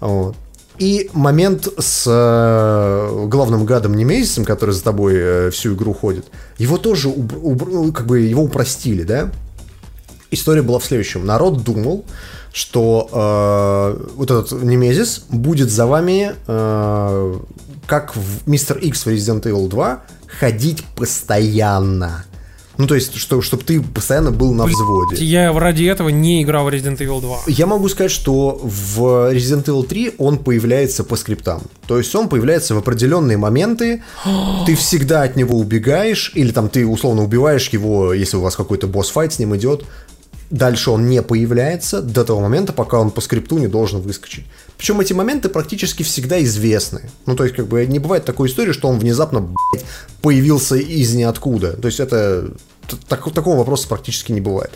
[0.00, 0.36] Вот.
[0.80, 6.24] И момент с э, главным гадом Немезисом, который за тобой э, всю игру ходит,
[6.56, 9.30] его тоже уб, уб, ну, как бы его упростили, да?
[10.30, 11.26] История была в следующем.
[11.26, 12.04] Народ думал,
[12.52, 17.38] что э, вот этот Немезис будет за вами, э,
[17.86, 22.24] как в Мистер Икс в Resident Evil 2, ходить постоянно.
[22.80, 25.22] Ну, то есть, что, чтобы ты постоянно был на взводе.
[25.22, 27.38] Я ради этого не играл в Resident Evil 2.
[27.48, 31.60] Я могу сказать, что в Resident Evil 3 он появляется по скриптам.
[31.86, 34.02] То есть он появляется в определенные моменты,
[34.66, 38.86] ты всегда от него убегаешь, или там ты условно убиваешь его, если у вас какой-то
[38.86, 39.84] босс-файт с ним идет,
[40.50, 44.44] Дальше он не появляется до того момента, пока он по скрипту не должен выскочить.
[44.76, 47.02] Причем эти моменты практически всегда известны.
[47.26, 49.84] Ну, то есть, как бы, не бывает такой истории, что он внезапно, блядь,
[50.22, 51.74] появился из ниоткуда.
[51.74, 52.50] То есть, это...
[53.08, 54.72] Так, такого вопроса практически не бывает.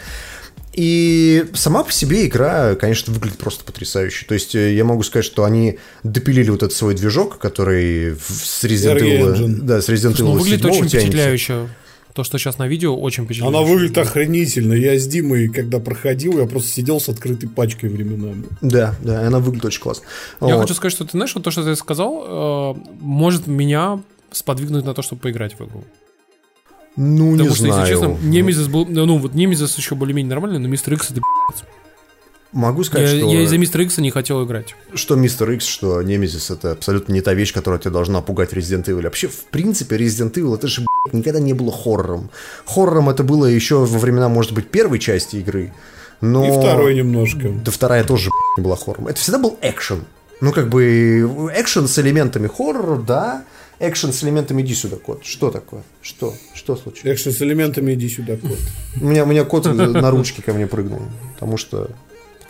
[0.75, 4.27] И сама по себе игра, конечно, выглядит просто потрясающе.
[4.27, 9.01] То есть я могу сказать, что они допилили вот этот свой движок, который с Resident
[9.01, 11.69] Evil, да, с Resident Evil ну, выглядит очень впечатляюще.
[12.15, 13.57] То, что сейчас на видео, очень впечатляет.
[13.57, 14.73] Она выглядит охренительно.
[14.73, 18.45] Я с Димой, когда проходил, я просто сидел с открытой пачкой временами.
[18.61, 20.05] Да, да, она выглядит очень классно.
[20.41, 20.61] Я вот.
[20.63, 24.95] хочу сказать, что ты знаешь, вот то, что ты сказал, э, может меня сподвигнуть на
[24.95, 25.83] то, чтобы поиграть в игру.
[26.95, 27.81] Ну, Потому не что, знаю.
[27.81, 28.87] если честно, Немезис был...
[28.87, 31.65] Ну, вот Немезис еще более-менее нормальный, но Мистер Икс это пи***ц.
[32.55, 33.33] Могу сказать, я, что...
[33.33, 34.77] Я из-за Мистера Икса не хотел играть.
[34.95, 38.85] Что Мистер Икс, что Немезис это абсолютно не та вещь, которая тебя должна пугать Resident
[38.85, 39.03] Evil.
[39.03, 42.31] Вообще, в принципе, Resident Evil это же, блядь, никогда не было хоррором.
[42.65, 45.73] Хоррором это было еще во времена, может быть, первой части игры.
[46.21, 46.47] Но...
[46.47, 47.49] И второй немножко.
[47.49, 49.09] Да вторая тоже, блядь, не была хоррором.
[49.09, 50.05] Это всегда был экшен.
[50.41, 53.45] Ну, как бы, экшен с элементами хоррора, да.
[53.81, 55.25] Экшен с элементами иди сюда, кот.
[55.25, 55.83] Что такое?
[56.03, 56.33] Что?
[56.55, 57.17] Что случилось?
[57.17, 58.59] Экшен с элементами иди сюда, кот.
[59.01, 61.03] У меня, у меня кот на ручке ко мне прыгнул.
[61.35, 61.91] Потому что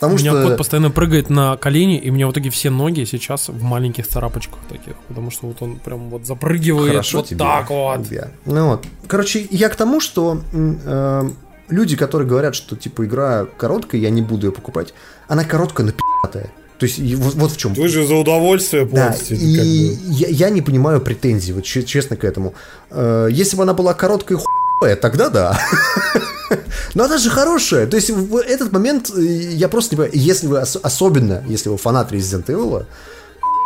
[0.05, 0.49] Потому у меня что...
[0.49, 4.07] кот постоянно прыгает на колени, и у меня в итоге все ноги сейчас в маленьких
[4.07, 8.11] царапочках таких, потому что вот он прям вот запрыгивает Хорошо вот тебе, так вот.
[8.11, 8.29] Я.
[8.45, 8.85] Ну вот.
[9.07, 11.29] Короче, я к тому, что э,
[11.69, 14.93] люди, которые говорят, что типа игра короткая, я не буду ее покупать,
[15.27, 16.51] она короткая, но пи***тая.
[16.77, 17.73] То есть вот, вот в чем.
[17.73, 19.35] Вы же за удовольствие платите.
[19.35, 19.65] Да, и как
[20.07, 20.13] бы.
[20.13, 22.53] я, я не понимаю претензий, вот честно к этому.
[22.89, 25.59] Э, если бы она была короткая и хуевая, тогда да.
[26.93, 27.87] Но она же хорошая.
[27.87, 31.77] То есть в этот момент э, я просто не понимаю, если вы, особенно если вы
[31.77, 32.85] фанат Resident Evil,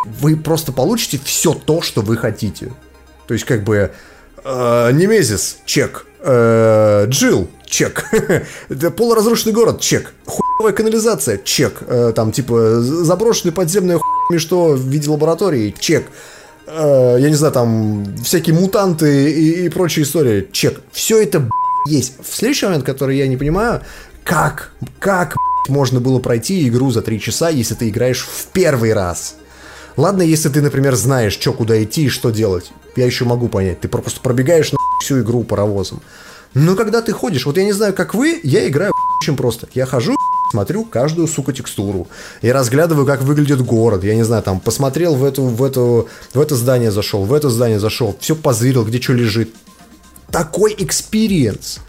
[0.06, 2.74] вы просто получите все то, что вы хотите.
[3.28, 3.92] То есть как бы
[4.44, 6.06] э, Немезис, чек.
[6.22, 8.06] Э, Джилл, чек.
[8.98, 10.14] Полуразрушенный город, чек.
[10.26, 11.84] Хуевая канализация, чек.
[11.88, 16.06] Э, там типа заброшенный подземный хуй что в виде лаборатории, чек
[16.70, 20.82] э, я не знаю, там всякие мутанты и, и прочие истории, чек.
[20.92, 21.50] Все это
[21.88, 22.14] есть.
[22.22, 23.82] В следующий момент, который я не понимаю,
[24.24, 25.36] как, как
[25.68, 29.36] можно было пройти игру за 3 часа, если ты играешь в первый раз?
[29.98, 32.72] Ладно, если ты, например, знаешь, что куда идти и что делать.
[32.96, 33.82] Я еще могу понять.
[33.82, 36.02] Ты просто пробегаешь на всю игру паровозом.
[36.54, 38.92] Но когда ты ходишь, вот я не знаю, как вы, я играю
[39.22, 39.68] очень просто.
[39.74, 40.16] Я хожу,
[40.52, 42.08] смотрю каждую, сука, текстуру.
[42.42, 44.04] Я разглядываю, как выглядит город.
[44.04, 47.50] Я не знаю, там, посмотрел в, эту, в, эту, в это здание зашел, в это
[47.50, 49.54] здание зашел, все позырил, где что лежит
[50.32, 51.80] такой experience.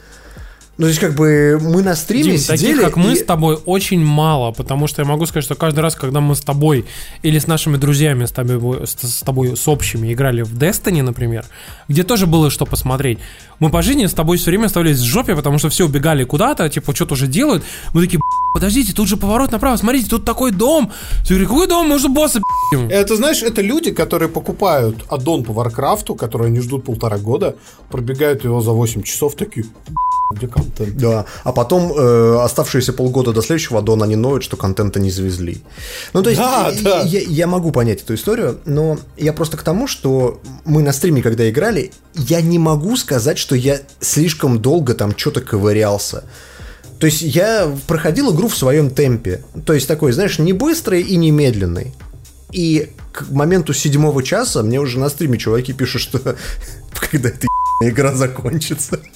[0.80, 2.72] Ну, то есть, как бы мы на стриме Дим, сидели...
[2.72, 3.16] таких, как мы и...
[3.16, 6.40] с тобой, очень мало, потому что я могу сказать, что каждый раз, когда мы с
[6.40, 6.86] тобой
[7.20, 11.44] или с нашими друзьями, с тобой, с, с тобой с общими играли в Destiny, например,
[11.88, 13.18] где тоже было что посмотреть,
[13.58, 16.66] мы по жизни с тобой все время оставались в жопе, потому что все убегали куда-то,
[16.70, 17.62] типа, что-то уже делают.
[17.92, 18.20] Мы такие,
[18.54, 20.92] подождите, тут же поворот направо, смотрите, тут такой дом.
[21.24, 21.88] Я говорю, какой дом?
[21.88, 22.40] Мы уже босса
[22.88, 27.56] Это, знаешь, это люди, которые покупают аддон по Варкрафту, которые они ждут полтора года,
[27.90, 29.66] пробегают его за 8 часов, такие,
[30.30, 30.96] где контент?
[30.96, 35.62] Да, а потом э, оставшиеся полгода до следующего аддона они ноют, что контента не завезли.
[36.12, 37.02] Ну, то есть, да, я, да.
[37.02, 41.22] Я, я могу понять эту историю, но я просто к тому, что мы на стриме,
[41.22, 46.24] когда играли, я не могу сказать, что я слишком долго там что-то ковырялся.
[47.00, 49.42] То есть я проходил игру в своем темпе.
[49.64, 51.94] То есть такой, знаешь, не быстрый и не медленный.
[52.52, 56.18] И к моменту седьмого часа мне уже на стриме чуваки пишут, что
[57.10, 57.46] когда эта
[57.82, 59.00] игра закончится.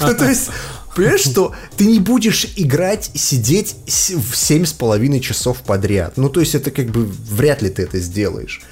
[0.00, 0.50] Ну, то есть,
[0.94, 6.16] понимаешь, что ты не будешь играть, сидеть в семь с половиной часов подряд.
[6.16, 8.62] Ну, то есть, это как бы вряд ли ты это сделаешь.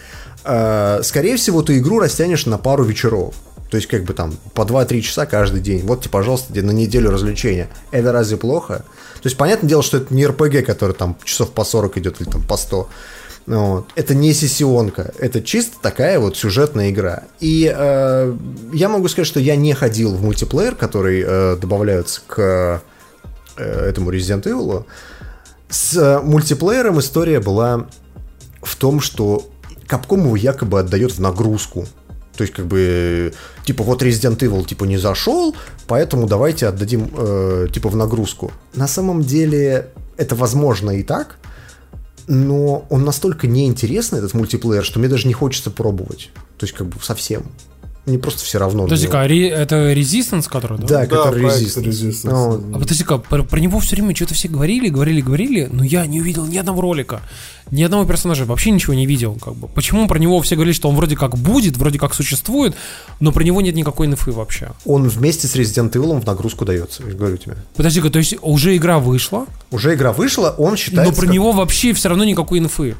[0.44, 3.34] А, скорее всего, ты игру растянешь на пару вечеров.
[3.72, 5.80] То есть, как бы там по 2-3 часа каждый день.
[5.86, 7.70] Вот тебе, пожалуйста, на неделю развлечения.
[7.90, 8.84] Это разве плохо?
[9.14, 12.28] То есть, понятное дело, что это не РПГ, который там часов по 40 идет или
[12.28, 12.86] там по 100.
[13.46, 13.86] Вот.
[13.94, 17.22] Это не сессионка, это чисто такая вот сюжетная игра.
[17.40, 18.36] И э,
[18.74, 22.82] я могу сказать, что я не ходил в мультиплеер, который э, добавляется к
[23.56, 24.84] э, этому Resident Evil.
[25.70, 27.86] С э, мультиплеером история была
[28.62, 29.48] в том, что
[29.88, 31.86] Capcom его якобы отдает в нагрузку.
[32.36, 33.32] То есть, как бы,
[33.64, 35.54] типа, вот Resident Evil, типа, не зашел,
[35.86, 38.52] поэтому давайте отдадим, э, типа, в нагрузку.
[38.74, 41.36] На самом деле, это возможно и так,
[42.26, 46.30] но он настолько неинтересный, этот мультиплеер, что мне даже не хочется пробовать.
[46.58, 47.44] То есть, как бы совсем.
[48.04, 48.82] Мне просто все равно.
[48.84, 50.86] Подожди-ка, ре- это Resistance, который, да?
[50.86, 51.84] Да, Да, который Resistance.
[51.84, 52.20] Resistance.
[52.24, 56.04] Ну, А подожди-ка, про, про него все время что-то все говорили, говорили, говорили, но я
[56.06, 57.20] не увидел ни одного ролика,
[57.70, 59.36] ни одного персонажа, вообще ничего не видел.
[59.40, 59.68] Как бы.
[59.68, 62.74] Почему про него все говорили, что он вроде как будет, вроде как существует,
[63.20, 64.72] но про него нет никакой инфы вообще?
[64.84, 67.56] Он вместе с Resident Evil в нагрузку дается, я говорю тебе.
[67.76, 71.12] Подожди-ка, то есть уже игра вышла, Уже игра вышла, он считается...
[71.12, 72.96] но про как- него вообще все равно никакой инфы.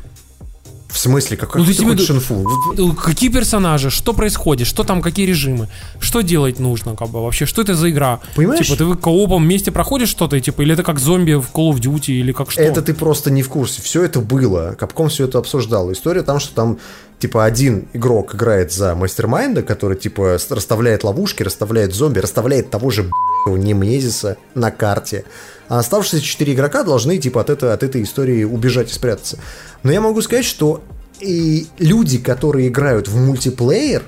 [0.92, 1.36] В смысле?
[1.36, 2.48] Какой Ну, ты ты себе хочешь ду- инфу?
[2.76, 5.68] Ну, Какие персонажи, что происходит, что там, какие режимы,
[6.00, 8.20] что делать нужно, как бы вообще, что это за игра?
[8.36, 8.66] Понимаешь?
[8.66, 11.70] Типа, ты в коопом вместе проходишь что-то, и, типа, или это как зомби в Call
[11.72, 12.60] of Duty, или как что?
[12.60, 13.80] Это ты просто не в курсе.
[13.80, 14.76] Все это было.
[14.78, 15.90] Капком все это обсуждал.
[15.92, 16.78] История там, что там
[17.22, 23.08] типа один игрок играет за мастермайнда, который типа расставляет ловушки, расставляет зомби, расставляет того же
[23.46, 25.24] Немезиса на карте.
[25.68, 29.38] А оставшиеся четыре игрока должны типа от, этой от этой истории убежать и спрятаться.
[29.84, 30.82] Но я могу сказать, что
[31.20, 34.02] и люди, которые играют в мультиплеер,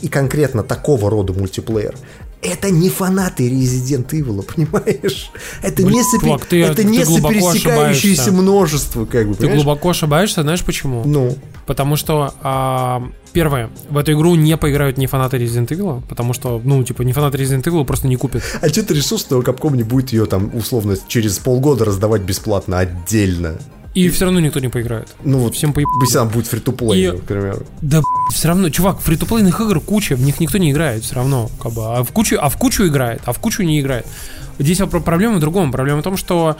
[0.00, 1.96] и конкретно такого рода мультиплеер,
[2.42, 5.32] это не фанаты Resident Evil, понимаешь?
[5.62, 8.32] Это Блин, не, сопе- чувак, ты- это ты не сопересекающееся ошибаешься.
[8.32, 9.62] множество, как бы, Ты понимаешь?
[9.64, 11.02] глубоко ошибаешься, знаешь почему?
[11.04, 16.32] Ну, Потому что, а, первое, в эту игру не поиграют не фанаты Resident Evil, потому
[16.32, 18.42] что, ну, типа, не фанаты Resident Evil просто не купят.
[18.60, 22.78] а что ты решил, что Capcom не будет ее там, условно, через полгода раздавать бесплатно
[22.78, 23.58] отдельно?
[23.94, 25.08] И все равно никто не поиграет.
[25.22, 25.86] Ну, вот Всем поеб...
[26.00, 27.58] Если будет фри-то-плей, И- к примеру.
[27.82, 28.00] Да,
[28.32, 31.84] все равно, чувак, фри-то-плейных игр куча, в них никто не играет все равно, как бы,
[31.84, 34.06] а в кучу, а в кучу играет, а в кучу не играет.
[34.58, 36.56] Здесь проблема в другом, проблема в том, что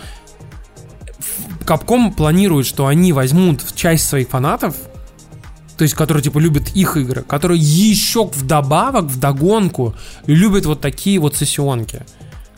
[1.65, 4.75] Capcom планирует, что они возьмут часть своих фанатов,
[5.76, 9.94] то есть, которые, типа, любят их игры, которые еще вдобавок, вдогонку,
[10.26, 12.02] любят вот такие вот сессионки.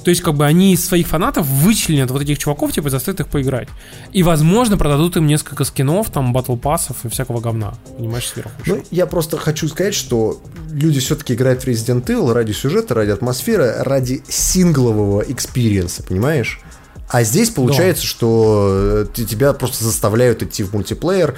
[0.05, 3.20] То есть, как бы они из своих фанатов вычленят вот этих чуваков, типа, и заставят
[3.20, 3.68] их поиграть.
[4.12, 7.75] И, возможно, продадут им несколько скинов, там, батл пассов и всякого говна.
[7.97, 8.51] Понимаешь, сверху.
[8.67, 13.10] Ну, я просто хочу сказать, что люди все-таки играют в Resident Evil ради сюжета, ради
[13.10, 16.60] атмосферы, ради синглового experience а, понимаешь?
[17.09, 21.36] А здесь получается, что э, тебя просто заставляют идти в мультиплеер,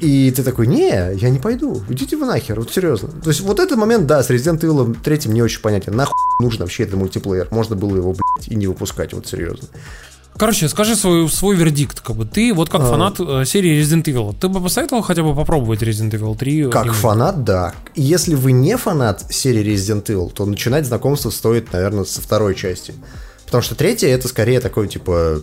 [0.00, 3.08] и ты такой, не, я не пойду, идите вы нахер, вот серьезно.
[3.22, 5.94] То есть вот этот момент, да, с Resident Evil 3 не очень понятен.
[5.94, 7.48] Нахуй нужен вообще этот мультиплеер?
[7.50, 9.68] Можно было его, блядь, и не выпускать, вот серьезно.
[10.36, 12.84] Короче, скажи свой, свой вердикт, как бы ты вот как А.
[12.86, 16.70] фанат э, серии Resident Evil, ты бы посоветовал хотя бы попробовать Resident Evil 3?
[16.70, 16.98] Как ремейк?
[16.98, 17.74] фанат, да.
[17.94, 22.94] Если вы не фанат серии Resident Evil, то начинать знакомство стоит, наверное, со второй части.
[23.44, 25.42] Потому что третья это скорее такое, типа,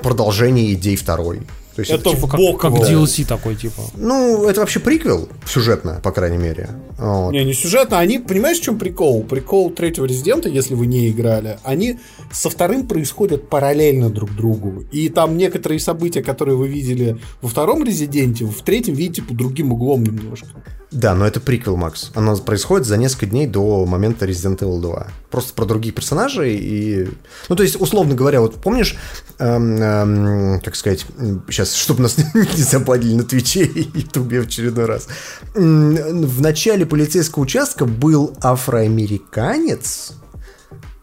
[0.00, 1.42] продолжение идей второй.
[1.74, 2.84] То есть Это Типа как, бок как его.
[2.84, 3.82] DLC такой, типа.
[3.96, 6.68] Ну, это вообще приквел, сюжетно, по крайней мере.
[6.98, 7.32] Вот.
[7.32, 9.22] Не, не сюжетно, они, понимаешь, в чем прикол?
[9.22, 11.98] Прикол третьего резидента, если вы не играли, они
[12.30, 14.84] со вторым происходят параллельно друг другу.
[14.92, 19.36] И там некоторые события, которые вы видели во втором резиденте, вы в третьем видите под
[19.36, 20.48] другим углом немножко.
[20.92, 22.10] Да, но это приквел, Макс.
[22.14, 25.06] Оно происходит за несколько дней до момента Resident Evil 2.
[25.30, 27.08] Просто про других персонажей и...
[27.48, 28.96] Ну, то есть, условно говоря, вот помнишь,
[29.38, 31.06] эм, эм, как сказать,
[31.48, 35.08] сейчас, чтобы нас не забанили на Твиче и Ютубе в очередной раз.
[35.54, 40.12] В начале полицейского участка был афроамериканец,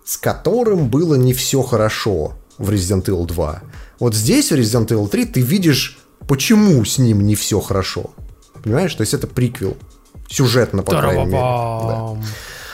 [0.06, 3.62] с которым было не все хорошо в Resident Evil 2.
[4.00, 8.12] Вот здесь, в Resident Evil 3, ты видишь, почему с ним не все хорошо.
[8.64, 8.94] Понимаешь?
[8.94, 9.78] То есть это приквел.
[10.30, 11.38] Сюжетно, по крайней мере.
[11.38, 12.18] Да.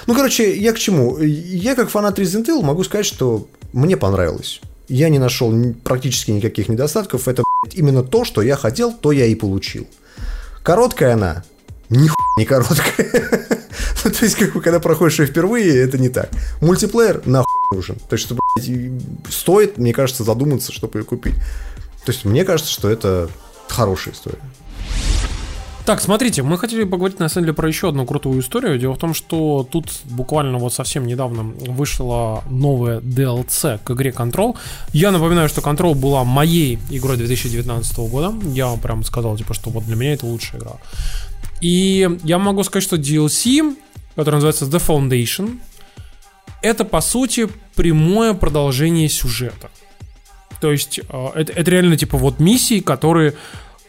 [0.07, 1.17] Ну, короче, я к чему?
[1.19, 4.61] Я как фанат Resident Evil могу сказать, что мне понравилось.
[4.87, 7.27] Я не нашел ни- практически никаких недостатков.
[7.27, 9.87] Это именно то, что я хотел, то я и получил.
[10.63, 11.43] Короткая она?
[11.89, 13.39] Нихуя не короткая.
[14.03, 16.29] Ну, То есть, как бы, когда проходишь ее впервые, это не так.
[16.61, 17.95] Мультиплеер нахуй нужен.
[18.07, 21.33] То есть, что, блядь, стоит, мне кажется, задуматься, чтобы ее купить.
[22.05, 23.29] То есть, мне кажется, что это
[23.67, 24.37] хорошая история.
[25.85, 28.79] Так, смотрите, мы хотели поговорить на самом деле про еще одну крутую историю.
[28.79, 34.57] Дело в том, что тут буквально вот совсем недавно вышла новая DLC к игре Control.
[34.93, 38.33] Я напоминаю, что Control была моей игрой 2019 года.
[38.45, 40.77] Я прям сказал, типа, что вот для меня это лучшая игра.
[41.61, 43.77] И я могу сказать, что DLC,
[44.15, 45.59] который называется The Foundation,
[46.63, 49.69] это по сути прямое продолжение сюжета.
[50.59, 53.35] То есть э, это, это реально типа вот миссии, которые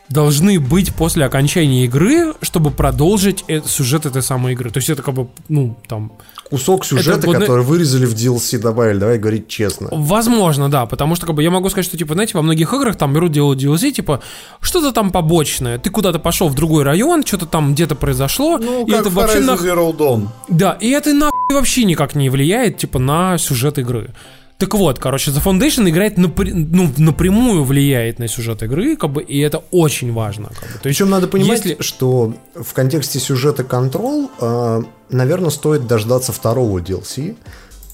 [0.09, 4.71] должны быть после окончания игры, чтобы продолжить это, сюжет этой самой игры.
[4.71, 6.13] То есть это как бы, ну, там...
[6.49, 9.89] Кусок сюжета, это, который вырезали в DLC, добавили, давай говорить честно.
[9.91, 12.97] Возможно, да, потому что как бы я могу сказать, что, типа, знаете, во многих играх
[12.97, 14.21] там берут, делают DLC, типа,
[14.61, 18.91] что-то там побочное, ты куда-то пошел в другой район, что-то там где-то произошло, ну, и
[18.93, 19.61] как это вообще Horizon нах...
[19.61, 20.29] Zero Dawn.
[20.49, 24.15] Да, и это нахуй вообще никак не влияет, типа, на сюжет игры.
[24.59, 29.23] Так вот, короче, The Foundation играет напр- ну, напрямую влияет на сюжет игры, как бы,
[29.23, 30.49] и это очень важно.
[30.49, 30.79] Как бы.
[30.79, 36.33] То есть, Причем надо понимать, если- что в контексте сюжета Control, э, наверное, стоит дождаться
[36.33, 37.37] второго DLC,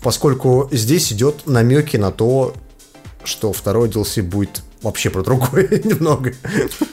[0.02, 2.54] поскольку здесь идет намеки на то,
[3.24, 6.32] что второй DLC будет вообще про другое немного.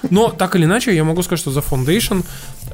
[0.10, 2.26] Но так или иначе, я могу сказать, что The Foundation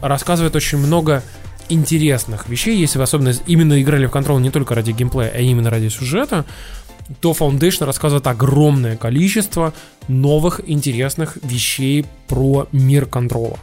[0.01, 1.23] рассказывает очень много
[1.67, 5.69] интересных вещей, если вы особенно именно играли в Control не только ради геймплея, а именно
[5.71, 6.45] ради сюжета,
[7.19, 9.73] то Foundation рассказывает огромное количество
[10.07, 13.57] новых интересных вещей про мир контрола.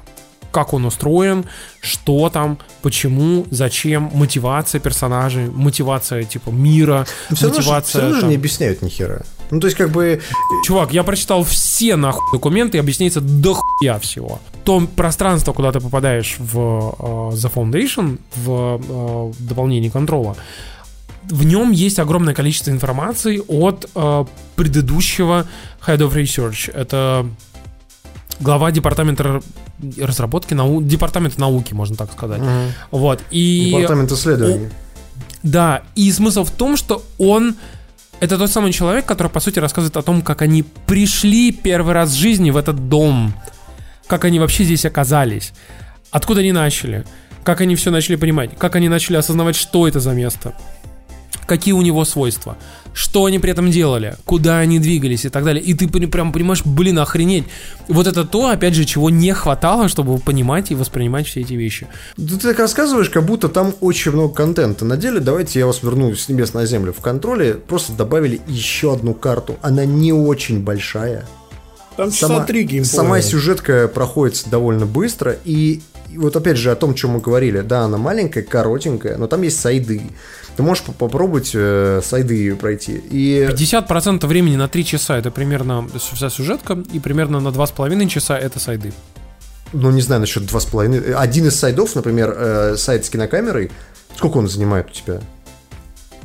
[0.52, 1.46] Как он устроен,
[1.80, 7.88] что там, почему, зачем, мотивация персонажей, мотивация типа мира, Все равно, же- мотивация.
[7.88, 9.22] всё равно же не объясняют ни хера.
[9.50, 10.20] Ну, то есть, как бы,
[10.64, 14.40] Чувак, я прочитал все нахуй документы и объясняется до хуя всего.
[14.64, 20.36] То пространство, куда ты попадаешь в э, The Foundation, в э, дополнении контрола,
[21.28, 24.24] в нем есть огромное количество информации от э,
[24.56, 25.46] предыдущего
[25.86, 26.72] Head of Research.
[26.72, 27.26] Это
[28.40, 29.40] глава департамента
[29.98, 30.82] разработки, нау...
[30.82, 32.40] департамента науки, можно так сказать.
[32.90, 33.22] Вот.
[33.30, 33.70] И...
[33.70, 34.68] департамент исследований.
[35.42, 37.56] Да, и смысл в том, что он
[38.20, 42.10] это тот самый человек, который, по сути, рассказывает о том, как они пришли первый раз
[42.10, 43.34] в жизни в этот дом,
[44.06, 45.52] как они вообще здесь оказались,
[46.12, 47.04] откуда они начали,
[47.42, 50.54] как они все начали понимать, как они начали осознавать, что это за место,
[51.46, 52.56] какие у него свойства,
[52.94, 55.62] что они при этом делали, куда они двигались и так далее.
[55.62, 57.44] И ты прям понимаешь, блин, охренеть.
[57.88, 61.88] Вот это то, опять же, чего не хватало, чтобы понимать и воспринимать все эти вещи.
[62.16, 64.84] Да Ты так рассказываешь, как будто там очень много контента.
[64.84, 66.92] На деле, давайте я вас верну с небес на землю.
[66.92, 69.56] В контроле просто добавили еще одну карту.
[69.62, 71.26] Она не очень большая.
[71.96, 72.84] Там часа три геймплея.
[72.84, 75.36] сама сюжетка проходит довольно быстро.
[75.44, 75.82] И,
[76.12, 77.60] и вот опять же о том, чем мы говорили.
[77.60, 80.02] Да, она маленькая, коротенькая, но там есть сайды.
[80.56, 83.02] Ты можешь по- попробовать э, сайды пройти.
[83.10, 88.38] И 50% времени на 3 часа это примерно вся сюжетка, и примерно на 2,5 часа
[88.38, 88.92] это сайды.
[89.72, 91.14] ну, не знаю насчет два с половиной.
[91.14, 93.70] Один из сайдов, например, э, сайт с кинокамерой,
[94.16, 95.20] сколько он занимает у тебя?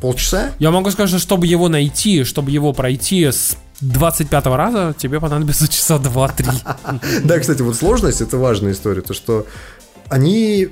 [0.02, 0.52] Полчаса?
[0.60, 5.68] Я могу сказать, что чтобы его найти, чтобы его пройти с 25 раза, тебе понадобится
[5.68, 6.50] часа 2-3.
[7.24, 9.48] Да, кстати, вот сложность это важная история, то что
[10.10, 10.70] они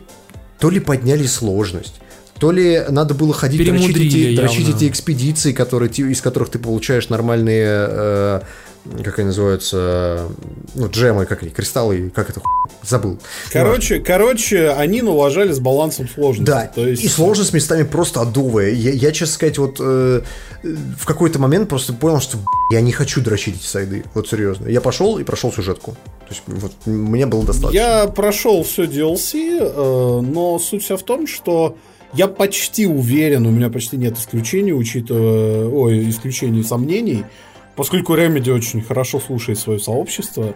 [0.59, 1.95] то ли подняли сложность,
[2.39, 7.09] то ли надо было ходить дрочить эти, дрочить эти экспедиции, которые, из которых ты получаешь
[7.09, 8.41] нормальные, э,
[9.03, 10.27] как они называются,
[10.75, 12.41] ну, джемы, как они, кристаллы, как это,
[12.83, 13.19] забыл.
[13.51, 16.51] Короче, короче, они налажали с балансом сложности.
[16.51, 17.03] Да, то есть...
[17.03, 18.71] и сложность местами просто адовая.
[18.71, 20.21] Я, я, честно сказать, вот э,
[20.63, 22.37] в какой-то момент просто понял, что
[22.71, 24.03] я не хочу дрочить эти сайды.
[24.13, 24.67] Вот серьезно.
[24.67, 25.91] Я пошел и прошел сюжетку.
[25.91, 27.75] То есть вот мне было достаточно.
[27.75, 31.77] Я прошел все DLC, э, но суть вся в том, что
[32.15, 37.25] я почти уверен, у меня почти нет исключений, учитывая, ой, исключений сомнений,
[37.75, 40.53] поскольку Remedy очень хорошо слушает свое сообщество.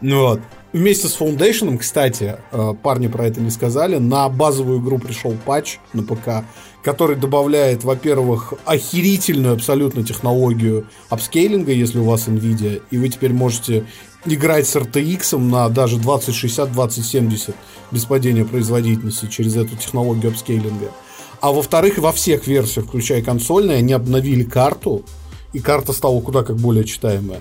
[0.00, 0.40] Ну Вот.
[0.72, 5.78] Вместе с Foundation, кстати, э, парни про это не сказали, на базовую игру пришел патч
[5.94, 6.44] на ПК,
[6.84, 13.86] который добавляет, во-первых, охерительную абсолютно технологию апскейлинга, если у вас NVIDIA, и вы теперь можете
[14.26, 17.54] играть с RTX на даже 2060-2070
[17.90, 20.90] без падения производительности через эту технологию апскейлинга.
[21.40, 25.02] А во-вторых, во всех версиях, включая консольные, они обновили карту,
[25.52, 27.40] и карта стала куда как более читаемая.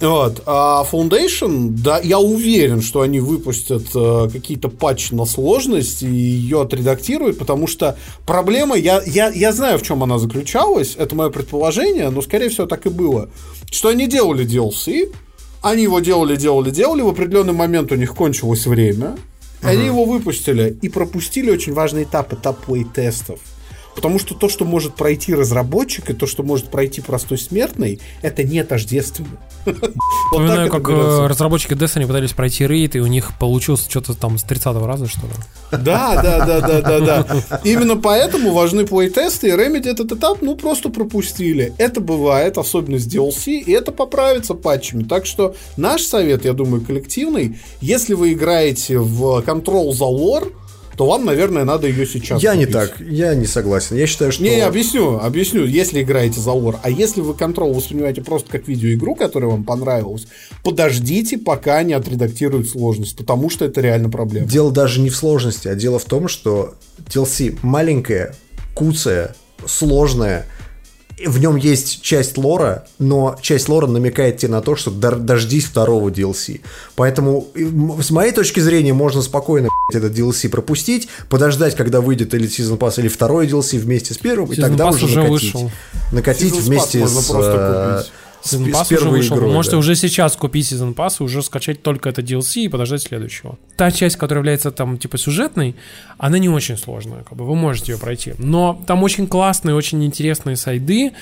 [0.00, 0.42] Вот.
[0.46, 6.62] А Foundation, да, я уверен, что они выпустят э, какие-то патчи на сложность и ее
[6.62, 12.10] отредактируют, потому что проблема, я, я, я знаю, в чем она заключалась, это мое предположение,
[12.10, 13.30] но, скорее всего, так и было,
[13.70, 15.14] что они делали DLC,
[15.62, 19.16] они его делали, делали, делали, в определенный момент у них кончилось время,
[19.62, 23.38] они его выпустили и пропустили очень важный этап, этап плей-тестов.
[23.94, 28.42] Потому что то, что может пройти разработчик, и то, что может пройти простой смертный, это
[28.42, 29.38] не тождественно.
[29.64, 34.42] Вспоминаю, как э, разработчики Destiny пытались пройти рейд, и у них получилось что-то там с
[34.42, 35.32] 30 раза, что ли.
[35.70, 37.60] Да, да, да, да, да, да.
[37.64, 41.72] Именно поэтому важны плей-тесты, и Remedy этот этап, ну, просто пропустили.
[41.78, 45.04] Это бывает, особенно с DLC, и это поправится патчами.
[45.04, 50.52] Так что наш совет, я думаю, коллективный, если вы играете в Control за лор,
[50.96, 52.72] то вам, наверное, надо ее сейчас Я не купить.
[52.72, 53.96] так, я не согласен.
[53.96, 54.42] Я считаю, что...
[54.42, 56.78] Не, я объясню, объясню, если играете за лор.
[56.82, 60.26] А если вы Control воспринимаете просто как видеоигру, которая вам понравилась,
[60.62, 64.46] подождите, пока не отредактируют сложность, потому что это реально проблема.
[64.46, 66.74] Дело даже не в сложности, а дело в том, что
[67.08, 68.34] DLC маленькая,
[68.74, 69.34] куцая,
[69.66, 70.46] сложная,
[71.24, 76.08] в нем есть часть лора, но часть лора намекает тебе на то, что дождись второго
[76.08, 76.60] DLC.
[76.96, 77.64] Поэтому, и,
[78.02, 82.78] с моей точки зрения, можно спокойно блядь, этот DLC пропустить, подождать, когда выйдет или Season
[82.78, 85.30] Pass, или второй DLC вместе с первым, и Season тогда Pass уже, накатить.
[85.30, 85.70] вышел.
[86.12, 89.36] Накатить Season Pass вместе можно с, просто э, Season с Pass уже вышел.
[89.36, 89.48] игрой.
[89.48, 89.78] Вы можете да.
[89.78, 93.58] уже сейчас купить Season Pass и уже скачать только это DLC и подождать следующего.
[93.76, 95.74] Та часть, которая является там типа сюжетной,
[96.18, 98.34] она не очень сложная, как бы вы можете ее пройти.
[98.38, 101.12] Но там очень классные, очень интересные сайды,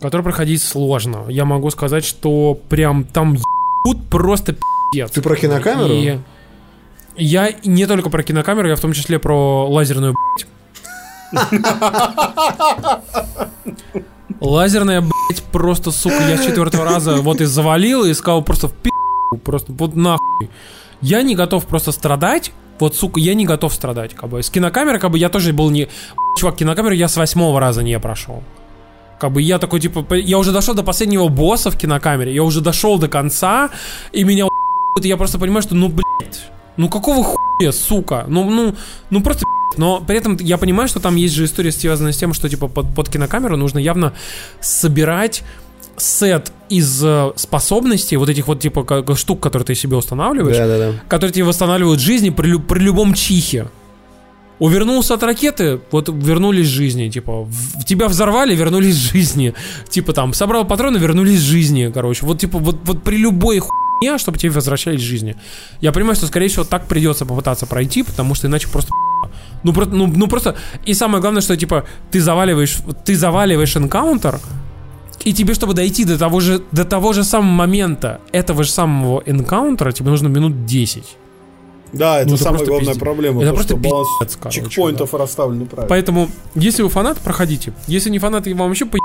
[0.00, 1.26] которые проходить сложно.
[1.28, 4.56] Я могу сказать, что прям там ебут просто
[4.92, 5.10] пиздец.
[5.10, 5.92] Ты про кинокамеру?
[5.92, 6.18] И
[7.16, 10.46] я не только про кинокамеру, я в том числе про лазерную блядь.
[14.40, 18.72] Лазерная, блядь, просто, сука, я с четвертого раза вот и завалил, и сказал просто в
[18.72, 18.90] пи***,
[19.44, 20.50] просто вот нахуй.
[21.00, 24.42] Я не готов просто страдать, вот, сука, я не готов страдать, как бы.
[24.42, 25.88] С кинокамерой, как бы, я тоже был не...
[26.38, 28.42] Чувак, кинокамеру я с восьмого раза не прошел.
[29.20, 32.60] Как бы я такой, типа, я уже дошел до последнего босса в кинокамере, я уже
[32.60, 33.70] дошел до конца,
[34.10, 34.46] и меня
[35.00, 38.74] и я просто понимаю, что, ну, блядь, ну какого хуя, сука, ну, ну,
[39.10, 39.44] ну просто.
[39.78, 42.68] Но при этом я понимаю, что там есть же история связанная с тем, что, типа,
[42.68, 44.12] под, под кинокамеру нужно явно
[44.60, 45.42] собирать
[45.96, 50.92] сет из э, способностей, вот этих вот, типа, как- штук, которые ты себе устанавливаешь, Да-да-да.
[51.08, 53.68] которые тебе восстанавливают жизни при, при любом чихе.
[54.58, 59.54] Увернулся от ракеты, вот вернулись жизни, типа, в- тебя взорвали, вернулись жизни,
[59.90, 64.38] типа там, собрал патроны, вернулись жизни, короче, вот типа, вот, вот при любой хуйне, чтобы
[64.38, 65.36] тебе возвращались жизни.
[65.80, 68.90] Я понимаю, что, скорее всего, так придется попытаться пройти, потому что иначе просто
[69.62, 70.54] ну, про- ну, ну просто,
[70.84, 74.38] и самое главное, что типа ты заваливаешь, ты заваливаешь энкаунтер,
[75.24, 79.22] и тебе, чтобы дойти до того же, до того же самого момента этого же самого
[79.26, 81.04] энкаунтера, тебе нужно минут 10.
[81.92, 82.98] Да, это Ну, самая главная пиздец.
[82.98, 83.42] проблема.
[83.42, 84.08] Это то, просто что баланс
[84.40, 85.88] короче, чекпоинтов расставлен правильно.
[85.88, 87.72] Поэтому, если вы фанат, проходите.
[87.86, 88.98] Если не фанат, и вам вообще по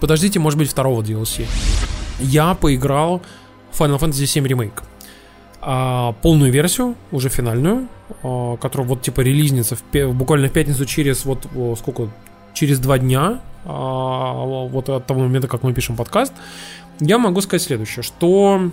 [0.00, 1.46] подождите, может быть, второго DLC.
[2.20, 3.22] Я поиграл
[3.72, 4.82] в Final Fantasy VII Remake.
[5.60, 7.88] А, полную версию, уже финальную,
[8.22, 11.46] а, которая вот типа релизнится в буквально в пятницу через вот
[11.78, 12.08] сколько,
[12.54, 16.32] через два дня, а, вот от того момента, как мы пишем подкаст,
[17.00, 18.70] я могу сказать следующее, что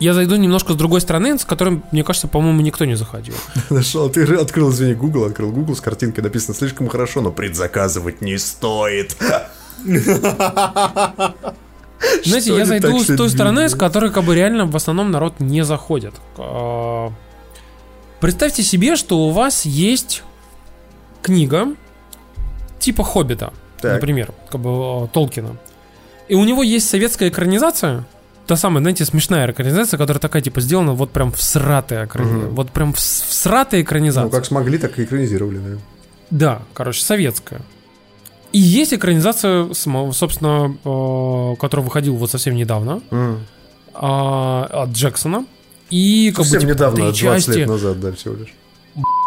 [0.00, 3.34] я зайду немножко с другой стороны, с которым, мне кажется, по-моему, никто не заходил.
[3.70, 8.36] Нашел, ты открыл, извини, Google, открыл Google с картинкой написано слишком хорошо, но предзаказывать не
[8.38, 9.16] стоит.
[12.24, 15.64] Знаете, я зайду с той стороны, с которой как бы реально в основном народ не
[15.64, 16.14] заходит.
[16.38, 17.12] А,
[18.20, 20.22] Представьте себе, что у вас есть
[21.22, 21.68] книга
[22.78, 23.94] типа Хоббита, Так.
[23.94, 25.56] например, как бы э, Толкина.
[26.28, 28.04] И у него есть советская экранизация,
[28.46, 32.46] та самая, знаете, смешная экранизация, которая такая, типа, сделана вот прям всратая экранизация.
[32.46, 32.54] Мгм.
[32.54, 34.24] Вот прям вс- всратая экранизация.
[34.24, 35.78] Ну, как смогли, так и экранизировали, да.
[36.30, 37.60] Да, короче, советская.
[38.52, 43.00] И есть экранизация, собственно, э, которая выходила вот совсем недавно,
[43.94, 45.46] а, от Джексона.
[45.90, 47.58] И как Совсем бы, типа, недавно, три 20 части.
[47.58, 48.54] лет назад, да, всего лишь.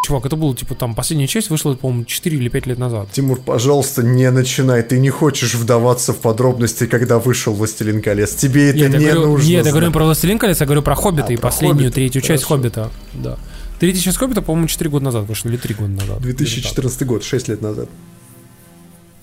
[0.05, 3.07] Чувак, это было, типа, там, последняя часть вышла, по-моему, 4 или 5 лет назад.
[3.11, 4.83] Тимур, пожалуйста, не начинай.
[4.83, 8.35] Ты не хочешь вдаваться в подробности, когда вышел «Властелин колец».
[8.35, 9.93] Тебе это Нет, не говорю, нужно нет, я говорю знать.
[9.93, 12.61] про «Властелин колец», я говорю про «Хоббита» А, и про последнюю, «Хоббита», третью часть хорошо.
[12.61, 12.91] «Хоббита».
[13.13, 13.37] Да.
[13.79, 16.21] Третья часть «Хоббита», по-моему, 4 года назад вышла, или 3 года назад.
[16.21, 17.89] 2014 год, 6 лет назад.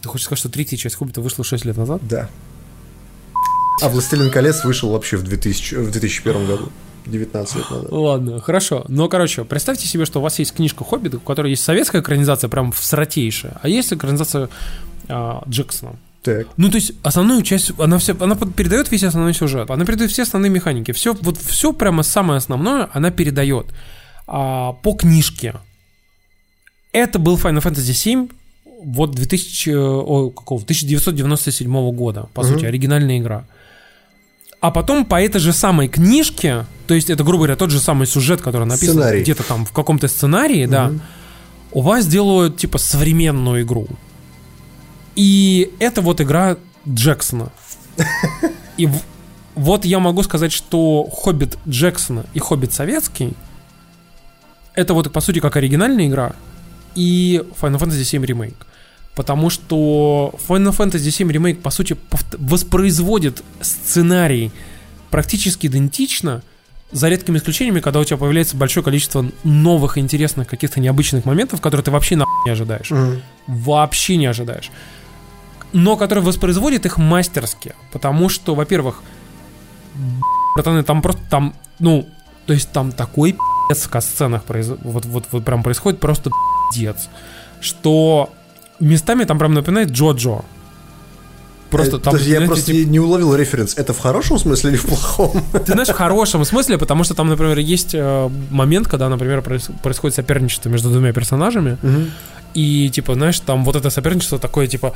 [0.02, 2.00] Ты хочешь сказать, что третья часть «Хоббита» вышла 6 лет назад?
[2.06, 2.28] Да.
[3.82, 6.72] А «Властелин колец» вышел вообще в, 2000, в 2001 году.
[7.06, 7.90] 19 лет назад.
[7.90, 8.84] Ладно, хорошо.
[8.88, 12.48] Но, короче, представьте себе, что у вас есть книжка «Хоббит», у которой есть советская экранизация,
[12.48, 14.48] прям всратейшая, а есть экранизация
[15.08, 15.96] а, Джексона.
[16.22, 16.48] Так.
[16.58, 20.22] Ну, то есть, основную часть, она все, она передает весь основной сюжет, она передает все
[20.22, 23.68] основные механики, все, вот все прямо самое основное она передает
[24.26, 25.54] а, по книжке.
[26.92, 28.30] Это был Final Fantasy VII,
[28.82, 32.52] вот 2000, о, какого, 1997 года, по Мгм.
[32.54, 33.44] сути, оригинальная игра.
[34.60, 38.06] А потом по этой же самой книжке, то есть это, грубо говоря, тот же самый
[38.06, 39.22] сюжет, который написан Сценарий.
[39.22, 41.00] где-то там в каком-то сценарии, да, Мгм.
[41.72, 43.86] у вас делают, типа, современную игру.
[45.16, 46.56] И это вот игра
[46.88, 47.50] Джексона.
[48.76, 49.02] И в-
[49.54, 53.32] вот я могу сказать, что Хоббит Джексона и Хоббит советский
[54.74, 56.32] это вот по сути как оригинальная игра
[56.94, 58.54] и Final Fantasy VII Remake.
[59.14, 61.96] Потому что Final Fantasy VII Remake по сути
[62.38, 64.52] воспроизводит сценарий
[65.10, 66.42] практически идентично,
[66.92, 71.84] за редкими исключениями, когда у тебя появляется большое количество новых, интересных, каких-то необычных моментов, которые
[71.84, 72.90] ты вообще нахуй не ожидаешь
[73.46, 74.70] вообще не ожидаешь.
[75.72, 77.74] Но который воспроизводит их мастерски.
[77.92, 79.02] Потому что, во-первых,
[80.56, 82.08] братаны, там просто там, ну,
[82.46, 83.36] то есть там такой
[83.68, 86.30] пиздец в касценах произ- вот, вот, вот прям происходит просто
[86.72, 87.08] пиздец.
[87.60, 88.30] Что
[88.80, 90.42] местами там прям напоминает Джоджо.
[91.70, 93.74] Просто Э, там, подожди, я просто типа- не, уловил референс.
[93.76, 95.44] Это в хорошем смысле или в плохом?
[95.52, 99.70] Ты знаешь, в хорошем смысле, потому что там, например, есть э, момент, когда, например, проис-
[99.82, 101.76] происходит соперничество между двумя персонажами,
[102.54, 104.94] и, типа, знаешь, там вот это соперничество такое, типа,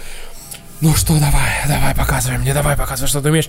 [0.80, 3.48] ну что, давай, давай, показывай мне, давай, показывай, что ты умеешь.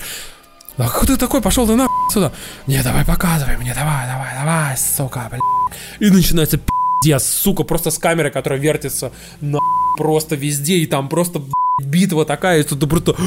[0.77, 2.31] Да кто ты такой, пошел ты на сюда.
[2.67, 5.41] Не, давай, показывай мне, давай, давай, давай, сука, блядь.
[5.99, 6.59] И начинается
[7.05, 9.11] пиздец, сука, просто с камеры, которая вертится
[9.41, 9.59] на
[9.97, 11.41] просто везде, и там просто
[11.81, 13.15] битва такая, и тут ты просто...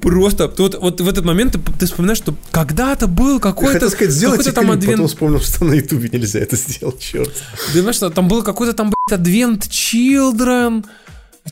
[0.00, 3.74] Просто, вот, вот в этот момент ты, ты вспоминаешь, что когда-то был какой-то...
[3.74, 5.10] хотел сказать, сделайте там клип, потом адвент...
[5.10, 7.32] вспомнил, что на ютубе нельзя это сделать, черт.
[7.72, 10.84] Да знаешь, что там был какой-то там, блядь, Advent Children,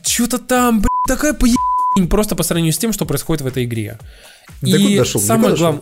[0.05, 3.99] что-то там, блядь, такая поебень просто по сравнению с тем, что происходит в этой игре.
[4.61, 5.21] До куда дошел?
[5.21, 5.81] Самое главное...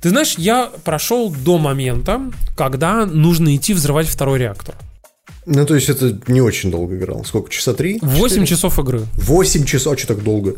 [0.00, 2.20] Ты знаешь, я прошел до момента,
[2.56, 4.74] когда нужно идти взрывать второй реактор.
[5.46, 7.24] Ну, то есть это не очень долго играл.
[7.24, 7.50] Сколько?
[7.50, 7.98] Часа три?
[8.02, 9.06] 8 часов игры.
[9.14, 10.54] 8 часов, а что так долго?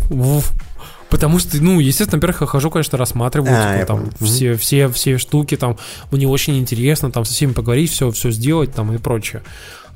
[1.08, 4.12] Потому что, ну, естественно, во-первых, я хожу, конечно, рассматриваю А, типа, там понял.
[4.20, 5.76] все, все, все штуки, там,
[6.12, 9.42] мне очень интересно там со всеми поговорить, все, все сделать там и прочее.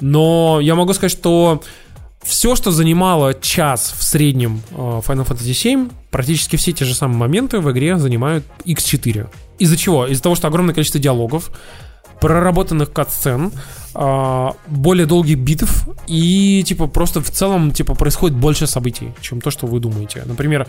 [0.01, 1.63] Но я могу сказать, что
[2.25, 7.19] все, что занимало час в среднем э, Final Fantasy VII, практически все те же самые
[7.19, 9.29] моменты в игре занимают X4.
[9.59, 10.07] Из-за чего?
[10.07, 11.51] Из-за того, что огромное количество диалогов,
[12.21, 13.53] проработанных катсцен,
[13.95, 19.51] а, более долгих битв и типа просто в целом типа происходит больше событий, чем то,
[19.51, 20.23] что вы думаете.
[20.25, 20.67] Например,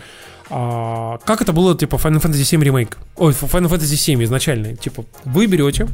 [0.50, 5.04] а, как это было типа Final Fantasy VII ремейк, ой, Final Fantasy VII изначальный, типа
[5.24, 5.88] вы берете,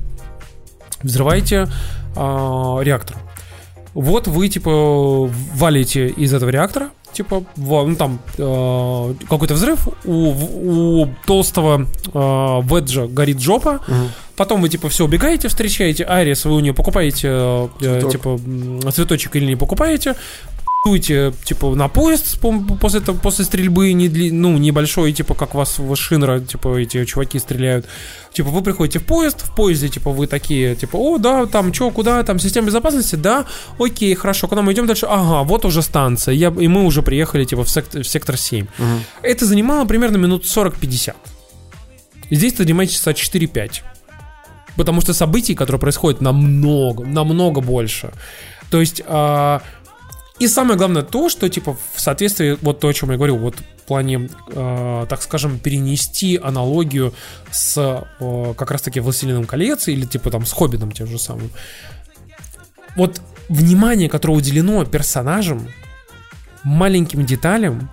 [1.02, 1.68] взрываете
[2.14, 3.16] реактор.
[3.94, 11.08] Вот вы типа валите из этого реактора, типа, ну там э, какой-то взрыв, у, у
[11.26, 13.80] толстого э, Веджа горит жопа,
[14.36, 18.12] потом вы типа все убегаете, встречаете Айрис, вы у нее покупаете э, Цветок.
[18.12, 18.40] типа
[18.92, 20.16] цветочек или не покупаете,
[20.92, 22.40] дуете, типа, на поезд
[22.80, 27.38] после, после стрельбы, не дли- ну, небольшой, типа, как вас в Шинра, типа, эти чуваки
[27.38, 27.86] стреляют.
[28.32, 31.90] Типа, вы приходите в поезд, в поезде, типа, вы такие, типа, о, да, там, что,
[31.92, 33.44] куда, там, система безопасности, да,
[33.78, 35.06] окей, хорошо, куда мы идем дальше?
[35.08, 38.66] Ага, вот уже станция, я, и мы уже приехали, типа, в, сект- в сектор 7.
[39.22, 41.14] Это занимало примерно минут 40-50.
[42.30, 43.82] И здесь ты занимаешь часа 4-5.
[44.76, 48.10] Потому что событий, которые происходят намного, намного больше.
[48.70, 49.60] То есть, а,
[50.42, 53.54] и самое главное то, что, типа, в соответствии, вот то, о чем я говорил, вот
[53.54, 57.14] в плане, э, так скажем, перенести аналогию
[57.52, 61.48] с э, как раз-таки «Властелином колец» или, типа, там, с «Хоббитом» тем же самым.
[62.96, 65.68] Вот внимание, которое уделено персонажам,
[66.64, 67.88] маленьким деталям,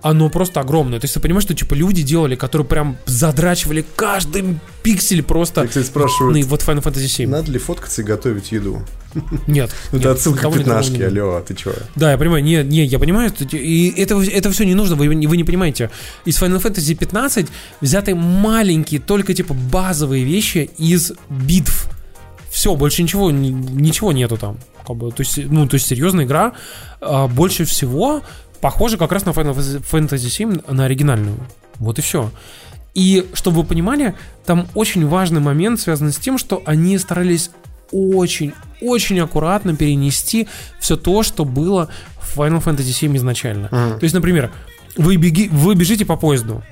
[0.00, 1.00] оно просто огромное.
[1.00, 5.62] То есть ты понимаешь, что типа люди делали, которые прям задрачивали каждый пиксель просто.
[5.62, 7.28] Так, кстати, спрашивают, вот Final Fantasy 7.
[7.28, 8.82] надо ли фоткаться и готовить еду?
[9.46, 9.70] Нет.
[9.92, 11.72] Ну, это отсылка к пятнашке, алло, а ты чё?
[11.96, 15.26] Да, я понимаю, не, не, я понимаю, и это, это все не нужно, вы, не-
[15.26, 15.90] вы не понимаете.
[16.24, 17.46] Из Final Fantasy 15
[17.80, 21.88] взяты маленькие, только типа базовые вещи из битв.
[22.50, 24.58] Все, больше ничего, ни- ничего нету там.
[24.86, 26.52] Как бы, то есть, ну, то есть серьезная игра
[27.00, 28.22] а, больше всего
[28.60, 29.54] похожа как раз на Final
[29.90, 31.36] Fantasy 7, на оригинальную.
[31.78, 32.30] Вот и все.
[32.94, 34.14] И чтобы вы понимали,
[34.44, 37.50] там очень важный момент связан с тем, что они старались
[37.92, 41.88] очень-очень аккуратно перенести все то, что было
[42.20, 43.68] в Final Fantasy 7 изначально.
[43.98, 44.50] То есть, например,
[44.96, 46.62] вы, беги, вы бежите по поезду,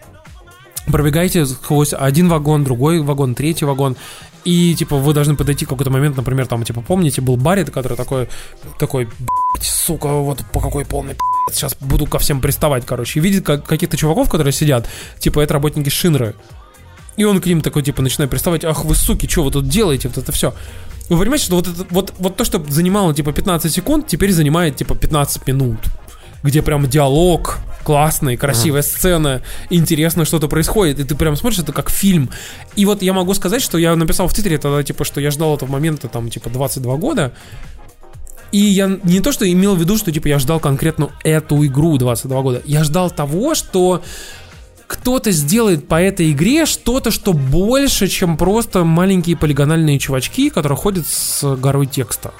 [0.90, 3.96] пробегаете сквозь один вагон, другой вагон, третий вагон,
[4.44, 7.96] и, типа, вы должны подойти в какой-то момент, например, там, типа, помните, был Баррит, который
[7.96, 8.28] такой,
[8.78, 13.22] такой, «Блядь, сука, вот по какой полный пи***ц, сейчас буду ко всем приставать, короче, и
[13.22, 14.88] видит как- каких-то чуваков, которые сидят,
[15.18, 16.34] типа, это работники Шинры,
[17.16, 20.08] и он к ним такой, типа, начинает приставать, ах вы, суки, что вы тут делаете,
[20.08, 20.54] вот это все.
[21.08, 24.76] Вы понимаете, что вот, это, вот, вот то, что занимало, типа, 15 секунд, теперь занимает,
[24.76, 25.78] типа, 15 минут.
[26.42, 31.90] где прям диалог классный, красивая сцена, интересно что-то происходит, и ты прям смотришь это как
[31.90, 32.30] фильм.
[32.76, 35.56] И вот я могу сказать, что я написал в Твиттере тогда, типа, что я ждал
[35.56, 37.32] этого момента, там, типа, 22 года,
[38.52, 41.96] и я не то, что имел в виду, что, типа, я ждал конкретно эту игру
[41.96, 44.02] 22 года, я ждал того, что
[44.88, 51.06] кто-то сделает по этой игре что-то, что больше, чем просто маленькие полигональные чувачки, которые ходят
[51.06, 52.32] с горой текста.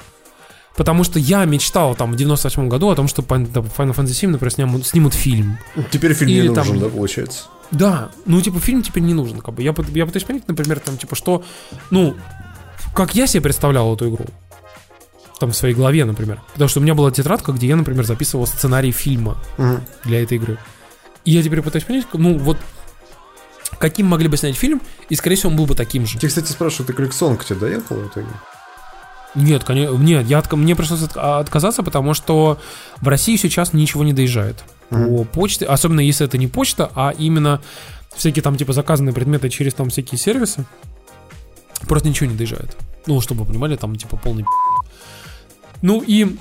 [0.75, 4.51] Потому что я мечтал там в 98 году о том, что Final Fantasy 7, например,
[4.51, 5.59] снимут, снимут фильм.
[5.91, 7.45] Теперь фильм Или не там- нужен, да, получается?
[7.71, 9.61] Да, ну типа фильм теперь не нужен, как бы.
[9.61, 11.43] Я, я пытаюсь понять, например, там типа что,
[11.91, 12.15] ну,
[12.95, 14.25] как я себе представлял эту игру.
[15.39, 16.41] Там в своей голове, например.
[16.53, 19.81] Потому что у меня была тетрадка, где я, например, записывал сценарий фильма Мгм.
[20.03, 20.57] для этой игры.
[21.29, 22.57] Я теперь пытаюсь понять, ну вот
[23.77, 26.17] каким могли бы снять фильм, и, скорее всего, он был бы таким же.
[26.17, 28.27] Тебя, кстати, спрашивают, ты коллекционка тебе доехала в итоге?
[29.35, 32.59] Нет, конечно, нет, я мне пришлось от- отказаться, потому что
[32.97, 37.61] в России сейчас ничего не доезжает по почте, особенно если это не почта, а именно
[38.15, 40.65] всякие там типа заказанные предметы через там всякие сервисы,
[41.87, 42.75] просто ничего не доезжает.
[43.05, 44.45] Ну, чтобы вы понимали, там типа полный.
[45.83, 46.35] Ну и,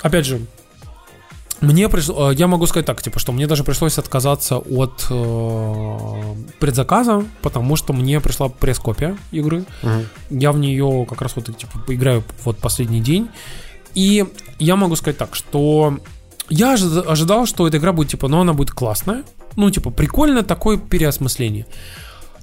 [0.00, 0.40] опять же,
[1.60, 6.34] мне пришло, э, я могу сказать так, типа, что мне даже пришлось отказаться от э,
[6.58, 9.64] предзаказа, потому что мне пришла пресс-копия игры.
[9.82, 10.06] Мгм.
[10.30, 13.28] Я в нее как раз вот типа играю вот последний день.
[13.94, 14.24] И
[14.58, 15.98] я могу сказать так, что
[16.48, 19.24] я ожи- ожидал, что эта игра будет типа, ну она будет классная.
[19.56, 21.66] Ну, типа, прикольно такое переосмысление.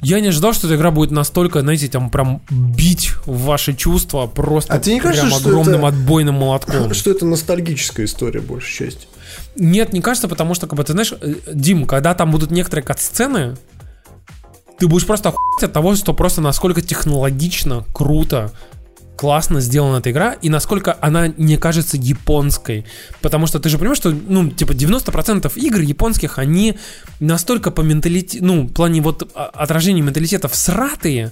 [0.02, 4.28] Я не ожидал, что эта игра будет настолько, знаете, там прям бить в ваши чувства
[4.28, 6.94] просто А тебе не прям кажется, что огромным это- отбойным молотком.
[6.94, 9.08] Что это ностальгическая история, большей части?
[9.56, 12.84] Нет, не кажется, потому что, как бы, ты знаешь, э, Дим, когда там будут некоторые
[12.86, 13.58] кат-сцены,
[14.80, 18.52] ты будешь просто охуеть от того, что просто насколько технологично, круто,
[19.18, 22.86] классно сделана эта игра, и насколько она не кажется японской.
[23.22, 26.78] Потому что ты же понимаешь, что, ну, типа, 90% игр японских, они
[27.20, 31.32] настолько по менталитету, ну, в плане вот а, отражения менталитета всратые,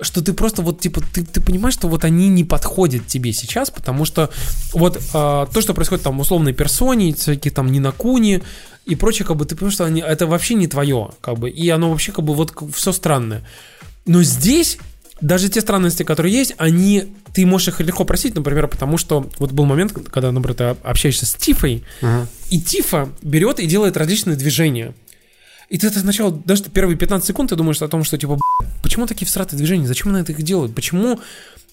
[0.00, 3.70] что ты просто вот, типа, ты, ты понимаешь, что вот они не подходят тебе сейчас,
[3.70, 4.30] потому что
[4.72, 8.42] вот а, то, что происходит там в условной персоне, всякие там Нинакуни
[8.84, 11.68] и прочее, как бы ты понимаешь, что они, это вообще не твое, как бы, и
[11.68, 13.46] оно вообще как бы вот все странное.
[14.04, 14.78] Но здесь
[15.22, 19.52] даже те странности, которые есть, они, ты можешь их легко просить, например, потому что вот
[19.52, 21.84] был момент, когда, например, ты общаешься с Тифой,
[22.50, 24.94] и Тифа берет и делает различные движения.
[25.68, 28.82] И ты это сначала, даже первые 15 секунд ты думаешь о том, что типа, «Б***ь,
[28.82, 31.18] почему такие всратые движения, зачем она это их делает, почему,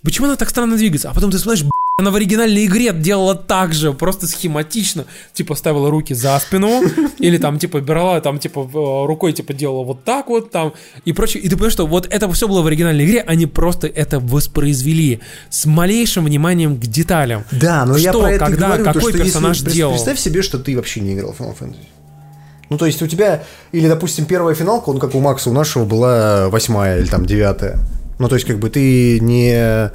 [0.03, 3.35] почему она так странно двигается, а потом ты смотришь, «Б***ь, она в оригинальной игре делала
[3.35, 6.81] так же, просто схематично, типа ставила руки за спину,
[7.19, 10.73] или там типа брала, там типа в- рукой типа делала вот так вот там
[11.05, 13.87] и прочее, и ты понимаешь, что вот это все было в оригинальной игре, они просто
[13.87, 15.19] это воспроизвели
[15.49, 17.43] с малейшим вниманием к деталям.
[17.51, 19.93] Да, но я Что, про это когда, говорю, то, какой что если- персонаж пред- делал?
[19.93, 21.75] Представь себе, что ты вообще не играл в Final Fantasy.
[22.69, 25.85] Ну, то есть у тебя, или, допустим, первая финалка, ну, как у Макса, у нашего
[25.85, 27.79] была восьмая или там девятая.
[28.19, 29.89] Ну, то есть, как бы ты не...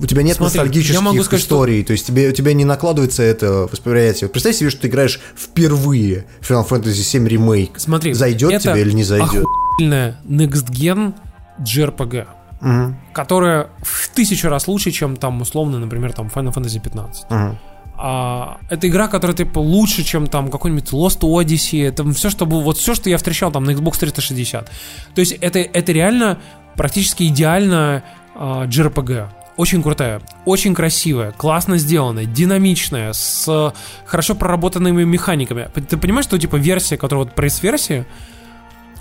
[0.00, 2.64] У тебя нет Смотри, ностальгических могу сказать, что- историй, то есть тебе, у тебя не
[2.64, 4.28] накладывается это восприятие.
[4.30, 7.78] Представь себе, что ты играешь впервые в Final Fantasy 7 ремейк.
[7.80, 9.44] Смотри, Зайдет это тебе или не зайдет?
[9.44, 11.14] охуительная Next Gen
[11.60, 12.26] JRPG,
[12.60, 17.30] Мгм, которая в тысячу раз лучше, чем там условно, например, там Final Fantasy 15.
[17.30, 17.58] мгм.
[18.00, 21.84] А, это игра, которая типа лучше, чем там какой-нибудь Lost Odyssey.
[21.84, 24.70] Это все, что было, вот все, что я встречал там на Xbox 360.
[25.16, 26.38] То есть это, это реально
[26.76, 28.04] практически идеально
[28.36, 29.26] а, JRPG.
[29.58, 33.74] Очень крутая, очень красивая, классно сделанная, динамичная, с
[34.06, 35.68] хорошо проработанными механиками.
[35.88, 38.06] Ты понимаешь, что типа версия, которая вот пресс-версия,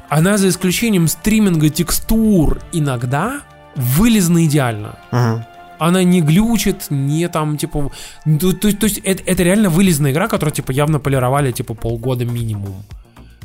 [0.10, 3.42] она за исключением стриминга текстур иногда
[3.76, 5.46] вылезана идеально Мгм.
[5.78, 7.92] она не глючит, не там, типа...
[8.40, 12.26] То, то- то есть это, это реально вылезная игра, которую, типа, явно полировали, типа, полгода
[12.26, 12.84] минимум.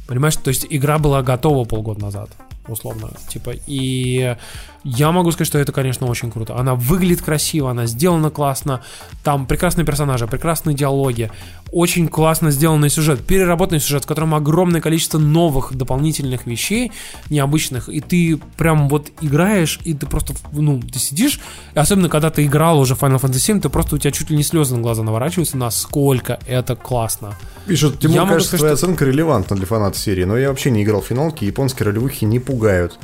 [0.06, 0.36] Понимаешь?
[0.36, 2.30] То есть игра была готова полгода назад,
[2.68, 3.10] условно.
[3.28, 4.36] Типа, и
[4.84, 6.56] я могу сказать, что это, конечно, очень круто.
[6.56, 8.82] Она выглядит красиво, она сделана классно.
[9.24, 11.30] Там прекрасные персонажи, прекрасные диалоги.
[11.70, 13.24] Очень классно сделанный сюжет.
[13.24, 16.92] Переработанный сюжет, в котором огромное количество новых дополнительных вещей,
[17.30, 17.88] необычных.
[17.88, 21.40] И ты прям вот играешь, и ты просто, ну, ты сидишь,
[21.74, 24.36] и особенно когда ты играл уже Final Fantasy 7, ты просто у тебя чуть ли
[24.36, 27.36] не слезы на глаза наворачиваются, насколько это классно.
[27.66, 30.70] Пишут, Тимур, Я кажется, сказать, твоя что- оценка релевантна для фанатов серии, но я вообще
[30.70, 32.98] не играл в финалки, японские ролевухи не пугают.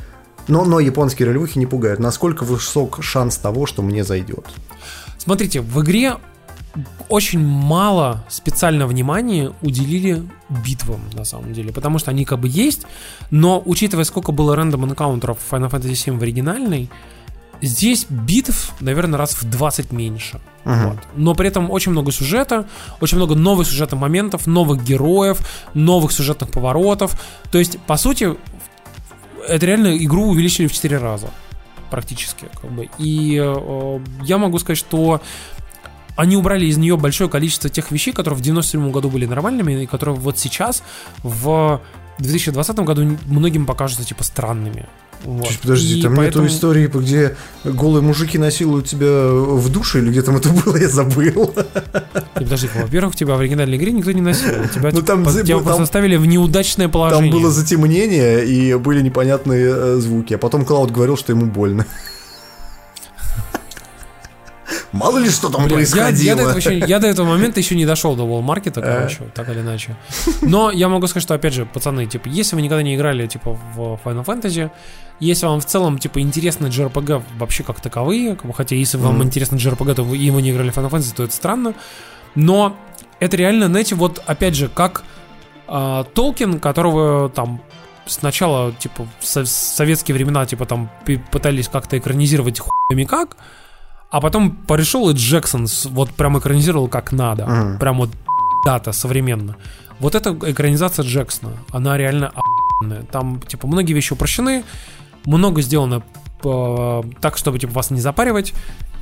[0.47, 1.99] Но, но японские ролевухи не пугают.
[1.99, 4.45] Насколько высок шанс того, что мне зайдет?
[5.17, 6.17] Смотрите, в игре
[7.09, 12.85] очень мало специального внимания уделили битвам, на самом деле, потому что они как бы есть,
[13.31, 16.89] но учитывая, сколько было рандом энкаунтеров в Final Fantasy VII в оригинальной,
[17.61, 20.39] Здесь битв, наверное, раз в 20 меньше.
[20.63, 20.97] Вот.
[21.15, 22.67] Но при этом очень много сюжета,
[23.01, 25.39] очень много новых сюжетных моментов, новых героев,
[25.73, 27.19] новых сюжетных поворотов.
[27.51, 28.35] То есть, по сути,
[29.47, 31.29] это реально игру увеличили в 4 раза.
[31.89, 32.45] Практически.
[32.61, 32.89] Как бы.
[32.97, 35.21] И э, я могу сказать, что
[36.15, 39.85] они убрали из нее большое количество тех вещей, которые в 97 году были нормальными, и
[39.85, 40.83] которые вот сейчас,
[41.23, 41.81] в
[42.19, 44.85] 2020 году, многим покажутся типа странными.
[45.25, 45.47] Вот.
[45.49, 50.09] Чуть подожди, И там поэтому- нету истории, где голые мужики насилуют тебя в душе, или
[50.11, 51.53] где там это было, я забыл.
[52.39, 54.67] И подожди, во-первых, тебя в оригинальной игре никто не насиловал.
[54.69, 57.31] Тебя, Ну, там тебя там- просто ставили в неудачное положение.
[57.31, 60.33] Там было затемнение, и были непонятные э, звуки.
[60.35, 61.85] А потом Клауд говорил, что ему больно.
[64.91, 66.25] Мало ли что там Блин, я, происходило.
[66.25, 69.47] я до этого еще- я до этого момента еще не дошел до Walmart, короче, так
[69.49, 69.95] или иначе.
[70.41, 73.57] Но я могу сказать, что, опять же, пацаны, типа, если вы никогда не играли, типа,
[73.75, 74.71] в Final Fantasy,
[75.19, 79.23] если вам в целом, типа, интересны JRPG вообще как таковые, хотя если вам Мгм.
[79.25, 81.73] интересно JRPG, то вы, и вы не играли в Final Fantasy, то это странно.
[82.35, 82.75] Но
[83.19, 85.03] это реально, знаете, вот, опять же, как
[85.71, 87.61] а, Толкин, которого там
[88.07, 90.89] сначала, типа, в со- советские времена, типа, там
[91.31, 93.37] пытались как-то экранизировать хуями как,
[94.11, 97.45] а потом пришел и Джексон вот прям экранизировал как надо.
[97.45, 97.79] Мгм.
[97.79, 98.09] Прям вот
[98.65, 99.55] дата современно.
[99.99, 103.03] Вот эта экранизация Джексона, она реально охуенная.
[103.03, 104.63] Там, типа, многие вещи упрощены,
[105.25, 106.01] много сделано
[106.43, 108.53] э, так, чтобы, типа, вас не запаривать,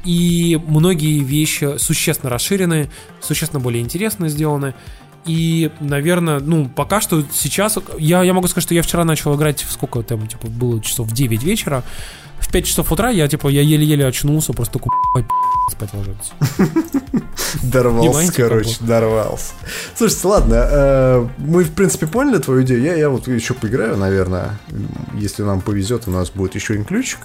[0.03, 2.89] и многие вещи существенно расширены,
[3.21, 4.73] существенно более интересно сделаны.
[5.25, 7.77] И, наверное, ну, пока что сейчас...
[7.99, 11.07] Я, я могу сказать, что я вчера начал играть, в сколько там, типа, было часов
[11.07, 11.83] в 9 вечера.
[12.47, 15.25] В 5 часов утра я, типа, я еле-еле очнулся, просто такой, «Ой,
[15.69, 16.31] спать ложиться.
[17.63, 19.51] Дорвался, короче, дорвался.
[19.95, 22.81] Слушайте, ладно, э, мы, в принципе, поняли твою идею.
[22.81, 24.57] Я, я вот еще поиграю, наверное.
[25.13, 27.19] Если нам повезет, у нас будет еще один ключик.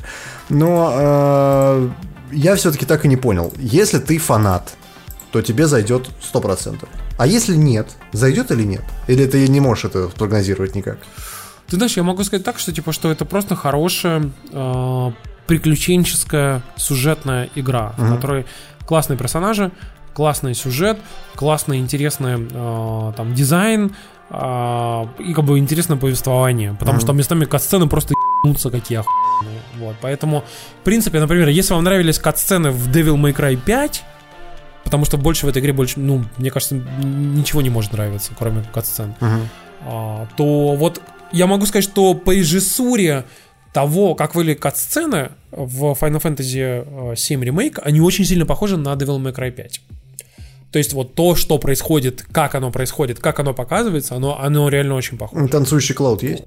[0.48, 1.88] Но э,
[2.32, 3.52] я все-таки так и не понял.
[3.58, 4.74] Если ты фанат,
[5.30, 6.88] то тебе зайдет 100%.
[7.16, 8.82] А если нет, зайдет или нет?
[9.06, 10.98] Или ты не можешь это прогнозировать никак?
[11.72, 15.10] Ты знаешь, я могу сказать так, что типа, что это просто хорошая э,
[15.46, 18.16] приключенческая сюжетная игра, в Мгм.
[18.16, 18.46] которой
[18.86, 19.72] классные персонажи,
[20.12, 20.98] классный сюжет,
[21.34, 23.96] классный интересный э, там дизайн
[24.28, 27.00] э, и как бы интересное повествование, потому Мгм.
[27.06, 28.12] что местами катсцены просто
[28.44, 29.62] ебнутся какие охуенные.
[29.78, 30.44] Вот, поэтому,
[30.82, 34.04] в принципе, например, если вам нравились катсцены в Devil May Cry 5,
[34.84, 38.62] потому что больше в этой игре больше, ну, мне кажется, ничего не может нравиться, кроме
[38.74, 39.14] катсцен
[39.84, 41.00] а, то вот
[41.32, 43.24] я могу сказать, что по режиссуре
[43.72, 48.92] того, как выглядят кат-сцены в Final Fantasy э, 7 ремейк, они очень сильно похожи на
[48.94, 49.80] Devil May Cry 5.
[50.70, 54.94] То есть вот то, что происходит, как оно происходит, как оно показывается, оно, оно реально
[54.94, 55.48] очень похоже.
[55.48, 56.44] Танцующий Клауд есть?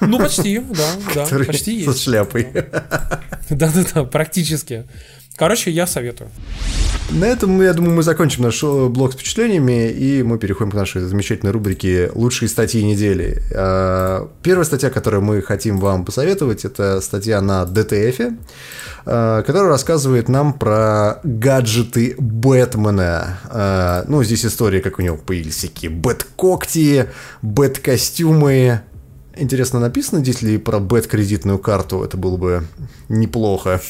[0.00, 2.02] Ну, почти, да, да, почти Со есть.
[2.02, 2.48] шляпой.
[3.50, 4.86] Да-да-да, практически.
[5.40, 6.28] Короче, я советую.
[7.10, 10.74] На этом, я думаю, мы закончим наш э, блок с впечатлениями, и мы переходим к
[10.74, 13.42] нашей замечательной рубрике «Лучшие статьи недели».
[13.50, 18.36] Э, Первая статья, которую мы хотим вам посоветовать, это статья на DTF,
[19.06, 23.38] э, которая рассказывает нам про гаджеты Бэтмена.
[23.50, 27.06] Э, Ну, здесь история, как у него появились всякие бэт-когти,
[27.40, 28.82] бэт-костюмы,
[29.40, 32.64] Интересно написано здесь ли про бэт-кредитную карту, это было бы
[33.08, 33.80] неплохо.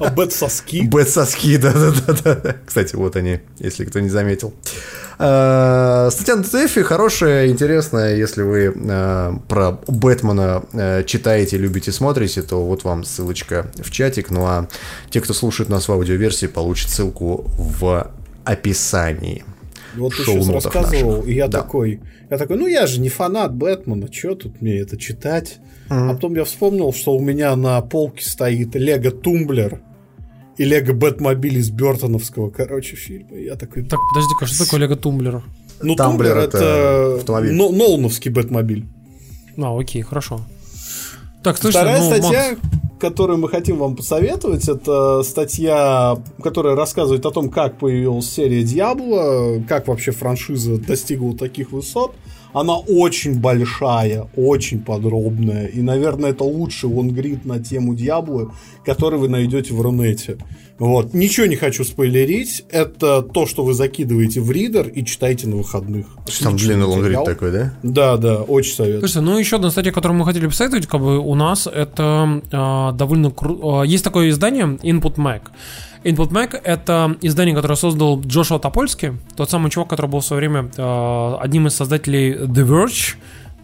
[0.00, 0.88] А бэт-соски.
[0.88, 2.56] Бэт-соски, да-да-да.
[2.64, 4.54] Кстати, вот они, если кто не заметил.
[5.18, 8.16] Э, Статья на DTF хорошая, интересная.
[8.16, 14.30] Если вы э, про Бэтмена э, читаете, любите, смотрите, то вот вам ссылочка в чатик.
[14.30, 14.66] Ну а
[15.10, 18.10] те, кто слушает нас в аудиоверсии, получат ссылку в
[18.44, 19.44] описании.
[19.96, 21.28] Вот ты сейчас рассказывал, наших.
[21.28, 21.60] и я Да.
[21.62, 22.00] такой,
[22.30, 25.58] я такой, ну я же не фанат Бэтмена, что тут мне это читать?
[25.88, 29.80] А потом я вспомнил, что у меня на полке стоит Лего Тумблер
[30.56, 33.36] и Лего Бэтмобиль из Бертоновского, короче, фильма.
[33.36, 35.42] Я такой, Так, подожди-ка, что такое Лего Тумблер?
[35.82, 37.52] ну Тамблер Тумблер это это, автомобиль.
[37.52, 38.86] Но- Нолановский Бэтмобиль.
[39.56, 40.40] А, окей, хорошо.
[41.42, 42.60] Так, слушай, Вторая ну, статья, Макс,
[42.98, 49.62] которую мы хотим вам посоветовать, это статья, которая рассказывает о том, как появилась серия Диабло,
[49.68, 52.14] как вообще франшиза достигла таких высот.
[52.52, 59.28] Она очень большая, очень подробная, и, наверное, это лучший лонгрид на тему Диабло, который вы
[59.28, 60.38] найдете в Рунете.
[60.78, 61.14] Вот.
[61.14, 66.06] Ничего не хочу спойлерить, это то, что вы закидываете в ридер и читаете на выходных.
[66.42, 67.74] Там длинный лонгрид такой, да?
[67.82, 69.00] Да, да, очень советую.
[69.00, 72.92] Слушайте, ну еще одна статья, которую мы хотели посоветовать, как бы у нас это а,
[72.92, 73.82] довольно круто.
[73.82, 75.42] Есть такое издание Input Mac.
[76.02, 80.40] Input Mac это издание, которое создал Джошуа Топольский, тот самый чувак, который был в свое
[80.40, 83.14] время а, одним из создателей The Verge,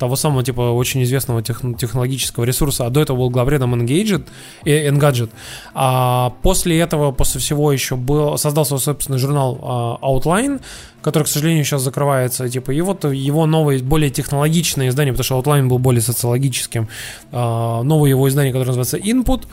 [0.00, 4.26] того самого, типа, очень известного тех, технологического ресурса, а до этого был главредом Engadget,
[4.64, 5.30] э, Engadget.
[5.74, 9.58] А после этого, после всего еще был, создал свой собственный журнал
[10.02, 10.60] э, Outline,
[11.02, 15.38] который, к сожалению, сейчас закрывается, типа, и вот его новое, более технологичное издание, потому что
[15.38, 16.88] Outline был более социологическим,
[17.32, 19.46] э, новое его издание, которое называется Input,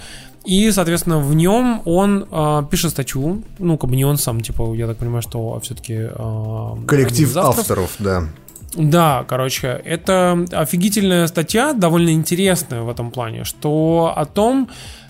[0.45, 4.73] и, соответственно, в нем он э, пишет статью, ну, как бы не он сам, типа,
[4.75, 6.07] я так понимаю, что все-таки...
[6.09, 8.29] Э, Коллектив авторов, да.
[8.75, 14.69] Да, короче, это офигительная статья, довольно интересная в этом плане, что о том,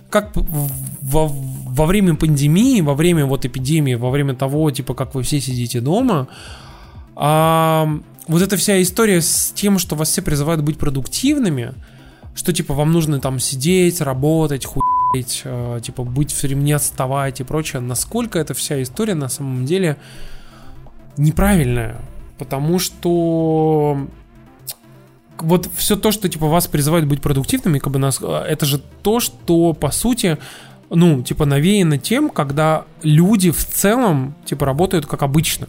[0.09, 5.23] как во, во время пандемии, во время вот эпидемии, во время того, типа, как вы
[5.23, 6.27] все сидите дома,
[7.15, 7.89] а,
[8.27, 11.73] вот эта вся история с тем, что вас все призывают быть продуктивными,
[12.35, 14.83] что, типа, вам нужно там сидеть, работать, хуй
[15.15, 19.65] э, типа быть все время не отставать и прочее, насколько эта вся история на самом
[19.65, 19.97] деле
[21.17, 21.97] неправильная.
[22.37, 24.07] Потому что
[25.37, 28.81] вот все то, что типа вас призывают быть продуктивными, как бы нас, э, это же
[29.01, 30.37] то, что по сути,
[30.89, 35.67] ну, типа навеяно тем, когда люди в целом типа работают как обычно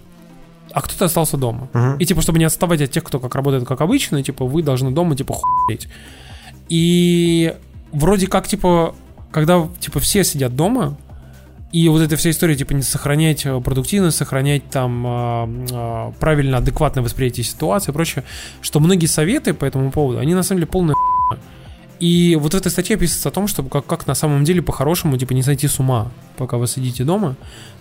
[0.73, 1.69] а кто-то остался дома.
[1.73, 1.97] Uh-huh.
[1.99, 4.91] И типа, чтобы не отставать от тех, кто как работает как обычно, типа, вы должны
[4.91, 5.89] дома, типа, хуеть.
[6.69, 7.55] И
[7.93, 8.95] вроде как, типа,
[9.33, 10.97] когда, типа, все сидят дома,
[11.71, 16.59] и вот эта вся история, типа, не сохранять э, продуктивность, сохранять там э, э, правильно,
[16.59, 18.25] адекватное восприятие ситуации и прочее,
[18.63, 20.97] что многие советы по этому поводу, они на самом деле полная
[22.01, 25.17] и вот в этой статье описывается о том, что как, как на самом деле по-хорошему,
[25.17, 27.37] типа, не сойти с ума, пока вы сидите дома,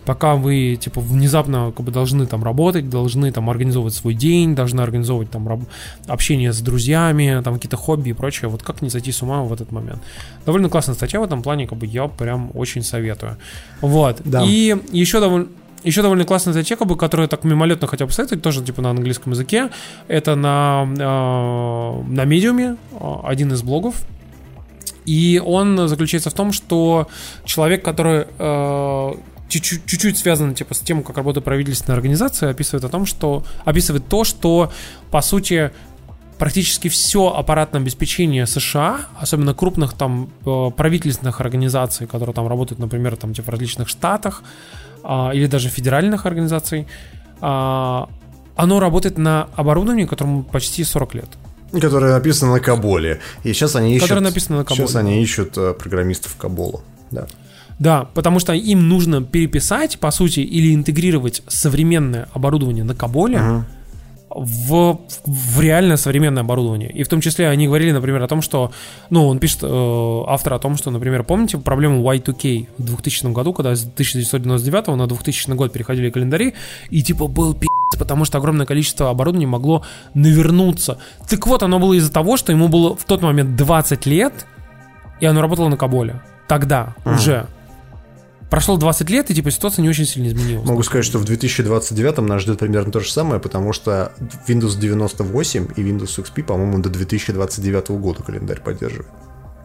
[0.05, 4.81] пока вы, типа, внезапно как бы должны там работать, должны там организовывать свой день, должны
[4.81, 5.67] организовывать там раб-
[6.07, 9.53] общение с друзьями, там какие-то хобби и прочее, вот как не сойти с ума в
[9.53, 10.01] этот момент.
[10.45, 13.37] Довольно классная статья в этом плане, как бы я прям очень советую.
[13.81, 14.21] Вот.
[14.23, 14.43] Да.
[14.45, 15.47] И еще довольно
[15.83, 19.31] еще довольно классная статья, как бы, которую так мимолетно хотел посоветовать, тоже типа на английском
[19.31, 19.69] языке.
[20.07, 24.03] Это на, э, на медиуме, э, один из блогов.
[25.05, 27.07] И он заключается в том, что
[27.45, 29.13] человек, который э,
[29.47, 34.23] чуть-чуть связан типа с тем, как работает правительственная организация, описывает о том, что описывает то,
[34.25, 34.71] что
[35.09, 35.71] по сути
[36.37, 40.29] практически все аппаратное обеспечение США, особенно крупных там
[40.75, 44.43] правительственных организаций, которые там работают, например, там типа в различных штатах,
[45.09, 46.85] а, или даже федеральных организаций,
[47.39, 48.09] а,
[48.57, 51.29] оно работает на оборудовании, которому почти 40 лет.
[51.71, 53.21] Которое написано на Каболе.
[53.43, 54.09] И сейчас они ищут...
[54.09, 54.85] Которое написано на Каболе.
[54.85, 56.81] Сейчас они ищут э, программистов Кабола.
[57.11, 57.27] Да.
[57.79, 63.63] Да, потому что им нужно переписать, по сути, или интегрировать современное оборудование на Каболе, uh-huh
[64.29, 66.91] в, в реальное современное оборудование.
[66.91, 68.71] И в том числе они говорили, например, о том, что,
[69.09, 73.53] ну, он пишет, э, автор о том, что, например, помните проблему Y2K в 2000 году,
[73.53, 76.53] когда с 1999 на 2000 год переходили календари,
[76.89, 79.83] и типа был пи***, потому что огромное количество оборудования могло
[80.13, 80.97] навернуться.
[81.29, 84.45] Так вот, оно было из-за того, что ему было в тот момент 20 лет,
[85.19, 86.21] и оно работало на Каболе.
[86.47, 87.15] Тогда uh-huh.
[87.15, 87.47] уже.
[88.49, 90.67] Прошло 20 лет, и типа ситуация не очень сильно изменилась.
[90.67, 94.13] Могу сказать, что в 2029 нас ждет примерно то же самое, потому что
[94.47, 99.07] Windows 98 и Windows XP, по-моему, до 2029 года календарь поддерживает.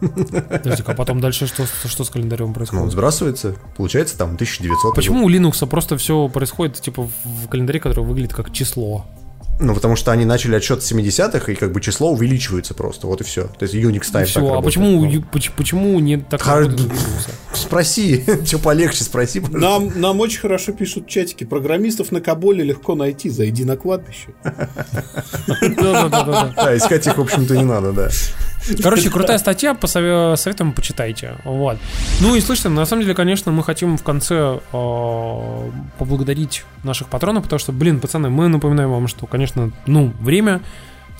[0.01, 2.85] Подожди, а потом дальше что, что с календарем происходит?
[2.85, 4.95] Ну, сбрасывается, получается там 1900.
[4.95, 9.05] Почему у Linux просто все происходит типа в календаре, который выглядит как число?
[9.59, 13.23] Ну, потому что они начали отсчет 70-х, и как бы число увеличивается просто, вот и
[13.23, 13.43] все.
[13.43, 15.23] То есть Unix Time все, а почему, ну.
[15.31, 16.69] почему не так Хар...
[17.53, 19.41] Спроси, что полегче, спроси.
[19.51, 21.43] Нам, нам очень хорошо пишут чатики.
[21.43, 24.33] Программистов на Каболе легко найти, зайди на кладбище.
[26.55, 28.09] Да, искать их, в общем-то, не надо, да.
[28.81, 31.35] Короче, крутая статья, по советам почитайте.
[31.43, 31.77] Вот.
[32.21, 37.43] Ну и слышите, на самом деле, конечно, мы хотим в конце э, поблагодарить наших патронов,
[37.43, 40.61] потому что, блин, пацаны, мы напоминаем вам, что, конечно, ну, время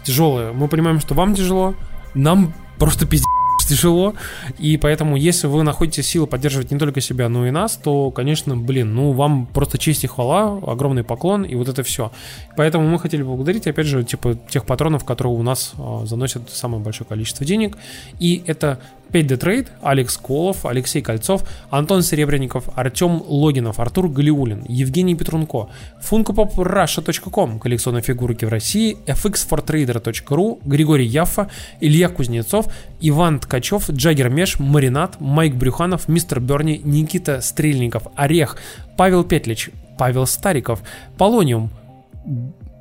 [0.04, 0.54] тяжелое.
[0.54, 1.76] Мы понимаем, что вам тяжело,
[2.14, 3.33] нам просто пиздец
[3.68, 4.14] тяжело,
[4.58, 8.58] и поэтому, если вы находите силы поддерживать не только себя, но и нас, то, конечно,
[8.58, 12.12] блин, ну, вам просто честь и хвала, огромный поклон, и вот это все.
[12.58, 16.84] Поэтому мы хотели поблагодарить, опять же, типа, тех патронов, которые у нас э, заносят самое
[16.84, 17.78] большое количество денег,
[18.20, 18.80] и это
[19.14, 25.70] 5D Trade, Алекс Колов, Алексей Кольцов, Антон Серебренников, Артем Логинов, Артур Галиулин, Евгений Петрунко,
[26.02, 31.50] FunkoPopRussia.com, коллекционные фигурки в России, fxfortrader.ru, Григорий Яффа,
[31.80, 32.68] Илья Кузнецов,
[33.02, 38.58] Иван Ткачев, Джаггер Меш, Маринат, Майк Брюханов, Мистер Берни, Никита Стрельников, Орех,
[38.98, 40.82] Павел Петлич, Павел Стариков,
[41.18, 41.70] Полониум,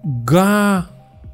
[0.03, 0.87] Га...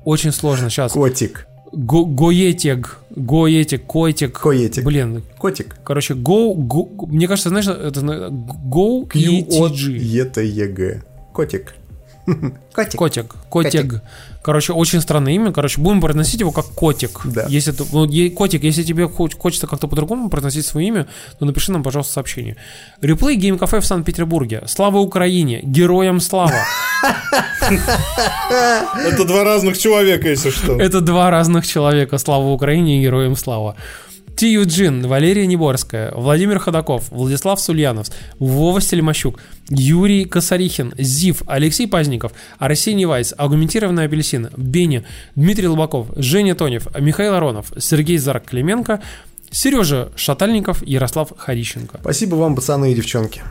[0.04, 0.92] Очень сложно сейчас.
[0.92, 1.46] Котик.
[1.72, 4.38] Го Гоетег, Гоетег, Котик.
[4.38, 4.84] Коетик.
[4.84, 5.22] Блин.
[5.36, 5.76] Котик.
[5.84, 10.22] Короче, Go, go мне кажется, знаешь, это Go и TG.
[10.22, 11.04] Это ЕГ.
[11.32, 11.74] Котик.
[12.74, 12.96] Котик.
[12.98, 13.34] Котик.
[13.48, 14.02] Котик.
[14.42, 15.52] Короче, очень странное имя.
[15.52, 17.20] Короче, будем произносить его как котик.
[17.24, 17.46] Да.
[17.48, 21.06] Если ты, ну, е- котик, если тебе хоч- хочется как-то по-другому произносить свое имя,
[21.38, 22.56] то напиши нам, пожалуйста, сообщение.
[23.02, 24.62] Реплей Гейм Кафе в Санкт-Петербурге.
[24.66, 25.60] Слава Украине!
[25.62, 26.54] Героям слава!
[29.04, 30.76] Это два разных человека, если что.
[30.80, 32.18] Это два разных человека.
[32.18, 33.74] Слава Украине и героям слава.
[34.38, 38.06] Ти Юджин, Валерия Неборская, Владимир Ходаков, Владислав Сульянов,
[38.38, 45.02] Вова Стельмощук, Юрий Косарихин, Зив, Алексей Пазников, Арсений Вайс, Агументированный апельсин, Беня,
[45.34, 49.02] Дмитрий Лобаков, Женя Тонев, Михаил Аронов, Сергей Зарк Клименко,
[49.50, 51.98] Сережа Шатальников, Ярослав Харищенко.
[52.00, 53.42] Спасибо вам, пацаны и девчонки.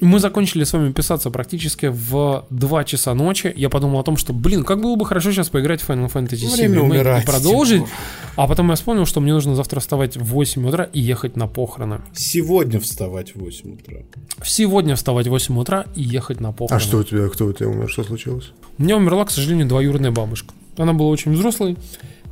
[0.00, 3.52] Мы закончили с вами писаться практически в 2 часа ночи.
[3.56, 6.46] Я подумал о том, что, блин, как было бы хорошо сейчас поиграть в Final Fantasy
[6.46, 7.82] VII Время и продолжить.
[8.36, 11.46] А потом я вспомнил, что мне нужно завтра вставать в 8 утра и ехать на
[11.46, 12.00] похороны.
[12.14, 13.98] Сегодня вставать в 8 утра.
[14.44, 16.76] Сегодня вставать в 8 утра и ехать на похороны.
[16.76, 18.52] А что у тебя, кто у тебя умер, что случилось?
[18.76, 20.52] У меня умерла, к сожалению, двоюродная бабушка.
[20.76, 21.78] Она была очень взрослой,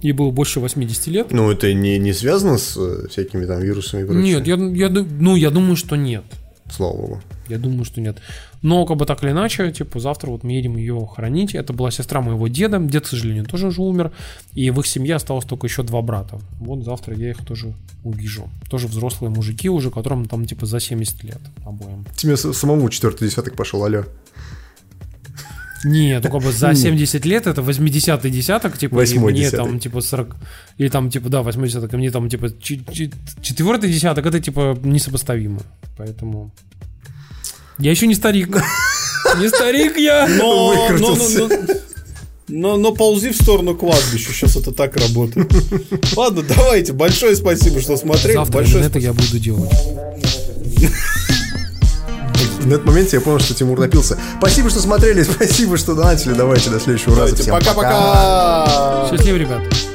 [0.03, 1.33] ей было больше 80 лет.
[1.33, 4.23] Ну, это не, не связано с э, всякими там вирусами и прочим?
[4.23, 6.25] Нет, я, я, ну, я думаю, что нет.
[6.71, 7.21] Слава богу.
[7.49, 8.19] Я думаю, что нет.
[8.63, 11.55] Но, как бы так или иначе, типа, завтра вот мы едем ее хоронить.
[11.55, 12.79] Это была сестра моего деда.
[12.79, 14.13] Дед, к сожалению, тоже уже умер.
[14.55, 16.41] И в их семье осталось только еще два брата.
[16.61, 18.49] Вот завтра я их тоже увижу.
[18.71, 22.07] Тоже взрослые мужики уже, которым там, типа, за 70 лет обоим.
[22.17, 24.05] Тебе самому четвертый десяток пошел, алло.
[25.85, 29.67] Нет, ну как бы за 70 лет это 80-й десяток, типа, и Восьмой мне десяток.
[29.67, 30.37] там, типа, 40...
[30.79, 33.11] Или там, типа, да, 8 десяток, и мне там, типа, ч- ч-
[33.43, 35.61] четвертый десяток, это, типа, несопоставимо.
[35.99, 36.51] Поэтому...
[37.79, 38.57] Я еще не старик.
[39.39, 40.29] Не старик я.
[40.29, 40.75] Но,
[42.49, 45.51] но, но, ползи в сторону кладбища, сейчас это так работает.
[46.15, 48.35] Ладно, давайте, большое спасибо, что смотрели.
[48.35, 49.73] Завтра большое это я буду делать.
[52.67, 54.19] На этом моменте я понял, что Тимур напился.
[54.39, 56.35] Спасибо, что смотрели, спасибо, что донатили.
[56.35, 57.33] Давайте до следующего раза.
[57.37, 57.75] Давайте, Всем пока.
[57.75, 59.09] пока-пока.
[59.11, 59.94] Счастливо, ребят.